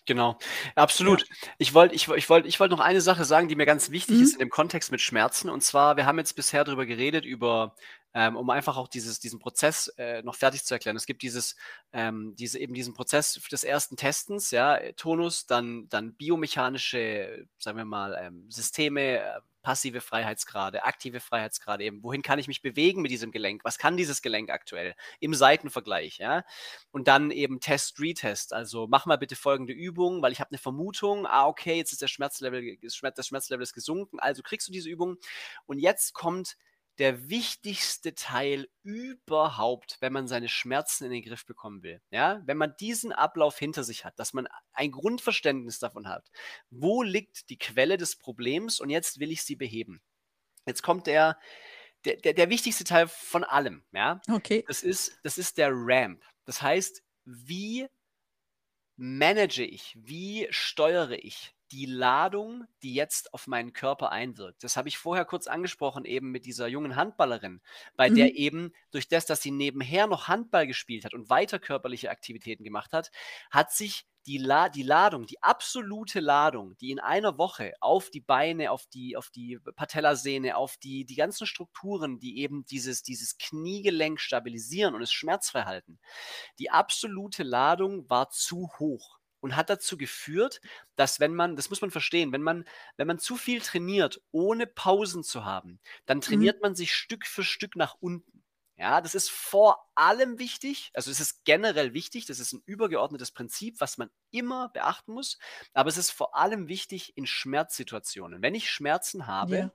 Genau, 0.09 0.39
Ja. 0.75 0.85
absolut. 0.85 1.27
Ich 1.59 1.75
wollte 1.75 1.95
ich 1.95 2.09
ich 2.09 2.31
wollte 2.31 2.49
ich 2.49 2.59
wollte 2.61 2.75
noch 2.75 2.81
eine 2.81 3.03
Sache 3.03 3.27
sagen, 3.27 3.47
die 3.49 3.57
mir 3.57 3.67
ganz 3.67 3.91
wichtig 3.91 4.23
ist 4.23 4.31
Mhm. 4.37 4.41
in 4.41 4.47
dem 4.47 4.51
Kontext 4.51 4.91
mit 4.91 5.03
Schmerzen. 5.03 5.51
Und 5.51 5.61
zwar, 5.63 5.99
wir 5.99 6.07
haben 6.07 6.17
jetzt 6.19 6.33
bisher 6.35 6.65
drüber 6.65 6.87
geredet, 6.87 7.27
über 7.27 7.75
ähm, 8.15 8.37
um 8.37 8.49
einfach 8.49 8.79
auch 8.79 8.89
dieses 8.89 9.21
diesen 9.21 9.39
Prozess, 9.39 9.89
äh, 9.99 10.23
noch 10.23 10.35
fertig 10.35 10.65
zu 10.65 10.73
erklären. 10.73 10.97
Es 10.97 11.05
gibt 11.05 11.21
dieses 11.23 11.57
ähm, 11.93 12.35
diese 12.39 12.59
eben 12.59 12.73
diesen 12.73 12.95
Prozess 12.95 13.35
des 13.53 13.65
ersten 13.65 13.97
Testens, 13.99 14.51
ja, 14.51 14.77
äh, 14.79 14.95
Tonus, 14.95 15.45
dann 15.47 15.91
dann 15.91 16.15
biomechanische, 16.15 17.47
sagen 17.59 17.77
wir 17.77 17.85
mal, 17.85 18.17
ähm, 18.19 18.51
Systeme, 18.51 19.19
äh, 19.19 19.41
passive 19.69 20.01
Freiheitsgrade, 20.01 20.85
aktive 20.85 21.21
Freiheitsgrade 21.21 21.85
eben. 21.85 22.03
Wohin 22.03 22.23
kann 22.23 22.39
ich 22.39 22.49
mich 22.49 22.62
bewegen 22.62 23.03
mit 23.03 23.11
diesem 23.11 23.33
Gelenk? 23.33 23.64
Was 23.64 23.77
kann 23.77 23.99
dieses 23.99 24.23
Gelenk 24.23 24.49
aktuell 24.51 24.95
im 25.21 25.35
Seitenvergleich, 25.35 26.16
ja? 26.16 26.43
Und 26.91 27.07
dann 27.07 27.31
eben 27.31 27.61
Test, 27.61 28.01
Retest. 28.01 28.55
Also, 28.55 28.87
mach 28.89 29.05
mal 29.05 29.19
bitte 29.19 29.37
folgende 29.37 29.75
Übung, 29.75 30.23
weil 30.23 30.33
ich 30.33 30.41
habe 30.41 30.55
'ne 30.55 30.59
Vermutung. 30.59 31.27
Ah, 31.27 31.47
okay, 31.47 31.77
jetzt 31.77 31.93
ist 31.93 32.01
der 32.01 32.09
Schmerzlevel 32.09 32.79
das 32.81 32.97
Schmerzlevel 33.27 33.62
ist 33.62 33.75
gesunken, 33.75 34.19
also 34.21 34.43
kriegst 34.43 34.69
du 34.69 34.73
diese 34.73 34.89
Übung. 34.89 35.19
Und 35.66 35.79
jetzt 35.81 36.14
kommt 36.14 36.57
der 36.99 37.29
wichtigste 37.29 38.15
Teil 38.15 38.69
überhaupt, 38.83 39.99
wenn 40.01 40.13
man 40.13 40.27
seine 40.27 40.49
Schmerzen 40.49 41.05
in 41.05 41.13
den 41.13 41.23
Griff 41.23 41.47
bekommen 41.47 41.83
will, 41.83 42.01
ja? 42.11 42.43
Wenn 42.45 42.57
man 42.57 42.75
diesen 42.81 43.13
Ablauf 43.13 43.59
hinter 43.59 43.85
sich 43.85 44.05
hat, 44.05 44.19
dass 44.19 44.33
man 44.33 44.49
ein 44.73 44.91
Grundverständnis 44.91 45.79
davon 45.79 46.09
hat: 46.09 46.29
Wo 46.71 47.03
liegt 47.03 47.51
die 47.51 47.59
Quelle 47.59 47.97
des 47.97 48.17
Problems 48.17 48.81
und 48.81 48.91
jetzt 48.91 49.21
will 49.21 49.31
ich 49.31 49.43
sie 49.43 49.57
beheben. 49.57 50.03
Jetzt 50.67 50.83
kommt 50.83 51.07
der 51.07 51.39
der 52.05 52.17
der 52.17 52.35
der 52.35 52.51
wichtigste 52.51 52.85
Teil 52.85 53.09
von 53.09 53.45
allem, 53.45 53.85
ja? 53.93 54.21
Okay. 54.31 54.65
Das 54.67 54.83
ist 54.83 55.19
das 55.23 55.39
ist 55.39 55.59
der 55.59 55.71
Ramp. 55.73 56.25
Das 56.45 56.63
heißt, 56.63 57.03
wie 57.25 57.87
manage 58.97 59.65
ich, 59.65 59.97
wie 60.01 60.49
steuere 60.51 61.13
ich 61.13 61.55
die 61.73 61.87
Ladung, 61.87 62.64
die 62.83 62.95
jetzt 62.95 63.35
auf 63.35 63.47
meinen 63.47 63.73
Körper 63.73 64.11
einwirkt? 64.12 64.64
Das 64.64 64.77
habe 64.77 64.89
ich 64.89 64.99
vorher 64.99 65.25
kurz 65.25 65.47
angesprochen, 65.47 66.05
eben 66.05 66.31
mit 66.31 66.45
dieser 66.47 66.66
jungen 66.69 66.97
Handballerin, 66.97 67.61
bei 67.97 68.11
der 68.11 68.35
Mhm. 68.35 68.37
eben 68.37 68.73
durch 68.91 69.09
das, 69.09 69.27
dass 69.27 69.43
sie 69.43 69.51
nebenher 69.51 70.07
noch 70.07 70.29
Handball 70.29 70.66
gespielt 70.66 71.05
hat 71.05 71.14
und 71.14 71.31
weiter 71.31 71.59
körperliche 71.59 72.11
Aktivitäten 72.11 72.64
gemacht 72.64 72.93
hat, 72.93 73.11
hat 73.51 73.73
sich 73.73 74.07
die 74.27 74.39
La 74.39 74.69
die 74.69 74.83
Ladung, 74.83 75.27
die 75.27 75.43
absolute 75.43 76.21
Ladung, 76.21 76.77
die 76.79 76.91
in 76.91 77.01
einer 77.01 77.39
Woche 77.39 77.73
auf 77.81 78.11
die 78.11 78.21
Beine, 78.21 78.71
auf 78.73 78.87
die 78.87 79.16
auf 79.16 79.31
die 79.31 79.59
Patellasehne, 79.77 80.57
auf 80.57 80.77
die 80.77 81.07
die 81.07 81.14
ganzen 81.14 81.47
Strukturen, 81.47 82.19
die 82.19 82.39
eben 82.39 82.64
dieses 82.66 83.03
dieses 83.03 83.39
Kniegelenk 83.39 84.21
stabilisieren 84.21 84.95
und 84.95 85.01
es 85.03 85.12
schmerzfrei 85.12 85.62
halten. 85.64 85.99
Die 86.59 86.71
absolute 86.71 87.43
Ladung 87.43 88.09
war 88.11 88.31
zu 88.31 88.69
hoch 88.79 89.18
und 89.41 89.57
hat 89.57 89.70
dazu 89.70 89.97
geführt, 89.99 90.61
dass 90.97 91.20
wenn 91.20 91.34
man 91.34 91.57
das 91.57 91.70
muss 91.70 91.80
man 91.80 91.91
verstehen, 91.91 92.32
wenn 92.32 92.43
man 92.43 92.64
wenn 92.97 93.07
man 93.07 93.18
zu 93.18 93.36
viel 93.36 93.61
trainiert, 93.61 94.20
ohne 94.30 94.66
Pausen 94.66 95.22
zu 95.24 95.45
haben, 95.45 95.80
dann 96.07 96.20
Mhm. 96.26 96.49
trainiert 96.49 96.62
man 96.62 96.74
sich 96.74 96.95
Stück 96.95 97.26
für 97.26 97.45
Stück 97.45 97.76
nach 97.76 97.95
unten. 98.01 98.45
Ja, 98.76 99.01
das 99.01 99.16
ist 99.16 99.28
vor 99.30 99.91
allem 99.97 100.39
wichtig. 100.39 100.91
Also 100.95 101.11
es 101.11 101.18
ist 101.18 101.45
generell 101.45 101.95
wichtig. 101.95 102.26
Das 102.26 102.39
ist 102.39 102.53
ein 102.53 102.62
übergeordnetes 102.64 103.32
Prinzip, 103.32 103.80
was 103.80 103.99
man 103.99 104.09
immer 104.30 104.68
beachten 104.68 105.12
muss. 105.14 105.39
Aber 105.72 105.89
es 105.89 105.97
ist 105.97 106.12
vor 106.12 106.36
allem 106.36 106.68
wichtig 106.68 107.16
in 107.16 107.26
Schmerzsituationen. 107.26 108.41
Wenn 108.41 108.55
ich 108.55 108.70
Schmerzen 108.70 109.26
habe 109.26 109.68
Ja. 109.68 109.72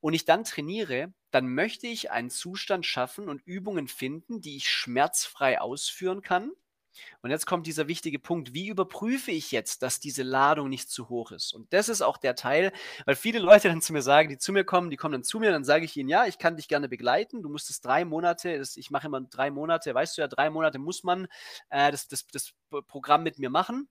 und 0.00 0.14
ich 0.14 0.24
dann 0.24 0.44
trainiere, 0.44 1.12
dann 1.30 1.48
möchte 1.54 1.86
ich 1.88 2.10
einen 2.10 2.30
Zustand 2.30 2.86
schaffen 2.86 3.28
und 3.28 3.42
Übungen 3.46 3.88
finden, 3.88 4.40
die 4.40 4.56
ich 4.56 4.70
schmerzfrei 4.70 5.60
ausführen 5.60 6.22
kann. 6.22 6.52
Und 7.22 7.30
jetzt 7.30 7.46
kommt 7.46 7.66
dieser 7.66 7.88
wichtige 7.88 8.18
Punkt, 8.18 8.54
wie 8.54 8.68
überprüfe 8.68 9.30
ich 9.30 9.50
jetzt, 9.50 9.82
dass 9.82 10.00
diese 10.00 10.22
Ladung 10.22 10.68
nicht 10.68 10.90
zu 10.90 11.08
hoch 11.08 11.32
ist? 11.32 11.52
Und 11.52 11.72
das 11.72 11.88
ist 11.88 12.02
auch 12.02 12.16
der 12.16 12.34
Teil, 12.34 12.72
weil 13.04 13.16
viele 13.16 13.38
Leute 13.38 13.68
dann 13.68 13.82
zu 13.82 13.92
mir 13.92 14.02
sagen, 14.02 14.28
die 14.28 14.38
zu 14.38 14.52
mir 14.52 14.64
kommen, 14.64 14.90
die 14.90 14.96
kommen 14.96 15.12
dann 15.12 15.24
zu 15.24 15.38
mir, 15.38 15.50
dann 15.50 15.64
sage 15.64 15.84
ich 15.84 15.96
ihnen, 15.96 16.08
ja, 16.08 16.26
ich 16.26 16.38
kann 16.38 16.56
dich 16.56 16.68
gerne 16.68 16.88
begleiten, 16.88 17.42
du 17.42 17.48
musst 17.48 17.70
es 17.70 17.80
drei 17.80 18.04
Monate, 18.04 18.58
das, 18.58 18.76
ich 18.76 18.90
mache 18.90 19.06
immer 19.06 19.20
drei 19.20 19.50
Monate, 19.50 19.94
weißt 19.94 20.16
du 20.16 20.22
ja, 20.22 20.28
drei 20.28 20.50
Monate 20.50 20.78
muss 20.78 21.02
man 21.04 21.26
äh, 21.70 21.90
das, 21.90 22.08
das, 22.08 22.26
das 22.26 22.52
Programm 22.86 23.22
mit 23.22 23.38
mir 23.38 23.50
machen. 23.50 23.88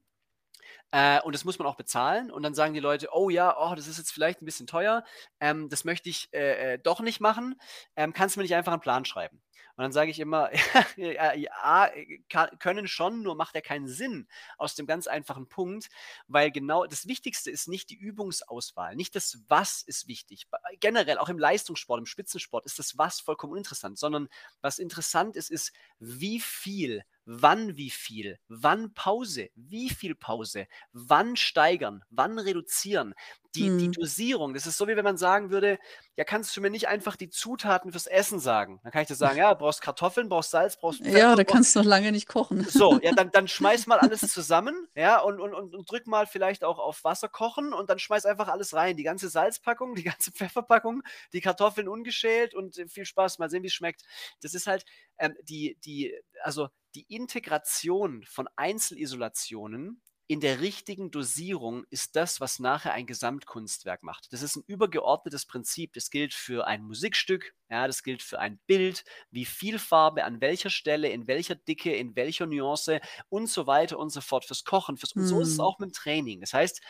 Äh, 0.91 1.21
und 1.21 1.35
das 1.35 1.45
muss 1.45 1.59
man 1.59 1.67
auch 1.67 1.75
bezahlen. 1.75 2.31
Und 2.31 2.43
dann 2.43 2.53
sagen 2.55 2.73
die 2.73 2.79
Leute, 2.79 3.09
oh 3.11 3.29
ja, 3.29 3.55
oh, 3.57 3.75
das 3.75 3.87
ist 3.87 3.97
jetzt 3.97 4.11
vielleicht 4.11 4.41
ein 4.41 4.45
bisschen 4.45 4.67
teuer, 4.67 5.03
ähm, 5.39 5.69
das 5.69 5.83
möchte 5.83 6.09
ich 6.09 6.29
äh, 6.33 6.73
äh, 6.73 6.79
doch 6.79 7.01
nicht 7.01 7.19
machen. 7.21 7.59
Ähm, 7.95 8.13
kannst 8.13 8.35
du 8.35 8.39
mir 8.39 8.43
nicht 8.43 8.55
einfach 8.55 8.71
einen 8.71 8.81
Plan 8.81 9.05
schreiben? 9.05 9.41
Und 9.77 9.83
dann 9.83 9.91
sage 9.91 10.09
ich 10.11 10.19
immer, 10.19 10.49
ja, 10.95 11.91
kann, 12.29 12.59
können 12.59 12.87
schon, 12.87 13.23
nur 13.23 13.35
macht 13.35 13.55
er 13.55 13.61
keinen 13.61 13.87
Sinn 13.87 14.27
aus 14.57 14.75
dem 14.75 14.85
ganz 14.85 15.07
einfachen 15.07 15.47
Punkt, 15.47 15.89
weil 16.27 16.51
genau 16.51 16.85
das 16.85 17.07
Wichtigste 17.07 17.51
ist 17.51 17.67
nicht 17.67 17.89
die 17.89 17.97
Übungsauswahl, 17.97 18.95
nicht 18.95 19.15
das 19.15 19.39
Was 19.47 19.81
ist 19.81 20.07
wichtig. 20.07 20.47
Generell 20.79 21.17
auch 21.17 21.29
im 21.29 21.39
Leistungssport, 21.39 21.99
im 21.99 22.05
Spitzensport 22.05 22.65
ist 22.65 22.79
das 22.79 22.97
Was 22.97 23.19
vollkommen 23.19 23.53
uninteressant, 23.53 23.97
sondern 23.97 24.29
was 24.61 24.79
interessant 24.79 25.35
ist, 25.35 25.51
ist, 25.51 25.73
wie 25.99 26.39
viel 26.39 27.03
wann 27.25 27.75
wie 27.77 27.89
viel, 27.89 28.39
wann 28.47 28.93
Pause, 28.93 29.49
wie 29.55 29.89
viel 29.89 30.15
Pause, 30.15 30.67
wann 30.93 31.35
steigern, 31.35 32.03
wann 32.09 32.39
reduzieren. 32.39 33.13
Die, 33.55 33.73
die 33.75 33.89
Mhm. 33.89 33.91
Dosierung, 33.91 34.53
das 34.53 34.67
ist 34.67 34.77
so, 34.77 34.87
wie 34.87 34.97
wenn 34.97 35.05
man 35.05 35.17
sagen 35.17 35.49
würde, 35.49 35.79
ja, 36.17 36.25
kannst 36.25 36.55
du 36.57 36.61
mir 36.61 36.69
nicht 36.69 36.87
einfach 36.89 37.15
die 37.15 37.29
Zutaten 37.29 37.91
fürs 37.91 38.05
Essen 38.07 38.39
sagen? 38.39 38.81
Dann 38.83 38.91
kann 38.91 39.01
ich 39.03 39.07
dir 39.07 39.15
sagen, 39.15 39.37
ja, 39.37 39.53
brauchst 39.53 39.81
Kartoffeln, 39.81 40.27
brauchst 40.27 40.51
Salz, 40.51 40.77
brauchst 40.77 41.05
Pfeffer, 41.07 41.19
Ja, 41.19 41.35
da 41.35 41.43
kannst 41.43 41.75
du 41.75 41.79
noch 41.79 41.85
lange 41.85 42.11
nicht 42.11 42.27
kochen. 42.27 42.65
so, 42.67 42.99
ja, 43.01 43.11
dann, 43.13 43.29
dann 43.31 43.47
schmeiß 43.47 43.85
mal 43.85 43.99
alles 43.99 44.27
zusammen, 44.31 44.87
ja, 44.95 45.19
und, 45.19 45.39
und, 45.39 45.53
und, 45.53 45.75
und 45.75 45.91
drück 45.91 46.07
mal 46.07 46.25
vielleicht 46.25 46.63
auch 46.63 46.79
auf 46.79 47.03
Wasser 47.03 47.27
kochen 47.29 47.73
und 47.73 47.89
dann 47.91 47.99
schmeiß 47.99 48.25
einfach 48.25 48.47
alles 48.47 48.73
rein. 48.73 48.97
Die 48.97 49.03
ganze 49.03 49.29
Salzpackung, 49.29 49.93
die 49.95 50.03
ganze 50.03 50.31
Pfefferpackung, 50.31 51.03
die 51.33 51.41
Kartoffeln 51.41 51.87
ungeschält 51.87 52.55
und 52.55 52.77
äh, 52.79 52.87
viel 52.87 53.05
Spaß, 53.05 53.37
mal 53.39 53.49
sehen, 53.51 53.61
wie 53.63 53.67
es 53.67 53.73
schmeckt. 53.73 54.03
Das 54.41 54.53
ist 54.55 54.65
halt 54.67 54.85
ähm, 55.19 55.35
die, 55.43 55.77
die, 55.85 56.15
also 56.43 56.69
die 56.95 57.05
Integration 57.13 58.23
von 58.25 58.47
Einzelisolationen 58.55 60.01
in 60.27 60.39
der 60.39 60.59
richtigen 60.59 61.11
Dosierung 61.11 61.85
ist 61.91 62.15
das, 62.15 62.41
was 62.41 62.57
nachher 62.57 62.93
ein 62.93 63.05
Gesamtkunstwerk 63.05 64.01
macht. 64.01 64.33
Das 64.33 64.41
ist 64.41 64.55
ein 64.55 64.63
übergeordnetes 64.65 65.45
Prinzip. 65.45 65.93
Das 65.93 66.09
gilt 66.09 66.33
für 66.33 66.65
ein 66.65 66.81
Musikstück, 66.81 67.53
ja, 67.69 67.85
das 67.85 68.01
gilt 68.01 68.23
für 68.23 68.39
ein 68.39 68.57
Bild, 68.65 69.03
wie 69.29 69.45
viel 69.45 69.77
Farbe 69.77 70.23
an 70.23 70.41
welcher 70.41 70.71
Stelle, 70.71 71.09
in 71.09 71.27
welcher 71.27 71.53
Dicke, 71.53 71.93
in 71.95 72.15
welcher 72.15 72.47
Nuance 72.47 73.01
und 73.29 73.47
so 73.51 73.67
weiter 73.67 73.99
und 73.99 74.09
so 74.09 74.19
fort 74.21 74.45
fürs 74.45 74.63
Kochen. 74.63 74.97
Fürs, 74.97 75.11
und 75.15 75.25
so 75.25 75.41
ist 75.41 75.49
es 75.49 75.57
Mhm. 75.57 75.61
auch 75.61 75.77
mit 75.77 75.89
dem 75.91 75.93
Training. 75.93 76.41
Das 76.41 76.53
heißt, 76.53 76.81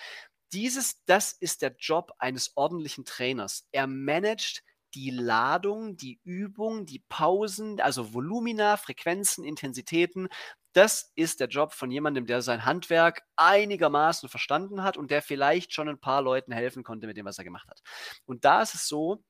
dieses, 0.53 1.03
das 1.05 1.33
ist 1.33 1.61
der 1.61 1.75
Job 1.77 2.13
eines 2.19 2.55
ordentlichen 2.55 3.03
Trainers. 3.03 3.67
Er 3.73 3.87
managt 3.87 4.63
die 4.95 5.11
Ladung, 5.11 5.97
die 5.97 6.19
Übung, 6.23 6.85
die 6.85 7.03
Pausen, 7.09 7.79
also 7.81 8.13
Volumina, 8.13 8.77
Frequenzen, 8.77 9.43
Intensitäten. 9.43 10.29
Das 10.73 11.11
ist 11.15 11.39
der 11.39 11.47
Job 11.47 11.73
von 11.73 11.91
jemandem, 11.91 12.25
der 12.25 12.41
sein 12.41 12.65
Handwerk 12.65 13.23
einigermaßen 13.35 14.29
verstanden 14.29 14.83
hat 14.83 14.97
und 14.97 15.11
der 15.11 15.21
vielleicht 15.21 15.73
schon 15.73 15.89
ein 15.89 15.99
paar 15.99 16.21
Leuten 16.21 16.51
helfen 16.51 16.83
konnte 16.83 17.07
mit 17.07 17.17
dem, 17.17 17.25
was 17.25 17.37
er 17.37 17.43
gemacht 17.43 17.69
hat. 17.69 17.81
Und 18.25 18.45
da 18.45 18.61
ist 18.61 18.73
es 18.73 18.87
so, 18.87 19.23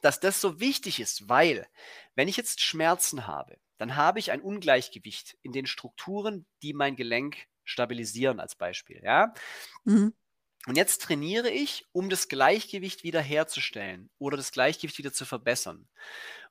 dass 0.00 0.20
das 0.20 0.40
so 0.40 0.60
wichtig 0.60 1.00
ist, 1.00 1.28
weil 1.28 1.66
wenn 2.14 2.28
ich 2.28 2.36
jetzt 2.36 2.60
Schmerzen 2.60 3.26
habe, 3.26 3.58
dann 3.78 3.96
habe 3.96 4.18
ich 4.18 4.30
ein 4.30 4.40
Ungleichgewicht 4.40 5.36
in 5.42 5.52
den 5.52 5.66
Strukturen, 5.66 6.46
die 6.62 6.72
mein 6.72 6.96
Gelenk 6.96 7.46
stabilisieren 7.64 8.40
als 8.40 8.54
Beispiel. 8.54 9.00
Ja? 9.04 9.32
Mhm. 9.84 10.14
Und 10.66 10.76
jetzt 10.76 11.02
trainiere 11.02 11.50
ich, 11.50 11.86
um 11.92 12.08
das 12.08 12.28
Gleichgewicht 12.28 13.02
wieder 13.02 13.20
herzustellen 13.20 14.10
oder 14.18 14.36
das 14.36 14.52
Gleichgewicht 14.52 14.98
wieder 14.98 15.12
zu 15.12 15.24
verbessern. 15.24 15.88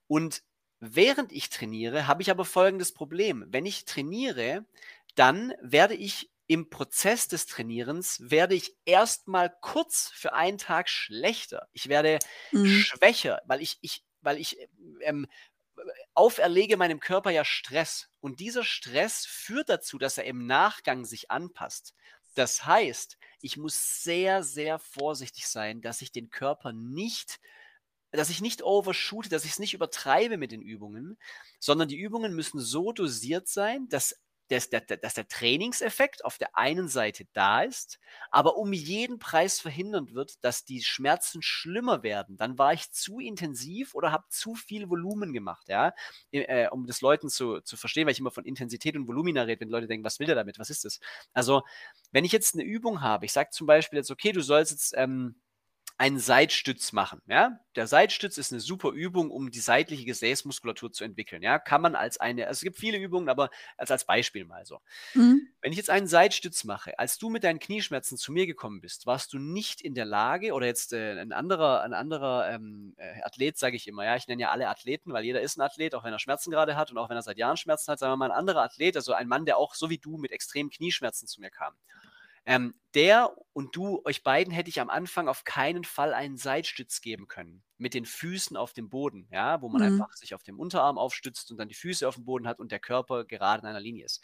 Und 0.07 0.43
während 0.79 1.31
ich 1.31 1.49
trainiere, 1.49 2.07
habe 2.07 2.21
ich 2.21 2.31
aber 2.31 2.45
folgendes 2.45 2.93
Problem. 2.93 3.45
Wenn 3.49 3.65
ich 3.65 3.85
trainiere, 3.85 4.65
dann 5.15 5.53
werde 5.61 5.95
ich 5.95 6.31
im 6.47 6.69
Prozess 6.69 7.29
des 7.29 7.45
Trainierens, 7.45 8.19
werde 8.29 8.55
ich 8.55 8.75
erstmal 8.83 9.55
kurz 9.61 10.11
für 10.13 10.33
einen 10.33 10.57
Tag 10.57 10.89
schlechter. 10.89 11.69
Ich 11.71 11.87
werde 11.87 12.23
Mhm. 12.53 12.91
schwächer, 12.99 13.41
weil 13.45 13.61
ich, 13.61 13.77
ich, 13.81 14.03
weil 14.21 14.37
ich 14.37 14.57
ähm, 15.01 15.27
auferlege 16.13 16.77
meinem 16.77 16.99
Körper 16.99 17.31
ja 17.31 17.45
Stress. 17.45 18.09
Und 18.19 18.39
dieser 18.39 18.63
Stress 18.63 19.25
führt 19.25 19.69
dazu, 19.69 19.97
dass 19.97 20.17
er 20.17 20.25
im 20.25 20.45
Nachgang 20.45 21.05
sich 21.05 21.31
anpasst. 21.31 21.93
Das 22.35 22.65
heißt, 22.65 23.17
ich 23.41 23.57
muss 23.57 24.03
sehr, 24.03 24.43
sehr 24.43 24.79
vorsichtig 24.79 25.47
sein, 25.47 25.81
dass 25.81 26.01
ich 26.01 26.11
den 26.11 26.29
Körper 26.29 26.71
nicht, 26.73 27.39
dass 28.11 28.29
ich 28.29 28.41
nicht 28.41 28.63
overshoote, 28.63 29.29
dass 29.29 29.45
ich 29.45 29.51
es 29.51 29.59
nicht 29.59 29.73
übertreibe 29.73 30.37
mit 30.37 30.51
den 30.51 30.61
Übungen, 30.61 31.17
sondern 31.59 31.87
die 31.87 31.97
Übungen 31.97 32.35
müssen 32.35 32.59
so 32.59 32.91
dosiert 32.93 33.47
sein, 33.47 33.87
dass, 33.89 34.19
dass, 34.51 34.69
der, 34.69 34.81
dass 34.81 35.13
der 35.13 35.27
Trainingseffekt 35.27 36.25
auf 36.25 36.37
der 36.37 36.57
einen 36.57 36.89
Seite 36.89 37.25
da 37.33 37.61
ist, 37.61 37.99
aber 38.31 38.57
um 38.57 38.73
jeden 38.73 39.17
Preis 39.17 39.59
verhindert 39.59 40.13
wird, 40.13 40.43
dass 40.43 40.65
die 40.65 40.83
Schmerzen 40.83 41.41
schlimmer 41.41 42.03
werden. 42.03 42.37
Dann 42.37 42.57
war 42.57 42.73
ich 42.73 42.91
zu 42.91 43.19
intensiv 43.19 43.95
oder 43.95 44.11
habe 44.11 44.25
zu 44.29 44.55
viel 44.55 44.89
Volumen 44.89 45.31
gemacht, 45.31 45.69
ja, 45.69 45.93
äh, 46.31 46.67
um 46.69 46.85
das 46.85 47.01
Leuten 47.01 47.29
zu, 47.29 47.61
zu 47.61 47.77
verstehen, 47.77 48.05
weil 48.05 48.13
ich 48.13 48.19
immer 48.19 48.31
von 48.31 48.45
Intensität 48.45 48.95
und 48.95 49.07
Volumina 49.07 49.43
rede, 49.43 49.61
wenn 49.61 49.69
Leute 49.69 49.87
denken, 49.87 50.05
was 50.05 50.19
will 50.19 50.27
der 50.27 50.35
damit, 50.35 50.59
was 50.59 50.69
ist 50.69 50.83
das? 50.83 50.99
Also, 51.33 51.63
wenn 52.11 52.25
ich 52.25 52.31
jetzt 52.31 52.53
eine 52.53 52.63
Übung 52.63 53.01
habe, 53.01 53.25
ich 53.25 53.31
sage 53.31 53.51
zum 53.51 53.67
Beispiel 53.67 53.97
jetzt, 53.97 54.11
okay, 54.11 54.33
du 54.33 54.41
sollst 54.41 54.71
jetzt 54.71 54.93
ähm, 54.97 55.35
einen 56.01 56.17
Seitstütz 56.17 56.93
machen. 56.93 57.21
Ja? 57.27 57.59
Der 57.75 57.85
Seitstütz 57.85 58.39
ist 58.39 58.51
eine 58.51 58.59
super 58.59 58.89
Übung, 58.89 59.29
um 59.29 59.51
die 59.51 59.59
seitliche 59.59 60.03
Gesäßmuskulatur 60.03 60.91
zu 60.91 61.03
entwickeln. 61.03 61.43
Ja? 61.43 61.59
Kann 61.59 61.79
man 61.79 61.95
als 61.95 62.19
eine, 62.19 62.47
also 62.47 62.57
es 62.57 62.63
gibt 62.63 62.79
viele 62.79 62.97
Übungen, 62.97 63.29
aber 63.29 63.51
als, 63.77 63.91
als 63.91 64.05
Beispiel 64.05 64.45
mal 64.45 64.65
so. 64.65 64.79
Mhm. 65.13 65.49
Wenn 65.61 65.71
ich 65.71 65.77
jetzt 65.77 65.91
einen 65.91 66.07
Seitstütz 66.07 66.63
mache, 66.63 66.97
als 66.97 67.19
du 67.19 67.29
mit 67.29 67.43
deinen 67.43 67.59
Knieschmerzen 67.59 68.17
zu 68.17 68.31
mir 68.31 68.47
gekommen 68.47 68.81
bist, 68.81 69.05
warst 69.05 69.31
du 69.33 69.37
nicht 69.37 69.79
in 69.79 69.93
der 69.93 70.05
Lage, 70.05 70.53
oder 70.53 70.65
jetzt 70.65 70.91
äh, 70.91 71.19
ein 71.19 71.33
anderer, 71.33 71.83
ein 71.83 71.93
anderer 71.93 72.49
ähm, 72.49 72.95
äh, 72.97 73.21
Athlet, 73.21 73.59
sage 73.59 73.75
ich 73.75 73.87
immer, 73.87 74.03
ja, 74.03 74.15
ich 74.15 74.27
nenne 74.27 74.41
ja 74.41 74.49
alle 74.49 74.69
Athleten, 74.69 75.13
weil 75.13 75.23
jeder 75.23 75.41
ist 75.41 75.59
ein 75.59 75.61
Athlet, 75.61 75.93
auch 75.93 76.03
wenn 76.03 76.13
er 76.13 76.17
Schmerzen 76.17 76.49
gerade 76.49 76.75
hat 76.75 76.89
und 76.89 76.97
auch 76.97 77.09
wenn 77.09 77.17
er 77.17 77.21
seit 77.21 77.37
Jahren 77.37 77.57
Schmerzen 77.57 77.91
hat, 77.91 77.99
sagen 77.99 78.13
wir 78.13 78.17
mal 78.17 78.31
ein 78.31 78.37
anderer 78.37 78.63
Athlet, 78.63 78.95
also 78.95 79.13
ein 79.13 79.27
Mann, 79.27 79.45
der 79.45 79.57
auch 79.57 79.75
so 79.75 79.91
wie 79.91 79.99
du 79.99 80.17
mit 80.17 80.31
extremen 80.31 80.71
Knieschmerzen 80.71 81.27
zu 81.27 81.39
mir 81.41 81.51
kam. 81.51 81.75
Ähm, 82.45 82.73
der 82.95 83.35
und 83.53 83.75
du, 83.75 84.01
euch 84.05 84.23
beiden 84.23 84.53
hätte 84.53 84.69
ich 84.69 84.81
am 84.81 84.89
Anfang 84.89 85.27
auf 85.27 85.43
keinen 85.43 85.83
Fall 85.83 86.13
einen 86.13 86.37
Seitstütz 86.37 87.01
geben 87.01 87.27
können. 87.27 87.63
Mit 87.77 87.93
den 87.93 88.05
Füßen 88.05 88.57
auf 88.57 88.73
dem 88.73 88.89
Boden, 88.89 89.27
ja, 89.31 89.61
wo 89.61 89.69
man 89.69 89.81
Mhm. 89.81 89.87
einfach 89.93 90.13
sich 90.13 90.33
auf 90.33 90.43
dem 90.43 90.59
Unterarm 90.59 90.97
aufstützt 90.97 91.51
und 91.51 91.57
dann 91.57 91.67
die 91.69 91.75
Füße 91.75 92.07
auf 92.07 92.15
dem 92.15 92.25
Boden 92.25 92.47
hat 92.47 92.59
und 92.59 92.71
der 92.71 92.79
Körper 92.79 93.25
gerade 93.25 93.61
in 93.63 93.67
einer 93.67 93.79
Linie 93.79 94.05
ist. 94.05 94.23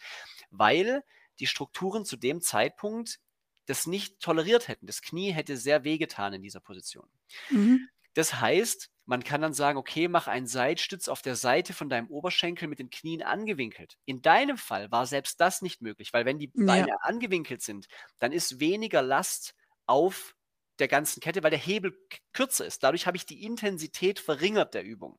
Weil 0.50 1.04
die 1.40 1.46
Strukturen 1.46 2.04
zu 2.04 2.16
dem 2.16 2.40
Zeitpunkt 2.40 3.20
das 3.66 3.86
nicht 3.86 4.20
toleriert 4.20 4.68
hätten. 4.68 4.86
Das 4.86 5.02
Knie 5.02 5.30
hätte 5.32 5.56
sehr 5.56 5.84
wehgetan 5.84 6.32
in 6.34 6.42
dieser 6.42 6.60
Position. 6.60 7.08
Mhm. 7.50 7.88
Das 8.14 8.40
heißt, 8.40 8.90
man 9.08 9.24
kann 9.24 9.40
dann 9.40 9.54
sagen, 9.54 9.78
okay, 9.78 10.08
mach 10.08 10.28
einen 10.28 10.46
Seitstütz 10.46 11.08
auf 11.08 11.22
der 11.22 11.36
Seite 11.36 11.72
von 11.74 11.88
deinem 11.88 12.08
Oberschenkel 12.08 12.68
mit 12.68 12.78
den 12.78 12.90
Knien 12.90 13.22
angewinkelt. 13.22 13.96
In 14.04 14.22
deinem 14.22 14.58
Fall 14.58 14.90
war 14.92 15.06
selbst 15.06 15.40
das 15.40 15.62
nicht 15.62 15.82
möglich, 15.82 16.12
weil 16.12 16.26
wenn 16.26 16.38
die 16.38 16.52
Ja. 16.54 16.88
Beine 16.88 17.02
angewinkelt 17.02 17.62
sind, 17.62 17.86
dann 18.20 18.32
ist 18.32 18.60
weniger 18.60 19.02
Last 19.02 19.54
auf 19.86 20.34
der 20.78 20.88
ganzen 20.88 21.20
Kette, 21.20 21.42
weil 21.42 21.50
der 21.50 21.58
Hebel 21.58 21.98
kürzer 22.34 22.66
ist. 22.66 22.84
Dadurch 22.84 23.06
habe 23.06 23.16
ich 23.16 23.26
die 23.26 23.44
Intensität 23.44 24.20
verringert 24.20 24.74
der 24.74 24.84
Übung. 24.84 25.18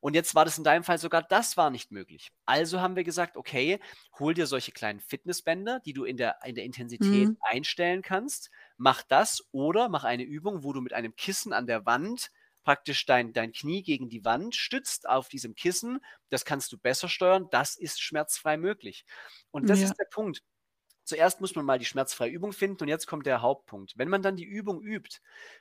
Und 0.00 0.14
jetzt 0.14 0.34
war 0.34 0.44
das 0.44 0.58
in 0.58 0.64
deinem 0.64 0.84
Fall 0.84 0.98
sogar, 0.98 1.22
das 1.22 1.56
war 1.56 1.70
nicht 1.70 1.90
möglich. 1.90 2.30
Also 2.46 2.80
haben 2.80 2.96
wir 2.96 3.04
gesagt, 3.04 3.36
okay, 3.36 3.80
hol 4.18 4.34
dir 4.34 4.46
solche 4.46 4.72
kleinen 4.72 5.00
Fitnessbänder, 5.00 5.80
die 5.80 5.92
du 5.92 6.04
in 6.04 6.16
der, 6.16 6.38
in 6.44 6.54
der 6.54 6.64
Intensität 6.64 7.30
Mhm. 7.30 7.36
einstellen 7.40 8.02
kannst. 8.02 8.50
Mach 8.76 9.02
das 9.02 9.44
oder 9.52 9.88
mach 9.88 10.04
eine 10.04 10.24
Übung, 10.24 10.64
wo 10.64 10.72
du 10.72 10.80
mit 10.80 10.92
einem 10.92 11.16
Kissen 11.16 11.52
an 11.52 11.66
der 11.66 11.86
Wand 11.86 12.30
praktisch 12.64 13.06
dein, 13.06 13.32
dein 13.32 13.52
Knie 13.52 13.82
gegen 13.82 14.08
die 14.08 14.24
Wand 14.24 14.56
stützt 14.56 15.08
auf 15.08 15.28
diesem 15.28 15.54
Kissen. 15.54 16.00
Das 16.30 16.44
kannst 16.44 16.72
du 16.72 16.78
besser 16.78 17.08
steuern. 17.08 17.48
Das 17.50 17.76
ist 17.76 18.02
schmerzfrei 18.02 18.56
möglich. 18.56 19.04
Und 19.52 19.68
das 19.70 19.80
Ja. 19.80 19.84
ist 19.84 19.98
der 19.98 20.06
Punkt. 20.10 20.42
zuerst 21.04 21.40
muss 21.40 21.54
man 21.54 21.64
mal 21.66 21.78
die 21.78 21.84
schmerzfreie 21.84 22.30
Übung 22.30 22.52
finden 22.52 22.82
und 22.82 22.88
jetzt 22.88 23.06
kommt 23.06 23.26
der 23.26 23.42
Hauptpunkt. 23.42 23.92
Wenn 23.96 24.08
man 24.08 24.22
dann 24.22 24.36
die 24.36 24.44
Übung 24.44 24.80
übt, 24.82 25.18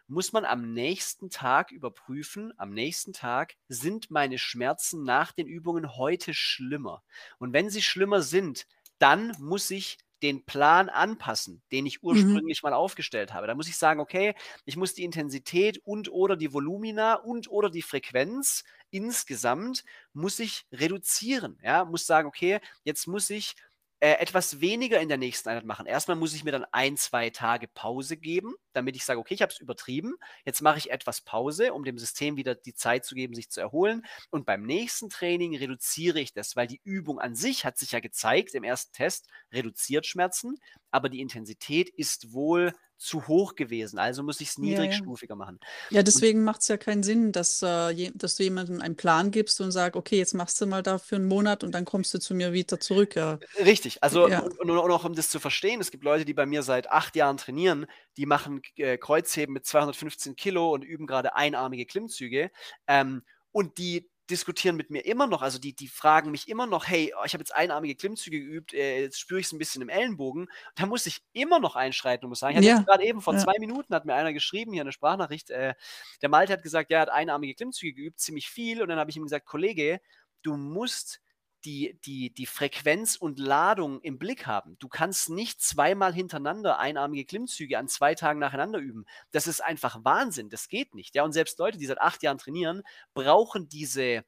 muss 0.08 0.32
man 0.34 0.46
am 0.46 0.74
nächsten 0.74 1.30
Tag 1.30 1.72
überprüfen, 1.72 2.54
am 2.58 2.72
nächsten 2.72 3.14
Tag 3.14 3.56
sind 3.68 4.10
meine 4.10 4.38
Schmerzen 4.38 5.04
nach 5.04 5.32
den 5.34 5.48
Übungen 5.48 5.96
heute 5.98 6.34
schlimmer. 6.34 7.04
Und 7.40 7.54
wenn 7.54 7.70
sie 7.70 7.82
schlimmer 7.82 8.22
sind, 8.22 8.68
dann 9.00 9.36
muss 9.40 9.70
ich 9.72 9.98
den 10.24 10.46
Plan 10.46 10.90
anpassen, 10.90 11.62
den 11.72 11.86
ich 11.86 12.02
mhm. 12.02 12.10
ursprünglich 12.10 12.64
mhm. 12.64 12.70
mal 12.70 12.76
aufgestellt 12.76 13.34
habe. 13.34 13.46
Da 13.46 13.56
muss 13.56 13.68
ich 13.68 13.78
sagen, 13.78 14.00
okay, 14.00 14.34
ich 14.66 14.78
muss 14.78 14.94
die 14.94 15.04
Intensität 15.04 15.80
und 15.84 16.12
oder 16.12 16.36
die 16.36 16.54
Volumina 16.54 17.16
und 17.16 17.52
oder 17.52 17.70
die 17.70 17.82
Frequenz 17.82 18.64
insgesamt 18.90 19.84
muss 20.14 20.40
ich 20.40 20.66
reduzieren. 20.72 21.60
Ja, 21.62 21.84
muss 21.86 22.08
sagen, 22.08 22.28
okay, 22.28 22.60
jetzt 22.84 23.08
muss 23.08 23.30
ich 23.30 23.56
äh, 24.00 24.14
etwas 24.20 24.60
weniger 24.60 25.00
in 25.00 25.08
der 25.08 25.18
nächsten 25.18 25.50
Einheit 25.50 25.66
machen. 25.66 25.86
Erstmal 25.86 26.18
muss 26.18 26.34
ich 26.34 26.44
mir 26.44 26.52
dann 26.52 26.66
ein, 26.72 26.98
zwei 26.98 27.30
Tage 27.30 27.68
Pause 27.68 28.18
geben, 28.18 28.54
damit 28.74 28.96
ich 28.96 29.06
sage, 29.06 29.20
okay, 29.20 29.34
ich 29.34 29.42
habe 29.42 29.54
es 29.54 29.60
übertrieben. 29.60 30.16
Jetzt 30.46 30.62
mache 30.62 30.78
ich 30.78 30.92
etwas 30.92 31.22
Pause, 31.22 31.74
um 31.74 31.84
dem 31.84 31.98
System 31.98 32.36
wieder 32.36 32.54
die 32.54 32.74
Zeit 32.74 33.06
zu 33.06 33.16
geben, 33.16 33.34
sich 33.34 33.50
zu 33.50 33.62
erholen. 33.62 34.06
Und 34.30 34.46
beim 34.46 34.64
nächsten 34.64 35.10
Training 35.10 35.56
reduziere 35.56 36.20
ich 36.20 36.34
das, 36.34 36.56
weil 36.56 36.68
die 36.68 36.82
Übung 36.84 37.20
an 37.20 37.36
sich 37.36 37.66
hat 37.66 37.78
sich 37.78 37.92
ja 37.94 38.00
gezeigt 38.02 38.56
im 38.56 38.64
ersten 38.64 38.92
Test, 38.94 39.30
reduziert 39.52 40.06
Schmerzen, 40.06 40.58
aber 40.92 41.10
die 41.10 41.22
Intensität 41.22 41.90
ist 41.90 42.34
wohl 42.34 42.74
zu 43.04 43.28
hoch 43.28 43.56
gewesen. 43.56 44.00
Also 44.00 44.24
muss 44.24 44.42
ich 44.42 44.50
es 44.50 44.58
niedrigstufiger 44.58 45.34
ja, 45.34 45.36
ja. 45.36 45.46
machen. 45.46 45.60
Ja, 45.90 46.04
deswegen 46.04 46.44
macht 46.44 46.62
es 46.62 46.68
ja 46.68 46.78
keinen 46.78 47.04
Sinn, 47.04 47.32
dass, 47.32 47.62
äh, 47.62 48.12
dass 48.14 48.36
du 48.36 48.44
jemandem 48.44 48.82
einen 48.82 48.96
Plan 48.96 49.32
gibst 49.32 49.60
und 49.62 49.72
sagst, 49.72 49.96
okay, 49.96 50.18
jetzt 50.18 50.34
machst 50.34 50.60
du 50.62 50.66
mal 50.66 50.84
da 50.84 50.98
für 50.98 51.18
einen 51.18 51.28
Monat 51.28 51.64
und 51.64 51.72
dann 51.74 51.86
kommst 51.86 52.14
du 52.14 52.20
zu 52.20 52.34
mir 52.34 52.54
wieder 52.54 52.80
zurück. 52.80 53.16
Ja. 53.16 53.40
Richtig. 53.60 54.02
Also 54.02 54.26
und, 54.26 54.60
und 54.60 54.72
auch 54.72 55.04
um 55.04 55.16
das 55.16 55.30
zu 55.30 55.40
verstehen, 55.40 55.82
es 55.82 55.92
gibt 55.92 56.04
Leute, 56.04 56.26
die 56.26 56.34
bei 56.34 56.46
mir 56.46 56.64
seit 56.64 56.90
acht 56.90 57.16
Jahren 57.16 57.38
trainieren, 57.38 57.86
die 58.18 58.26
machen 58.26 58.62
äh, 58.78 58.98
Kreuzheben 58.98 59.54
mit 59.54 59.66
215 59.66 60.36
Kilo 60.36 60.74
und 60.74 60.84
üben 60.84 61.08
gerade 61.08 61.36
einarmige 61.36 61.86
Klimmzüge. 61.86 62.52
Ähm, 62.88 63.24
und 63.52 63.78
die 63.78 64.10
diskutieren 64.30 64.76
mit 64.76 64.90
mir 64.90 65.06
immer 65.06 65.28
noch, 65.28 65.42
also 65.42 65.60
die, 65.60 65.76
die 65.76 65.88
fragen 65.88 66.32
mich 66.32 66.48
immer 66.48 66.66
noch, 66.66 66.88
hey, 66.88 67.14
oh, 67.20 67.26
ich 67.26 67.34
habe 67.34 67.42
jetzt 67.42 67.54
einarmige 67.54 67.96
Klimmzüge 67.96 68.40
geübt, 68.40 68.74
äh, 68.74 69.02
jetzt 69.02 69.20
spüre 69.20 69.40
ich 69.40 69.48
es 69.48 69.52
ein 69.52 69.58
bisschen 69.58 69.82
im 69.82 69.90
Ellenbogen. 69.90 70.48
Da 70.76 70.86
muss 70.86 71.06
ich 71.06 71.22
immer 71.34 71.60
noch 71.60 71.76
einschreiten 71.76 72.26
und 72.26 72.30
muss 72.30 72.40
sagen, 72.40 72.58
ich 72.58 72.66
ja. 72.66 72.82
gerade 72.82 73.04
eben 73.04 73.22
vor 73.22 73.34
ja. 73.34 73.40
zwei 73.40 73.60
Minuten 73.60 73.94
hat 73.94 74.06
mir 74.06 74.16
einer 74.16 74.34
geschrieben, 74.34 74.72
hier 74.74 74.82
eine 74.82 74.94
Sprachnachricht, 74.94 75.50
äh, 75.50 75.74
der 76.22 76.30
Malte 76.30 76.54
hat 76.54 76.64
gesagt, 76.64 76.90
ja, 76.90 77.00
er 77.00 77.02
hat 77.02 77.10
einarmige 77.10 77.56
Klimmzüge 77.56 77.94
geübt, 77.94 78.20
ziemlich 78.20 78.50
viel. 78.50 78.82
Und 78.82 78.90
dann 78.90 79.00
habe 79.00 79.10
ich 79.10 79.18
ihm 79.18 79.24
gesagt, 79.24 79.46
Kollege, 79.46 80.00
du 80.42 80.56
musst 80.56 81.20
die, 81.66 82.00
die, 82.06 82.34
die 82.34 82.46
Frequenz 82.46 83.16
und 83.16 83.40
Ladung 83.40 84.02
im 84.02 84.18
Blick 84.18 84.46
haben. 84.46 84.78
Du 84.80 84.88
kannst 84.88 85.30
nicht 85.30 85.62
zweimal 85.62 86.14
hintereinander 86.14 86.80
einarmige 86.80 87.26
Klimmzüge 87.26 87.78
an 87.78 87.88
zwei 87.88 88.16
Tagen 88.16 88.40
nacheinander 88.40 88.80
üben. 88.80 89.06
Das 89.32 89.48
ist 89.48 89.64
einfach 89.64 90.04
Wahnsinn. 90.04 90.50
Das 90.50 90.68
geht 90.68 90.96
nicht. 90.96 91.16
Ja, 91.16 91.24
und 91.24 91.34
selbst 91.34 91.60
Leute, 91.60 91.78
die 91.78 91.86
seit 91.86 92.02
acht 92.02 92.24
Jahren 92.24 92.38
trainieren, 92.38 92.84
brauchen 93.14 93.70
diese, 93.70 94.24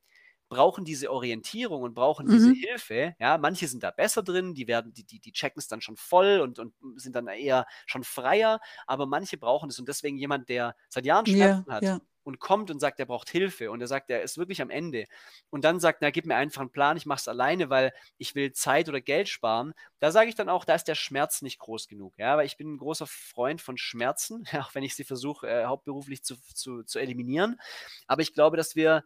brauchen 0.49 0.85
diese 0.85 1.11
Orientierung 1.11 1.81
und 1.81 1.93
brauchen 1.93 2.27
mhm. 2.27 2.31
diese 2.31 2.51
Hilfe. 2.51 3.15
Ja, 3.19 3.37
manche 3.37 3.67
sind 3.67 3.83
da 3.83 3.91
besser 3.91 4.23
drin, 4.23 4.53
die 4.53 4.67
werden, 4.67 4.93
die, 4.93 5.03
die, 5.03 5.19
die 5.19 5.31
checken 5.31 5.59
es 5.59 5.67
dann 5.67 5.81
schon 5.81 5.97
voll 5.97 6.39
und, 6.39 6.59
und 6.59 6.73
sind 6.95 7.15
dann 7.15 7.27
eher 7.27 7.65
schon 7.85 8.03
freier, 8.03 8.59
aber 8.87 9.05
manche 9.05 9.37
brauchen 9.37 9.69
es 9.69 9.79
und 9.79 9.87
deswegen 9.87 10.17
jemand, 10.17 10.49
der 10.49 10.75
seit 10.89 11.05
Jahren 11.05 11.25
Schmerzen 11.25 11.65
ja, 11.67 11.73
hat, 11.73 11.83
ja 11.83 11.99
und 12.25 12.39
kommt 12.39 12.71
und 12.71 12.79
sagt, 12.79 12.99
er 12.99 13.05
braucht 13.05 13.29
Hilfe 13.29 13.71
und 13.71 13.81
er 13.81 13.87
sagt, 13.87 14.09
er 14.09 14.23
ist 14.23 14.37
wirklich 14.37 14.61
am 14.61 14.69
Ende 14.69 15.05
und 15.51 15.63
dann 15.63 15.79
sagt, 15.79 15.99
na, 16.01 16.09
gib 16.09 16.25
mir 16.25 16.35
einfach 16.35 16.61
einen 16.61 16.71
Plan, 16.71 16.97
ich 16.97 17.05
mache 17.05 17.19
es 17.19 17.27
alleine, 17.27 17.69
weil 17.69 17.93
ich 18.17 18.35
will 18.35 18.51
Zeit 18.51 18.89
oder 18.89 18.99
Geld 18.99 19.29
sparen, 19.29 19.73
da 19.99 20.11
sage 20.11 20.29
ich 20.29 20.35
dann 20.35 20.49
auch, 20.49 20.65
da 20.65 20.73
ist 20.73 20.87
der 20.87 20.95
Schmerz 20.95 21.41
nicht 21.41 21.59
groß 21.59 21.87
genug, 21.87 22.17
ja, 22.17 22.35
weil 22.35 22.47
ich 22.47 22.57
bin 22.57 22.73
ein 22.73 22.77
großer 22.77 23.05
Freund 23.07 23.61
von 23.61 23.77
Schmerzen, 23.77 24.43
auch 24.59 24.73
wenn 24.73 24.83
ich 24.83 24.95
sie 24.95 25.03
versuche, 25.03 25.47
äh, 25.47 25.65
hauptberuflich 25.65 26.23
zu, 26.23 26.35
zu, 26.53 26.83
zu 26.83 26.99
eliminieren, 26.99 27.59
aber 28.07 28.23
ich 28.23 28.33
glaube, 28.33 28.57
dass 28.57 28.75
wir 28.75 29.03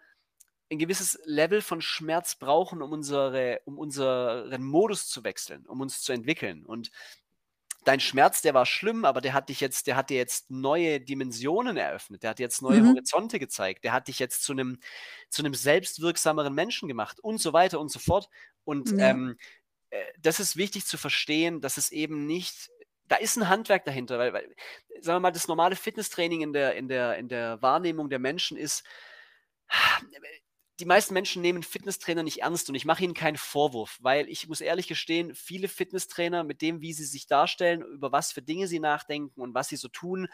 ein 0.72 0.78
gewisses 0.78 1.20
Level 1.26 1.62
von 1.62 1.82
Schmerz 1.82 2.36
brauchen, 2.36 2.82
um, 2.82 2.92
unsere, 2.92 3.62
um 3.66 3.78
unseren 3.78 4.64
Modus 4.64 5.08
zu 5.08 5.24
wechseln, 5.24 5.66
um 5.66 5.82
uns 5.82 6.02
zu 6.02 6.12
entwickeln. 6.12 6.66
Und 6.66 6.92
dein 7.86 8.00
Schmerz, 8.00 8.42
der 8.42 8.54
war 8.54 8.66
schlimm, 8.66 9.04
aber 9.06 9.22
der 9.22 9.34
hat 9.34 9.50
dich 9.50 9.62
jetzt, 9.62 9.88
der 9.88 9.96
hat 9.96 10.10
dir 10.10 10.18
jetzt 10.18 10.52
neue 10.52 11.00
Dimensionen 11.00 11.78
eröffnet, 11.78 12.24
der 12.24 12.32
hat 12.32 12.40
dir 12.40 12.44
jetzt 12.44 12.62
neue 12.62 12.82
mhm. 12.82 12.90
Horizonte 12.90 13.40
gezeigt, 13.40 13.84
der 13.84 13.94
hat 13.94 14.08
dich 14.08 14.20
jetzt 14.20 14.44
zu 14.44 14.52
einem, 14.52 14.80
zu 15.30 15.42
einem 15.42 15.56
selbstwirksameren 15.56 16.54
Menschen 16.54 16.88
gemacht 16.88 17.20
und 17.20 17.40
so 17.40 17.52
weiter 17.54 17.80
und 17.80 17.90
so 17.92 18.00
fort. 18.00 18.30
Und 18.64 18.92
ja. 18.92 19.10
ähm, 19.10 19.38
äh, 19.90 20.04
das 20.20 20.40
ist 20.40 20.56
wichtig 20.56 20.86
zu 20.86 20.98
verstehen, 20.98 21.62
dass 21.62 21.78
es 21.78 21.92
eben 21.92 22.26
nicht 22.26 22.70
da 23.08 23.16
ist 23.16 23.38
ein 23.38 23.50
Handwerk 23.50 23.86
dahinter, 23.86 24.20
weil, 24.20 24.34
weil, 24.34 24.56
sagen 25.02 25.16
wir 25.16 25.20
mal, 25.20 25.32
das 25.32 25.48
normale 25.48 25.76
Fitnesstraining 25.76 26.42
in 26.42 26.54
der, 26.54 26.76
in 26.76 26.88
der, 26.88 27.18
in 27.18 27.28
der 27.28 27.60
Wahrnehmung 27.60 28.08
der 28.08 28.20
Menschen 28.20 28.56
ist, 28.56 28.84
die 30.80 30.86
meisten 30.86 31.14
Menschen 31.14 31.42
nehmen 31.42 31.64
Fitnesstrainer 31.64 32.24
nicht 32.24 32.42
ernst 32.42 32.70
und 32.70 32.76
ich 32.76 32.86
mache 32.86 33.04
ihnen 33.04 33.14
keinen 33.14 33.38
Vorwurf, 33.38 33.98
weil 34.02 34.30
ich 34.30 34.48
muss 34.48 34.62
ehrlich 34.62 34.88
gestehen, 34.88 35.36
viele 35.36 35.68
Fitnesstrainer 35.68 36.44
mit 36.44 36.62
dem, 36.62 36.82
wie 36.82 36.94
sie 36.94 37.06
sich 37.06 37.28
darstellen, 37.28 37.82
über 37.82 38.12
was 38.12 38.32
für 38.32 38.42
Dinge 38.42 38.68
sie 38.68 38.80
nachdenken 38.80 39.42
und 39.42 39.54
was 39.54 39.68
sie 39.68 39.76
so 39.76 39.90
tun, 39.90 40.28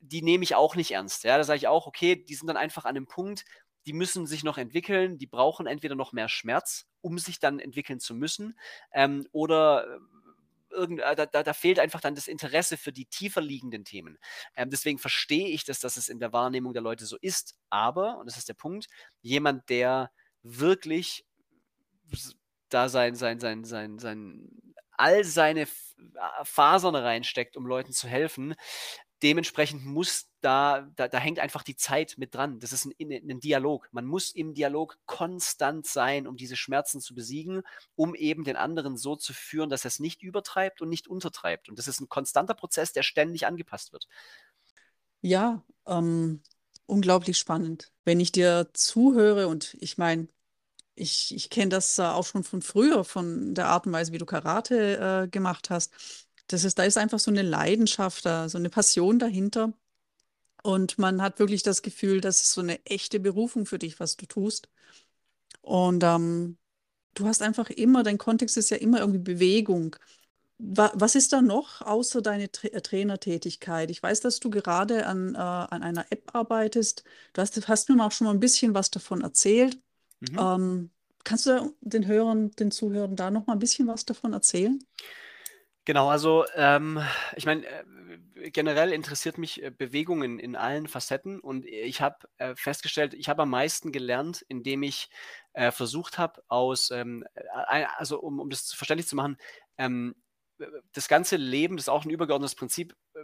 die 0.00 0.22
nehme 0.22 0.44
ich 0.44 0.54
auch 0.54 0.74
nicht 0.74 0.92
ernst. 0.92 1.24
Ja, 1.24 1.36
da 1.36 1.44
sage 1.44 1.58
ich 1.58 1.68
auch, 1.68 1.86
okay, 1.86 2.16
die 2.16 2.34
sind 2.34 2.46
dann 2.46 2.56
einfach 2.56 2.84
an 2.84 2.96
einem 2.96 3.06
Punkt, 3.06 3.44
die 3.86 3.92
müssen 3.92 4.26
sich 4.26 4.42
noch 4.44 4.58
entwickeln, 4.58 5.18
die 5.18 5.26
brauchen 5.26 5.66
entweder 5.66 5.94
noch 5.94 6.12
mehr 6.12 6.28
Schmerz, 6.28 6.86
um 7.00 7.18
sich 7.18 7.38
dann 7.38 7.58
entwickeln 7.60 8.00
zu 8.00 8.14
müssen, 8.14 8.58
ähm, 8.92 9.26
oder 9.32 10.00
irgend, 10.70 11.00
äh, 11.00 11.14
da, 11.16 11.26
da, 11.26 11.42
da, 11.42 11.52
fehlt 11.52 11.78
einfach 11.78 12.00
dann 12.00 12.14
das 12.14 12.28
Interesse 12.28 12.76
für 12.76 12.92
die 12.92 13.06
tiefer 13.06 13.40
liegenden 13.40 13.84
Themen. 13.84 14.18
Ähm, 14.56 14.70
deswegen 14.70 14.98
verstehe 14.98 15.48
ich 15.48 15.64
das, 15.64 15.80
dass 15.80 15.96
es 15.96 16.08
in 16.08 16.20
der 16.20 16.32
Wahrnehmung 16.32 16.72
der 16.72 16.82
Leute 16.82 17.06
so 17.06 17.16
ist. 17.20 17.56
Aber, 17.70 18.18
und 18.18 18.26
das 18.26 18.36
ist 18.36 18.48
der 18.48 18.54
Punkt, 18.54 18.86
jemand, 19.22 19.68
der 19.68 20.10
wirklich 20.42 21.24
da 22.68 22.88
sein, 22.88 23.14
sein, 23.14 23.40
sein, 23.40 23.64
sein, 23.64 23.98
sein, 23.98 24.48
all 24.92 25.24
seine 25.24 25.66
Fasern 26.44 26.94
reinsteckt, 26.94 27.56
um 27.56 27.66
Leuten 27.66 27.92
zu 27.92 28.08
helfen, 28.08 28.54
dementsprechend 29.22 29.84
muss 29.84 30.28
da, 30.40 30.88
da, 30.96 31.08
da 31.08 31.18
hängt 31.18 31.38
einfach 31.38 31.62
die 31.62 31.76
Zeit 31.76 32.14
mit 32.16 32.34
dran. 32.34 32.58
Das 32.60 32.72
ist 32.72 32.86
ein, 32.86 32.94
ein, 32.98 33.40
Dialog. 33.40 33.88
Man 33.92 34.06
muss 34.06 34.30
im 34.30 34.54
Dialog 34.54 34.98
konstant 35.06 35.86
sein, 35.86 36.26
um 36.26 36.36
diese 36.36 36.56
Schmerzen 36.56 37.00
zu 37.00 37.14
besiegen, 37.14 37.62
um 37.94 38.14
eben 38.14 38.44
den 38.44 38.56
anderen 38.56 38.96
so 38.96 39.16
zu 39.16 39.32
führen, 39.32 39.68
dass 39.68 39.84
er 39.84 39.88
es 39.88 40.00
nicht 40.00 40.22
übertreibt 40.22 40.80
und 40.80 40.88
nicht 40.88 41.08
untertreibt. 41.08 41.68
Und 41.68 41.78
das 41.78 41.88
ist 41.88 42.00
ein 42.00 42.08
konstanter 42.08 42.54
Prozess, 42.54 42.92
der 42.92 43.02
ständig 43.02 43.46
angepasst 43.46 43.92
wird. 43.92 44.08
Ja, 45.20 45.62
ähm, 45.86 46.42
unglaublich 46.86 47.38
spannend. 47.38 47.92
Wenn 48.04 48.20
ich 48.20 48.32
dir 48.32 48.70
zuhöre 48.72 49.48
und 49.48 49.76
ich 49.80 49.98
meine, 49.98 50.28
ich, 50.94 51.34
ich 51.34 51.50
kenne 51.50 51.68
das 51.68 51.98
äh, 51.98 52.02
auch 52.02 52.26
schon 52.26 52.44
von 52.44 52.62
früher, 52.62 53.04
von 53.04 53.54
der 53.54 53.68
Art 53.68 53.86
und 53.86 53.92
Weise, 53.92 54.12
wie 54.12 54.18
du 54.18 54.26
Karate 54.26 55.24
äh, 55.24 55.28
gemacht 55.28 55.68
hast 55.70 55.92
das 56.52 56.64
ist, 56.64 56.78
da 56.78 56.82
ist 56.82 56.98
einfach 56.98 57.20
so 57.20 57.30
eine 57.30 57.42
Leidenschaft 57.42 58.26
da, 58.26 58.48
so 58.48 58.58
eine 58.58 58.70
Passion 58.70 59.18
dahinter. 59.20 59.72
Und 60.62 60.98
man 60.98 61.22
hat 61.22 61.38
wirklich 61.38 61.62
das 61.62 61.80
Gefühl, 61.82 62.20
das 62.20 62.42
ist 62.42 62.52
so 62.52 62.60
eine 62.60 62.84
echte 62.84 63.20
Berufung 63.20 63.66
für 63.66 63.78
dich, 63.78 64.00
was 64.00 64.16
du 64.16 64.26
tust. 64.26 64.68
Und 65.62 66.02
ähm, 66.02 66.58
du 67.14 67.26
hast 67.26 67.42
einfach 67.42 67.70
immer, 67.70 68.02
dein 68.02 68.18
Kontext 68.18 68.56
ist 68.56 68.70
ja 68.70 68.76
immer 68.76 68.98
irgendwie 68.98 69.20
Bewegung. 69.20 69.96
Was 70.58 71.14
ist 71.14 71.32
da 71.32 71.40
noch 71.40 71.80
außer 71.82 72.20
deine 72.20 72.50
Tra 72.50 72.68
äh, 72.68 72.80
Trainertätigkeit? 72.82 73.88
Ich 73.90 74.02
weiß, 74.02 74.20
dass 74.20 74.40
du 74.40 74.50
gerade 74.50 75.06
an, 75.06 75.34
äh, 75.34 75.38
an 75.38 75.82
einer 75.82 76.06
App 76.10 76.34
arbeitest. 76.34 77.04
Du 77.32 77.40
hast, 77.40 77.68
hast 77.68 77.88
mir 77.88 78.04
auch 78.04 78.12
schon 78.12 78.26
mal 78.26 78.34
ein 78.34 78.40
bisschen 78.40 78.74
was 78.74 78.90
davon 78.90 79.22
erzählt. 79.22 79.78
Mhm. 80.18 80.38
Ähm, 80.38 80.90
kannst 81.24 81.46
du 81.46 81.74
den 81.80 82.06
Hörern, 82.06 82.50
den 82.52 82.72
Zuhörern 82.72 83.16
da 83.16 83.30
noch 83.30 83.46
mal 83.46 83.54
ein 83.54 83.58
bisschen 83.60 83.86
was 83.86 84.04
davon 84.04 84.32
erzählen? 84.32 84.84
Genau, 85.86 86.10
also 86.10 86.44
ähm, 86.54 87.00
ich 87.36 87.46
meine, 87.46 87.66
äh, 87.66 88.50
generell 88.50 88.92
interessiert 88.92 89.38
mich 89.38 89.62
äh, 89.62 89.70
Bewegung 89.70 90.22
in, 90.22 90.54
allen 90.56 90.86
Facetten 90.86 91.40
und 91.40 91.64
ich 91.64 92.00
habe 92.02 92.16
äh, 92.36 92.54
festgestellt, 92.54 93.14
ich 93.14 93.28
habe 93.28 93.42
am 93.42 93.50
meisten 93.50 93.90
gelernt, 93.90 94.44
indem 94.48 94.82
ich 94.82 95.08
äh, 95.54 95.70
versucht 95.72 96.18
habe, 96.18 96.42
aus, 96.48 96.90
ähm, 96.90 97.24
äh, 97.34 97.84
also 97.96 98.20
um, 98.20 98.40
um 98.40 98.50
das 98.50 98.72
verständlich 98.72 99.08
zu 99.08 99.16
machen, 99.16 99.38
ähm, 99.78 100.14
das 100.92 101.08
ganze 101.08 101.36
Leben, 101.36 101.76
das 101.76 101.84
ist 101.84 101.88
auch 101.88 102.04
ein 102.04 102.10
übergeordnetes 102.10 102.54
Prinzip, 102.54 102.94
äh, 103.14 103.20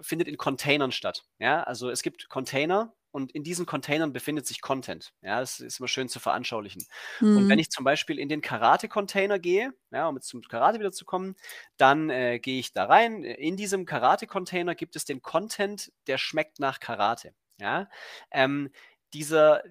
findet 0.00 0.28
in 0.28 0.38
Containern 0.38 0.92
statt. 0.92 1.24
Ja, 1.38 1.62
also 1.64 1.90
es 1.90 2.02
gibt 2.02 2.28
Container 2.30 2.94
und 3.14 3.30
in 3.30 3.44
diesen 3.44 3.64
Containern 3.64 4.12
befindet 4.12 4.44
sich 4.44 4.60
Content. 4.60 5.12
Ja, 5.22 5.38
das 5.38 5.60
ist 5.60 5.78
immer 5.78 5.86
schön 5.86 6.08
zu 6.08 6.18
veranschaulichen. 6.18 6.84
Mhm. 7.20 7.36
Und 7.36 7.48
wenn 7.48 7.56
mhm. 7.56 7.60
ich 7.60 7.70
zum 7.70 7.84
Beispiel 7.84 8.18
in 8.18 8.28
den 8.28 8.40
Karate-Container 8.40 9.38
gehe, 9.38 9.72
ja, 9.92 10.08
um 10.08 10.16
jetzt 10.16 10.26
zum 10.26 10.42
Karate 10.42 10.80
wieder 10.80 10.90
zu 10.90 11.04
kommen, 11.04 11.36
dann 11.76 12.10
äh, 12.10 12.40
gehe 12.40 12.58
ich 12.58 12.72
da 12.72 12.86
rein. 12.86 13.22
In 13.22 13.56
diesem 13.56 13.86
Karate-Container 13.86 14.74
gibt 14.74 14.96
es 14.96 15.04
den 15.04 15.22
Content, 15.22 15.92
der 16.08 16.18
schmeckt 16.18 16.58
nach 16.58 16.80
Karate. 16.80 17.34
Ja, 17.60 17.88
ähm, 18.32 18.72
dieser, 19.12 19.62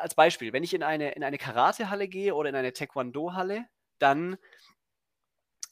als 0.00 0.14
Beispiel, 0.14 0.54
wenn 0.54 0.64
ich 0.64 0.72
in 0.72 0.82
eine, 0.82 1.12
in 1.12 1.22
eine 1.22 1.36
Karate-Halle 1.36 2.08
gehe 2.08 2.34
oder 2.34 2.48
in 2.48 2.56
eine 2.56 2.72
Taekwondo-Halle, 2.72 3.66
dann 3.98 4.38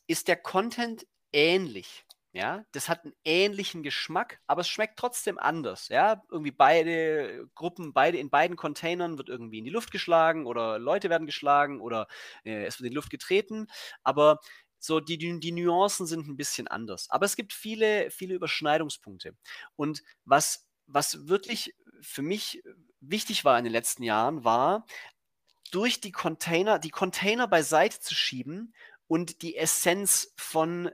ist 0.06 0.28
der 0.28 0.36
Content 0.36 1.06
ähnlich. 1.32 2.05
Ja, 2.36 2.66
das 2.72 2.90
hat 2.90 3.02
einen 3.02 3.14
ähnlichen 3.24 3.82
Geschmack, 3.82 4.40
aber 4.46 4.60
es 4.60 4.68
schmeckt 4.68 4.98
trotzdem 4.98 5.38
anders. 5.38 5.88
Ja, 5.88 6.22
irgendwie 6.30 6.50
beide 6.50 7.48
Gruppen, 7.54 7.94
beide 7.94 8.18
in 8.18 8.28
beiden 8.28 8.58
Containern 8.58 9.16
wird 9.16 9.30
irgendwie 9.30 9.56
in 9.56 9.64
die 9.64 9.70
Luft 9.70 9.90
geschlagen 9.90 10.44
oder 10.44 10.78
Leute 10.78 11.08
werden 11.08 11.24
geschlagen 11.24 11.80
oder 11.80 12.08
äh, 12.44 12.66
es 12.66 12.78
wird 12.78 12.88
in 12.88 12.90
die 12.90 12.96
Luft 12.96 13.08
getreten. 13.08 13.68
Aber 14.02 14.38
so 14.78 15.00
die, 15.00 15.16
die, 15.16 15.52
Nuancen 15.52 16.06
sind 16.06 16.28
ein 16.28 16.36
bisschen 16.36 16.68
anders. 16.68 17.08
Aber 17.08 17.24
es 17.24 17.36
gibt 17.36 17.54
viele, 17.54 18.10
viele 18.10 18.34
Überschneidungspunkte. 18.34 19.34
Und 19.74 20.02
was, 20.26 20.68
was 20.86 21.28
wirklich 21.28 21.74
für 22.02 22.20
mich 22.20 22.62
wichtig 23.00 23.46
war 23.46 23.56
in 23.56 23.64
den 23.64 23.72
letzten 23.72 24.02
Jahren, 24.02 24.44
war, 24.44 24.84
durch 25.70 26.02
die 26.02 26.12
Container, 26.12 26.78
die 26.78 26.90
Container 26.90 27.48
beiseite 27.48 27.98
zu 27.98 28.14
schieben 28.14 28.74
und 29.06 29.40
die 29.40 29.56
Essenz 29.56 30.34
von 30.36 30.90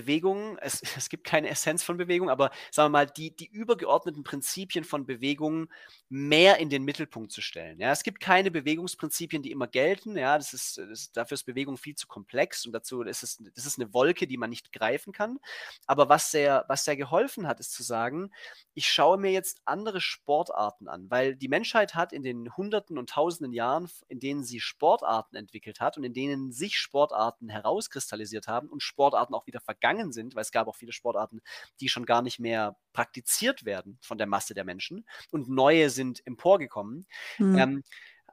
Bewegung, 0.00 0.58
es, 0.58 0.82
es 0.96 1.08
gibt 1.08 1.24
keine 1.24 1.48
Essenz 1.48 1.82
von 1.82 1.96
Bewegung, 1.96 2.30
aber 2.30 2.50
sagen 2.70 2.86
wir 2.86 2.98
mal, 2.98 3.06
die, 3.06 3.34
die 3.34 3.46
übergeordneten 3.46 4.24
Prinzipien 4.24 4.84
von 4.84 5.06
Bewegung 5.06 5.68
mehr 6.08 6.58
in 6.58 6.70
den 6.70 6.84
Mittelpunkt 6.84 7.32
zu 7.32 7.40
stellen. 7.40 7.80
Ja, 7.80 7.90
es 7.90 8.04
gibt 8.04 8.20
keine 8.20 8.52
Bewegungsprinzipien, 8.52 9.42
die 9.42 9.50
immer 9.50 9.66
gelten. 9.66 10.16
Ja, 10.16 10.38
das 10.38 10.52
ist, 10.52 10.78
das, 10.78 11.10
dafür 11.10 11.34
ist 11.34 11.44
Bewegung 11.44 11.76
viel 11.76 11.96
zu 11.96 12.06
komplex 12.06 12.64
und 12.64 12.72
dazu 12.72 13.02
ist 13.02 13.24
es, 13.24 13.42
das 13.54 13.66
ist 13.66 13.80
eine 13.80 13.92
Wolke, 13.92 14.28
die 14.28 14.36
man 14.36 14.50
nicht 14.50 14.72
greifen 14.72 15.12
kann. 15.12 15.38
Aber 15.86 16.08
was 16.08 16.30
sehr, 16.30 16.64
was 16.68 16.84
sehr 16.84 16.96
geholfen 16.96 17.48
hat, 17.48 17.58
ist 17.58 17.72
zu 17.72 17.82
sagen, 17.82 18.30
ich 18.74 18.88
schaue 18.88 19.18
mir 19.18 19.32
jetzt 19.32 19.60
andere 19.64 20.00
Sportarten 20.00 20.86
an, 20.86 21.10
weil 21.10 21.34
die 21.34 21.48
Menschheit 21.48 21.94
hat 21.96 22.12
in 22.12 22.22
den 22.22 22.56
Hunderten 22.56 22.98
und 22.98 23.10
Tausenden 23.10 23.52
Jahren, 23.52 23.88
in 24.08 24.20
denen 24.20 24.44
sie 24.44 24.60
Sportarten 24.60 25.34
entwickelt 25.34 25.80
hat 25.80 25.96
und 25.96 26.04
in 26.04 26.14
denen 26.14 26.52
sich 26.52 26.78
Sportarten 26.78 27.48
herauskristallisiert 27.48 28.46
haben 28.46 28.68
und 28.68 28.82
Sportarten 28.82 29.34
auch 29.34 29.46
wieder 29.46 29.60
vergangen 29.60 30.12
sind, 30.12 30.36
weil 30.36 30.42
es 30.42 30.52
gab 30.52 30.68
auch 30.68 30.76
viele 30.76 30.92
Sportarten, 30.92 31.40
die 31.80 31.88
schon 31.88 32.06
gar 32.06 32.22
nicht 32.22 32.38
mehr 32.38 32.76
praktiziert 32.92 33.64
werden 33.64 33.98
von 34.00 34.18
der 34.18 34.26
Masse 34.26 34.54
der 34.54 34.64
Menschen 34.64 35.04
und 35.30 35.48
neue 35.48 35.90
sind 35.96 36.24
emporgekommen. 36.26 37.06
Mhm. 37.38 37.58
Ähm, 37.58 37.84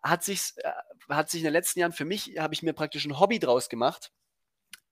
hat, 0.03 0.23
sich, 0.23 0.53
äh, 0.57 0.71
hat 1.09 1.29
sich 1.29 1.41
in 1.41 1.45
den 1.45 1.53
letzten 1.53 1.79
Jahren 1.79 1.93
für 1.93 2.05
mich, 2.05 2.37
habe 2.37 2.53
ich 2.53 2.61
mir 2.61 2.73
praktisch 2.73 3.05
ein 3.05 3.19
Hobby 3.19 3.39
draus 3.39 3.69
gemacht, 3.69 4.11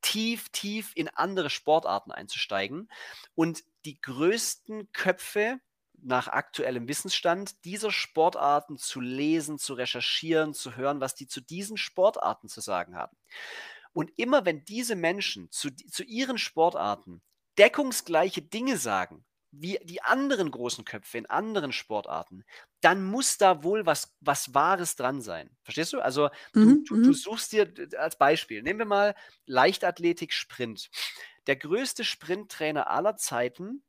tief, 0.02 0.50
tief 0.50 0.92
in 0.96 1.10
andere 1.10 1.50
Sportarten 1.50 2.12
einzusteigen 2.12 2.90
und 3.36 3.64
die 3.86 4.00
größten 4.02 4.92
Köpfe 4.94 5.60
nach 6.04 6.28
aktuellem 6.28 6.88
Wissensstand 6.88 7.64
dieser 7.64 7.92
Sportarten 7.92 8.78
zu 8.78 9.00
lesen, 9.00 9.60
zu 9.60 9.74
recherchieren, 9.74 10.54
zu 10.54 10.76
hören, 10.76 11.00
was 11.00 11.14
die 11.14 11.28
zu 11.28 11.42
diesen 11.42 11.78
Sportarten 11.78 12.48
zu 12.48 12.62
sagen 12.62 12.96
haben. 12.96 13.16
Und 13.94 14.12
immer 14.18 14.46
wenn 14.46 14.66
diese 14.66 14.96
Menschen 14.96 15.52
zu, 15.52 15.70
zu 15.76 16.04
ihren 16.04 16.38
Sportarten 16.38 17.22
deckungsgleiche 17.58 18.42
Dinge 18.42 18.78
sagen, 18.78 19.26
wie 19.52 19.78
die 19.84 20.02
anderen 20.02 20.50
großen 20.50 20.86
Köpfe 20.86 21.18
in 21.18 21.26
anderen 21.26 21.72
Sportarten, 21.72 22.46
dann 22.80 23.04
muss 23.04 23.38
da 23.38 23.64
wohl 23.64 23.86
was, 23.86 24.16
was 24.22 24.54
Wahres 24.54 24.96
dran 24.96 25.22
sein. 25.22 25.50
Verstehst 25.64 25.94
du? 25.94 26.00
Also 26.00 26.30
mhm, 26.54 26.86
du, 26.86 27.02
du, 27.02 27.10
mhm. 27.10 27.14
suchst 27.14 27.52
dir 27.52 27.72
als 27.98 28.18
Beispiel, 28.18 28.64
nehmen 28.64 28.80
wir 28.80 28.86
mal 28.86 29.16
Leichtathletik 29.46 30.34
Sprint. 30.34 30.90
Der 31.48 31.56
größte 31.56 32.04
Sprinttrainer 32.04 32.90
aller 32.90 33.18
Zeiten 33.18 33.84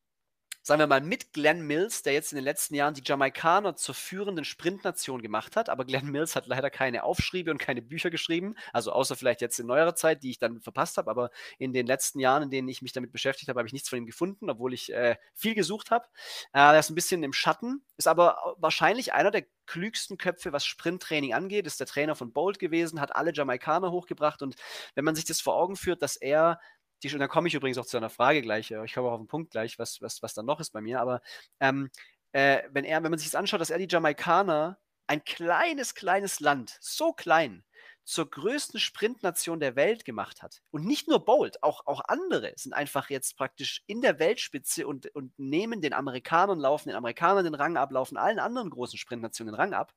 sagen 0.63 0.79
wir 0.79 0.87
mal, 0.87 1.01
mit 1.01 1.33
Glenn 1.33 1.67
Mills, 1.67 2.03
der 2.03 2.13
jetzt 2.13 2.33
in 2.33 2.37
den 2.37 2.45
letzten 2.45 2.75
Jahren 2.77 2.95
die 2.95 3.03
Jamaikaner 3.05 3.75
zur 3.75 3.95
führenden 3.95 4.45
Sprintnation 4.45 5.21
gemacht 5.21 5.57
hat. 5.57 5.69
Aber 5.69 5.85
Glenn 5.85 6.11
Mills 6.11 6.37
hat 6.37 6.47
leider 6.47 6.71
keine 6.71 7.03
Aufschriebe 7.03 7.51
und 7.51 7.59
keine 7.59 7.83
Bücher 7.83 8.11
geschrieben. 8.11 8.55
Also 8.73 8.93
außer 8.93 9.17
vielleicht 9.17 9.41
jetzt 9.41 9.59
in 9.59 9.67
neuerer 9.67 9.97
Zeit, 9.97 10.23
die 10.23 10.31
ich 10.31 10.39
dann 10.39 10.61
verpasst 10.61 10.99
habe. 10.99 11.11
Aber 11.11 11.31
in 11.59 11.73
den 11.73 11.87
letzten 11.87 12.21
Jahren, 12.21 12.45
in 12.45 12.51
denen 12.51 12.69
ich 12.69 12.81
mich 12.81 12.93
damit 12.93 13.13
beschäftigt 13.13 13.49
habe, 13.49 13.59
habe 13.59 13.67
ich 13.67 13.73
nichts 13.73 13.89
von 13.89 13.99
ihm 13.99 14.07
gefunden, 14.07 14.49
obwohl 14.51 14.73
ich 14.73 14.93
äh, 14.93 15.17
viel 15.35 15.55
gesucht 15.55 15.91
habe. 15.91 16.07
Äh, 16.53 16.61
er 16.61 16.79
ist 16.79 16.91
ein 16.91 16.95
bisschen 16.95 17.25
im 17.25 17.33
Schatten, 17.33 17.85
ist 17.97 18.07
aber 18.07 18.55
wahrscheinlich 18.59 19.13
einer 19.13 19.33
der 19.33 19.45
klügsten 19.67 20.19
Köpfe, 20.19 20.53
was 20.53 20.65
Sprinttraining 20.65 21.35
angeht, 21.35 21.67
ist 21.67 21.81
der 21.81 21.87
Trainer 21.87 22.15
von 22.15 22.33
Bolt 22.33 22.59
gewesen, 22.59 23.01
hat 23.01 23.15
alle 23.15 23.33
Jamaikaner 23.33 23.91
hochgebracht 23.91 24.43
und 24.43 24.57
wenn 24.95 25.05
man 25.05 25.15
sich 25.15 25.25
das 25.25 25.41
vor 25.41 25.57
Augen 25.57 25.77
führt, 25.77 26.03
dass 26.03 26.17
er 26.17 26.59
die, 27.03 27.13
und 27.13 27.21
dann 27.21 27.29
komme 27.29 27.49
ich 27.49 27.55
übrigens 27.55 27.79
auch 27.79 27.87
zu 27.87 27.97
einer 27.97 28.11
Frage 28.11 28.43
gleich, 28.43 28.71
äh, 28.71 28.85
ich 28.85 28.95
komme 28.95 29.09
auch 29.09 29.13
auf 29.13 29.21
den 29.21 29.29
Punkt 29.29 29.51
gleich, 29.51 29.79
was, 29.79 30.01
was, 30.01 30.23
was 30.23 30.35
dann 30.35 30.47
noch 30.47 30.61
ist 30.61 30.73
bei 30.73 30.81
mir, 30.81 31.01
aber 31.01 31.21
ähm, 31.61 31.91
äh, 32.33 32.63
wenn 32.71 32.85
er, 32.85 33.03
wenn 33.03 33.11
man 33.11 33.19
sich 33.19 33.31
das 33.31 33.39
anschaut, 33.39 33.61
dass 33.61 33.71
er 33.71 33.79
die 33.79 33.89
Jamaikaner, 33.89 34.79
ein 35.07 35.25
kleines, 35.25 35.95
kleines 35.95 36.41
Land, 36.41 36.79
so 36.81 37.13
klein, 37.13 37.65
zur 38.05 38.29
größten 38.29 38.81
Sprintnation 38.81 39.61
der 39.61 39.77
Welt 39.77 40.05
gemacht 40.05 40.43
hat. 40.43 40.61
Und 40.71 40.85
nicht 40.85 41.07
nur 41.09 41.25
Bolt, 41.25 41.63
auch, 41.63 41.87
auch 41.87 42.01
andere 42.09 42.53
sind 42.57 42.73
einfach 42.73 43.11
jetzt 43.11 43.37
praktisch 43.37 43.83
in 43.87 44.01
der 44.01 44.19
Weltspitze 44.19 44.87
und, 44.87 45.15
und 45.15 45.39
nehmen 45.39 45.81
den 45.81 45.93
Amerikanern, 45.93 46.59
laufen 46.59 46.89
den 46.89 46.97
Amerikanern 46.97 47.45
den 47.45 47.55
Rang 47.55 47.77
ab, 47.77 47.93
laufen 47.93 48.17
allen 48.17 48.39
anderen 48.39 48.71
großen 48.71 48.99
Sprintnationen 48.99 49.55
den 49.55 49.61
Rang 49.61 49.73
ab. 49.73 49.95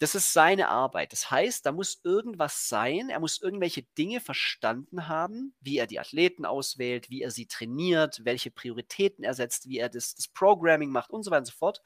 Das 0.00 0.14
ist 0.14 0.32
seine 0.32 0.68
Arbeit. 0.68 1.12
Das 1.12 1.30
heißt, 1.30 1.66
da 1.66 1.72
muss 1.72 2.00
irgendwas 2.04 2.70
sein. 2.70 3.10
Er 3.10 3.20
muss 3.20 3.40
irgendwelche 3.40 3.82
Dinge 3.98 4.20
verstanden 4.22 5.08
haben, 5.08 5.54
wie 5.60 5.76
er 5.76 5.86
die 5.86 6.00
Athleten 6.00 6.46
auswählt, 6.46 7.10
wie 7.10 7.20
er 7.20 7.30
sie 7.30 7.46
trainiert, 7.46 8.24
welche 8.24 8.50
Prioritäten 8.50 9.22
er 9.24 9.34
setzt, 9.34 9.68
wie 9.68 9.78
er 9.78 9.90
das, 9.90 10.14
das 10.14 10.26
Programming 10.26 10.88
macht 10.90 11.10
und 11.10 11.22
so 11.22 11.30
weiter 11.30 11.40
und 11.40 11.46
so 11.46 11.52
fort. 11.52 11.82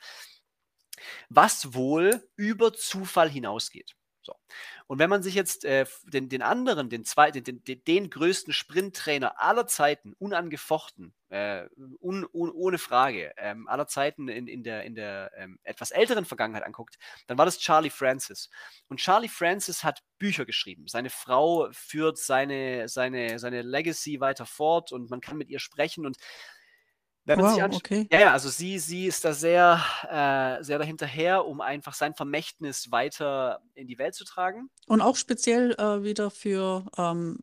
Was 1.29 1.75
wohl 1.75 2.23
über 2.37 2.73
Zufall 2.73 3.29
hinausgeht. 3.29 3.97
So. 4.23 4.37
Und 4.87 5.01
wenn 5.01 5.11
man 5.11 5.25
sich 5.25 5.35
jetzt 5.35 5.65
äh, 5.65 5.85
den, 6.05 6.29
den 6.29 6.43
anderen, 6.43 6.89
den, 6.89 7.05
zweiten, 7.05 7.43
den, 7.43 7.65
den, 7.65 7.83
den 7.83 8.11
größten 8.11 8.53
Sprinttrainer 8.53 9.43
aller 9.43 9.67
Zeiten, 9.67 10.15
unangefochten, 10.15 11.13
äh, 11.35 11.69
un, 12.01 12.25
un, 12.33 12.53
ohne 12.53 12.79
Frage, 12.79 13.33
ähm, 13.37 13.67
aller 13.67 13.89
Zeiten 13.89 14.29
in, 14.29 14.47
in 14.47 14.63
der, 14.63 14.85
in 14.85 14.95
der 14.95 15.33
ähm, 15.37 15.59
etwas 15.65 15.91
älteren 15.91 16.25
Vergangenheit 16.25 16.65
anguckt, 16.65 16.97
dann 17.27 17.37
war 17.39 17.45
das 17.45 17.59
Charlie 17.59 17.91
Francis. 17.91 18.51
Und 18.87 19.01
Charlie 19.01 19.29
Francis 19.29 19.83
hat 19.83 20.05
Bücher 20.19 20.45
geschrieben. 20.45 20.87
Seine 20.87 21.11
Frau 21.11 21.69
führt 21.73 22.19
seine, 22.19 22.89
seine, 22.89 23.41
seine 23.41 23.63
Legacy 23.63 24.21
weiter 24.21 24.47
fort 24.47 24.93
und 24.93 25.11
man 25.11 25.21
kann 25.21 25.37
mit 25.37 25.49
ihr 25.49 25.59
sprechen 25.59 26.07
und 26.07 26.17
wenn 27.25 27.41
man 27.41 27.47
wow, 27.47 27.55
sich 27.55 27.81
okay. 27.81 28.07
Ja, 28.13 28.21
ja, 28.21 28.33
also 28.33 28.51
sie, 28.51 28.79
sie 28.79 29.07
ist 29.07 29.25
da 29.25 29.33
sehr, 29.33 29.83
äh, 30.09 30.63
sehr 30.63 30.79
dahinterher, 30.79 31.47
um 31.47 31.63
einfach 31.63 31.95
sein 31.95 32.15
Vermächtnis 32.15 32.93
weiter 32.93 33.63
in 33.75 33.89
die 33.89 33.99
Welt 33.99 34.15
zu 34.15 34.25
tragen. 34.25 34.69
Und 34.87 35.01
auch 35.01 35.17
speziell 35.17 35.73
äh, 35.73 36.03
wieder 36.03 36.31
für 36.31 36.85
ähm, 36.99 37.39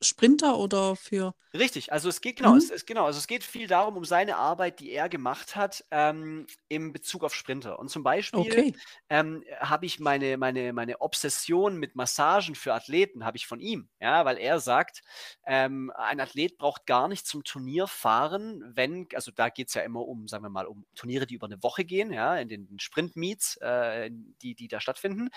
Sprinter 0.00 0.58
oder 0.58 0.96
für. 0.96 1.34
Richtig, 1.54 1.92
also 1.92 2.08
es 2.08 2.20
geht 2.20 2.36
genau, 2.36 2.52
mhm. 2.52 2.58
es, 2.58 2.70
es, 2.70 2.86
genau, 2.86 3.06
also 3.06 3.18
es 3.18 3.26
geht 3.26 3.42
viel 3.42 3.66
darum, 3.66 3.96
um 3.96 4.04
seine 4.04 4.36
Arbeit, 4.36 4.80
die 4.80 4.90
er 4.92 5.08
gemacht 5.08 5.56
hat, 5.56 5.84
ähm, 5.90 6.46
im 6.68 6.92
Bezug 6.92 7.24
auf 7.24 7.34
Sprinter. 7.34 7.78
Und 7.78 7.88
zum 7.88 8.02
Beispiel 8.02 8.40
okay. 8.40 8.74
ähm, 9.08 9.42
habe 9.58 9.86
ich 9.86 9.98
meine, 9.98 10.36
meine, 10.36 10.72
meine 10.72 11.00
Obsession 11.00 11.78
mit 11.78 11.96
Massagen 11.96 12.54
für 12.54 12.74
Athleten, 12.74 13.24
habe 13.24 13.38
ich 13.38 13.46
von 13.46 13.60
ihm, 13.60 13.88
ja, 13.98 14.24
weil 14.24 14.36
er 14.36 14.60
sagt, 14.60 15.02
ähm, 15.46 15.90
ein 15.96 16.20
Athlet 16.20 16.58
braucht 16.58 16.86
gar 16.86 17.08
nicht 17.08 17.26
zum 17.26 17.42
Turnier 17.44 17.86
fahren, 17.86 18.62
wenn, 18.74 19.08
also 19.14 19.32
da 19.32 19.48
geht 19.48 19.68
es 19.68 19.74
ja 19.74 19.82
immer 19.82 20.06
um, 20.06 20.28
sagen 20.28 20.44
wir 20.44 20.50
mal, 20.50 20.66
um 20.66 20.84
Turniere, 20.94 21.26
die 21.26 21.34
über 21.34 21.46
eine 21.46 21.62
Woche 21.62 21.84
gehen, 21.84 22.12
ja, 22.12 22.36
in 22.36 22.48
den 22.48 22.78
Sprint-Meets, 22.78 23.56
äh, 23.56 24.10
die, 24.42 24.54
die 24.54 24.68
da 24.68 24.80
stattfinden, 24.80 25.30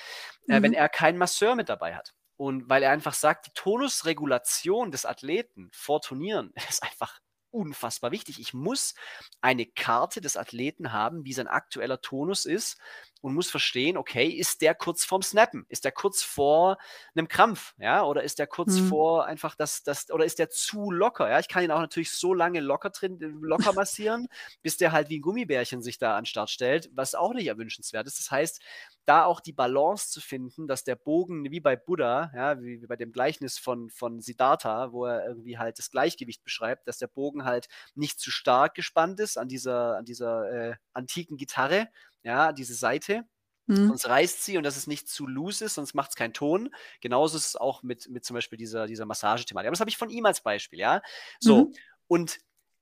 mhm. 0.45 0.53
äh, 0.53 0.61
wenn 0.61 0.71
mhm. 0.71 0.77
er 0.77 0.89
keinen 0.89 1.17
Masseur 1.17 1.55
mit 1.55 1.69
dabei 1.69 1.95
hat. 1.95 2.13
Und 2.41 2.67
weil 2.71 2.81
er 2.81 2.89
einfach 2.89 3.13
sagt, 3.13 3.45
die 3.45 3.51
Tonusregulation 3.53 4.89
des 4.89 5.05
Athleten 5.05 5.69
vor 5.71 6.01
Turnieren 6.01 6.51
ist 6.69 6.81
einfach 6.81 7.19
unfassbar 7.51 8.09
wichtig. 8.09 8.39
Ich 8.39 8.51
muss 8.51 8.95
eine 9.41 9.67
Karte 9.67 10.21
des 10.21 10.37
Athleten 10.37 10.91
haben, 10.91 11.23
wie 11.23 11.33
sein 11.33 11.47
aktueller 11.47 12.01
Tonus 12.01 12.47
ist 12.47 12.79
und 13.21 13.33
muss 13.33 13.49
verstehen, 13.49 13.97
okay, 13.97 14.27
ist 14.27 14.61
der 14.61 14.75
kurz 14.75 15.05
vorm 15.05 15.21
Snappen? 15.21 15.65
Ist 15.69 15.85
der 15.85 15.91
kurz 15.91 16.23
vor 16.23 16.77
einem 17.15 17.27
Krampf? 17.27 17.73
Ja, 17.77 18.03
oder 18.03 18.23
ist 18.23 18.39
der 18.39 18.47
kurz 18.47 18.79
mhm. 18.79 18.87
vor 18.89 19.25
einfach 19.25 19.55
das, 19.55 19.83
das, 19.83 20.11
oder 20.11 20.25
ist 20.25 20.39
der 20.39 20.49
zu 20.49 20.91
locker? 20.91 21.29
Ja, 21.29 21.39
ich 21.39 21.47
kann 21.47 21.63
ihn 21.63 21.71
auch 21.71 21.79
natürlich 21.79 22.11
so 22.11 22.33
lange 22.33 22.59
locker 22.59 22.89
drin, 22.89 23.19
locker 23.41 23.73
massieren, 23.73 24.27
bis 24.61 24.77
der 24.77 24.91
halt 24.91 25.09
wie 25.09 25.19
ein 25.19 25.21
Gummibärchen 25.21 25.81
sich 25.81 25.97
da 25.97 26.17
an 26.17 26.23
den 26.23 26.25
Start 26.25 26.49
stellt, 26.49 26.89
was 26.93 27.15
auch 27.15 27.33
nicht 27.33 27.47
erwünschenswert 27.47 28.07
ist. 28.07 28.19
Das 28.19 28.31
heißt, 28.31 28.61
da 29.05 29.25
auch 29.25 29.39
die 29.39 29.53
Balance 29.53 30.09
zu 30.09 30.21
finden, 30.21 30.67
dass 30.67 30.83
der 30.83 30.95
Bogen, 30.95 31.49
wie 31.49 31.59
bei 31.59 31.75
Buddha, 31.75 32.31
ja, 32.35 32.61
wie, 32.61 32.81
wie, 32.81 32.87
bei 32.87 32.95
dem 32.95 33.11
Gleichnis 33.11 33.57
von, 33.57 33.89
von 33.89 34.21
Siddhartha, 34.21 34.91
wo 34.91 35.05
er 35.05 35.27
irgendwie 35.27 35.57
halt 35.57 35.79
das 35.79 35.89
Gleichgewicht 35.89 36.43
beschreibt, 36.43 36.87
dass 36.87 36.97
der 36.97 37.07
Bogen 37.07 37.43
halt 37.43 37.67
nicht 37.95 38.19
zu 38.19 38.31
stark 38.31 38.75
gespannt 38.75 39.19
ist 39.19 39.37
an 39.37 39.47
dieser, 39.47 39.97
an 39.97 40.05
dieser 40.05 40.51
äh, 40.51 40.75
antiken 40.93 41.37
Gitarre, 41.37 41.87
ja, 42.23 42.51
diese 42.51 42.75
Seite, 42.75 43.25
Mhm. 43.67 43.87
Sonst 43.87 44.07
reißt 44.07 44.43
sie 44.43 44.57
und 44.57 44.63
dass 44.63 44.75
es 44.75 44.87
nicht 44.87 45.07
zu 45.07 45.27
loose 45.27 45.65
ist, 45.65 45.75
sonst 45.75 45.93
macht 45.93 46.09
es 46.11 46.15
keinen 46.15 46.33
Ton. 46.33 46.69
Genauso 46.99 47.37
ist 47.37 47.47
es 47.47 47.55
auch 47.55 47.83
mit, 47.83 48.09
mit 48.09 48.25
zum 48.25 48.33
Beispiel 48.33 48.57
dieser, 48.57 48.85
dieser 48.87 49.05
Massagethematik. 49.05 49.67
Aber 49.67 49.73
das 49.73 49.79
habe 49.79 49.89
ich 49.89 49.97
von 49.97 50.09
ihm 50.09 50.25
als 50.25 50.41
Beispiel, 50.41 50.79
ja. 50.79 51.01
So, 51.39 51.65
mhm. 51.65 51.73
und 52.07 52.39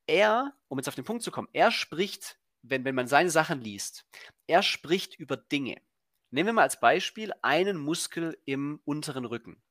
er, 0.07 0.53
um 0.67 0.79
jetzt 0.79 0.87
auf 0.87 0.95
den 0.95 1.05
Punkt 1.05 1.21
zu 1.21 1.31
kommen, 1.31 1.47
er 1.53 1.71
spricht, 1.71 2.39
wenn, 2.63 2.85
wenn 2.85 2.95
man 2.95 3.07
seine 3.07 3.29
Sachen 3.29 3.61
liest, 3.61 4.05
er 4.47 4.63
spricht 4.63 5.15
über 5.19 5.37
Dinge. 5.37 5.81
Nehmen 6.31 6.47
wir 6.47 6.53
mal 6.53 6.63
als 6.63 6.79
Beispiel 6.79 7.33
einen 7.41 7.77
Muskel 7.77 8.37
im 8.45 8.79
unteren 8.85 9.25
Rücken. 9.25 9.61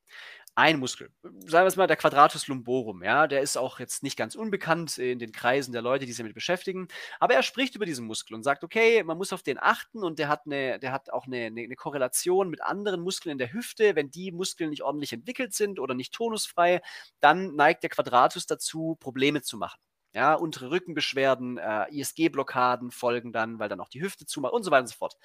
Ein 0.59 0.77
Muskel. 0.77 1.09
Sagen 1.23 1.63
wir 1.63 1.67
es 1.67 1.77
mal, 1.77 1.87
der 1.87 1.95
Quadratus 1.95 2.47
lumborum, 2.47 3.01
ja, 3.01 3.27
der 3.27 3.39
ist 3.39 3.57
auch 3.57 3.79
jetzt 3.79 4.03
nicht 4.03 4.17
ganz 4.17 4.35
unbekannt 4.35 4.97
in 4.97 5.17
den 5.17 5.31
Kreisen 5.31 5.71
der 5.71 5.81
Leute, 5.81 6.05
die 6.05 6.11
sich 6.11 6.17
damit 6.17 6.33
beschäftigen. 6.33 6.89
Aber 7.21 7.33
er 7.33 7.43
spricht 7.43 7.75
über 7.75 7.85
diesen 7.85 8.05
Muskel 8.05 8.35
und 8.35 8.43
sagt, 8.43 8.65
okay, 8.65 9.01
man 9.03 9.17
muss 9.17 9.31
auf 9.31 9.41
den 9.41 9.57
achten 9.57 10.03
und 10.03 10.19
der 10.19 10.27
hat 10.27 10.41
eine, 10.45 10.77
der 10.77 10.91
hat 10.91 11.11
auch 11.11 11.27
eine, 11.27 11.45
eine, 11.45 11.75
Korrelation 11.75 12.49
mit 12.49 12.61
anderen 12.61 12.99
Muskeln 12.99 13.31
in 13.31 13.37
der 13.37 13.53
Hüfte. 13.53 13.95
Wenn 13.95 14.11
die 14.11 14.33
Muskeln 14.33 14.69
nicht 14.69 14.83
ordentlich 14.83 15.13
entwickelt 15.13 15.53
sind 15.53 15.79
oder 15.79 15.95
nicht 15.95 16.13
tonusfrei, 16.13 16.81
dann 17.21 17.55
neigt 17.55 17.83
der 17.83 17.89
Quadratus 17.89 18.45
dazu, 18.45 18.97
Probleme 18.99 19.41
zu 19.41 19.57
machen. 19.57 19.79
Ja, 20.13 20.33
untere 20.33 20.71
Rückenbeschwerden, 20.71 21.57
äh, 21.57 21.85
ISG-Blockaden 21.91 22.91
folgen 22.91 23.31
dann, 23.31 23.59
weil 23.59 23.69
dann 23.69 23.79
auch 23.79 23.89
die 23.89 24.01
Hüfte 24.01 24.25
zumacht 24.25 24.53
und 24.53 24.63
so 24.63 24.71
weiter 24.71 24.81
und 24.81 24.87
so 24.87 24.95
fort. 24.95 25.15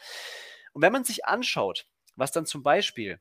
Und 0.75 0.83
wenn 0.83 0.93
man 0.93 1.05
sich 1.05 1.27
anschaut, 1.27 1.87
was 2.15 2.31
dann 2.31 2.47
zum 2.47 2.63
Beispiel 2.63 3.19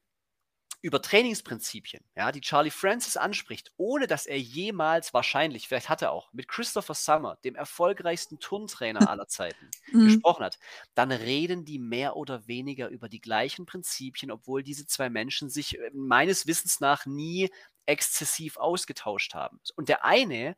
über 0.84 1.02
Trainingsprinzipien, 1.02 2.04
ja, 2.14 2.34
die 2.34 2.42
Charlie 2.42 2.70
Francis 2.70 3.16
anspricht, 3.16 3.72
ohne 3.78 4.06
dass 4.06 4.26
er 4.26 4.38
jemals 4.38 5.14
wahrscheinlich, 5.14 5.70
vielleicht 5.70 5.88
hat 5.88 6.02
er 6.02 6.12
auch, 6.12 6.32
mit 6.34 6.50
Christopher 6.50 6.94
Summer, 6.94 7.38
dem 7.46 7.56
erfolgreichsten 7.56 8.38
Turntrainer 8.40 9.00
aller 9.10 9.30
Zeiten, 9.30 9.72
mhm. 9.94 10.08
gesprochen 10.08 10.44
hat, 10.44 10.60
dann 10.94 11.14
reden 11.14 11.64
die 11.64 11.80
mehr 11.80 12.18
oder 12.18 12.48
weniger 12.48 12.90
über 12.90 13.08
die 13.08 13.22
gleichen 13.22 13.66
Prinzipien, 13.66 14.30
obwohl 14.30 14.62
diese 14.62 14.86
zwei 14.86 15.10
Menschen 15.10 15.50
sich 15.50 15.80
äh, 15.80 15.90
meines 15.94 16.48
Wissens 16.48 16.82
nach 16.82 17.06
nie 17.06 17.50
exzessiv 17.86 18.58
ausgetauscht 18.58 19.34
haben. 19.36 19.62
Und 19.78 19.88
der 19.88 20.04
eine 20.04 20.58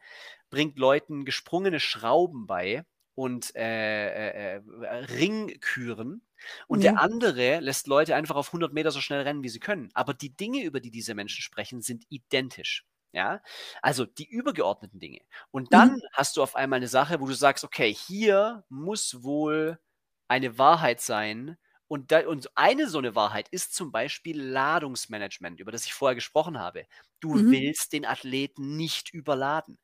bringt 0.50 0.80
Leuten 0.80 1.24
gesprungene 1.26 1.80
Schrauben 1.80 2.48
bei, 2.48 2.84
und 3.16 3.56
äh, 3.56 4.10
äh, 4.10 4.56
äh, 4.58 4.96
Ringküren. 5.18 6.22
Und 6.68 6.84
ja. 6.84 6.92
der 6.92 7.02
andere 7.02 7.60
lässt 7.60 7.88
Leute 7.88 8.16
einfach 8.16 8.36
auf 8.36 8.50
100 8.50 8.74
Meter 8.74 8.92
so 8.92 9.02
schnell 9.02 9.22
rennen, 9.22 9.44
wie 9.44 9.50
sie 9.50 9.60
können. 9.60 9.90
Aber 9.94 10.14
die 10.14 10.36
Dinge, 10.36 10.64
über 10.64 10.80
die 10.80 10.92
diese 10.92 11.16
Menschen 11.16 11.42
sprechen, 11.42 11.82
sind 11.82 12.06
identisch. 12.10 12.86
Ja, 13.12 13.42
also 13.82 14.06
die 14.06 14.28
übergeordneten 14.28 15.00
Dinge. 15.00 15.22
Und 15.50 15.72
dann 15.72 15.94
mhm. 15.94 16.02
hast 16.12 16.36
du 16.36 16.44
auf 16.44 16.56
einmal 16.58 16.78
eine 16.78 16.90
Sache, 16.90 17.22
wo 17.22 17.28
du 17.28 17.34
sagst, 17.34 17.64
okay, 17.64 17.94
hier 17.94 18.66
muss 18.68 19.24
wohl 19.24 19.80
eine 20.28 20.58
Wahrheit 20.58 21.00
sein, 21.00 21.58
und, 21.88 22.12
da, 22.12 22.28
und, 22.28 22.50
eine 22.56 22.88
so 22.88 22.98
eine 22.98 23.16
Wahrheit 23.16 23.48
ist 23.50 23.76
zum 23.76 23.92
Beispiel 23.92 24.42
Ladungsmanagement, 24.42 25.60
über 25.60 25.72
das 25.72 25.86
ich 25.86 25.94
vorher 25.94 26.16
gesprochen 26.16 26.60
habe. 26.60 26.88
Du 27.20 27.36
mhm. 27.36 27.52
willst 27.52 27.94
den 27.94 28.06
Athleten 28.06 28.76
nicht 28.76 29.14
überladen. 29.14 29.78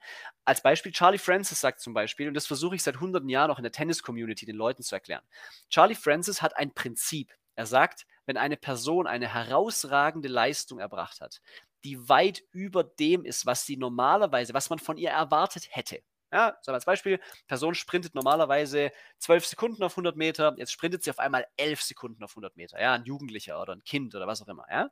Als 0.43 0.63
Beispiel, 0.63 0.91
Charlie 0.91 1.19
Francis 1.19 1.61
sagt 1.61 1.79
zum 1.79 1.93
Beispiel, 1.93 2.27
und 2.27 2.33
das 2.33 2.47
versuche 2.47 2.75
ich 2.75 2.83
seit 2.83 2.99
hunderten 2.99 3.29
Jahren 3.29 3.51
auch 3.51 3.59
in 3.59 3.63
der 3.63 3.71
Tennis-Community 3.71 4.45
den 4.45 4.55
Leuten 4.55 4.81
zu 4.81 4.95
erklären. 4.95 5.23
Charlie 5.69 5.95
Francis 5.95 6.41
hat 6.41 6.57
ein 6.57 6.73
Prinzip. 6.73 7.31
Er 7.55 7.65
sagt, 7.65 8.07
wenn 8.25 8.37
eine 8.37 8.57
Person 8.57 9.05
eine 9.05 9.31
herausragende 9.31 10.27
Leistung 10.27 10.79
erbracht 10.79 11.21
hat, 11.21 11.41
die 11.83 12.09
weit 12.09 12.43
über 12.51 12.83
dem 12.83 13.25
ist, 13.25 13.45
was 13.45 13.65
sie 13.65 13.77
normalerweise, 13.77 14.53
was 14.53 14.69
man 14.69 14.79
von 14.79 14.97
ihr 14.97 15.09
erwartet 15.09 15.67
hätte, 15.69 16.01
ja, 16.31 16.57
wir 16.65 16.73
als 16.73 16.85
Beispiel, 16.85 17.19
Person 17.47 17.75
sprintet 17.75 18.15
normalerweise 18.15 18.91
12 19.19 19.45
Sekunden 19.47 19.83
auf 19.83 19.93
100 19.93 20.15
Meter, 20.15 20.53
jetzt 20.57 20.71
sprintet 20.71 21.03
sie 21.03 21.09
auf 21.09 21.19
einmal 21.19 21.45
11 21.57 21.81
Sekunden 21.81 22.23
auf 22.23 22.31
100 22.31 22.55
Meter. 22.55 22.81
Ja, 22.81 22.93
ein 22.93 23.05
Jugendlicher 23.05 23.61
oder 23.61 23.73
ein 23.73 23.83
Kind 23.83 24.15
oder 24.15 24.27
was 24.27 24.41
auch 24.41 24.47
immer. 24.47 24.65
Ja? 24.69 24.91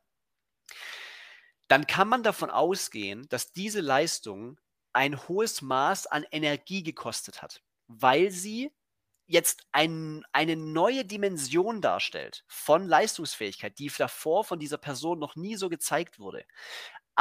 Dann 1.68 1.88
kann 1.88 2.10
man 2.10 2.24
davon 2.24 2.49
ausgehen, 2.49 3.28
dass 3.30 3.52
diese 3.52 3.82
Leistung 3.82 4.60
ein 4.91 5.28
hohes 5.28 5.61
Maß 5.61 6.07
an 6.07 6.26
Energie 6.32 6.84
gekostet 6.84 7.41
hat, 7.41 7.61
weil 7.88 8.32
sie 8.32 8.72
jetzt 9.28 9.68
ein, 9.72 10.26
eine 10.34 10.56
neue 10.56 11.06
Dimension 11.06 11.82
darstellt 11.82 12.44
von 12.48 12.88
Leistungsfähigkeit, 12.88 13.78
die 13.78 13.91
davor 13.95 14.44
von 14.44 14.60
dieser 14.60 14.80
Person 14.80 15.20
noch 15.20 15.36
nie 15.36 15.56
so 15.56 15.70
gezeigt 15.70 16.18
wurde. 16.18 16.45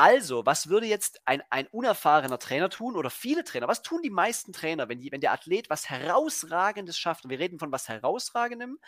Also, 0.01 0.47
was 0.47 0.69
würde 0.69 0.87
jetzt 0.87 1.21
ein, 1.25 1.43
ein 1.51 1.67
unerfahrener 1.67 2.39
Trainer 2.39 2.71
tun 2.71 2.95
oder 2.95 3.11
viele 3.11 3.43
Trainer? 3.43 3.67
Was 3.67 3.83
tun 3.83 4.01
die 4.01 4.11
meisten 4.11 4.53
Trainer, 4.53 4.89
wenn, 4.89 5.01
die, 5.01 5.11
wenn 5.11 5.21
der 5.21 5.33
Athlet 5.33 5.71
was 5.71 5.91
Herausragendes 5.91 6.97
schafft? 6.97 7.25
Und 7.25 7.31
wir 7.31 7.41
reden 7.41 7.59
von 7.59 7.73
was 7.73 7.89
Herausragendem, 7.89 8.79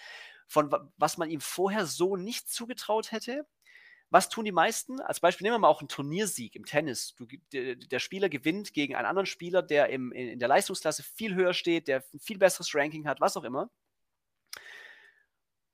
von 0.46 0.70
was 0.98 1.18
man 1.18 1.28
ihm 1.28 1.40
vorher 1.40 1.84
so 1.86 2.14
nicht 2.14 2.48
zugetraut 2.48 3.10
hätte. 3.10 3.44
Was 4.10 4.28
tun 4.28 4.44
die 4.44 4.52
meisten? 4.52 5.00
Als 5.00 5.18
Beispiel 5.18 5.46
nehmen 5.46 5.54
wir 5.54 5.58
mal 5.58 5.68
auch 5.68 5.80
einen 5.80 5.88
Turniersieg 5.88 6.54
im 6.54 6.64
Tennis. 6.64 7.16
Du, 7.16 7.26
der, 7.52 7.98
Spieler 7.98 8.28
gewinnt 8.28 8.72
gegen 8.72 8.94
einen 8.94 9.06
anderen 9.06 9.26
Spieler, 9.26 9.62
der 9.62 9.88
im, 9.88 10.12
in 10.12 10.38
der 10.38 10.48
Leistungsklasse 10.48 11.02
viel 11.02 11.34
höher 11.34 11.54
steht, 11.54 11.88
der 11.88 12.04
ein 12.14 12.20
viel 12.20 12.38
besseres 12.38 12.72
Ranking 12.72 13.08
hat, 13.08 13.20
was 13.20 13.36
auch 13.36 13.44
immer. 13.44 13.68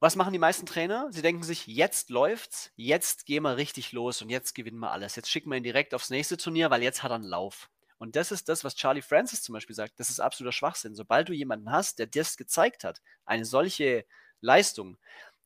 Was 0.07 0.15
machen 0.15 0.33
die 0.33 0.39
meisten 0.39 0.67
Trainer? 0.67 1.09
Sie 1.11 1.21
denken 1.21 1.43
sich, 1.43 1.67
jetzt 1.67 2.11
läuft's, 2.11 2.71
jetzt 2.77 3.27
gehen 3.27 3.43
wir 3.43 3.57
richtig 3.57 3.91
los 3.91 4.23
und 4.23 4.31
jetzt 4.31 4.55
gewinnen 4.55 4.79
wir 4.79 4.93
alles. 4.93 5.17
Jetzt 5.17 5.29
schicken 5.29 5.51
wir 5.51 5.57
ihn 5.57 5.65
direkt 5.65 5.95
aufs 5.95 6.11
nächste 6.11 6.37
Turnier, 6.37 6.71
weil 6.71 6.85
jetzt 6.85 7.03
hat 7.03 7.11
er 7.11 7.17
einen 7.17 7.25
Lauf. 7.25 7.71
Und 7.99 8.15
das 8.15 8.31
ist 8.31 8.49
das, 8.49 8.63
was 8.63 8.77
Charlie 8.77 9.03
Francis 9.03 9.43
zum 9.43 9.55
Beispiel 9.55 9.75
sagt. 9.75 9.99
Das 9.99 10.09
ist 10.09 10.21
absoluter 10.21 10.53
Schwachsinn. 10.53 10.95
Sobald 10.95 11.29
du 11.29 11.33
jemanden 11.33 11.73
hast, 11.73 11.99
der 11.99 12.07
das 12.07 12.37
gezeigt 12.37 12.85
hat, 12.85 13.03
eine 13.25 13.45
solche 13.45 14.07
Leistung, 14.41 14.97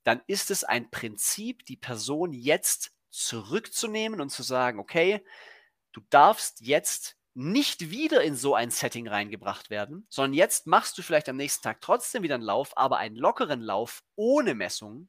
dann 0.04 0.20
ist 0.26 0.50
es 0.50 0.62
ein 0.62 0.90
Prinzip, 0.90 1.64
die 1.64 1.78
Person 1.78 2.34
jetzt 2.34 2.92
zurückzunehmen 3.08 4.20
und 4.20 4.28
zu 4.28 4.42
sagen, 4.42 4.78
okay, 4.78 5.24
du 5.92 6.02
darfst 6.10 6.60
jetzt 6.60 7.16
nicht 7.34 7.90
wieder 7.90 8.22
in 8.22 8.34
so 8.34 8.54
ein 8.54 8.70
Setting 8.70 9.08
reingebracht 9.08 9.70
werden, 9.70 10.06
sondern 10.08 10.34
jetzt 10.34 10.66
machst 10.66 10.98
du 10.98 11.02
vielleicht 11.02 11.28
am 11.28 11.36
nächsten 11.36 11.62
Tag 11.62 11.80
trotzdem 11.80 12.22
wieder 12.22 12.34
einen 12.34 12.44
Lauf, 12.44 12.76
aber 12.76 12.98
einen 12.98 13.16
lockeren 13.16 13.60
Lauf 13.60 14.02
ohne 14.16 14.54
Messung. 14.54 15.08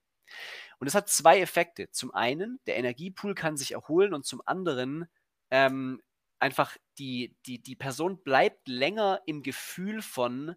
Und 0.79 0.85
das 0.85 0.95
hat 0.95 1.09
zwei 1.09 1.39
Effekte. 1.39 1.89
Zum 1.91 2.13
einen, 2.13 2.59
der 2.65 2.77
Energiepool 2.77 3.35
kann 3.35 3.57
sich 3.57 3.73
erholen 3.73 4.13
und 4.13 4.25
zum 4.25 4.41
anderen 4.45 5.07
ähm, 5.49 6.01
einfach 6.39 6.77
die, 6.97 7.35
die, 7.45 7.61
die 7.61 7.75
Person 7.75 8.21
bleibt 8.23 8.67
länger 8.67 9.21
im 9.25 9.43
Gefühl 9.43 10.01
von 10.01 10.55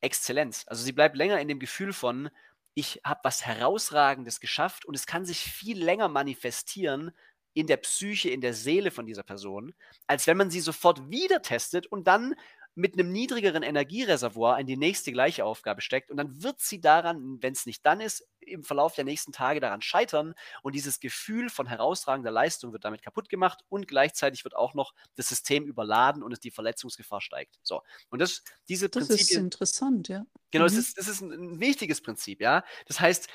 Exzellenz. 0.00 0.64
Also 0.66 0.82
sie 0.82 0.92
bleibt 0.92 1.16
länger 1.16 1.40
in 1.40 1.48
dem 1.48 1.60
Gefühl 1.60 1.92
von, 1.92 2.30
ich 2.74 3.00
habe 3.04 3.20
was 3.24 3.44
Herausragendes 3.44 4.40
geschafft 4.40 4.84
und 4.84 4.94
es 4.94 5.06
kann 5.06 5.24
sich 5.24 5.40
viel 5.40 5.82
länger 5.82 6.08
manifestieren, 6.08 7.12
in 7.54 7.66
der 7.66 7.78
Psyche, 7.78 8.30
in 8.30 8.40
der 8.40 8.54
Seele 8.54 8.90
von 8.90 9.06
dieser 9.06 9.22
Person, 9.22 9.74
als 10.06 10.26
wenn 10.26 10.36
man 10.36 10.50
sie 10.50 10.60
sofort 10.60 11.10
wieder 11.10 11.42
testet 11.42 11.86
und 11.86 12.06
dann 12.06 12.34
mit 12.74 12.94
einem 12.94 13.10
niedrigeren 13.10 13.62
Energiereservoir 13.62 14.58
in 14.58 14.66
die 14.66 14.76
nächste 14.76 15.12
gleiche 15.12 15.44
Aufgabe 15.44 15.80
steckt 15.80 16.10
und 16.10 16.16
dann 16.16 16.42
wird 16.42 16.60
sie 16.60 16.80
daran, 16.80 17.38
wenn 17.40 17.52
es 17.52 17.66
nicht 17.66 17.84
dann 17.84 18.00
ist, 18.00 18.26
im 18.40 18.64
Verlauf 18.64 18.94
der 18.94 19.04
nächsten 19.04 19.32
Tage 19.32 19.60
daran 19.60 19.82
scheitern 19.82 20.34
und 20.62 20.74
dieses 20.74 21.00
Gefühl 21.00 21.50
von 21.50 21.66
herausragender 21.66 22.30
Leistung 22.30 22.72
wird 22.72 22.84
damit 22.84 23.02
kaputt 23.02 23.28
gemacht 23.28 23.64
und 23.68 23.86
gleichzeitig 23.86 24.44
wird 24.44 24.56
auch 24.56 24.74
noch 24.74 24.94
das 25.16 25.28
System 25.28 25.66
überladen 25.66 26.22
und 26.22 26.32
es 26.32 26.40
die 26.40 26.50
Verletzungsgefahr 26.50 27.20
steigt. 27.20 27.58
So. 27.62 27.82
Und 28.08 28.20
das, 28.20 28.42
diese 28.68 28.88
das 28.88 29.08
Prinzipien. 29.08 29.18
Das 29.18 29.30
ist 29.30 29.36
interessant, 29.36 30.08
ja. 30.08 30.24
Genau, 30.50 30.64
mhm. 30.64 30.68
das, 30.68 30.76
ist, 30.76 30.98
das 30.98 31.08
ist 31.08 31.20
ein, 31.20 31.32
ein 31.32 31.60
wichtiges 31.60 32.00
Prinzip, 32.00 32.40
ja. 32.40 32.64
Das 32.86 33.00
heißt, 33.00 33.28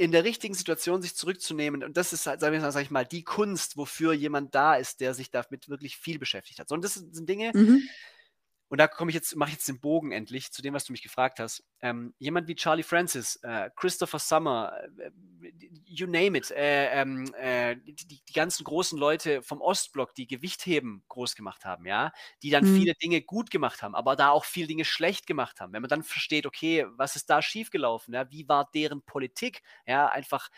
in 0.00 0.12
der 0.12 0.24
richtigen 0.24 0.54
Situation 0.54 1.02
sich 1.02 1.14
zurückzunehmen. 1.14 1.84
Und 1.84 1.98
das 1.98 2.14
ist, 2.14 2.22
sage 2.22 2.56
ich, 2.56 2.62
sag 2.62 2.82
ich 2.82 2.90
mal, 2.90 3.04
die 3.04 3.22
Kunst, 3.22 3.76
wofür 3.76 4.14
jemand 4.14 4.54
da 4.54 4.76
ist, 4.76 5.00
der 5.00 5.12
sich 5.12 5.30
damit 5.30 5.68
wirklich 5.68 5.98
viel 5.98 6.18
beschäftigt 6.18 6.58
hat. 6.58 6.70
So, 6.70 6.74
und 6.74 6.82
das 6.82 6.94
sind 6.94 7.28
Dinge, 7.28 7.52
mhm. 7.54 7.82
Und 8.70 8.78
da 8.78 8.86
komme 8.86 9.10
ich 9.10 9.16
jetzt, 9.16 9.34
mache 9.34 9.50
ich 9.50 9.56
jetzt 9.56 9.68
den 9.68 9.80
Bogen 9.80 10.12
endlich 10.12 10.52
zu 10.52 10.62
dem, 10.62 10.74
was 10.74 10.84
du 10.84 10.92
mich 10.92 11.02
gefragt 11.02 11.40
hast. 11.40 11.64
Ähm, 11.82 12.14
jemand 12.18 12.46
wie 12.46 12.54
Charlie 12.54 12.84
Francis, 12.84 13.34
äh, 13.42 13.68
Christopher 13.74 14.20
Summer, 14.20 14.72
äh, 14.96 15.10
you 15.84 16.06
name 16.06 16.38
it, 16.38 16.52
äh, 16.52 17.00
ähm, 17.00 17.34
äh 17.34 17.74
die, 17.74 18.06
die, 18.06 18.32
ganzen 18.32 18.62
großen 18.62 18.96
Leute 18.96 19.42
vom 19.42 19.60
Ostblock, 19.60 20.14
die 20.14 20.28
Gewichtheben 20.28 21.02
groß 21.08 21.34
gemacht 21.34 21.64
haben, 21.64 21.84
ja, 21.84 22.12
die 22.44 22.50
dann 22.50 22.64
mhm. 22.64 22.76
viele 22.76 22.94
Dinge 22.94 23.22
gut 23.22 23.50
gemacht 23.50 23.82
haben, 23.82 23.96
aber 23.96 24.14
da 24.14 24.30
auch 24.30 24.44
viele 24.44 24.68
Dinge 24.68 24.84
schlecht 24.84 25.26
gemacht 25.26 25.60
haben. 25.60 25.72
Wenn 25.72 25.82
man 25.82 25.88
dann 25.88 26.04
versteht, 26.04 26.46
okay, 26.46 26.86
was 26.90 27.16
ist 27.16 27.28
da 27.28 27.42
schiefgelaufen, 27.42 28.14
ja, 28.14 28.30
wie 28.30 28.48
war 28.48 28.70
deren 28.72 29.02
Politik, 29.02 29.62
ja, 29.84 30.06
einfach, 30.06 30.48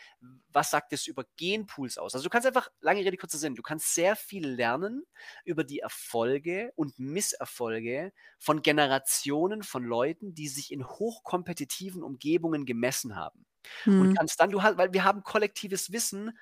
was 0.49 0.69
sagt 0.69 0.93
es 0.93 1.07
über 1.07 1.25
Genpools 1.37 1.97
aus? 1.97 2.13
Also 2.13 2.25
du 2.25 2.29
kannst 2.29 2.45
einfach, 2.45 2.69
lange 2.79 2.99
Rede, 2.99 3.17
kurzer 3.17 3.39
Sinn, 3.39 3.55
du 3.55 3.63
kannst 3.63 3.95
sehr 3.95 4.15
viel 4.15 4.47
lernen 4.47 5.03
über 5.45 5.63
die 5.63 5.79
Erfolge 5.79 6.71
und 6.75 6.99
Misserfolge 6.99 8.02
von 8.39 8.61
Generationen 8.61 9.63
von 9.63 9.83
Leuten, 9.83 10.33
die 10.33 10.47
sich 10.47 10.71
in 10.71 10.85
hochkompetitiven 10.85 12.03
Umgebungen 12.03 12.65
gemessen 12.65 13.15
haben. 13.15 13.45
Mhm. 13.85 14.01
Und 14.01 14.17
kannst 14.17 14.39
dann, 14.39 14.51
du 14.51 14.63
hast, 14.63 14.77
weil 14.77 14.93
wir 14.93 15.03
haben 15.03 15.23
kollektives 15.23 15.91
Wissen 15.91 16.37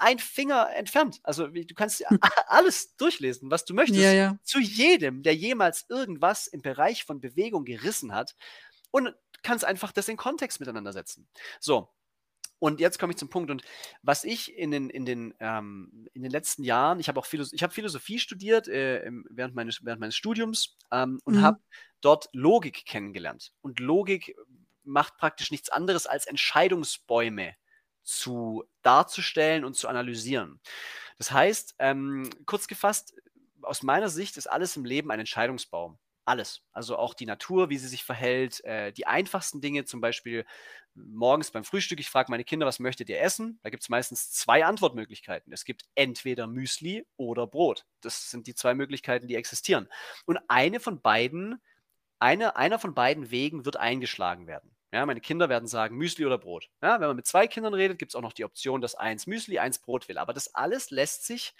ein 0.00 0.18
Finger 0.18 0.70
entfernt. 0.74 1.20
Also 1.22 1.46
du 1.48 1.74
kannst 1.74 2.00
hm. 2.00 2.18
alles 2.46 2.96
durchlesen, 2.96 3.50
was 3.50 3.66
du 3.66 3.74
möchtest, 3.74 4.00
ja, 4.00 4.12
ja. 4.12 4.38
zu 4.42 4.58
jedem, 4.58 5.22
der 5.22 5.34
jemals 5.34 5.84
irgendwas 5.88 6.46
im 6.46 6.62
Bereich 6.62 7.04
von 7.04 7.20
Bewegung 7.20 7.64
gerissen 7.64 8.14
hat 8.14 8.34
und 8.90 9.14
kannst 9.42 9.64
einfach 9.64 9.92
das 9.92 10.08
in 10.08 10.16
Kontext 10.16 10.58
miteinander 10.58 10.92
setzen. 10.92 11.28
So, 11.60 11.90
und 12.60 12.78
jetzt 12.78 12.98
komme 12.98 13.12
ich 13.12 13.16
zum 13.16 13.30
Punkt. 13.30 13.50
Und 13.50 13.62
was 14.02 14.22
ich 14.22 14.56
in 14.56 14.70
den, 14.70 14.90
in 14.90 15.04
den, 15.04 15.34
ähm, 15.40 16.08
in 16.12 16.22
den 16.22 16.30
letzten 16.30 16.62
Jahren, 16.62 17.00
ich 17.00 17.08
habe 17.08 17.18
auch 17.18 17.26
Philosophie, 17.26 17.56
ich 17.56 17.62
hab 17.62 17.72
Philosophie 17.72 18.18
studiert 18.20 18.68
äh, 18.68 19.02
im, 19.02 19.26
während, 19.30 19.54
meines, 19.54 19.84
während 19.84 20.00
meines 20.00 20.14
Studiums 20.14 20.76
ähm, 20.92 21.20
und 21.24 21.36
mhm. 21.36 21.42
habe 21.42 21.58
dort 22.00 22.28
Logik 22.32 22.84
kennengelernt. 22.86 23.52
Und 23.62 23.80
Logik 23.80 24.36
macht 24.84 25.16
praktisch 25.16 25.50
nichts 25.50 25.70
anderes 25.70 26.06
als 26.06 26.26
Entscheidungsbäume 26.26 27.54
zu 28.02 28.64
darzustellen 28.82 29.64
und 29.64 29.74
zu 29.74 29.88
analysieren. 29.88 30.60
Das 31.18 31.32
heißt, 31.32 31.76
ähm, 31.78 32.28
kurz 32.46 32.66
gefasst, 32.66 33.14
aus 33.62 33.82
meiner 33.82 34.08
Sicht 34.08 34.36
ist 34.36 34.46
alles 34.46 34.76
im 34.76 34.84
Leben 34.84 35.10
ein 35.10 35.20
Entscheidungsbaum. 35.20 35.98
Alles. 36.24 36.62
Also 36.72 36.96
auch 36.96 37.14
die 37.14 37.26
Natur, 37.26 37.70
wie 37.70 37.78
sie 37.78 37.88
sich 37.88 38.04
verhält, 38.04 38.62
äh, 38.64 38.92
die 38.92 39.06
einfachsten 39.06 39.60
Dinge, 39.60 39.84
zum 39.84 40.00
Beispiel 40.00 40.44
morgens 40.94 41.50
beim 41.50 41.64
Frühstück, 41.64 42.00
ich 42.00 42.10
frage 42.10 42.30
meine 42.30 42.44
Kinder, 42.44 42.66
was 42.66 42.78
möchtet 42.78 43.08
ihr 43.08 43.20
essen? 43.20 43.58
Da 43.62 43.70
gibt 43.70 43.82
es 43.82 43.88
meistens 43.88 44.30
zwei 44.32 44.64
Antwortmöglichkeiten. 44.64 45.52
Es 45.52 45.64
gibt 45.64 45.84
entweder 45.94 46.46
Müsli 46.46 47.06
oder 47.16 47.46
Brot. 47.46 47.86
Das 48.00 48.30
sind 48.30 48.46
die 48.46 48.54
zwei 48.54 48.74
Möglichkeiten, 48.74 49.28
die 49.28 49.36
existieren. 49.36 49.88
Und 50.26 50.38
eine 50.48 50.80
von 50.80 51.00
beiden, 51.00 51.60
eine, 52.18 52.56
einer 52.56 52.78
von 52.78 52.94
beiden 52.94 53.30
Wegen 53.30 53.64
wird 53.64 53.76
eingeschlagen 53.76 54.46
werden. 54.46 54.74
Ja, 54.92 55.06
meine 55.06 55.20
Kinder 55.20 55.48
werden 55.48 55.68
sagen 55.68 55.96
Müsli 55.96 56.26
oder 56.26 56.38
Brot. 56.38 56.68
Ja, 56.82 57.00
wenn 57.00 57.06
man 57.06 57.16
mit 57.16 57.26
zwei 57.26 57.46
Kindern 57.46 57.74
redet, 57.74 57.98
gibt 57.98 58.10
es 58.10 58.16
auch 58.16 58.22
noch 58.22 58.32
die 58.32 58.44
Option, 58.44 58.80
dass 58.80 58.96
eins 58.96 59.28
Müsli, 59.28 59.60
eins 59.60 59.78
Brot 59.78 60.08
will. 60.08 60.18
Aber 60.18 60.32
das 60.32 60.54
alles 60.54 60.90
lässt 60.90 61.24
sich 61.24 61.54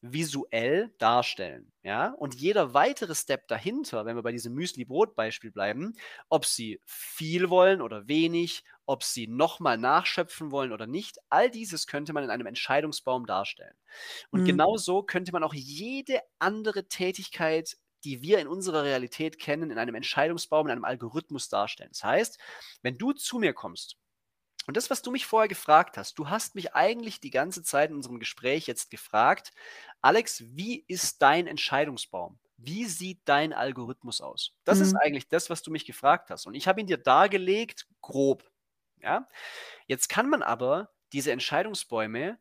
visuell 0.00 0.94
darstellen. 0.98 1.72
Ja? 1.82 2.14
Und 2.18 2.34
jeder 2.34 2.74
weitere 2.74 3.14
Step 3.14 3.48
dahinter, 3.48 4.06
wenn 4.06 4.16
wir 4.16 4.22
bei 4.22 4.32
diesem 4.32 4.54
Müsli-Brot-Beispiel 4.54 5.50
bleiben, 5.50 5.96
ob 6.28 6.44
Sie 6.44 6.80
viel 6.84 7.50
wollen 7.50 7.80
oder 7.80 8.08
wenig, 8.08 8.64
ob 8.86 9.02
Sie 9.02 9.26
nochmal 9.26 9.78
nachschöpfen 9.78 10.50
wollen 10.50 10.72
oder 10.72 10.86
nicht, 10.86 11.18
all 11.28 11.50
dieses 11.50 11.86
könnte 11.86 12.12
man 12.12 12.24
in 12.24 12.30
einem 12.30 12.46
Entscheidungsbaum 12.46 13.26
darstellen. 13.26 13.74
Und 14.30 14.42
mhm. 14.42 14.46
genauso 14.46 15.02
könnte 15.02 15.32
man 15.32 15.42
auch 15.42 15.54
jede 15.54 16.20
andere 16.38 16.88
Tätigkeit 16.88 17.76
die 18.04 18.22
wir 18.22 18.38
in 18.38 18.46
unserer 18.46 18.84
Realität 18.84 19.40
kennen, 19.40 19.72
in 19.72 19.78
einem 19.78 19.96
Entscheidungsbaum, 19.96 20.66
in 20.66 20.70
einem 20.72 20.84
Algorithmus 20.84 21.48
darstellen. 21.48 21.90
Das 21.92 22.04
heißt, 22.04 22.38
wenn 22.82 22.96
du 22.96 23.12
zu 23.12 23.40
mir 23.40 23.52
kommst 23.52 23.96
und 24.68 24.76
das, 24.76 24.90
was 24.90 25.00
du 25.00 25.10
mich 25.10 25.24
vorher 25.24 25.48
gefragt 25.48 25.96
hast, 25.96 26.18
du 26.18 26.28
hast 26.28 26.54
mich 26.54 26.74
eigentlich 26.74 27.20
die 27.20 27.30
ganze 27.30 27.62
Zeit 27.62 27.88
in 27.88 27.96
unserem 27.96 28.18
Gespräch 28.18 28.66
jetzt 28.66 28.90
gefragt, 28.90 29.54
Alex, 30.02 30.44
wie 30.44 30.84
ist 30.86 31.22
dein 31.22 31.46
Entscheidungsbaum? 31.46 32.38
Wie 32.58 32.84
sieht 32.84 33.22
dein 33.24 33.54
Algorithmus 33.54 34.20
aus? 34.20 34.52
Das 34.64 34.76
mhm. 34.76 34.84
ist 34.84 34.94
eigentlich 34.96 35.26
das, 35.28 35.48
was 35.48 35.62
du 35.62 35.70
mich 35.70 35.86
gefragt 35.86 36.28
hast. 36.28 36.46
Und 36.46 36.52
ich 36.52 36.68
habe 36.68 36.82
ihn 36.82 36.86
dir 36.86 36.98
dargelegt, 36.98 37.88
grob. 38.02 38.44
Ja? 39.00 39.26
Jetzt 39.86 40.10
kann 40.10 40.28
man 40.28 40.42
aber 40.42 40.90
diese 41.14 41.32
Entscheidungsbäume 41.32 42.38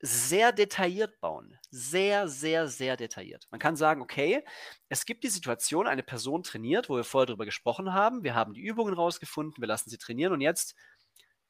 sehr 0.00 0.52
detailliert 0.52 1.20
bauen. 1.20 1.58
Sehr, 1.70 2.28
sehr, 2.28 2.68
sehr 2.68 2.96
detailliert. 2.96 3.46
Man 3.50 3.60
kann 3.60 3.76
sagen, 3.76 4.00
okay, 4.00 4.42
es 4.88 5.04
gibt 5.04 5.22
die 5.22 5.28
Situation, 5.28 5.86
eine 5.86 6.02
Person 6.02 6.42
trainiert, 6.42 6.88
wo 6.88 6.96
wir 6.96 7.04
vorher 7.04 7.26
darüber 7.26 7.44
gesprochen 7.44 7.92
haben. 7.92 8.22
Wir 8.22 8.34
haben 8.34 8.54
die 8.54 8.62
Übungen 8.62 8.94
rausgefunden, 8.94 9.60
wir 9.60 9.68
lassen 9.68 9.90
sie 9.90 9.98
trainieren 9.98 10.32
und 10.32 10.40
jetzt 10.40 10.74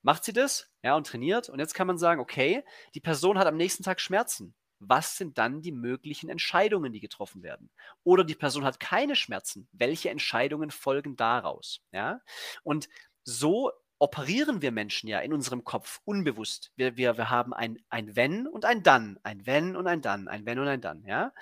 macht 0.09 0.25
sie 0.25 0.33
das, 0.33 0.71
ja, 0.83 0.97
und 0.97 1.07
trainiert. 1.07 1.51
Und 1.51 1.59
jetzt 1.59 1.75
kann 1.75 1.87
man 1.87 1.99
sagen, 1.99 2.19
okay, 2.19 2.65
die 2.95 3.01
Person 3.01 3.39
hat 3.39 3.47
am 3.47 3.59
nächsten 3.59 3.83
Tag 3.83 4.01
Schmerzen. 4.01 4.55
Was 4.79 5.19
sind 5.19 5.37
dann 5.37 5.61
die 5.61 5.71
möglichen 5.71 6.31
Entscheidungen, 6.31 6.95
die 6.95 7.01
getroffen 7.01 7.43
werden? 7.43 7.69
Oder 8.05 8.25
die 8.25 8.35
Person 8.35 8.65
hat 8.65 8.81
keine 8.81 9.17
Schmerzen. 9.17 9.69
Welche 9.73 10.09
Entscheidungen 10.09 10.71
folgen 10.71 11.15
daraus? 11.17 11.83
Ja? 11.93 12.23
Und 12.63 12.89
so 13.23 13.71
operieren 13.99 14.63
wir 14.63 14.73
Menschen 14.73 15.11
ja 15.11 15.19
in 15.21 15.35
unserem 15.35 15.63
Kopf 15.63 16.01
unbewusst. 16.07 16.73
Wir, 16.75 16.97
wir, 16.97 17.19
wir 17.19 17.29
haben 17.29 17.53
ein, 17.53 17.79
ein 17.91 18.17
Wenn 18.17 18.47
und 18.47 18.65
ein 18.65 18.83
Dann, 18.83 19.19
ein 19.25 19.45
Wenn 19.45 19.77
und 19.77 19.87
ein 19.87 20.01
Dann, 20.01 20.27
ein 20.27 20.47
Wenn 20.47 20.59
und 20.59 20.69
ein 20.69 20.81
Dann, 20.81 21.05
ja. 21.05 21.35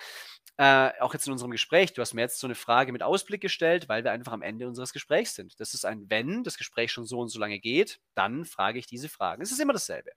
Äh, 0.59 0.91
auch 1.01 1.13
jetzt 1.13 1.27
in 1.27 1.33
unserem 1.33 1.51
Gespräch, 1.51 1.93
du 1.93 2.01
hast 2.01 2.15
mir 2.15 2.21
jetzt 2.21 2.39
so 2.39 2.47
eine 2.47 2.55
Frage 2.55 2.91
mit 2.91 3.03
Ausblick 3.03 3.41
gestellt, 3.41 3.87
weil 3.89 4.03
wir 4.03 4.11
einfach 4.11 4.31
am 4.31 4.41
Ende 4.41 4.67
unseres 4.67 4.91
Gesprächs 4.91 5.35
sind. 5.35 5.59
Das 5.59 5.75
ist 5.75 5.85
ein 5.85 6.09
Wenn 6.09 6.43
das 6.43 6.57
Gespräch 6.57 6.91
schon 6.91 7.05
so 7.05 7.19
und 7.19 7.29
so 7.29 7.39
lange 7.39 7.59
geht, 7.59 7.99
dann 8.15 8.43
frage 8.43 8.79
ich 8.79 8.87
diese 8.87 9.07
Fragen. 9.07 9.43
Es 9.43 9.51
ist 9.51 9.59
immer 9.59 9.73
dasselbe. 9.73 10.11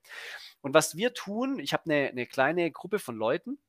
Und 0.61 0.73
was 0.73 0.95
wir 0.95 1.13
tun, 1.13 1.59
ich 1.59 1.73
habe 1.73 1.83
eine, 1.85 2.09
eine 2.09 2.25
kleine 2.25 2.71
Gruppe 2.71 2.97
von 2.97 3.15
Leuten, 3.15 3.59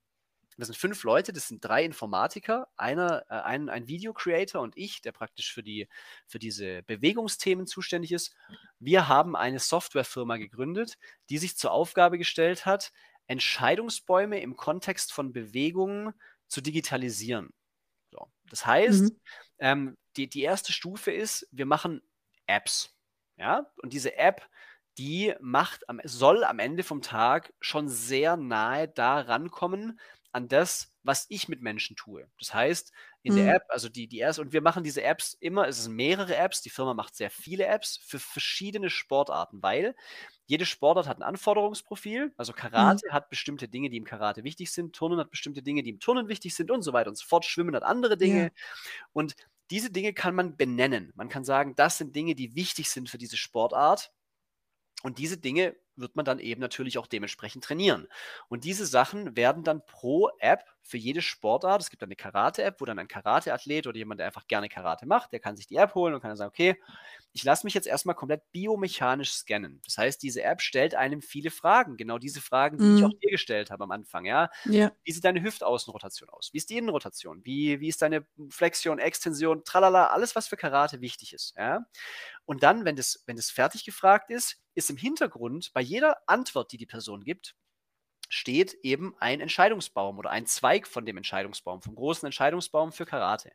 das 0.56 0.68
sind 0.68 0.76
fünf 0.76 1.02
Leute, 1.04 1.32
das 1.32 1.48
sind 1.48 1.64
drei 1.64 1.84
Informatiker, 1.84 2.68
einer, 2.76 3.24
äh, 3.28 3.34
ein, 3.34 3.68
ein 3.68 3.88
Video-Creator 3.88 4.62
und 4.62 4.76
ich, 4.76 5.02
der 5.02 5.12
praktisch 5.12 5.52
für, 5.52 5.62
die, 5.62 5.88
für 6.26 6.38
diese 6.38 6.82
Bewegungsthemen 6.84 7.66
zuständig 7.66 8.12
ist. 8.12 8.34
Wir 8.78 9.08
haben 9.08 9.36
eine 9.36 9.58
Softwarefirma 9.58 10.38
gegründet, 10.38 10.98
die 11.28 11.38
sich 11.38 11.56
zur 11.56 11.72
Aufgabe 11.72 12.16
gestellt 12.16 12.64
hat, 12.64 12.92
Entscheidungsbäume 13.26 14.40
im 14.40 14.56
Kontext 14.56 15.12
von 15.12 15.32
Bewegungen 15.32 16.12
zu 16.52 16.60
digitalisieren. 16.60 17.52
So. 18.10 18.30
Das 18.50 18.66
heißt, 18.66 19.04
mhm. 19.04 19.20
ähm, 19.58 19.98
die, 20.16 20.28
die 20.28 20.42
erste 20.42 20.72
Stufe 20.72 21.10
ist, 21.10 21.48
wir 21.50 21.64
machen 21.64 22.02
Apps. 22.46 22.94
Ja? 23.38 23.72
Und 23.82 23.94
diese 23.94 24.16
App, 24.16 24.46
die 24.98 25.34
macht, 25.40 25.82
soll 26.04 26.44
am 26.44 26.58
Ende 26.58 26.82
vom 26.82 27.00
Tag 27.00 27.54
schon 27.60 27.88
sehr 27.88 28.36
nahe 28.36 28.86
da 28.86 29.20
rankommen, 29.20 29.98
an 30.32 30.48
das, 30.48 30.92
was 31.02 31.24
ich 31.30 31.48
mit 31.48 31.62
Menschen 31.62 31.96
tue. 31.96 32.30
Das 32.38 32.52
heißt, 32.52 32.92
in 33.22 33.34
mhm. 33.34 33.36
der 33.38 33.54
App, 33.54 33.64
also 33.68 33.88
die, 33.88 34.08
die 34.08 34.18
erste, 34.18 34.42
und 34.42 34.52
wir 34.52 34.62
machen 34.62 34.82
diese 34.82 35.02
Apps 35.02 35.34
immer, 35.38 35.68
es 35.68 35.84
sind 35.84 35.94
mehrere 35.94 36.36
Apps, 36.36 36.60
die 36.60 36.70
Firma 36.70 36.92
macht 36.92 37.14
sehr 37.14 37.30
viele 37.30 37.66
Apps 37.66 37.98
für 38.04 38.18
verschiedene 38.18 38.90
Sportarten, 38.90 39.62
weil 39.62 39.94
jede 40.46 40.66
Sportart 40.66 41.06
hat 41.06 41.18
ein 41.18 41.22
Anforderungsprofil. 41.22 42.32
Also 42.36 42.52
Karate 42.52 43.06
mhm. 43.08 43.12
hat 43.12 43.30
bestimmte 43.30 43.68
Dinge, 43.68 43.90
die 43.90 43.96
im 43.96 44.04
Karate 44.04 44.44
wichtig 44.44 44.72
sind, 44.72 44.94
Turnen 44.94 45.18
hat 45.18 45.30
bestimmte 45.30 45.62
Dinge, 45.62 45.82
die 45.82 45.90
im 45.90 46.00
Turnen 46.00 46.28
wichtig 46.28 46.54
sind 46.54 46.70
und 46.70 46.82
so 46.82 46.92
weiter 46.92 47.10
und 47.10 47.16
so 47.16 47.24
fort. 47.26 47.44
Schwimmen 47.44 47.74
hat 47.76 47.84
andere 47.84 48.16
Dinge. 48.16 48.42
Ja. 48.44 48.50
Und 49.12 49.36
diese 49.70 49.90
Dinge 49.90 50.12
kann 50.12 50.34
man 50.34 50.56
benennen. 50.56 51.12
Man 51.14 51.28
kann 51.28 51.44
sagen, 51.44 51.74
das 51.76 51.98
sind 51.98 52.14
Dinge, 52.14 52.34
die 52.34 52.54
wichtig 52.54 52.90
sind 52.90 53.08
für 53.08 53.18
diese 53.18 53.36
Sportart. 53.36 54.12
Und 55.02 55.18
diese 55.18 55.38
Dinge 55.38 55.74
wird 55.96 56.16
man 56.16 56.24
dann 56.24 56.38
eben 56.38 56.60
natürlich 56.60 56.98
auch 56.98 57.06
dementsprechend 57.06 57.64
trainieren. 57.64 58.08
Und 58.48 58.64
diese 58.64 58.86
Sachen 58.86 59.36
werden 59.36 59.64
dann 59.64 59.84
pro 59.84 60.30
App 60.38 60.64
für 60.82 60.98
jede 60.98 61.22
Sportart, 61.22 61.80
es 61.80 61.90
gibt 61.90 62.02
dann 62.02 62.08
eine 62.08 62.16
Karate-App, 62.16 62.80
wo 62.80 62.84
dann 62.84 62.98
ein 62.98 63.08
Karate-Athlet 63.08 63.86
oder 63.86 63.96
jemand, 63.96 64.18
der 64.18 64.26
einfach 64.26 64.48
gerne 64.48 64.68
Karate 64.68 65.06
macht, 65.06 65.32
der 65.32 65.40
kann 65.40 65.56
sich 65.56 65.66
die 65.66 65.76
App 65.76 65.94
holen 65.94 66.12
und 66.12 66.20
kann 66.20 66.30
dann 66.30 66.36
sagen, 66.36 66.50
okay, 66.50 66.76
ich 67.32 67.44
lasse 67.44 67.64
mich 67.64 67.74
jetzt 67.74 67.86
erstmal 67.86 68.14
komplett 68.14 68.50
biomechanisch 68.50 69.32
scannen. 69.32 69.80
Das 69.84 69.96
heißt, 69.96 70.22
diese 70.22 70.42
App 70.42 70.60
stellt 70.60 70.94
einem 70.94 71.22
viele 71.22 71.50
Fragen, 71.50 71.96
genau 71.96 72.18
diese 72.18 72.40
Fragen, 72.40 72.78
die 72.78 72.84
mhm. 72.84 72.96
ich 72.98 73.04
auch 73.04 73.12
dir 73.22 73.30
gestellt 73.30 73.70
habe 73.70 73.84
am 73.84 73.92
Anfang, 73.92 74.24
ja? 74.24 74.50
ja. 74.64 74.92
Wie 75.04 75.12
sieht 75.12 75.24
deine 75.24 75.42
Hüftaußenrotation 75.42 76.28
aus? 76.28 76.50
Wie 76.52 76.58
ist 76.58 76.68
die 76.68 76.76
Innenrotation? 76.76 77.44
Wie, 77.44 77.80
wie 77.80 77.88
ist 77.88 78.02
deine 78.02 78.26
Flexion, 78.50 78.98
Extension, 78.98 79.64
tralala, 79.64 80.08
alles, 80.08 80.34
was 80.34 80.48
für 80.48 80.56
Karate 80.56 81.00
wichtig 81.00 81.32
ist, 81.32 81.54
ja? 81.56 81.86
Und 82.44 82.64
dann, 82.64 82.84
wenn 82.84 82.96
das, 82.96 83.22
wenn 83.26 83.36
das 83.36 83.50
fertig 83.50 83.84
gefragt 83.84 84.30
ist, 84.30 84.60
ist 84.74 84.90
im 84.90 84.96
Hintergrund 84.96 85.70
bei 85.74 85.81
jeder 85.82 86.16
Antwort, 86.26 86.72
die 86.72 86.78
die 86.78 86.86
Person 86.86 87.24
gibt, 87.24 87.54
steht 88.28 88.74
eben 88.82 89.14
ein 89.18 89.40
Entscheidungsbaum 89.40 90.18
oder 90.18 90.30
ein 90.30 90.46
Zweig 90.46 90.86
von 90.86 91.04
dem 91.04 91.18
Entscheidungsbaum, 91.18 91.82
vom 91.82 91.94
großen 91.94 92.26
Entscheidungsbaum 92.26 92.92
für 92.92 93.04
Karate. 93.04 93.52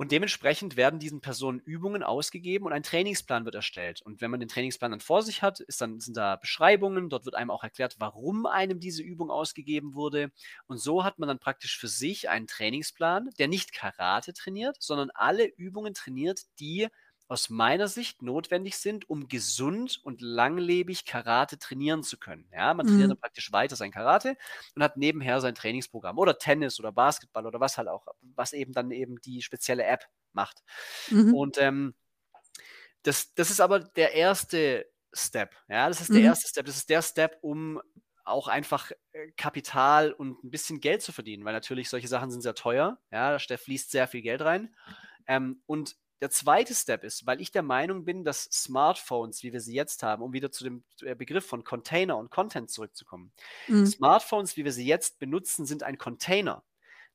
Und 0.00 0.12
dementsprechend 0.12 0.76
werden 0.76 1.00
diesen 1.00 1.20
Personen 1.20 1.58
Übungen 1.58 2.04
ausgegeben 2.04 2.66
und 2.66 2.72
ein 2.72 2.84
Trainingsplan 2.84 3.44
wird 3.44 3.56
erstellt. 3.56 4.00
Und 4.00 4.20
wenn 4.20 4.30
man 4.30 4.38
den 4.38 4.48
Trainingsplan 4.48 4.92
dann 4.92 5.00
vor 5.00 5.22
sich 5.22 5.42
hat, 5.42 5.58
ist 5.58 5.80
dann, 5.80 5.98
sind 5.98 6.16
da 6.16 6.36
Beschreibungen, 6.36 7.08
dort 7.08 7.24
wird 7.24 7.34
einem 7.34 7.50
auch 7.50 7.64
erklärt, 7.64 7.96
warum 7.98 8.46
einem 8.46 8.78
diese 8.78 9.02
Übung 9.02 9.28
ausgegeben 9.28 9.94
wurde. 9.94 10.30
Und 10.68 10.78
so 10.78 11.02
hat 11.02 11.18
man 11.18 11.26
dann 11.26 11.40
praktisch 11.40 11.76
für 11.76 11.88
sich 11.88 12.28
einen 12.28 12.46
Trainingsplan, 12.46 13.30
der 13.40 13.48
nicht 13.48 13.72
Karate 13.72 14.32
trainiert, 14.34 14.76
sondern 14.78 15.10
alle 15.14 15.46
Übungen 15.46 15.94
trainiert, 15.94 16.42
die 16.60 16.86
aus 17.28 17.50
meiner 17.50 17.88
Sicht 17.88 18.22
notwendig 18.22 18.78
sind, 18.78 19.08
um 19.08 19.28
gesund 19.28 20.00
und 20.02 20.22
langlebig 20.22 21.04
Karate 21.04 21.58
trainieren 21.58 22.02
zu 22.02 22.18
können. 22.18 22.48
Ja, 22.52 22.72
man 22.72 22.86
trainiert 22.86 23.08
mhm. 23.08 23.12
dann 23.12 23.20
praktisch 23.20 23.52
weiter 23.52 23.76
sein 23.76 23.92
Karate 23.92 24.36
und 24.74 24.82
hat 24.82 24.96
nebenher 24.96 25.40
sein 25.40 25.54
Trainingsprogramm 25.54 26.18
oder 26.18 26.38
Tennis 26.38 26.80
oder 26.80 26.90
Basketball 26.90 27.46
oder 27.46 27.60
was 27.60 27.76
halt 27.76 27.88
auch, 27.88 28.06
was 28.34 28.54
eben 28.54 28.72
dann 28.72 28.90
eben 28.90 29.20
die 29.20 29.42
spezielle 29.42 29.84
App 29.84 30.06
macht. 30.32 30.62
Mhm. 31.10 31.34
Und 31.34 31.58
ähm, 31.58 31.94
das, 33.02 33.34
das 33.34 33.50
ist 33.50 33.60
aber 33.60 33.80
der 33.80 34.14
erste 34.14 34.86
Step. 35.12 35.54
Ja, 35.68 35.88
das 35.88 36.00
ist 36.00 36.10
der 36.10 36.20
mhm. 36.20 36.26
erste 36.26 36.48
Step. 36.48 36.64
Das 36.66 36.76
ist 36.76 36.88
der 36.88 37.02
Step, 37.02 37.38
um 37.42 37.80
auch 38.24 38.48
einfach 38.48 38.90
äh, 39.12 39.30
Kapital 39.36 40.12
und 40.12 40.42
ein 40.44 40.50
bisschen 40.50 40.80
Geld 40.80 41.02
zu 41.02 41.12
verdienen, 41.12 41.44
weil 41.44 41.52
natürlich 41.52 41.90
solche 41.90 42.08
Sachen 42.08 42.30
sind 42.30 42.40
sehr 42.42 42.54
teuer. 42.54 42.98
Ja, 43.10 43.36
da 43.36 43.56
fließt 43.56 43.90
sehr 43.90 44.08
viel 44.08 44.22
Geld 44.22 44.40
rein. 44.40 44.74
Ähm, 45.26 45.62
und 45.66 45.96
der 46.20 46.30
zweite 46.30 46.74
Step 46.74 47.04
ist, 47.04 47.26
weil 47.26 47.40
ich 47.40 47.52
der 47.52 47.62
Meinung 47.62 48.04
bin, 48.04 48.24
dass 48.24 48.44
Smartphones, 48.44 49.42
wie 49.42 49.52
wir 49.52 49.60
sie 49.60 49.74
jetzt 49.74 50.02
haben, 50.02 50.22
um 50.22 50.32
wieder 50.32 50.50
zu 50.50 50.64
dem 50.64 50.84
äh, 51.02 51.14
Begriff 51.14 51.46
von 51.46 51.64
Container 51.64 52.16
und 52.16 52.30
Content 52.30 52.70
zurückzukommen, 52.70 53.32
mhm. 53.68 53.86
Smartphones, 53.86 54.56
wie 54.56 54.64
wir 54.64 54.72
sie 54.72 54.86
jetzt 54.86 55.18
benutzen, 55.18 55.66
sind 55.66 55.82
ein 55.82 55.98
Container, 55.98 56.64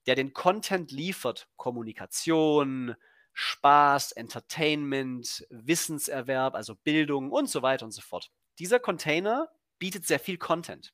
der 0.06 0.16
den 0.16 0.34
Content 0.34 0.92
liefert, 0.92 1.50
Kommunikation, 1.58 2.96
Spaß, 3.34 4.14
Entertainment, 4.14 5.46
Wissenserwerb, 5.50 6.56
also 6.56 6.76
Bildung 6.76 7.32
und 7.32 7.50
so 7.50 7.62
weiter 7.62 7.86
und 7.86 7.92
so 7.92 8.02
fort. 8.02 8.32
Dieser 8.60 8.80
Container 8.80 9.50
bietet 9.80 10.06
sehr 10.06 10.20
viel 10.20 10.38
Content, 10.38 10.94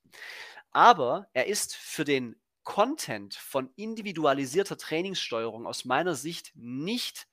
aber 0.72 1.28
er 1.34 1.48
ist 1.48 1.76
für 1.76 2.06
den 2.06 2.40
Content 2.64 3.34
von 3.36 3.70
individualisierter 3.76 4.78
Trainingssteuerung 4.78 5.66
aus 5.66 5.86
meiner 5.86 6.16
Sicht 6.16 6.52
nicht 6.56 7.28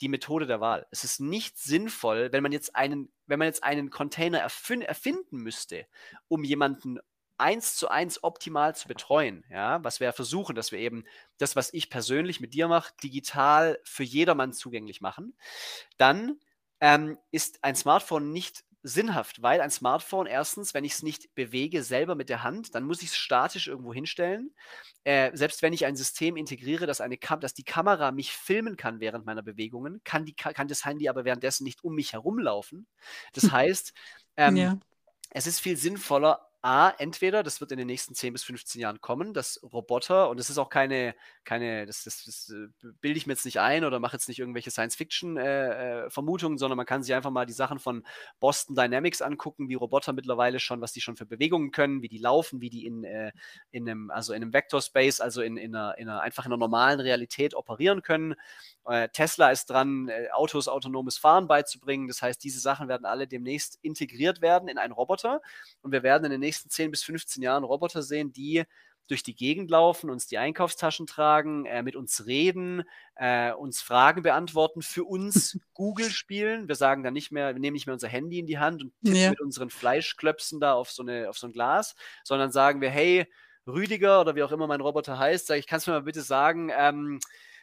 die 0.00 0.08
Methode 0.08 0.46
der 0.46 0.60
Wahl. 0.60 0.86
Es 0.90 1.04
ist 1.04 1.20
nicht 1.20 1.58
sinnvoll, 1.58 2.32
wenn 2.32 2.42
man 2.42 2.52
jetzt 2.52 2.74
einen, 2.76 3.12
wenn 3.26 3.38
man 3.38 3.46
jetzt 3.46 3.62
einen 3.62 3.90
Container 3.90 4.38
erfinden 4.38 5.38
müsste, 5.38 5.86
um 6.28 6.44
jemanden 6.44 6.98
eins 7.40 7.74
zu 7.76 7.88
eins 7.88 8.22
optimal 8.22 8.76
zu 8.76 8.86
betreuen, 8.86 9.44
ja, 9.50 9.82
was 9.82 9.98
wir 9.98 10.12
versuchen, 10.12 10.54
dass 10.54 10.72
wir 10.72 10.78
eben 10.78 11.04
das, 11.38 11.56
was 11.56 11.72
ich 11.72 11.88
persönlich 11.88 12.40
mit 12.40 12.52
dir 12.54 12.68
mache, 12.68 12.92
digital 13.02 13.78
für 13.82 14.04
jedermann 14.04 14.52
zugänglich 14.52 15.00
machen, 15.00 15.34
dann 15.96 16.38
ähm, 16.80 17.18
ist 17.30 17.64
ein 17.64 17.76
Smartphone 17.76 18.32
nicht 18.32 18.64
sinnhaft, 18.82 19.42
weil 19.42 19.60
ein 19.60 19.70
Smartphone 19.70 20.26
erstens, 20.26 20.72
wenn 20.74 20.84
ich 20.84 20.92
es 20.92 21.02
nicht 21.02 21.34
bewege 21.34 21.82
selber 21.82 22.14
mit 22.14 22.28
der 22.28 22.42
Hand, 22.42 22.74
dann 22.74 22.84
muss 22.84 23.02
ich 23.02 23.08
es 23.08 23.16
statisch 23.16 23.68
irgendwo 23.68 23.92
hinstellen. 23.92 24.54
Äh, 25.04 25.30
selbst 25.34 25.62
wenn 25.62 25.72
ich 25.72 25.86
ein 25.86 25.96
System 25.96 26.36
integriere, 26.36 26.86
dass, 26.86 27.00
eine 27.00 27.18
Kam 27.18 27.40
dass 27.40 27.54
die 27.54 27.64
Kamera 27.64 28.10
mich 28.12 28.32
filmen 28.32 28.76
kann 28.76 29.00
während 29.00 29.26
meiner 29.26 29.42
Bewegungen, 29.42 30.00
kann, 30.04 30.24
die, 30.24 30.34
kann 30.34 30.68
das 30.68 30.84
Handy 30.84 31.08
aber 31.08 31.24
währenddessen 31.24 31.64
nicht 31.64 31.84
um 31.84 31.94
mich 31.94 32.12
herumlaufen. 32.12 32.86
Das 33.32 33.44
heißt, 33.52 33.92
ähm, 34.36 34.56
ja. 34.56 34.78
es 35.30 35.46
ist 35.46 35.60
viel 35.60 35.76
sinnvoller, 35.76 36.50
A, 36.62 36.90
entweder, 36.98 37.42
das 37.42 37.62
wird 37.62 37.72
in 37.72 37.78
den 37.78 37.86
nächsten 37.86 38.14
10 38.14 38.34
bis 38.34 38.44
15 38.44 38.82
Jahren 38.82 39.00
kommen, 39.00 39.32
dass 39.32 39.62
Roboter, 39.62 40.28
und 40.28 40.38
das 40.38 40.50
ist 40.50 40.58
auch 40.58 40.68
keine, 40.68 41.14
keine 41.44 41.86
das, 41.86 42.04
das, 42.04 42.24
das 42.24 42.50
äh, 42.50 42.68
bilde 43.00 43.18
ich 43.18 43.26
mir 43.26 43.32
jetzt 43.32 43.44
nicht 43.44 43.60
ein 43.60 43.84
oder 43.84 43.98
mache 43.98 44.16
jetzt 44.16 44.28
nicht 44.28 44.38
irgendwelche 44.38 44.70
Science-Fiction-Vermutungen, 44.70 46.54
äh, 46.54 46.56
äh 46.56 46.58
sondern 46.58 46.76
man 46.76 46.86
kann 46.86 47.02
sich 47.02 47.14
einfach 47.14 47.30
mal 47.30 47.46
die 47.46 47.52
Sachen 47.52 47.78
von 47.78 48.04
Boston 48.38 48.76
Dynamics 48.76 49.22
angucken, 49.22 49.68
wie 49.68 49.74
Roboter 49.74 50.12
mittlerweile 50.12 50.60
schon, 50.60 50.80
was 50.80 50.92
die 50.92 51.00
schon 51.00 51.16
für 51.16 51.26
Bewegungen 51.26 51.70
können, 51.70 52.02
wie 52.02 52.08
die 52.08 52.18
laufen, 52.18 52.60
wie 52.60 52.70
die 52.70 52.86
in, 52.86 53.04
äh, 53.04 53.32
in 53.70 53.88
einem, 53.88 54.10
also 54.10 54.32
in 54.32 54.42
einem 54.42 54.52
Vector-Space, 54.52 55.20
also 55.20 55.42
in, 55.42 55.56
in, 55.56 55.74
einer, 55.74 55.96
in 55.98 56.08
einer, 56.08 56.20
einfach 56.20 56.44
in 56.44 56.52
einer 56.52 56.58
normalen 56.58 57.00
Realität 57.00 57.54
operieren 57.54 58.02
können. 58.02 58.34
Äh, 58.86 59.08
Tesla 59.08 59.50
ist 59.50 59.70
dran, 59.70 60.08
äh, 60.08 60.28
Autos 60.32 60.68
autonomes 60.68 61.18
Fahren 61.18 61.46
beizubringen. 61.46 62.08
Das 62.08 62.22
heißt, 62.22 62.42
diese 62.42 62.60
Sachen 62.60 62.88
werden 62.88 63.04
alle 63.04 63.26
demnächst 63.26 63.78
integriert 63.82 64.40
werden 64.40 64.68
in 64.68 64.78
einen 64.78 64.92
Roboter 64.92 65.40
und 65.82 65.92
wir 65.92 66.02
werden 66.02 66.24
in 66.24 66.30
den 66.30 66.40
nächsten 66.40 66.70
10 66.70 66.90
bis 66.90 67.02
15 67.02 67.42
Jahren 67.42 67.64
Roboter 67.64 68.02
sehen, 68.02 68.32
die 68.32 68.64
durch 69.10 69.22
die 69.22 69.34
Gegend 69.34 69.70
laufen, 69.70 70.08
uns 70.08 70.26
die 70.26 70.38
Einkaufstaschen 70.38 71.06
tragen, 71.06 71.66
äh, 71.66 71.82
mit 71.82 71.96
uns 71.96 72.26
reden, 72.26 72.84
äh, 73.16 73.52
uns 73.52 73.82
Fragen 73.82 74.22
beantworten, 74.22 74.82
für 74.82 75.04
uns 75.04 75.58
Google 75.74 76.10
spielen. 76.10 76.68
Wir 76.68 76.76
sagen 76.76 77.02
dann 77.02 77.12
nicht 77.12 77.32
mehr, 77.32 77.54
wir 77.54 77.60
nehmen 77.60 77.74
nicht 77.74 77.86
mehr 77.86 77.94
unser 77.94 78.08
Handy 78.08 78.38
in 78.38 78.46
die 78.46 78.58
Hand 78.58 78.82
und 78.82 78.92
tippen 79.04 79.20
ja. 79.20 79.30
mit 79.30 79.40
unseren 79.40 79.70
Fleischklöpsen 79.70 80.60
da 80.60 80.74
auf 80.74 80.90
so, 80.90 81.02
eine, 81.02 81.28
auf 81.28 81.38
so 81.38 81.46
ein 81.46 81.52
Glas, 81.52 81.94
sondern 82.24 82.52
sagen 82.52 82.80
wir, 82.80 82.90
hey, 82.90 83.26
Rüdiger 83.66 84.20
oder 84.20 84.36
wie 84.36 84.42
auch 84.42 84.52
immer 84.52 84.66
mein 84.66 84.80
Roboter 84.80 85.18
heißt, 85.18 85.46
sag 85.46 85.58
ich, 85.58 85.66
kannst 85.66 85.86
du 85.86 85.90
mir 85.90 85.98
mal 85.98 86.04
bitte 86.04 86.22
sagen, 86.22 86.70
ähm, 86.76 87.20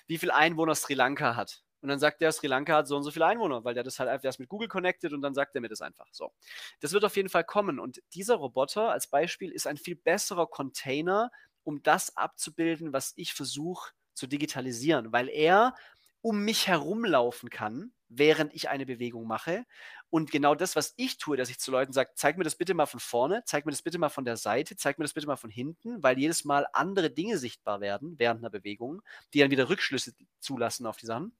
wie 0.08 0.18
viele 0.18 0.36
Einwohner 0.36 0.76
Sri 0.76 0.94
Lanka 0.94 1.36
hat. 1.36 1.64
Und 1.82 1.90
dann 1.90 2.00
sagt 2.00 2.22
der, 2.22 2.32
Sri 2.32 2.48
Lanka 2.48 2.76
hat 2.76 2.88
so 2.88 2.96
und 2.98 3.04
so 3.04 3.12
viele 3.12 3.26
Einwohner, 3.26 3.64
weil 3.64 3.74
der 3.74 3.84
das 3.84 4.00
halt 4.00 4.10
einfach 4.10 4.38
mit 4.40 4.50
Google 4.50 4.68
connected 4.68 5.14
und 5.14 5.22
dann 5.22 5.34
sagt 5.34 5.56
er 5.56 5.62
mir 5.62 5.70
das 5.70 5.82
einfach. 5.82 6.08
So. 6.12 6.32
Das 6.80 6.92
wird 6.92 7.06
auf 7.06 7.16
jeden 7.16 7.30
Fall 7.30 7.44
kommen. 7.44 7.80
Und 7.80 8.02
dieser 8.14 8.36
Roboter 8.36 8.92
als 8.92 9.08
Beispiel 9.08 9.52
ist 9.52 9.68
ein 9.68 9.78
viel 9.78 9.96
besserer 9.96 10.48
Container, 10.48 11.32
um 11.64 11.84
das 11.84 12.16
abzubilden, 12.18 12.94
was 12.94 13.14
ich 13.16 13.34
versuche 13.34 13.92
zu 14.14 14.28
digitalisieren, 14.28 15.12
weil 15.12 15.30
er 15.30 15.76
um 16.22 16.44
mich 16.44 16.68
herumlaufen 16.68 17.50
kann, 17.50 17.92
während 18.10 18.54
ich 18.54 18.70
eine 18.70 18.86
Bewegung 18.86 19.28
mache. 19.28 19.66
Und 20.10 20.32
genau 20.32 20.56
das, 20.56 20.76
was 20.76 20.94
ich 20.98 21.18
tue, 21.18 21.38
dass 21.38 21.50
ich 21.50 21.60
zu 21.60 21.72
Leuten 21.72 21.94
sage, 21.94 22.12
zeig 22.16 22.38
mir 22.38 22.44
das 22.44 22.56
bitte 22.56 22.74
mal 22.74 22.86
von 22.86 23.00
vorne, 23.00 23.44
zeig 23.46 23.66
mir 23.66 23.72
das 23.72 23.82
bitte 23.82 24.00
mal 24.00 24.10
von 24.10 24.26
der 24.26 24.38
Seite, 24.38 24.76
zeig 24.78 24.98
mir 24.98 25.04
das 25.04 25.14
bitte 25.14 25.28
mal 25.28 25.36
von 25.36 25.50
hinten, 25.50 26.02
weil 26.02 26.18
jedes 26.18 26.46
Mal 26.46 26.68
andere 26.74 27.10
Dinge 27.12 27.38
sichtbar 27.38 27.82
werden 27.82 28.18
während 28.18 28.40
einer 28.40 28.50
Bewegung, 28.50 29.02
die 29.34 29.40
dann 29.40 29.52
wieder 29.52 29.70
Rückschlüsse 29.70 30.14
zulassen 30.40 30.86
auf 30.86 30.98
die 30.98 31.06
Sachen. 31.06 31.34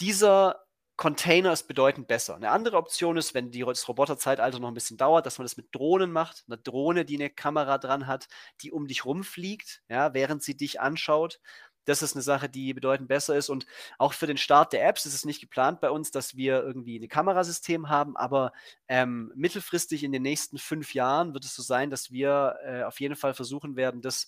Dieser 0.00 0.64
Container 0.98 1.52
ist 1.52 1.68
bedeutend 1.68 2.08
besser. 2.08 2.34
Eine 2.34 2.50
andere 2.50 2.76
Option 2.76 3.16
ist, 3.16 3.32
wenn 3.32 3.52
die, 3.52 3.60
das 3.60 3.86
Roboterzeitalter 3.86 4.58
noch 4.58 4.66
ein 4.66 4.74
bisschen 4.74 4.96
dauert, 4.96 5.26
dass 5.26 5.38
man 5.38 5.44
das 5.44 5.56
mit 5.56 5.72
Drohnen 5.72 6.10
macht. 6.10 6.44
Eine 6.48 6.58
Drohne, 6.58 7.04
die 7.04 7.14
eine 7.14 7.30
Kamera 7.30 7.78
dran 7.78 8.08
hat, 8.08 8.26
die 8.62 8.72
um 8.72 8.88
dich 8.88 9.04
rumfliegt, 9.04 9.82
ja, 9.88 10.12
während 10.12 10.42
sie 10.42 10.56
dich 10.56 10.80
anschaut. 10.80 11.38
Das 11.84 12.02
ist 12.02 12.16
eine 12.16 12.22
Sache, 12.22 12.48
die 12.48 12.74
bedeutend 12.74 13.06
besser 13.08 13.36
ist. 13.36 13.48
Und 13.48 13.64
auch 13.96 14.12
für 14.12 14.26
den 14.26 14.38
Start 14.38 14.72
der 14.72 14.86
Apps 14.86 15.06
ist 15.06 15.14
es 15.14 15.24
nicht 15.24 15.40
geplant 15.40 15.80
bei 15.80 15.90
uns, 15.90 16.10
dass 16.10 16.36
wir 16.36 16.64
irgendwie 16.64 16.98
ein 16.98 17.08
Kamerasystem 17.08 17.88
haben. 17.88 18.16
Aber 18.16 18.52
ähm, 18.88 19.32
mittelfristig 19.36 20.02
in 20.02 20.10
den 20.10 20.22
nächsten 20.22 20.58
fünf 20.58 20.94
Jahren 20.94 21.32
wird 21.32 21.44
es 21.44 21.54
so 21.54 21.62
sein, 21.62 21.90
dass 21.90 22.10
wir 22.10 22.56
äh, 22.64 22.82
auf 22.82 22.98
jeden 22.98 23.14
Fall 23.16 23.34
versuchen 23.34 23.76
werden, 23.76 24.02
das 24.02 24.26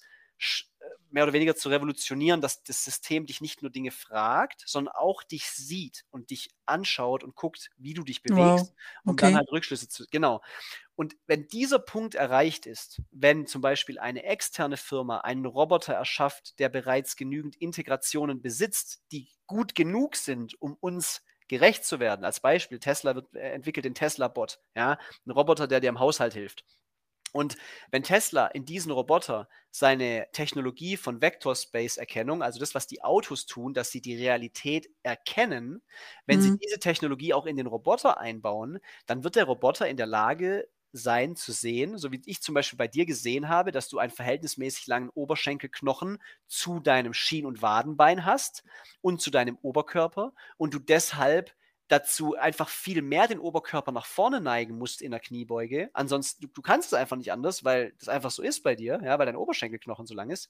mehr 1.12 1.24
oder 1.24 1.32
weniger 1.32 1.56
zu 1.56 1.68
revolutionieren, 1.68 2.40
dass 2.40 2.62
das 2.62 2.84
System 2.84 3.26
dich 3.26 3.40
nicht 3.40 3.62
nur 3.62 3.70
Dinge 3.70 3.90
fragt, 3.90 4.62
sondern 4.66 4.94
auch 4.94 5.22
dich 5.22 5.46
sieht 5.50 6.04
und 6.10 6.30
dich 6.30 6.50
anschaut 6.66 7.24
und 7.24 7.34
guckt, 7.34 7.70
wie 7.76 7.94
du 7.94 8.02
dich 8.02 8.22
bewegst 8.22 8.72
wow. 8.72 8.74
und 9.04 9.12
okay. 9.12 9.26
dann 9.26 9.36
halt 9.36 9.50
Rückschlüsse 9.52 9.88
zu. 9.88 10.04
Genau. 10.10 10.42
Und 10.94 11.16
wenn 11.26 11.48
dieser 11.48 11.78
Punkt 11.78 12.14
erreicht 12.14 12.66
ist, 12.66 13.00
wenn 13.10 13.46
zum 13.46 13.62
Beispiel 13.62 13.98
eine 13.98 14.22
externe 14.24 14.76
Firma 14.76 15.18
einen 15.18 15.46
Roboter 15.46 15.94
erschafft, 15.94 16.58
der 16.58 16.68
bereits 16.68 17.16
genügend 17.16 17.56
Integrationen 17.56 18.42
besitzt, 18.42 19.02
die 19.10 19.30
gut 19.46 19.74
genug 19.74 20.16
sind, 20.16 20.60
um 20.60 20.74
uns 20.74 21.22
gerecht 21.48 21.84
zu 21.84 21.98
werden. 21.98 22.24
Als 22.24 22.40
Beispiel, 22.40 22.78
Tesla 22.78 23.16
wird, 23.16 23.34
äh, 23.34 23.50
entwickelt 23.50 23.84
den 23.84 23.94
Tesla-Bot, 23.94 24.60
ja, 24.76 24.98
ein 25.26 25.30
Roboter, 25.32 25.66
der 25.66 25.80
dir 25.80 25.88
im 25.88 25.98
Haushalt 25.98 26.32
hilft. 26.32 26.64
Und 27.32 27.56
wenn 27.90 28.02
Tesla 28.02 28.46
in 28.48 28.64
diesen 28.64 28.92
Roboter 28.92 29.48
seine 29.70 30.26
Technologie 30.32 30.96
von 30.96 31.20
Vector 31.20 31.54
Space 31.54 31.96
Erkennung, 31.96 32.42
also 32.42 32.58
das, 32.58 32.74
was 32.74 32.86
die 32.86 33.02
Autos 33.02 33.46
tun, 33.46 33.74
dass 33.74 33.90
sie 33.90 34.00
die 34.00 34.16
Realität 34.16 34.88
erkennen, 35.02 35.82
wenn 36.26 36.38
mhm. 36.38 36.42
sie 36.42 36.58
diese 36.58 36.78
Technologie 36.78 37.34
auch 37.34 37.46
in 37.46 37.56
den 37.56 37.66
Roboter 37.66 38.18
einbauen, 38.18 38.80
dann 39.06 39.24
wird 39.24 39.36
der 39.36 39.44
Roboter 39.44 39.88
in 39.88 39.96
der 39.96 40.06
Lage 40.06 40.68
sein 40.92 41.36
zu 41.36 41.52
sehen, 41.52 41.98
so 41.98 42.10
wie 42.10 42.20
ich 42.26 42.42
zum 42.42 42.54
Beispiel 42.54 42.76
bei 42.76 42.88
dir 42.88 43.06
gesehen 43.06 43.48
habe, 43.48 43.70
dass 43.70 43.88
du 43.88 43.98
einen 43.98 44.10
verhältnismäßig 44.10 44.86
langen 44.86 45.10
Oberschenkelknochen 45.10 46.18
zu 46.48 46.80
deinem 46.80 47.14
Schien- 47.14 47.46
und 47.46 47.62
Wadenbein 47.62 48.24
hast 48.24 48.64
und 49.00 49.20
zu 49.20 49.30
deinem 49.30 49.56
Oberkörper 49.62 50.32
und 50.56 50.74
du 50.74 50.78
deshalb 50.78 51.54
dazu 51.90 52.36
einfach 52.36 52.68
viel 52.68 53.02
mehr 53.02 53.26
den 53.26 53.40
Oberkörper 53.40 53.90
nach 53.90 54.06
vorne 54.06 54.40
neigen 54.40 54.78
musst 54.78 55.02
in 55.02 55.10
der 55.10 55.18
Kniebeuge. 55.18 55.90
Ansonsten, 55.92 56.42
du, 56.42 56.48
du, 56.48 56.62
kannst 56.62 56.92
es 56.92 56.94
einfach 56.94 57.16
nicht 57.16 57.32
anders, 57.32 57.64
weil 57.64 57.92
das 57.98 58.08
einfach 58.08 58.30
so 58.30 58.42
ist 58.42 58.62
bei 58.62 58.76
dir, 58.76 59.00
ja, 59.04 59.18
weil 59.18 59.26
dein 59.26 59.36
Oberschenkelknochen 59.36 60.06
so 60.06 60.14
lang 60.14 60.30
ist. 60.30 60.48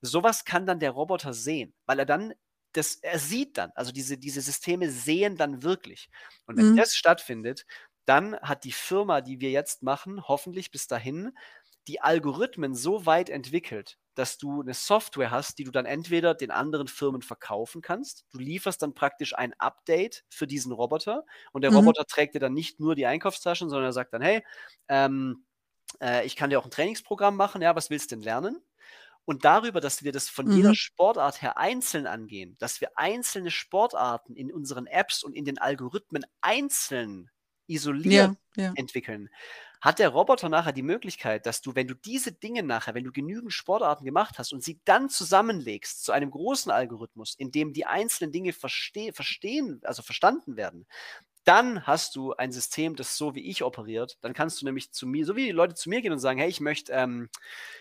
Sowas 0.00 0.46
kann 0.46 0.64
dann 0.64 0.80
der 0.80 0.92
Roboter 0.92 1.34
sehen, 1.34 1.74
weil 1.84 1.98
er 1.98 2.06
dann 2.06 2.32
das, 2.72 2.96
er 2.96 3.18
sieht 3.18 3.58
dann, 3.58 3.70
also 3.74 3.92
diese, 3.92 4.18
diese 4.18 4.40
Systeme 4.40 4.90
sehen 4.90 5.36
dann 5.36 5.62
wirklich. 5.62 6.08
Und 6.46 6.56
wenn 6.56 6.72
mhm. 6.72 6.76
das 6.76 6.94
stattfindet, 6.94 7.66
dann 8.04 8.38
hat 8.40 8.64
die 8.64 8.72
Firma, 8.72 9.20
die 9.20 9.40
wir 9.40 9.50
jetzt 9.50 9.82
machen, 9.82 10.26
hoffentlich 10.26 10.70
bis 10.70 10.86
dahin 10.86 11.36
die 11.88 12.00
Algorithmen 12.00 12.74
so 12.74 13.06
weit 13.06 13.30
entwickelt, 13.30 13.98
dass 14.14 14.36
du 14.36 14.60
eine 14.60 14.74
Software 14.74 15.30
hast, 15.30 15.58
die 15.58 15.64
du 15.64 15.70
dann 15.70 15.86
entweder 15.86 16.34
den 16.34 16.50
anderen 16.50 16.86
Firmen 16.86 17.22
verkaufen 17.22 17.82
kannst. 17.82 18.26
Du 18.30 18.38
lieferst 18.38 18.82
dann 18.82 18.94
praktisch 18.94 19.34
ein 19.34 19.54
Update 19.58 20.24
für 20.28 20.46
diesen 20.46 20.72
Roboter 20.72 21.24
und 21.52 21.62
der 21.62 21.70
mhm. 21.70 21.78
Roboter 21.78 22.04
trägt 22.04 22.34
dir 22.34 22.40
dann 22.40 22.52
nicht 22.52 22.78
nur 22.78 22.94
die 22.94 23.06
Einkaufstaschen, 23.06 23.70
sondern 23.70 23.88
er 23.88 23.92
sagt 23.92 24.12
dann, 24.12 24.22
hey, 24.22 24.44
ähm, 24.88 25.46
äh, 26.02 26.26
ich 26.26 26.36
kann 26.36 26.50
dir 26.50 26.58
auch 26.58 26.64
ein 26.64 26.70
Trainingsprogramm 26.70 27.36
machen, 27.36 27.62
ja, 27.62 27.74
was 27.74 27.90
willst 27.90 28.10
du 28.10 28.16
denn 28.16 28.24
lernen? 28.24 28.60
Und 29.24 29.44
darüber, 29.44 29.80
dass 29.80 30.04
wir 30.04 30.12
das 30.12 30.28
von 30.28 30.46
mhm. 30.46 30.56
jeder 30.56 30.74
Sportart 30.74 31.40
her 31.42 31.58
einzeln 31.58 32.06
angehen, 32.06 32.56
dass 32.58 32.80
wir 32.80 32.96
einzelne 32.96 33.50
Sportarten 33.50 34.34
in 34.34 34.52
unseren 34.52 34.86
Apps 34.86 35.22
und 35.22 35.34
in 35.34 35.44
den 35.44 35.58
Algorithmen 35.58 36.24
einzeln 36.40 37.30
isoliert 37.66 38.36
ja, 38.56 38.64
ja. 38.64 38.72
entwickeln, 38.74 39.28
hat 39.80 39.98
der 39.98 40.10
Roboter 40.10 40.48
nachher 40.48 40.72
die 40.72 40.82
Möglichkeit, 40.82 41.46
dass 41.46 41.60
du, 41.60 41.74
wenn 41.74 41.88
du 41.88 41.94
diese 41.94 42.32
Dinge 42.32 42.62
nachher, 42.62 42.94
wenn 42.94 43.04
du 43.04 43.12
genügend 43.12 43.52
Sportarten 43.52 44.04
gemacht 44.04 44.38
hast 44.38 44.52
und 44.52 44.62
sie 44.62 44.80
dann 44.84 45.08
zusammenlegst 45.08 46.04
zu 46.04 46.12
einem 46.12 46.30
großen 46.30 46.70
Algorithmus, 46.72 47.34
in 47.36 47.50
dem 47.50 47.72
die 47.72 47.86
einzelnen 47.86 48.32
Dinge 48.32 48.52
verste 48.52 49.12
verstehen, 49.12 49.80
also 49.84 50.02
verstanden 50.02 50.56
werden, 50.56 50.86
dann 51.48 51.86
hast 51.86 52.14
du 52.14 52.34
ein 52.34 52.52
System, 52.52 52.94
das 52.94 53.16
so 53.16 53.34
wie 53.34 53.48
ich 53.48 53.62
operiert. 53.64 54.18
Dann 54.20 54.34
kannst 54.34 54.60
du 54.60 54.66
nämlich 54.66 54.92
zu 54.92 55.06
mir, 55.06 55.24
so 55.24 55.34
wie 55.34 55.46
die 55.46 55.52
Leute 55.52 55.74
zu 55.74 55.88
mir 55.88 56.02
gehen 56.02 56.12
und 56.12 56.18
sagen, 56.18 56.38
hey, 56.38 56.50
ich 56.50 56.60
möchte 56.60 56.92
ähm, 56.92 57.30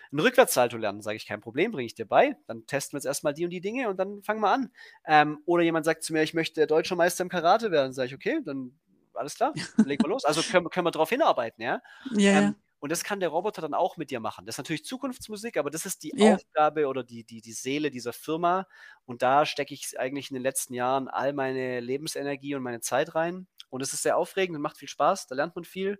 einen 0.09 0.21
Rückwärtssalto 0.21 0.77
lernen, 0.77 1.01
sage 1.01 1.17
ich, 1.17 1.25
kein 1.27 1.41
Problem, 1.41 1.71
bringe 1.71 1.85
ich 1.85 1.93
dir 1.93 2.05
bei. 2.05 2.37
Dann 2.47 2.65
testen 2.65 2.93
wir 2.93 2.99
jetzt 2.99 3.05
erstmal 3.07 3.33
die 3.33 3.43
und 3.43 3.51
die 3.51 3.59
Dinge 3.59 3.89
und 3.89 3.97
dann 3.97 4.23
fangen 4.23 4.39
wir 4.39 4.51
an. 4.51 4.71
Ähm, 5.05 5.39
oder 5.45 5.63
jemand 5.63 5.83
sagt 5.83 6.03
zu 6.03 6.13
mir, 6.13 6.23
ich 6.23 6.33
möchte 6.33 6.65
deutscher 6.65 6.95
Meister 6.95 7.23
im 7.23 7.29
Karate 7.29 7.69
werden, 7.69 7.91
sage 7.91 8.07
ich, 8.07 8.15
okay, 8.15 8.39
dann 8.45 8.71
alles 9.17 9.35
klar, 9.35 9.57
legen 9.83 10.03
wir 10.03 10.09
los. 10.09 10.25
Also 10.25 10.43
können, 10.43 10.69
können 10.69 10.85
wir 10.87 10.91
darauf 10.91 11.09
hinarbeiten, 11.09 11.63
ja? 11.63 11.81
Ja, 12.11 12.41
ähm, 12.41 12.55
Und 12.79 12.91
das 12.91 13.03
kann 13.03 13.19
der 13.19 13.29
Roboter 13.29 13.61
dann 13.61 13.73
auch 13.73 13.97
mit 13.97 14.11
dir 14.11 14.19
machen. 14.19 14.45
Das 14.45 14.53
ist 14.55 14.57
natürlich 14.59 14.85
Zukunftsmusik, 14.85 15.57
aber 15.57 15.71
das 15.71 15.85
ist 15.85 16.03
die 16.03 16.13
ja. 16.13 16.37
Aufgabe 16.37 16.87
oder 16.87 17.03
die, 17.03 17.23
die, 17.23 17.41
die 17.41 17.53
Seele 17.53 17.89
dieser 17.91 18.13
Firma. 18.13 18.67
Und 19.05 19.21
da 19.23 19.45
stecke 19.47 19.73
ich 19.73 19.99
eigentlich 19.99 20.29
in 20.29 20.35
den 20.35 20.43
letzten 20.43 20.73
Jahren 20.75 21.07
all 21.07 21.33
meine 21.33 21.79
Lebensenergie 21.79 22.53
und 22.55 22.61
meine 22.63 22.79
Zeit 22.81 23.15
rein. 23.15 23.47
Und 23.69 23.81
es 23.81 23.93
ist 23.93 24.03
sehr 24.03 24.17
aufregend 24.17 24.55
und 24.55 24.61
macht 24.61 24.77
viel 24.77 24.87
Spaß. 24.89 25.25
Da 25.27 25.35
lernt 25.35 25.55
man 25.55 25.65
viel 25.65 25.99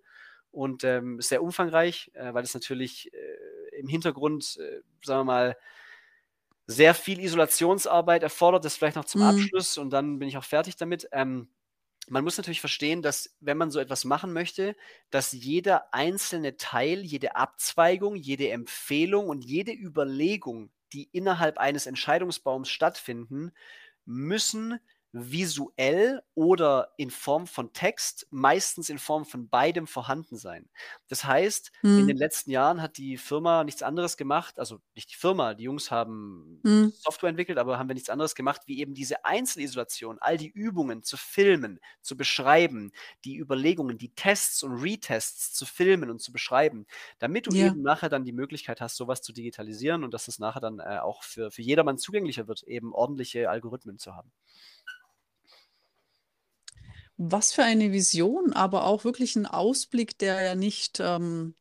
und 0.52 0.84
ähm, 0.84 1.18
ist 1.20 1.30
sehr 1.30 1.42
umfangreich, 1.44 2.12
äh, 2.14 2.34
weil 2.34 2.44
es 2.44 2.54
natürlich 2.54 3.12
äh, 3.14 3.80
im 3.80 3.88
Hintergrund, 3.88 4.58
äh, 4.60 4.82
sagen 5.04 5.22
wir 5.22 5.24
mal, 5.26 5.58
sehr 6.68 6.94
viel 6.94 7.20
Isolationsarbeit 7.20 8.24
erfordert. 8.24 8.66
Das 8.66 8.76
vielleicht 8.76 8.96
noch 8.98 9.06
zum 9.06 9.22
Mhm. 9.22 9.24
Abschluss 9.24 9.78
und 9.78 9.90
dann 9.92 10.20
bin 10.20 10.28
ich 10.28 10.38
auch 10.38 10.44
fertig 10.44 10.76
damit. 10.76 11.08
Ähm, 11.12 11.50
man 12.10 12.24
muss 12.24 12.38
natürlich 12.38 12.62
verstehen, 12.62 13.02
dass 13.02 13.36
wenn 13.40 13.58
man 13.58 13.72
so 13.72 13.80
etwas 13.80 14.06
machen 14.06 14.34
möchte, 14.34 14.76
dass 15.10 15.32
jeder 15.34 15.94
einzelne 15.94 16.58
Teil, 16.58 17.02
jede 17.02 17.36
Abzweigung, 17.36 18.16
jede 18.16 18.50
Empfehlung 18.50 19.30
und 19.30 19.44
jede 19.44 19.74
Überlegung, 19.74 20.72
die 20.94 21.10
innerhalb 21.12 21.58
eines 21.58 21.86
Entscheidungsbaums 21.86 22.70
stattfinden, 22.70 23.52
müssen 24.06 24.80
visuell 25.12 26.22
oder 26.36 26.94
in 26.98 27.10
Form 27.12 27.48
von 27.48 27.74
Text, 27.74 28.28
meistens 28.32 28.90
in 28.90 29.00
Form 29.00 29.26
von 29.26 29.50
beidem 29.50 29.88
vorhanden 29.88 30.38
sein. 30.38 30.70
Das 31.08 31.24
heißt, 31.24 31.72
in 31.96 32.06
den 32.08 32.18
Mhm. 32.18 32.18
letzten 32.18 32.52
Jahren 32.52 32.82
hat 32.82 32.98
die 32.98 33.18
Firma 33.18 33.64
nichts 33.64 33.82
anderes 33.84 34.18
gemacht, 34.18 34.60
also 34.60 34.80
nicht 34.96 35.12
die 35.12 35.16
Firma, 35.16 35.54
die 35.54 35.64
Jungs 35.64 35.92
haben 35.92 36.64
Mhm. 36.64 36.92
Software 37.00 37.30
entwickelt, 37.30 37.60
aber 37.60 37.78
haben 37.78 37.90
wir 37.90 37.94
nichts 37.94 38.10
anderes 38.10 38.34
gemacht, 38.34 38.62
wie 38.66 38.80
eben 38.80 38.94
diese 38.96 39.24
Einzelisolation, 39.24 40.18
all 40.20 40.38
die 40.38 40.50
Übungen 40.50 41.04
zu 41.04 41.16
filmen, 41.16 41.80
zu 42.02 42.18
beschreiben, 42.18 42.92
die 43.24 43.38
Überlegungen, 43.38 43.98
die 44.00 44.14
Tests 44.16 44.64
und 44.64 44.74
Retests 44.82 45.54
zu 45.54 45.66
filmen 45.66 46.10
und 46.10 46.20
zu 46.22 46.32
beschreiben, 46.32 46.86
damit 47.20 47.46
du 47.48 47.54
Ja. 47.54 47.74
eben 47.74 47.82
nachher 47.84 48.10
dann 48.10 48.26
die 48.26 48.32
Möglichkeit 48.34 48.82
hast, 48.82 48.96
sowas 48.98 49.22
zu 49.22 49.32
digitalisieren 49.32 50.04
und 50.04 50.14
dass 50.14 50.28
es 50.28 50.40
nachher 50.40 50.60
dann 50.62 50.80
äh, 50.80 51.00
auch 51.00 51.24
für, 51.24 51.52
für 51.52 51.62
jedermann 51.62 51.98
zugänglicher 52.00 52.48
wird, 52.48 52.64
eben 52.64 52.94
ordentliche 52.94 53.50
Algorithmen 53.50 53.98
zu 54.00 54.16
haben. 54.16 54.32
Was 57.18 57.52
für 57.54 57.64
eine 57.64 57.92
Vision, 57.92 58.54
aber 58.54 58.86
auch 58.86 59.04
wirklich 59.04 59.36
ein 59.36 59.48
Ausblick, 59.48 60.18
der 60.20 60.42
ja 60.44 60.56
nicht 60.56 61.00
ähm, 61.00 61.56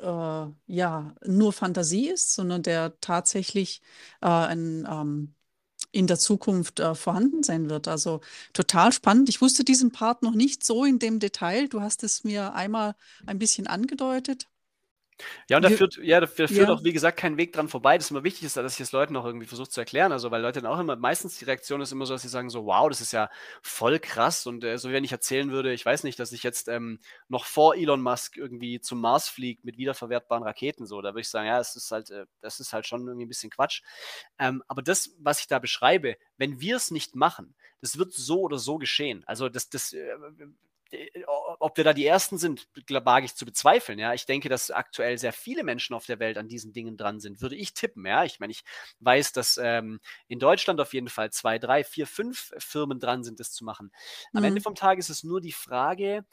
äh, 0.00 0.46
ja, 0.66 1.14
nur 1.26 1.52
Fantasie 1.52 2.08
ist, 2.08 2.32
sondern 2.34 2.62
der 2.62 2.98
tatsächlich 3.00 3.82
äh, 4.20 4.28
ein, 4.28 4.86
ähm, 4.90 5.34
in 5.92 6.06
der 6.06 6.18
Zukunft 6.18 6.80
äh, 6.80 6.94
vorhanden 6.94 7.42
sein 7.42 7.68
wird. 7.70 7.88
Also 7.88 8.20
total 8.52 8.92
spannend. 8.92 9.28
Ich 9.28 9.40
wusste 9.40 9.64
diesen 9.64 9.92
Part 9.92 10.22
noch 10.22 10.34
nicht 10.34 10.64
so 10.64 10.84
in 10.84 10.98
dem 10.98 11.18
Detail. 11.18 11.68
Du 11.68 11.80
hast 11.80 12.04
es 12.04 12.24
mir 12.24 12.54
einmal 12.54 12.94
ein 13.26 13.38
bisschen 13.38 13.66
angedeutet. 13.66 14.48
Ja, 15.48 15.56
und 15.56 15.62
da 15.62 15.70
führt, 15.70 15.96
ja, 16.02 16.20
da 16.20 16.26
führt 16.26 16.50
Ja. 16.50 16.68
auch, 16.70 16.84
wie 16.84 16.92
gesagt, 16.92 17.18
kein 17.18 17.36
Weg 17.36 17.52
dran 17.52 17.68
vorbei. 17.68 17.96
Das 17.96 18.06
ist 18.06 18.10
immer 18.10 18.24
wichtig, 18.24 18.44
ist, 18.44 18.56
dass 18.56 18.74
ich 18.74 18.80
es 18.80 18.92
Leuten 18.92 19.16
auch 19.16 19.24
irgendwie 19.24 19.46
versuche 19.46 19.68
zu 19.68 19.80
erklären. 19.80 20.12
Also, 20.12 20.30
weil 20.30 20.42
Leute 20.42 20.60
dann 20.62 20.72
auch 20.72 20.78
immer, 20.78 20.96
meistens 20.96 21.38
die 21.38 21.44
Reaktion 21.44 21.80
ist 21.80 21.92
immer 21.92 22.06
so, 22.06 22.14
dass 22.14 22.22
sie 22.22 22.28
sagen 22.28 22.50
so, 22.50 22.66
wow, 22.66 22.88
das 22.88 23.00
ist 23.00 23.12
ja 23.12 23.30
voll 23.62 23.98
krass. 23.98 24.46
Und 24.46 24.64
äh, 24.64 24.78
so 24.78 24.88
wie 24.88 24.92
wenn 24.92 25.04
ich 25.04 25.12
erzählen 25.12 25.50
würde, 25.50 25.72
ich 25.72 25.84
weiß 25.84 26.04
nicht, 26.04 26.18
dass 26.18 26.32
ich 26.32 26.42
jetzt 26.42 26.68
ähm, 26.68 26.98
noch 27.28 27.44
vor 27.44 27.74
Elon 27.76 28.02
Musk 28.02 28.36
irgendwie 28.36 28.80
zum 28.80 29.00
Mars 29.00 29.28
fliege 29.28 29.60
mit 29.64 29.76
wiederverwertbaren 29.78 30.44
Raketen. 30.44 30.86
So, 30.86 31.00
da 31.02 31.10
würde 31.10 31.20
ich 31.22 31.28
sagen, 31.28 31.46
ja, 31.46 31.58
es 31.60 31.76
ist 31.76 31.90
halt, 31.90 32.10
äh, 32.10 32.26
das 32.40 32.60
ist 32.60 32.72
halt 32.72 32.86
schon 32.86 33.06
irgendwie 33.06 33.26
ein 33.26 33.28
bisschen 33.28 33.50
Quatsch. 33.50 33.82
Ähm, 34.38 34.62
aber 34.68 34.82
das, 34.82 35.10
was 35.18 35.40
ich 35.40 35.46
da 35.46 35.58
beschreibe, 35.58 36.16
wenn 36.36 36.60
wir 36.60 36.76
es 36.76 36.90
nicht 36.90 37.14
machen, 37.14 37.54
das 37.80 37.98
wird 37.98 38.12
so 38.12 38.40
oder 38.40 38.58
so 38.58 38.78
geschehen. 38.78 39.24
Also 39.26 39.48
das, 39.48 39.68
das, 39.70 39.92
äh, 39.92 40.14
ob 41.58 41.76
wir 41.76 41.84
da 41.84 41.92
die 41.92 42.06
Ersten 42.06 42.38
sind, 42.38 42.68
wage 42.88 43.26
ich 43.26 43.34
zu 43.34 43.44
bezweifeln. 43.44 43.98
Ja, 43.98 44.14
ich 44.14 44.26
denke, 44.26 44.48
dass 44.48 44.70
aktuell 44.70 45.18
sehr 45.18 45.32
viele 45.32 45.62
Menschen 45.64 45.94
auf 45.94 46.06
der 46.06 46.18
Welt 46.18 46.38
an 46.38 46.48
diesen 46.48 46.72
Dingen 46.72 46.96
dran 46.96 47.20
sind. 47.20 47.40
Würde 47.40 47.56
ich 47.56 47.74
tippen. 47.74 48.04
Ja, 48.06 48.24
ich 48.24 48.40
meine, 48.40 48.50
ich 48.52 48.64
weiß, 49.00 49.32
dass 49.32 49.58
ähm, 49.62 50.00
in 50.28 50.38
Deutschland 50.38 50.80
auf 50.80 50.94
jeden 50.94 51.08
Fall 51.08 51.30
zwei, 51.30 51.58
drei, 51.58 51.84
vier, 51.84 52.06
fünf 52.06 52.52
Firmen 52.58 52.98
dran 53.00 53.24
sind, 53.24 53.40
das 53.40 53.52
zu 53.52 53.64
machen. 53.64 53.92
Am 54.32 54.42
Mhm. 54.42 54.48
Ende 54.48 54.60
vom 54.60 54.74
Tag 54.74 54.98
ist 54.98 55.10
es 55.10 55.22
nur 55.24 55.40
die 55.40 55.52
Frage, 55.52 56.24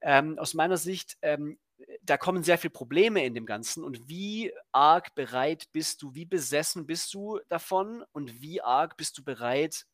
ähm, 0.00 0.38
aus 0.38 0.54
meiner 0.54 0.76
Sicht, 0.76 1.16
ähm, 1.22 1.58
da 2.02 2.16
kommen 2.16 2.42
sehr 2.42 2.58
viele 2.58 2.70
Probleme 2.70 3.24
in 3.24 3.34
dem 3.34 3.46
Ganzen. 3.46 3.84
Und 3.84 4.08
wie 4.08 4.52
arg 4.72 5.14
bereit 5.14 5.68
bist 5.72 6.02
du, 6.02 6.14
wie 6.14 6.24
besessen 6.24 6.86
bist 6.86 7.12
du 7.14 7.40
davon 7.48 8.04
und 8.12 8.40
wie 8.40 8.62
arg 8.62 8.96
bist 8.96 9.18
du 9.18 9.24
bereit, 9.24 9.86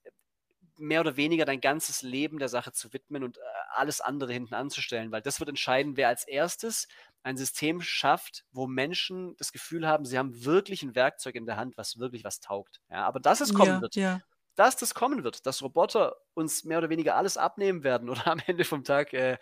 mehr 0.78 1.00
oder 1.00 1.16
weniger 1.16 1.44
dein 1.44 1.60
ganzes 1.60 2.02
Leben 2.02 2.38
der 2.38 2.48
Sache 2.48 2.72
zu 2.72 2.92
widmen 2.92 3.24
und 3.24 3.38
äh, 3.38 3.40
alles 3.74 4.00
andere 4.00 4.32
hinten 4.32 4.54
anzustellen, 4.54 5.12
weil 5.12 5.22
das 5.22 5.40
wird 5.40 5.48
entscheiden, 5.50 5.96
wer 5.96 6.08
als 6.08 6.26
erstes 6.26 6.88
ein 7.22 7.36
System 7.36 7.80
schafft, 7.80 8.44
wo 8.50 8.66
Menschen 8.66 9.36
das 9.36 9.52
Gefühl 9.52 9.86
haben, 9.86 10.04
sie 10.04 10.18
haben 10.18 10.44
wirklich 10.44 10.82
ein 10.82 10.94
Werkzeug 10.94 11.34
in 11.36 11.46
der 11.46 11.56
Hand, 11.56 11.76
was 11.76 11.98
wirklich 11.98 12.24
was 12.24 12.40
taugt. 12.40 12.80
Ja, 12.90 13.04
aber 13.06 13.20
dass 13.20 13.40
es 13.40 13.52
kommen 13.54 13.80
Ja, 13.80 13.80
wird, 13.80 13.94
ja. 13.94 14.22
dass 14.54 14.76
das 14.76 14.94
kommen 14.94 15.24
wird, 15.24 15.46
dass 15.46 15.62
Roboter 15.62 16.16
uns 16.34 16.64
mehr 16.64 16.78
oder 16.78 16.90
weniger 16.90 17.16
alles 17.16 17.38
abnehmen 17.38 17.84
werden 17.84 18.10
oder 18.10 18.26
am 18.28 18.40
Ende 18.46 18.64
vom 18.64 18.84
Tag 18.84 19.12
äh, 19.14 19.38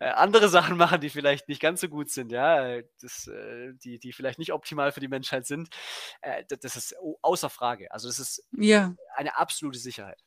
äh, 0.00 0.06
andere 0.10 0.48
Sachen 0.50 0.76
machen, 0.76 1.00
die 1.00 1.10
vielleicht 1.10 1.48
nicht 1.48 1.60
ganz 1.62 1.80
so 1.80 1.88
gut 1.88 2.10
sind, 2.10 2.32
ja, 2.32 2.66
äh, 2.66 2.84
das, 3.00 3.26
äh, 3.28 3.72
die, 3.74 3.98
die 3.98 4.12
vielleicht 4.12 4.38
nicht 4.38 4.52
optimal 4.52 4.92
für 4.92 5.00
die 5.00 5.08
Menschheit 5.08 5.46
sind, 5.46 5.70
äh, 6.22 6.44
das, 6.48 6.76
ist 6.76 6.98
au- 6.98 7.18
außer 7.22 7.50
Frage. 7.50 7.90
Also 7.92 8.08
das 8.08 8.18
ist 8.18 8.44
Ja, 8.52 8.96
eine 9.16 9.36
absolute 9.38 9.78
Sicherheit. 9.78 10.22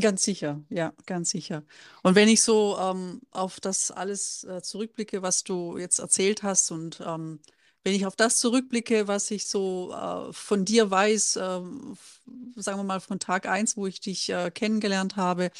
Ganz 0.00 0.22
sicher, 0.24 0.62
ja, 0.70 0.92
ganz 1.06 1.30
sicher. 1.30 1.64
Und 2.02 2.14
wenn 2.14 2.28
ich 2.28 2.42
so 2.42 2.76
ähm, 2.78 3.20
auf 3.30 3.60
das 3.60 3.90
alles 3.90 4.44
äh, 4.44 4.62
zurückblicke, 4.62 5.22
was 5.22 5.44
du 5.44 5.76
jetzt 5.78 5.98
erzählt 5.98 6.42
hast 6.42 6.70
und 6.70 7.00
ähm, 7.06 7.40
wenn 7.82 7.94
ich 7.94 8.06
auf 8.06 8.16
das 8.16 8.38
zurückblicke, 8.40 9.08
was 9.08 9.30
ich 9.30 9.46
so 9.46 9.92
äh, 9.92 10.32
von 10.32 10.64
dir 10.64 10.90
weiß, 10.90 11.36
f- 11.36 12.22
sagen 12.56 12.78
wir 12.78 12.84
mal 12.84 13.00
von 13.00 13.18
Tag 13.20 13.46
eins, 13.46 13.76
wo 13.76 13.86
ich 13.86 14.00
dich 14.00 14.30
äh, 14.30 14.50
kennengelernt 14.50 15.16
habe, 15.16 15.50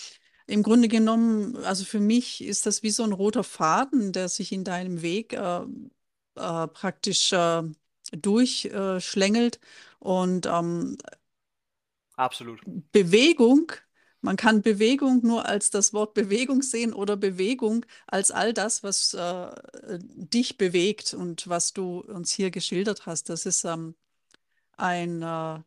im 0.47 0.63
Grunde 0.63 0.89
genommen, 0.89 1.57
also 1.65 1.85
für 1.85 2.01
mich 2.01 2.45
ist 2.45 2.67
das 2.67 2.83
wie 2.83 2.91
so 2.91 3.05
ein 3.05 3.13
roter 3.13 3.45
Faden, 3.45 4.13
der 4.13 4.29
sich 4.31 4.53
in 4.53 4.65
deinem 4.65 5.03
Weg 5.03 5.33
äh, 5.35 5.61
äh, 6.37 6.69
praktisch 6.69 7.33
äh, 7.33 7.63
durchschlängelt. 8.13 9.61
Und 10.01 10.47
ähm, 10.47 10.97
Absolut. 12.19 12.67
Bewegung, 12.93 13.73
man 14.25 14.37
kann 14.39 14.63
Bewegung 14.63 15.21
nur 15.23 15.47
als 15.47 15.69
das 15.69 15.93
Wort 15.93 16.15
Bewegung 16.15 16.63
sehen 16.63 16.95
oder 16.95 17.15
Bewegung 17.15 17.85
als 18.07 18.31
all 18.31 18.55
das, 18.55 18.83
was 18.83 19.13
äh, 19.13 19.51
dich 19.99 20.57
bewegt 20.57 21.13
und 21.13 21.47
was 21.47 21.75
du 21.75 22.01
uns 22.01 22.33
hier 22.33 22.51
geschildert 22.51 23.05
hast. 23.05 23.29
Das 23.29 23.45
ist 23.45 23.65
ähm, 23.65 23.95
ein 24.79 25.21
äh, 25.21 25.59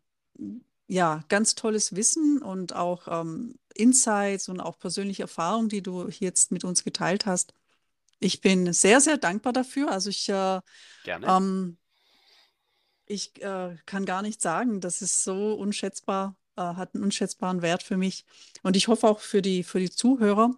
ja, 0.88 1.24
ganz 1.30 1.54
tolles 1.54 1.96
Wissen 1.96 2.42
und 2.42 2.74
auch 2.74 3.08
ähm, 3.08 3.60
Insights 3.76 4.50
und 4.50 4.60
auch 4.60 4.80
persönliche 4.80 5.22
Erfahrungen, 5.22 5.70
die 5.70 5.84
du 5.84 6.08
jetzt 6.10 6.52
mit 6.52 6.64
uns 6.64 6.84
geteilt 6.84 7.28
hast. 7.28 7.54
Ich 8.20 8.42
bin 8.42 8.74
sehr, 8.74 9.02
sehr 9.02 9.18
dankbar 9.18 9.54
dafür. 9.54 9.92
Also 9.92 10.10
ich 10.10 10.28
äh, 10.30 10.62
Gerne. 11.04 11.28
ähm, 11.28 11.78
ich 13.06 13.40
äh, 13.44 13.78
kann 13.86 14.06
gar 14.06 14.24
nicht 14.24 14.42
sagen, 14.42 14.82
das 14.82 15.04
ist 15.04 15.24
so 15.24 15.54
unschätzbar, 15.54 16.36
äh, 16.58 16.62
hat 16.62 16.96
einen 16.96 17.04
unschätzbaren 17.04 17.62
Wert 17.62 17.84
für 17.84 17.98
mich. 17.98 18.26
Und 18.64 18.76
ich 18.76 18.88
hoffe 18.88 19.08
auch 19.08 19.20
für 19.20 19.42
die, 19.42 19.64
für 19.64 19.80
die 19.80 19.90
Zuhörer. 19.92 20.52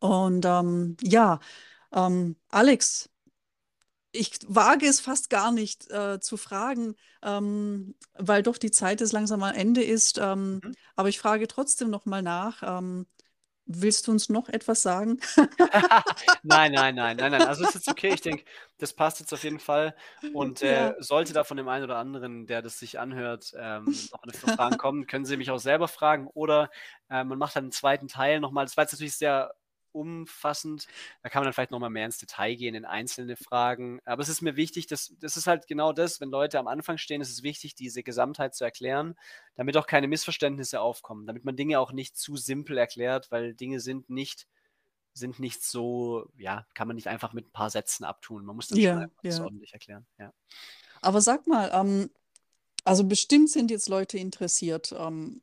Und 0.00 0.44
ähm, 0.46 0.96
ja, 1.02 1.40
ähm, 1.92 2.36
Alex, 2.50 3.10
ich 4.12 4.38
wage 4.46 4.86
es 4.86 5.00
fast 5.00 5.28
gar 5.30 5.52
nicht 5.52 5.90
äh, 5.90 6.20
zu 6.20 6.36
fragen, 6.36 6.94
ähm, 7.22 7.94
weil 8.14 8.42
doch 8.42 8.56
die 8.58 8.70
Zeit 8.70 9.00
jetzt 9.00 9.12
langsam 9.12 9.42
am 9.42 9.54
Ende 9.54 9.82
ist. 9.82 10.18
Ähm, 10.18 10.62
Mhm. 10.62 10.74
aber 10.94 11.08
ich 11.08 11.18
frage 11.18 11.46
trotzdem 11.48 11.90
noch 11.90 12.06
mal 12.06 12.22
nach. 12.22 12.62
Ähm, 12.64 13.06
willst 13.66 14.06
du 14.06 14.12
uns 14.12 14.28
noch 14.28 14.48
etwas 14.48 14.82
sagen? 14.82 15.20
Nein, 16.42 16.72
nein, 16.72 16.94
nein, 16.94 17.16
nein, 17.18 17.30
nein. 17.32 17.44
Also 17.44 17.62
es 17.64 17.70
ist 17.70 17.74
jetzt 17.76 17.88
okay. 17.88 18.12
Ich 18.12 18.20
denke, 18.22 18.44
das 18.78 18.94
passt 18.94 19.20
jetzt 19.20 19.32
auf 19.32 19.42
jeden 19.44 19.58
Fall. 19.60 19.94
Und 20.32 20.62
Ja. 20.62 20.88
äh, 20.90 20.94
sollte 20.98 21.32
da 21.32 21.44
von 21.44 21.56
dem 21.56 21.68
einen 21.68 21.84
oder 21.84 21.96
anderen, 21.98 22.46
der 22.46 22.62
das 22.62 22.78
sich 22.78 22.98
anhört, 22.98 23.52
ähm, 23.58 24.08
noch 24.12 24.22
eine 24.22 24.32
Fragen 24.32 24.76
kommen, 24.76 25.06
können 25.06 25.24
Sie 25.24 25.36
mich 25.36 25.50
auch 25.50 25.58
selber 25.58 25.88
fragen. 25.88 26.28
Oder 26.34 26.70
äh, 27.10 27.24
man 27.24 27.38
macht 27.38 27.56
dann 27.56 27.64
einen 27.64 27.72
zweiten 27.72 28.08
Teil 28.08 28.40
nochmal. 28.40 28.64
Das 28.66 28.76
war 28.76 28.84
jetzt 28.84 28.92
natürlich 28.92 29.16
sehr 29.16 29.54
umfassend. 29.96 30.86
Da 31.22 31.28
kann 31.28 31.40
man 31.40 31.46
dann 31.46 31.52
vielleicht 31.54 31.70
nochmal 31.70 31.90
mehr 31.90 32.06
ins 32.06 32.18
Detail 32.18 32.54
gehen, 32.54 32.74
in 32.74 32.84
einzelne 32.84 33.36
Fragen. 33.36 34.00
Aber 34.04 34.22
es 34.22 34.28
ist 34.28 34.42
mir 34.42 34.56
wichtig, 34.56 34.86
dass, 34.86 35.14
das 35.20 35.36
ist 35.36 35.46
halt 35.46 35.66
genau 35.66 35.92
das, 35.92 36.20
wenn 36.20 36.30
Leute 36.30 36.58
am 36.58 36.68
Anfang 36.68 36.98
stehen, 36.98 37.20
ist 37.20 37.30
es 37.30 37.42
wichtig, 37.42 37.74
diese 37.74 38.02
Gesamtheit 38.02 38.54
zu 38.54 38.64
erklären, 38.64 39.16
damit 39.54 39.76
auch 39.76 39.86
keine 39.86 40.08
Missverständnisse 40.08 40.80
aufkommen, 40.80 41.26
damit 41.26 41.44
man 41.44 41.56
Dinge 41.56 41.80
auch 41.80 41.92
nicht 41.92 42.16
zu 42.16 42.36
simpel 42.36 42.78
erklärt, 42.78 43.30
weil 43.30 43.54
Dinge 43.54 43.80
sind 43.80 44.10
nicht 44.10 44.46
sind 45.14 45.40
nicht 45.40 45.62
so, 45.62 46.28
ja, 46.36 46.66
kann 46.74 46.88
man 46.88 46.94
nicht 46.94 47.08
einfach 47.08 47.32
mit 47.32 47.46
ein 47.46 47.52
paar 47.52 47.70
Sätzen 47.70 48.04
abtun. 48.04 48.44
Man 48.44 48.54
muss 48.54 48.68
schon 48.68 48.76
Ja, 48.76 48.98
einfach 48.98 49.22
das 49.22 49.38
ja. 49.38 49.44
ordentlich 49.44 49.72
erklären. 49.72 50.06
Ja. 50.18 50.30
Aber 51.00 51.22
sag 51.22 51.46
mal, 51.46 51.70
ähm, 51.72 52.10
also 52.84 53.04
bestimmt 53.04 53.50
sind 53.50 53.70
jetzt 53.70 53.88
Leute 53.88 54.18
interessiert, 54.18 54.94
ähm, 54.96 55.40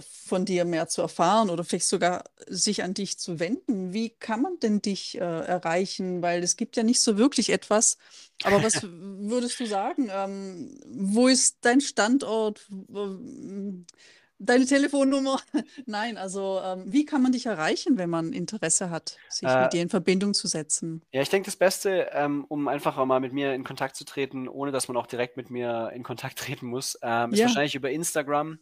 von 0.00 0.44
dir 0.44 0.64
mehr 0.64 0.88
zu 0.88 1.02
erfahren 1.02 1.50
oder 1.50 1.64
vielleicht 1.64 1.88
sogar 1.88 2.24
sich 2.46 2.82
an 2.82 2.94
dich 2.94 3.18
zu 3.18 3.40
wenden. 3.40 3.92
Wie 3.92 4.10
kann 4.10 4.42
man 4.42 4.58
denn 4.60 4.82
dich 4.82 5.16
äh, 5.16 5.20
erreichen? 5.20 6.22
Weil 6.22 6.42
es 6.42 6.56
gibt 6.56 6.76
ja 6.76 6.82
nicht 6.82 7.00
so 7.00 7.18
wirklich 7.18 7.50
etwas. 7.50 7.96
Aber 8.42 8.62
was 8.62 8.82
würdest 8.82 9.58
du 9.60 9.66
sagen? 9.66 10.08
Ähm, 10.10 10.78
wo 10.86 11.28
ist 11.28 11.58
dein 11.62 11.80
Standort? 11.80 12.66
Deine 14.38 14.66
Telefonnummer. 14.66 15.40
Nein, 15.86 16.18
also 16.18 16.60
ähm, 16.62 16.84
wie 16.92 17.04
kann 17.06 17.22
man 17.22 17.32
dich 17.32 17.46
erreichen, 17.46 17.96
wenn 17.98 18.10
man 18.10 18.32
Interesse 18.32 18.90
hat, 18.90 19.20
sich 19.28 19.58
Äh, 19.58 19.58
mit 19.58 19.72
dir 19.72 19.82
in 19.82 19.88
Verbindung 19.88 20.34
zu 20.34 20.46
setzen? 20.46 21.02
ja, 21.12 21.22
ich 21.22 21.30
denke, 21.30 21.46
das 21.46 21.56
Beste, 21.56 22.10
ähm, 22.12 22.44
um 22.48 22.68
einfach 22.68 23.02
mal 23.06 23.20
mit 23.20 23.32
mir 23.32 23.54
in 23.54 23.64
Kontakt 23.64 23.96
zu 23.96 24.04
treten, 24.04 24.48
ohne 24.48 24.70
dass 24.72 24.88
man 24.88 24.96
auch 24.98 25.06
direkt 25.06 25.36
mit 25.36 25.50
mir 25.50 25.90
in 25.94 26.02
Kontakt 26.02 26.38
treten 26.38 26.66
muss, 26.66 26.98
ähm, 27.02 27.32
ist 27.32 27.42
Ja. 27.42 27.44
wahrscheinlich 27.44 27.74
über 27.74 27.90
Instagram. 27.90 28.58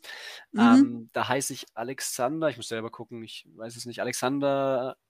Mhm. 0.52 0.84
Ähm, 0.84 1.10
da 1.12 1.28
heiße 1.28 1.52
ich 1.54 1.66
Alexander, 1.74 2.48
ich 2.50 2.56
muss 2.58 2.68
selber 2.68 2.90
gucken, 2.90 3.22
ich 3.24 3.48
weiß 3.56 3.76
es 3.76 3.86
nicht, 3.86 4.00
alexander.schenk.mn. 4.00 5.03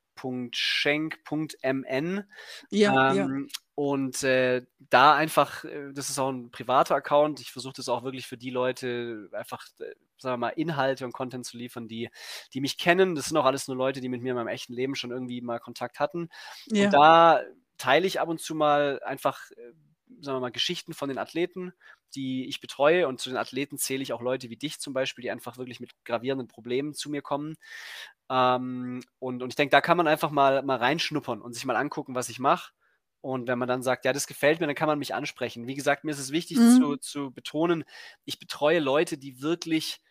Ja, 2.71 3.13
ja. 3.13 3.25
Ähm, 3.25 3.49
und 3.75 4.23
äh, 4.23 4.63
da 4.91 5.15
einfach, 5.15 5.65
äh, 5.65 5.93
das 5.93 6.11
ist 6.11 6.19
auch 6.19 6.31
ein 6.31 6.51
privater 6.51 6.95
Account. 6.95 7.41
Ich 7.41 7.51
versuche 7.51 7.75
das 7.77 7.89
auch 7.89 8.05
wirklich 8.05 8.27
für 8.27 8.37
die 8.37 8.51
Leute 8.51 9.29
einfach, 9.33 9.67
äh, 9.81 9.95
sagen 10.19 10.35
wir 10.35 10.37
mal, 10.37 10.49
Inhalte 10.51 11.05
und 11.05 11.13
Content 11.13 11.45
zu 11.45 11.57
liefern, 11.57 11.89
die, 11.89 12.11
die 12.53 12.61
mich 12.61 12.79
kennen. 12.79 13.15
Das 13.15 13.27
sind 13.27 13.37
auch 13.37 13.45
alles 13.45 13.67
nur 13.67 13.77
Leute, 13.77 14.01
die 14.01 14.09
mit 14.09 14.23
mir 14.23 14.31
in 14.31 14.37
meinem 14.37 14.49
echten 14.49 14.75
Leben 14.75 14.95
schon 14.95 15.11
irgendwie 15.11 15.41
mal 15.41 15.59
Kontakt 15.59 15.99
hatten. 15.99 16.29
Ja. 16.67 16.85
Und 16.85 16.95
da 16.95 17.43
teile 17.79 18.07
ich 18.07 18.21
ab 18.21 18.29
und 18.29 18.41
zu 18.41 18.55
mal 18.55 19.01
einfach, 19.05 19.51
äh, 19.51 19.73
sagen 20.21 20.37
wir 20.37 20.41
mal, 20.41 20.51
Geschichten 20.53 20.95
von 20.95 21.09
den 21.09 21.19
Athleten, 21.19 21.73
die 22.15 22.47
ich 22.49 22.61
betreue. 22.61 23.09
Und 23.09 23.21
zu 23.21 23.31
den 23.31 23.39
Athleten 23.39 23.79
zähle 23.79 24.03
ich 24.03 24.13
auch 24.13 24.23
Leute 24.23 24.51
wie 24.51 24.57
dich 24.57 24.81
zum 24.81 24.95
Beispiel, 24.95 25.23
die 25.23 25.31
einfach 25.31 25.59
wirklich 25.59 25.81
mit 25.81 25.93
gravierenden 26.05 26.49
Problemen 26.49 26.95
zu 26.95 27.11
mir 27.11 27.23
kommen. 27.23 27.57
Ähm, 28.31 29.03
und, 29.19 29.43
und 29.43 29.49
ich 29.51 29.57
denke, 29.57 29.71
da 29.73 29.81
kann 29.81 29.97
man 29.97 30.09
einfach 30.09 30.31
mal, 30.31 30.63
mal 30.63 30.77
reinschnuppern 30.79 31.41
und 31.43 31.53
sich 31.55 31.65
mal 31.65 31.77
angucken, 31.77 32.15
was 32.15 32.29
ich 32.29 32.39
mache. 32.39 32.73
Und 33.21 33.49
wenn 33.49 33.59
man 33.59 33.69
dann 33.69 33.83
sagt, 33.83 34.05
ja, 34.05 34.13
das 34.13 34.27
gefällt 34.27 34.61
mir, 34.61 34.67
dann 34.67 34.75
kann 34.77 34.89
man 34.89 34.99
mich 34.99 35.15
ansprechen. 35.15 35.67
Wie 35.67 35.75
gesagt, 35.75 36.05
mir 36.05 36.11
ist 36.13 36.19
es 36.19 36.33
wichtig 36.33 36.59
Mhm. 36.59 36.67
zu, 36.67 36.97
zu 36.97 37.33
betonen, 37.33 37.85
ich 38.25 38.39
betreue 38.39 38.81
Leute, 38.81 39.17
die 39.19 39.41
wirklich, 39.41 40.03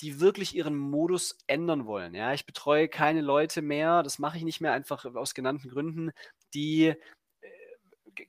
die 0.00 0.20
wirklich 0.20 0.54
ihren 0.56 0.76
Modus 0.76 1.38
ändern 1.46 1.86
wollen. 1.86 2.14
Ja, 2.14 2.32
ich 2.34 2.46
betreue 2.46 2.88
keine 2.88 3.20
Leute 3.20 3.62
mehr, 3.62 4.02
das 4.02 4.18
mache 4.18 4.38
ich 4.38 4.44
nicht 4.44 4.60
mehr, 4.60 4.72
einfach 4.72 5.04
aus 5.04 5.34
genannten 5.34 5.68
Gründen, 5.70 6.10
die 6.54 6.94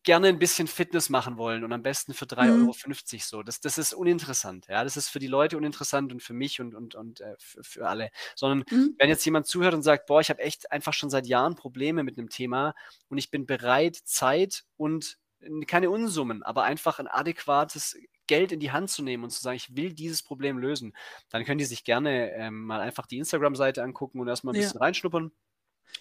gerne 0.04 0.28
ein 0.28 0.40
bisschen 0.40 0.68
Fitness 0.68 1.10
machen 1.10 1.38
wollen 1.38 1.64
und 1.64 1.72
am 1.74 1.82
besten 1.84 2.14
für 2.14 2.26
3,50 2.26 2.46
Mhm. 2.46 2.62
Euro 2.62 3.20
so. 3.20 3.44
Das, 3.44 3.60
das 3.62 3.78
ist 3.78 3.94
uninteressant. 3.94 4.68
Ja, 4.68 4.84
das 4.84 4.98
ist 4.98 5.10
für 5.10 5.20
die 5.20 5.28
Leute 5.28 5.58
uninteressant 5.58 6.12
und 6.12 6.22
für 6.24 6.34
mich 6.34 6.60
und, 6.62 6.76
und, 6.76 6.96
und 6.96 7.22
äh, 7.22 7.36
für, 7.40 7.64
für 7.64 7.88
alle. 7.90 8.10
Sondern 8.36 8.64
Mhm. 8.70 8.96
wenn 8.98 9.10
jetzt 9.10 9.26
jemand 9.26 9.48
zuhört 9.48 9.74
und 9.74 9.84
sagt, 9.84 10.06
boah, 10.08 10.22
ich 10.22 10.30
habe 10.30 10.42
echt 10.42 10.72
einfach 10.72 10.94
schon 10.94 11.10
seit 11.10 11.28
Jahren 11.28 11.56
Probleme 11.56 12.04
mit 12.04 12.18
einem 12.18 12.30
Thema 12.30 12.74
und 13.10 13.18
ich 13.18 13.32
bin 13.32 13.46
bereit, 13.46 13.96
Zeit 13.96 14.64
und 14.78 15.18
n- 15.42 15.66
keine 15.66 15.90
Unsummen, 15.90 16.44
aber 16.44 16.64
einfach 16.64 17.00
ein 17.00 17.08
adäquates 17.08 17.98
Geld 18.28 18.52
in 18.52 18.60
die 18.60 18.72
Hand 18.72 18.92
zu 18.92 19.02
nehmen 19.02 19.24
und 19.24 19.32
zu 19.32 19.42
sagen, 19.42 19.56
ich 19.58 19.76
will 19.76 19.92
dieses 19.94 20.22
Problem 20.22 20.60
lösen, 20.60 20.96
dann 21.30 21.46
können 21.46 21.58
die 21.58 21.66
sich 21.66 21.84
gerne 21.84 22.32
ähm, 22.34 22.64
mal 22.66 22.80
einfach 22.80 23.08
die 23.08 23.18
Instagram-Seite 23.18 23.82
angucken 23.82 24.20
und 24.20 24.28
erstmal 24.28 24.54
ein 24.54 24.58
Ja. 24.62 24.68
bisschen 24.68 24.80
reinschnuppern. 24.80 25.32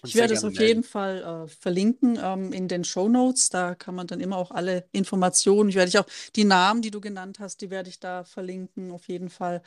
Ich 0.03 0.15
werde 0.15 0.33
es 0.33 0.43
auf 0.43 0.55
melden. 0.55 0.59
jeden 0.59 0.83
Fall 0.83 1.45
äh, 1.45 1.47
verlinken 1.49 2.17
ähm, 2.21 2.53
in 2.53 2.67
den 2.67 2.83
Show 2.83 3.09
Notes. 3.09 3.49
Da 3.49 3.75
kann 3.75 3.95
man 3.95 4.07
dann 4.07 4.21
immer 4.21 4.37
auch 4.37 4.51
alle 4.51 4.87
Informationen. 4.91 5.69
Ich 5.69 5.75
werde 5.75 5.89
ich 5.89 5.99
auch 5.99 6.05
die 6.35 6.45
Namen, 6.45 6.81
die 6.81 6.91
du 6.91 7.01
genannt 7.01 7.39
hast, 7.39 7.61
die 7.61 7.69
werde 7.69 7.89
ich 7.89 7.99
da 7.99 8.23
verlinken, 8.23 8.91
auf 8.91 9.07
jeden 9.07 9.29
Fall. 9.29 9.61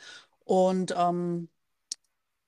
Und 0.45 0.93
ähm, 0.97 1.49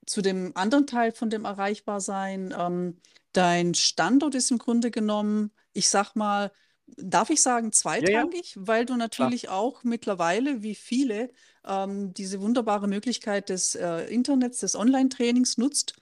zu 0.06 0.22
dem 0.22 0.52
anderen 0.56 0.88
Teil 0.88 1.12
von 1.12 1.30
dem 1.30 1.46
Erreichbarsein, 1.46 2.54
ähm, 2.58 3.02
dein 3.34 3.74
Standort 3.74 4.36
ist 4.36 4.52
im 4.52 4.58
Grunde 4.60 4.92
genommen, 4.92 5.52
ich 5.74 5.90
sag 5.90 6.16
mal, 6.16 6.52
darf 6.98 7.30
ich 7.32 7.42
sagen, 7.42 7.72
Ja, 7.98 8.10
ja, 8.10 8.26
zweitrangig, 8.30 8.54
weil 8.60 8.86
du 8.86 8.96
klar. 9.12 9.34
natürlich 9.36 9.50
auch 9.50 9.84
mittlerweile, 9.84 10.62
wie 10.62 10.76
viele, 10.76 11.32
ähm, 11.66 12.14
diese 12.14 12.40
wunderbare 12.42 12.88
Möglichkeit 12.88 13.50
des 13.50 13.74
äh, 13.76 14.02
Internets, 14.14 14.60
des 14.60 14.76
Online-Trainings 14.76 15.58
nutzt 15.58 15.96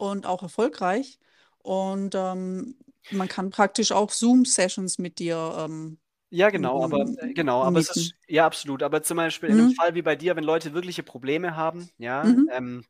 und 0.00 0.26
auch 0.26 0.42
erfolgreich. 0.42 1.18
Und 1.58 2.14
ähm, 2.16 2.78
man 3.10 3.28
kann 3.28 3.50
praktisch 3.50 3.92
auch 3.92 4.10
Zoom-Sessions 4.10 4.98
mit 4.98 5.18
dir 5.18 5.54
ähm, 5.58 5.98
Ja, 6.32 6.50
genau, 6.50 6.84
aber 6.84 7.00
äh, 7.16 7.32
m- 7.34 7.34
genau, 7.34 7.64
aber 7.64 7.80
es 7.80 7.88
ist 7.90 8.14
ja 8.28 8.46
absolut. 8.46 8.84
Aber 8.84 9.02
zum 9.02 9.16
Beispiel 9.16 9.48
in 9.48 9.58
einem 9.58 9.66
Mhm. 9.66 9.80
Fall 9.80 9.94
wie 9.96 10.02
bei 10.02 10.14
dir, 10.14 10.36
wenn 10.36 10.44
Leute 10.44 10.74
wirkliche 10.74 11.02
Probleme 11.02 11.56
haben, 11.56 11.90
ja, 11.98 12.36
Mhm. 12.36 12.50
ähm, 12.52 12.84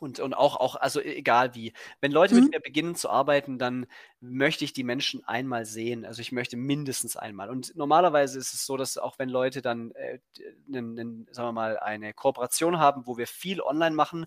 und, 0.00 0.20
und 0.20 0.34
auch, 0.34 0.56
auch, 0.56 0.74
also 0.76 1.00
e- 1.00 1.14
egal 1.16 1.54
wie. 1.54 1.72
Wenn 2.00 2.12
Leute 2.12 2.34
mit 2.34 2.44
Mhm. 2.44 2.50
mir 2.50 2.60
beginnen 2.60 2.94
zu 2.96 3.08
arbeiten, 3.10 3.58
dann 3.58 3.86
möchte 4.20 4.64
ich 4.64 4.72
die 4.72 4.84
Menschen 4.84 5.24
einmal 5.24 5.64
sehen. 5.66 6.04
Also 6.04 6.20
ich 6.20 6.32
möchte 6.32 6.56
mindestens 6.56 7.16
einmal. 7.16 7.50
Und 7.50 7.76
normalerweise 7.76 8.38
ist 8.38 8.54
es 8.54 8.66
so, 8.66 8.76
dass 8.76 8.98
auch 8.98 9.18
wenn 9.18 9.28
Leute 9.28 9.62
dann, 9.62 9.92
äh, 9.92 10.18
nen, 10.66 10.94
nen, 10.94 11.28
sagen 11.30 11.48
wir 11.48 11.52
mal, 11.52 11.78
eine 11.78 12.12
Kooperation 12.14 12.78
haben, 12.78 13.06
wo 13.06 13.16
wir 13.18 13.26
viel 13.26 13.60
online 13.60 13.94
machen, 13.94 14.26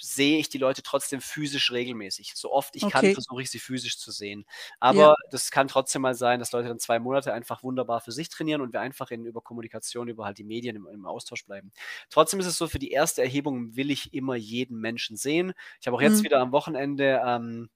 sehe 0.00 0.38
ich 0.38 0.48
die 0.48 0.58
Leute 0.58 0.82
trotzdem 0.82 1.20
physisch 1.20 1.70
regelmäßig. 1.72 2.32
So 2.34 2.52
oft 2.52 2.74
ich 2.76 2.88
kann, 2.88 3.10
Okay. 3.10 3.10
versuche 3.10 3.42
ich 3.42 3.50
sie 3.50 3.58
physisch 3.58 3.98
zu 3.98 4.10
sehen. 4.10 4.46
Ja. 4.88 5.06
Aber 5.06 5.14
das 5.30 5.50
kann 5.50 5.68
trotzdem 5.68 6.02
mal 6.02 6.14
sein, 6.14 6.38
dass 6.40 6.52
Leute 6.52 6.68
dann 6.68 6.78
zwei 6.78 6.98
Monate 6.98 7.32
einfach 7.32 7.62
wunderbar 7.62 8.00
für 8.00 8.12
sich 8.12 8.28
trainieren 8.28 8.60
und 8.60 8.72
wir 8.72 8.80
einfach 8.80 9.10
in, 9.10 9.24
über 9.26 9.40
Kommunikation, 9.42 10.08
über 10.08 10.24
halt 10.24 10.38
die 10.38 10.44
Medien 10.44 10.76
im, 10.76 10.86
im 10.86 11.06
Austausch 11.06 11.44
bleiben. 11.44 11.72
Trotzdem 12.10 12.40
ist 12.40 12.46
es 12.46 12.56
so, 12.56 12.66
für 12.68 12.78
die 12.78 12.90
erste 12.92 13.22
Erhebung 13.22 13.76
will 13.76 13.90
ich 13.90 14.14
immer 14.14 14.36
jeden 14.36 14.61
Menschen 14.70 15.16
sehen. 15.16 15.52
Ich 15.80 15.86
habe 15.86 15.96
auch 15.96 16.02
jetzt 16.02 16.20
Mhm. 16.20 16.24
wieder 16.24 16.40
am 16.40 16.52
Wochenende 16.52 17.22
ähm, 17.24 17.70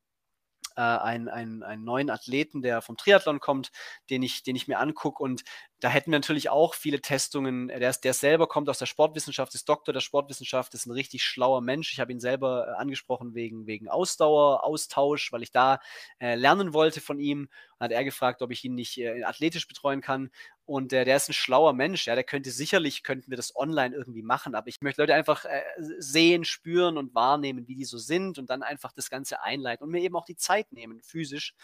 äh, 0.77 0.81
einen, 0.83 1.29
einen, 1.29 1.63
einen 1.63 1.85
neuen 1.85 2.11
Athleten, 2.11 2.63
der 2.63 2.83
vom 2.83 2.97
Triathlon 2.97 3.41
kommt, 3.41 3.71
den 4.11 4.23
ich, 4.23 4.43
den 4.43 4.57
ich 4.57 4.69
mir 4.69 4.79
angucke. 4.79 5.23
Und 5.23 5.43
da 5.81 5.89
hätten 5.90 6.11
wir 6.11 6.19
natürlich 6.19 6.48
auch 6.48 6.74
viele 6.74 7.01
Testungen. 7.01 7.69
Der, 7.69 7.90
ist, 7.90 8.01
der 8.01 8.15
selber 8.15 8.47
kommt 8.47 8.69
aus 8.70 8.78
der 8.78 8.86
Sportwissenschaft, 8.86 9.55
ist 9.55 9.69
Doktor 9.69 9.93
der 9.93 10.01
Sportwissenschaft, 10.01 10.73
ist 10.74 10.86
ein 10.86 10.93
richtig 10.93 11.23
schlauer 11.24 11.61
Mensch. 11.61 11.93
Ich 11.93 12.01
habe 12.01 12.12
ihn 12.12 12.20
selber 12.20 12.69
äh, 12.69 12.70
angesprochen 12.81 13.35
wegen, 13.35 13.66
wegen 13.66 13.89
Ausdauer, 13.89 14.65
Austausch, 14.65 15.32
weil 15.32 15.43
ich 15.43 15.51
da 15.51 15.81
äh, 16.19 16.35
lernen 16.35 16.73
wollte 16.73 17.01
von 17.01 17.20
ihm. 17.20 17.48
Und 17.78 17.85
hat 17.85 17.93
er 17.93 18.05
gefragt, 18.05 18.40
ob 18.40 18.51
ich 18.51 18.65
ihn 18.65 18.74
nicht 18.74 18.97
äh, 18.97 19.23
athletisch 19.24 19.69
betreuen 19.69 20.01
kann. 20.01 20.31
Und 20.66 20.93
äh, 20.93 21.05
der 21.05 21.16
ist 21.16 21.28
ein 21.28 21.32
schlauer 21.32 21.74
Mensch, 21.74 22.07
ja, 22.09 22.16
der 22.16 22.24
könnte 22.24 22.51
sicherlich, 22.51 23.05
könnten 23.05 23.31
wir 23.31 23.36
das 23.36 23.55
online 23.55 23.94
irgendwie 23.94 24.23
machen, 24.23 24.57
aber 24.57 24.66
ich 24.66 24.81
möchte 24.81 25.01
Leute 25.01 25.15
einfach 25.15 25.44
äh, 25.44 25.62
sehen, 25.98 26.44
spüren 26.44 26.98
und 26.98 27.15
wahrnehmen, 27.15 27.69
wie 27.69 27.77
die 27.77 27.85
so 27.85 27.98
sind 27.98 28.36
und 28.36 28.51
dann 28.51 28.65
einfach 28.65 28.90
das 28.90 29.09
Ganze 29.09 29.43
einleiten 29.43 29.85
und 29.85 29.93
mir 29.93 30.01
eben 30.01 30.16
auch 30.16 30.24
die 30.24 30.35
Zeit 30.35 30.73
nehmen, 30.73 31.01
physisch. 31.05 31.55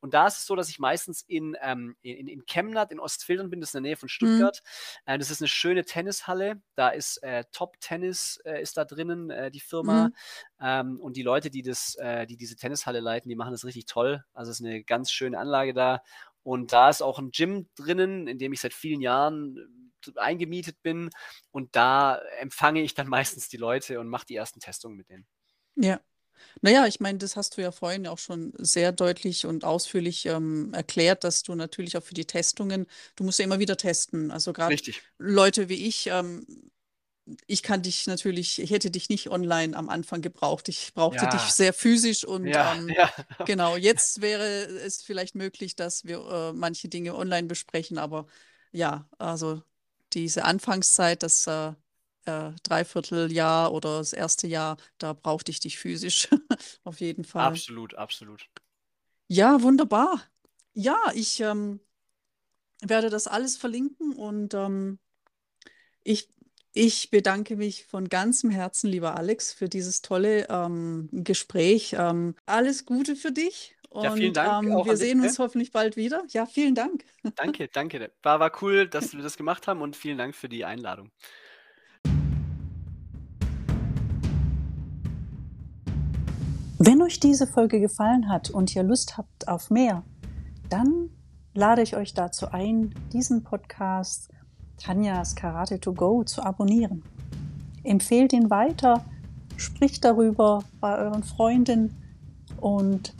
Und 0.00 0.12
da 0.12 0.26
ist 0.26 0.38
es 0.38 0.46
so, 0.46 0.56
dass 0.56 0.70
ich 0.70 0.80
meistens 0.80 1.22
in, 1.22 1.56
ähm, 1.62 1.94
in, 2.02 2.26
in 2.26 2.46
Chemnat, 2.46 2.90
in 2.90 2.98
Ostfildern 2.98 3.48
bin, 3.48 3.60
ist 3.68 3.74
in 3.74 3.82
der 3.82 3.90
Nähe 3.90 3.96
von 3.96 4.06
Mhm. 4.06 4.10
Stuttgart. 4.10 4.62
Äh, 5.06 5.18
das 5.18 5.30
ist 5.30 5.40
eine 5.40 5.48
schöne 5.48 5.84
Tennishalle, 5.84 6.60
da 6.74 6.88
ist 6.88 7.22
äh, 7.22 7.44
Top 7.52 7.80
Tennis 7.80 8.40
äh, 8.44 8.60
ist 8.62 8.76
da 8.76 8.84
drinnen, 8.84 9.30
äh, 9.30 9.50
die 9.50 9.60
Firma. 9.60 10.08
Mhm. 10.08 10.14
Ähm, 10.60 11.00
und 11.00 11.16
die 11.16 11.22
Leute, 11.22 11.50
die, 11.50 11.62
das, 11.62 11.94
äh, 11.96 12.26
die 12.26 12.36
diese 12.36 12.56
Tennishalle 12.56 13.00
leiten, 13.00 13.28
die 13.28 13.36
machen 13.36 13.52
das 13.52 13.64
richtig 13.64 13.86
toll. 13.86 14.24
Also 14.32 14.50
es 14.50 14.60
ist 14.60 14.66
eine 14.66 14.82
ganz 14.84 15.10
schöne 15.12 15.38
Anlage 15.38 15.74
da. 15.74 16.02
Und 16.42 16.72
da 16.72 16.88
ist 16.88 17.02
auch 17.02 17.18
ein 17.18 17.30
Gym 17.30 17.68
drinnen, 17.74 18.26
in 18.26 18.38
dem 18.38 18.52
ich 18.52 18.60
seit 18.60 18.72
vielen 18.74 19.00
Jahren 19.00 19.92
äh, 20.06 20.18
eingemietet 20.18 20.82
bin. 20.82 21.10
Und 21.50 21.76
da 21.76 22.16
empfange 22.40 22.82
ich 22.82 22.94
dann 22.94 23.08
meistens 23.08 23.48
die 23.48 23.56
Leute 23.58 24.00
und 24.00 24.08
mache 24.08 24.26
die 24.26 24.36
ersten 24.36 24.60
Testungen 24.60 24.96
mit 24.96 25.08
denen. 25.10 25.26
Ja. 25.76 26.00
Naja, 26.62 26.86
ich 26.86 27.00
meine, 27.00 27.18
das 27.18 27.36
hast 27.36 27.56
du 27.56 27.62
ja 27.62 27.70
vorhin 27.70 28.06
auch 28.06 28.18
schon 28.18 28.52
sehr 28.58 28.92
deutlich 28.92 29.46
und 29.46 29.64
ausführlich 29.64 30.26
ähm, 30.26 30.72
erklärt, 30.74 31.24
dass 31.24 31.42
du 31.42 31.54
natürlich 31.54 31.96
auch 31.96 32.02
für 32.02 32.14
die 32.14 32.24
Testungen, 32.24 32.86
du 33.16 33.24
musst 33.24 33.38
ja 33.38 33.44
immer 33.44 33.58
wieder 33.58 33.76
testen. 33.76 34.30
Also 34.30 34.52
gerade. 34.52 34.76
Leute 35.18 35.68
wie 35.68 35.86
ich, 35.86 36.06
ähm, 36.08 36.46
ich 37.46 37.62
kann 37.62 37.82
dich 37.82 38.06
natürlich, 38.06 38.60
ich 38.60 38.70
hätte 38.70 38.90
dich 38.90 39.08
nicht 39.08 39.30
online 39.30 39.76
am 39.76 39.88
Anfang 39.88 40.22
gebraucht. 40.22 40.68
Ich 40.68 40.92
brauchte 40.94 41.26
dich 41.28 41.32
Ja, 41.32 41.50
sehr 41.50 41.72
physisch 41.72 42.24
und 42.24 42.46
ja, 42.46 42.74
ähm, 42.74 42.88
ja. 42.88 43.12
genau, 43.44 43.76
jetzt 43.76 44.20
wäre 44.20 44.64
es 44.64 45.02
vielleicht 45.02 45.34
möglich, 45.34 45.76
dass 45.76 46.04
wir 46.04 46.18
äh, 46.18 46.52
manche 46.52 46.88
Dinge 46.88 47.14
online 47.14 47.46
besprechen, 47.46 47.98
aber 47.98 48.26
ja, 48.72 49.08
also 49.18 49.62
diese 50.12 50.44
Anfangszeit, 50.44 51.22
das 51.22 51.46
äh, 51.46 51.72
äh, 52.28 52.52
Dreivierteljahr 52.64 53.72
oder 53.72 53.98
das 53.98 54.12
erste 54.12 54.46
Jahr, 54.46 54.76
da 54.98 55.12
brauchte 55.14 55.50
ich 55.50 55.60
dich 55.60 55.78
physisch, 55.78 56.28
auf 56.84 57.00
jeden 57.00 57.24
Fall. 57.24 57.62
Absolut, 57.62 57.94
absolut. 57.94 58.50
Ja, 59.28 59.62
wunderbar. 59.62 60.22
Ja, 60.74 60.96
ich 61.14 61.40
ähm, 61.40 61.80
werde 62.82 63.08
das 63.10 63.26
alles 63.28 63.56
verlinken 63.56 64.14
und 64.14 64.52
ähm, 64.54 64.98
ich, 66.02 66.28
ich 66.74 67.10
bedanke 67.10 67.56
mich 67.56 67.86
von 67.86 68.08
ganzem 68.08 68.50
Herzen, 68.50 68.88
lieber 68.90 69.16
Alex, 69.16 69.52
für 69.52 69.68
dieses 69.68 70.02
tolle 70.02 70.46
ähm, 70.48 71.08
Gespräch. 71.12 71.94
Ähm, 71.98 72.34
alles 72.46 72.84
Gute 72.86 73.16
für 73.16 73.32
dich 73.32 73.76
Ja, 74.00 74.10
vielen 74.10 74.32
und 74.32 74.34
Dank 74.34 74.58
ähm, 74.62 74.70
auch 74.70 74.86
wir 74.86 74.96
an 74.96 74.98
dich. 74.98 75.08
sehen 75.08 75.20
Ne? 75.20 75.34
uns 75.34 75.38
hoffentlich 75.38 75.72
bald 75.72 75.96
wieder. 75.96 76.24
Ja, 76.30 76.46
vielen 76.46 76.74
Dank. 76.74 77.04
Danke, 77.36 77.68
danke. 77.68 78.12
War, 78.22 78.40
war 78.40 78.52
cool, 78.62 78.88
dass 78.88 79.12
wir 79.14 79.22
das 79.22 79.36
gemacht 79.36 79.66
haben 79.68 79.80
und 79.80 79.96
vielen 79.96 80.18
Dank 80.18 80.34
für 80.34 80.48
die 80.48 80.64
Einladung. 80.64 81.12
Wenn 86.80 87.02
euch 87.02 87.18
diese 87.18 87.48
Folge 87.48 87.80
gefallen 87.80 88.28
hat 88.28 88.50
und 88.50 88.74
ihr 88.76 88.84
Lust 88.84 89.18
habt 89.18 89.48
auf 89.48 89.68
mehr, 89.68 90.04
dann 90.68 91.10
lade 91.52 91.82
ich 91.82 91.96
euch 91.96 92.14
dazu 92.14 92.52
ein, 92.52 92.94
diesen 93.12 93.42
Podcast 93.42 94.28
Tanjas 94.76 95.34
Karate 95.34 95.80
to 95.80 95.92
Go 95.92 96.22
zu 96.22 96.40
abonnieren. 96.40 97.02
Empfehlt 97.82 98.32
ihn 98.32 98.48
weiter, 98.48 99.04
spricht 99.56 100.04
darüber 100.04 100.62
bei 100.80 100.96
euren 100.98 101.24
Freunden 101.24 101.96
und 102.60 103.12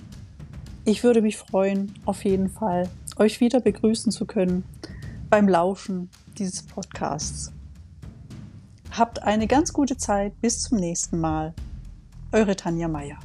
ich 0.84 1.02
würde 1.02 1.20
mich 1.20 1.36
freuen, 1.36 1.92
auf 2.04 2.24
jeden 2.24 2.50
Fall, 2.50 2.88
euch 3.16 3.40
wieder 3.40 3.58
begrüßen 3.60 4.12
zu 4.12 4.24
können 4.24 4.62
beim 5.30 5.48
Lauschen 5.48 6.10
dieses 6.38 6.62
Podcasts. 6.62 7.52
Habt 8.92 9.20
eine 9.24 9.48
ganz 9.48 9.72
gute 9.72 9.96
Zeit. 9.96 10.40
Bis 10.40 10.62
zum 10.62 10.78
nächsten 10.78 11.18
Mal. 11.18 11.54
Eure 12.30 12.54
Tanja 12.54 12.86
Meier. 12.86 13.18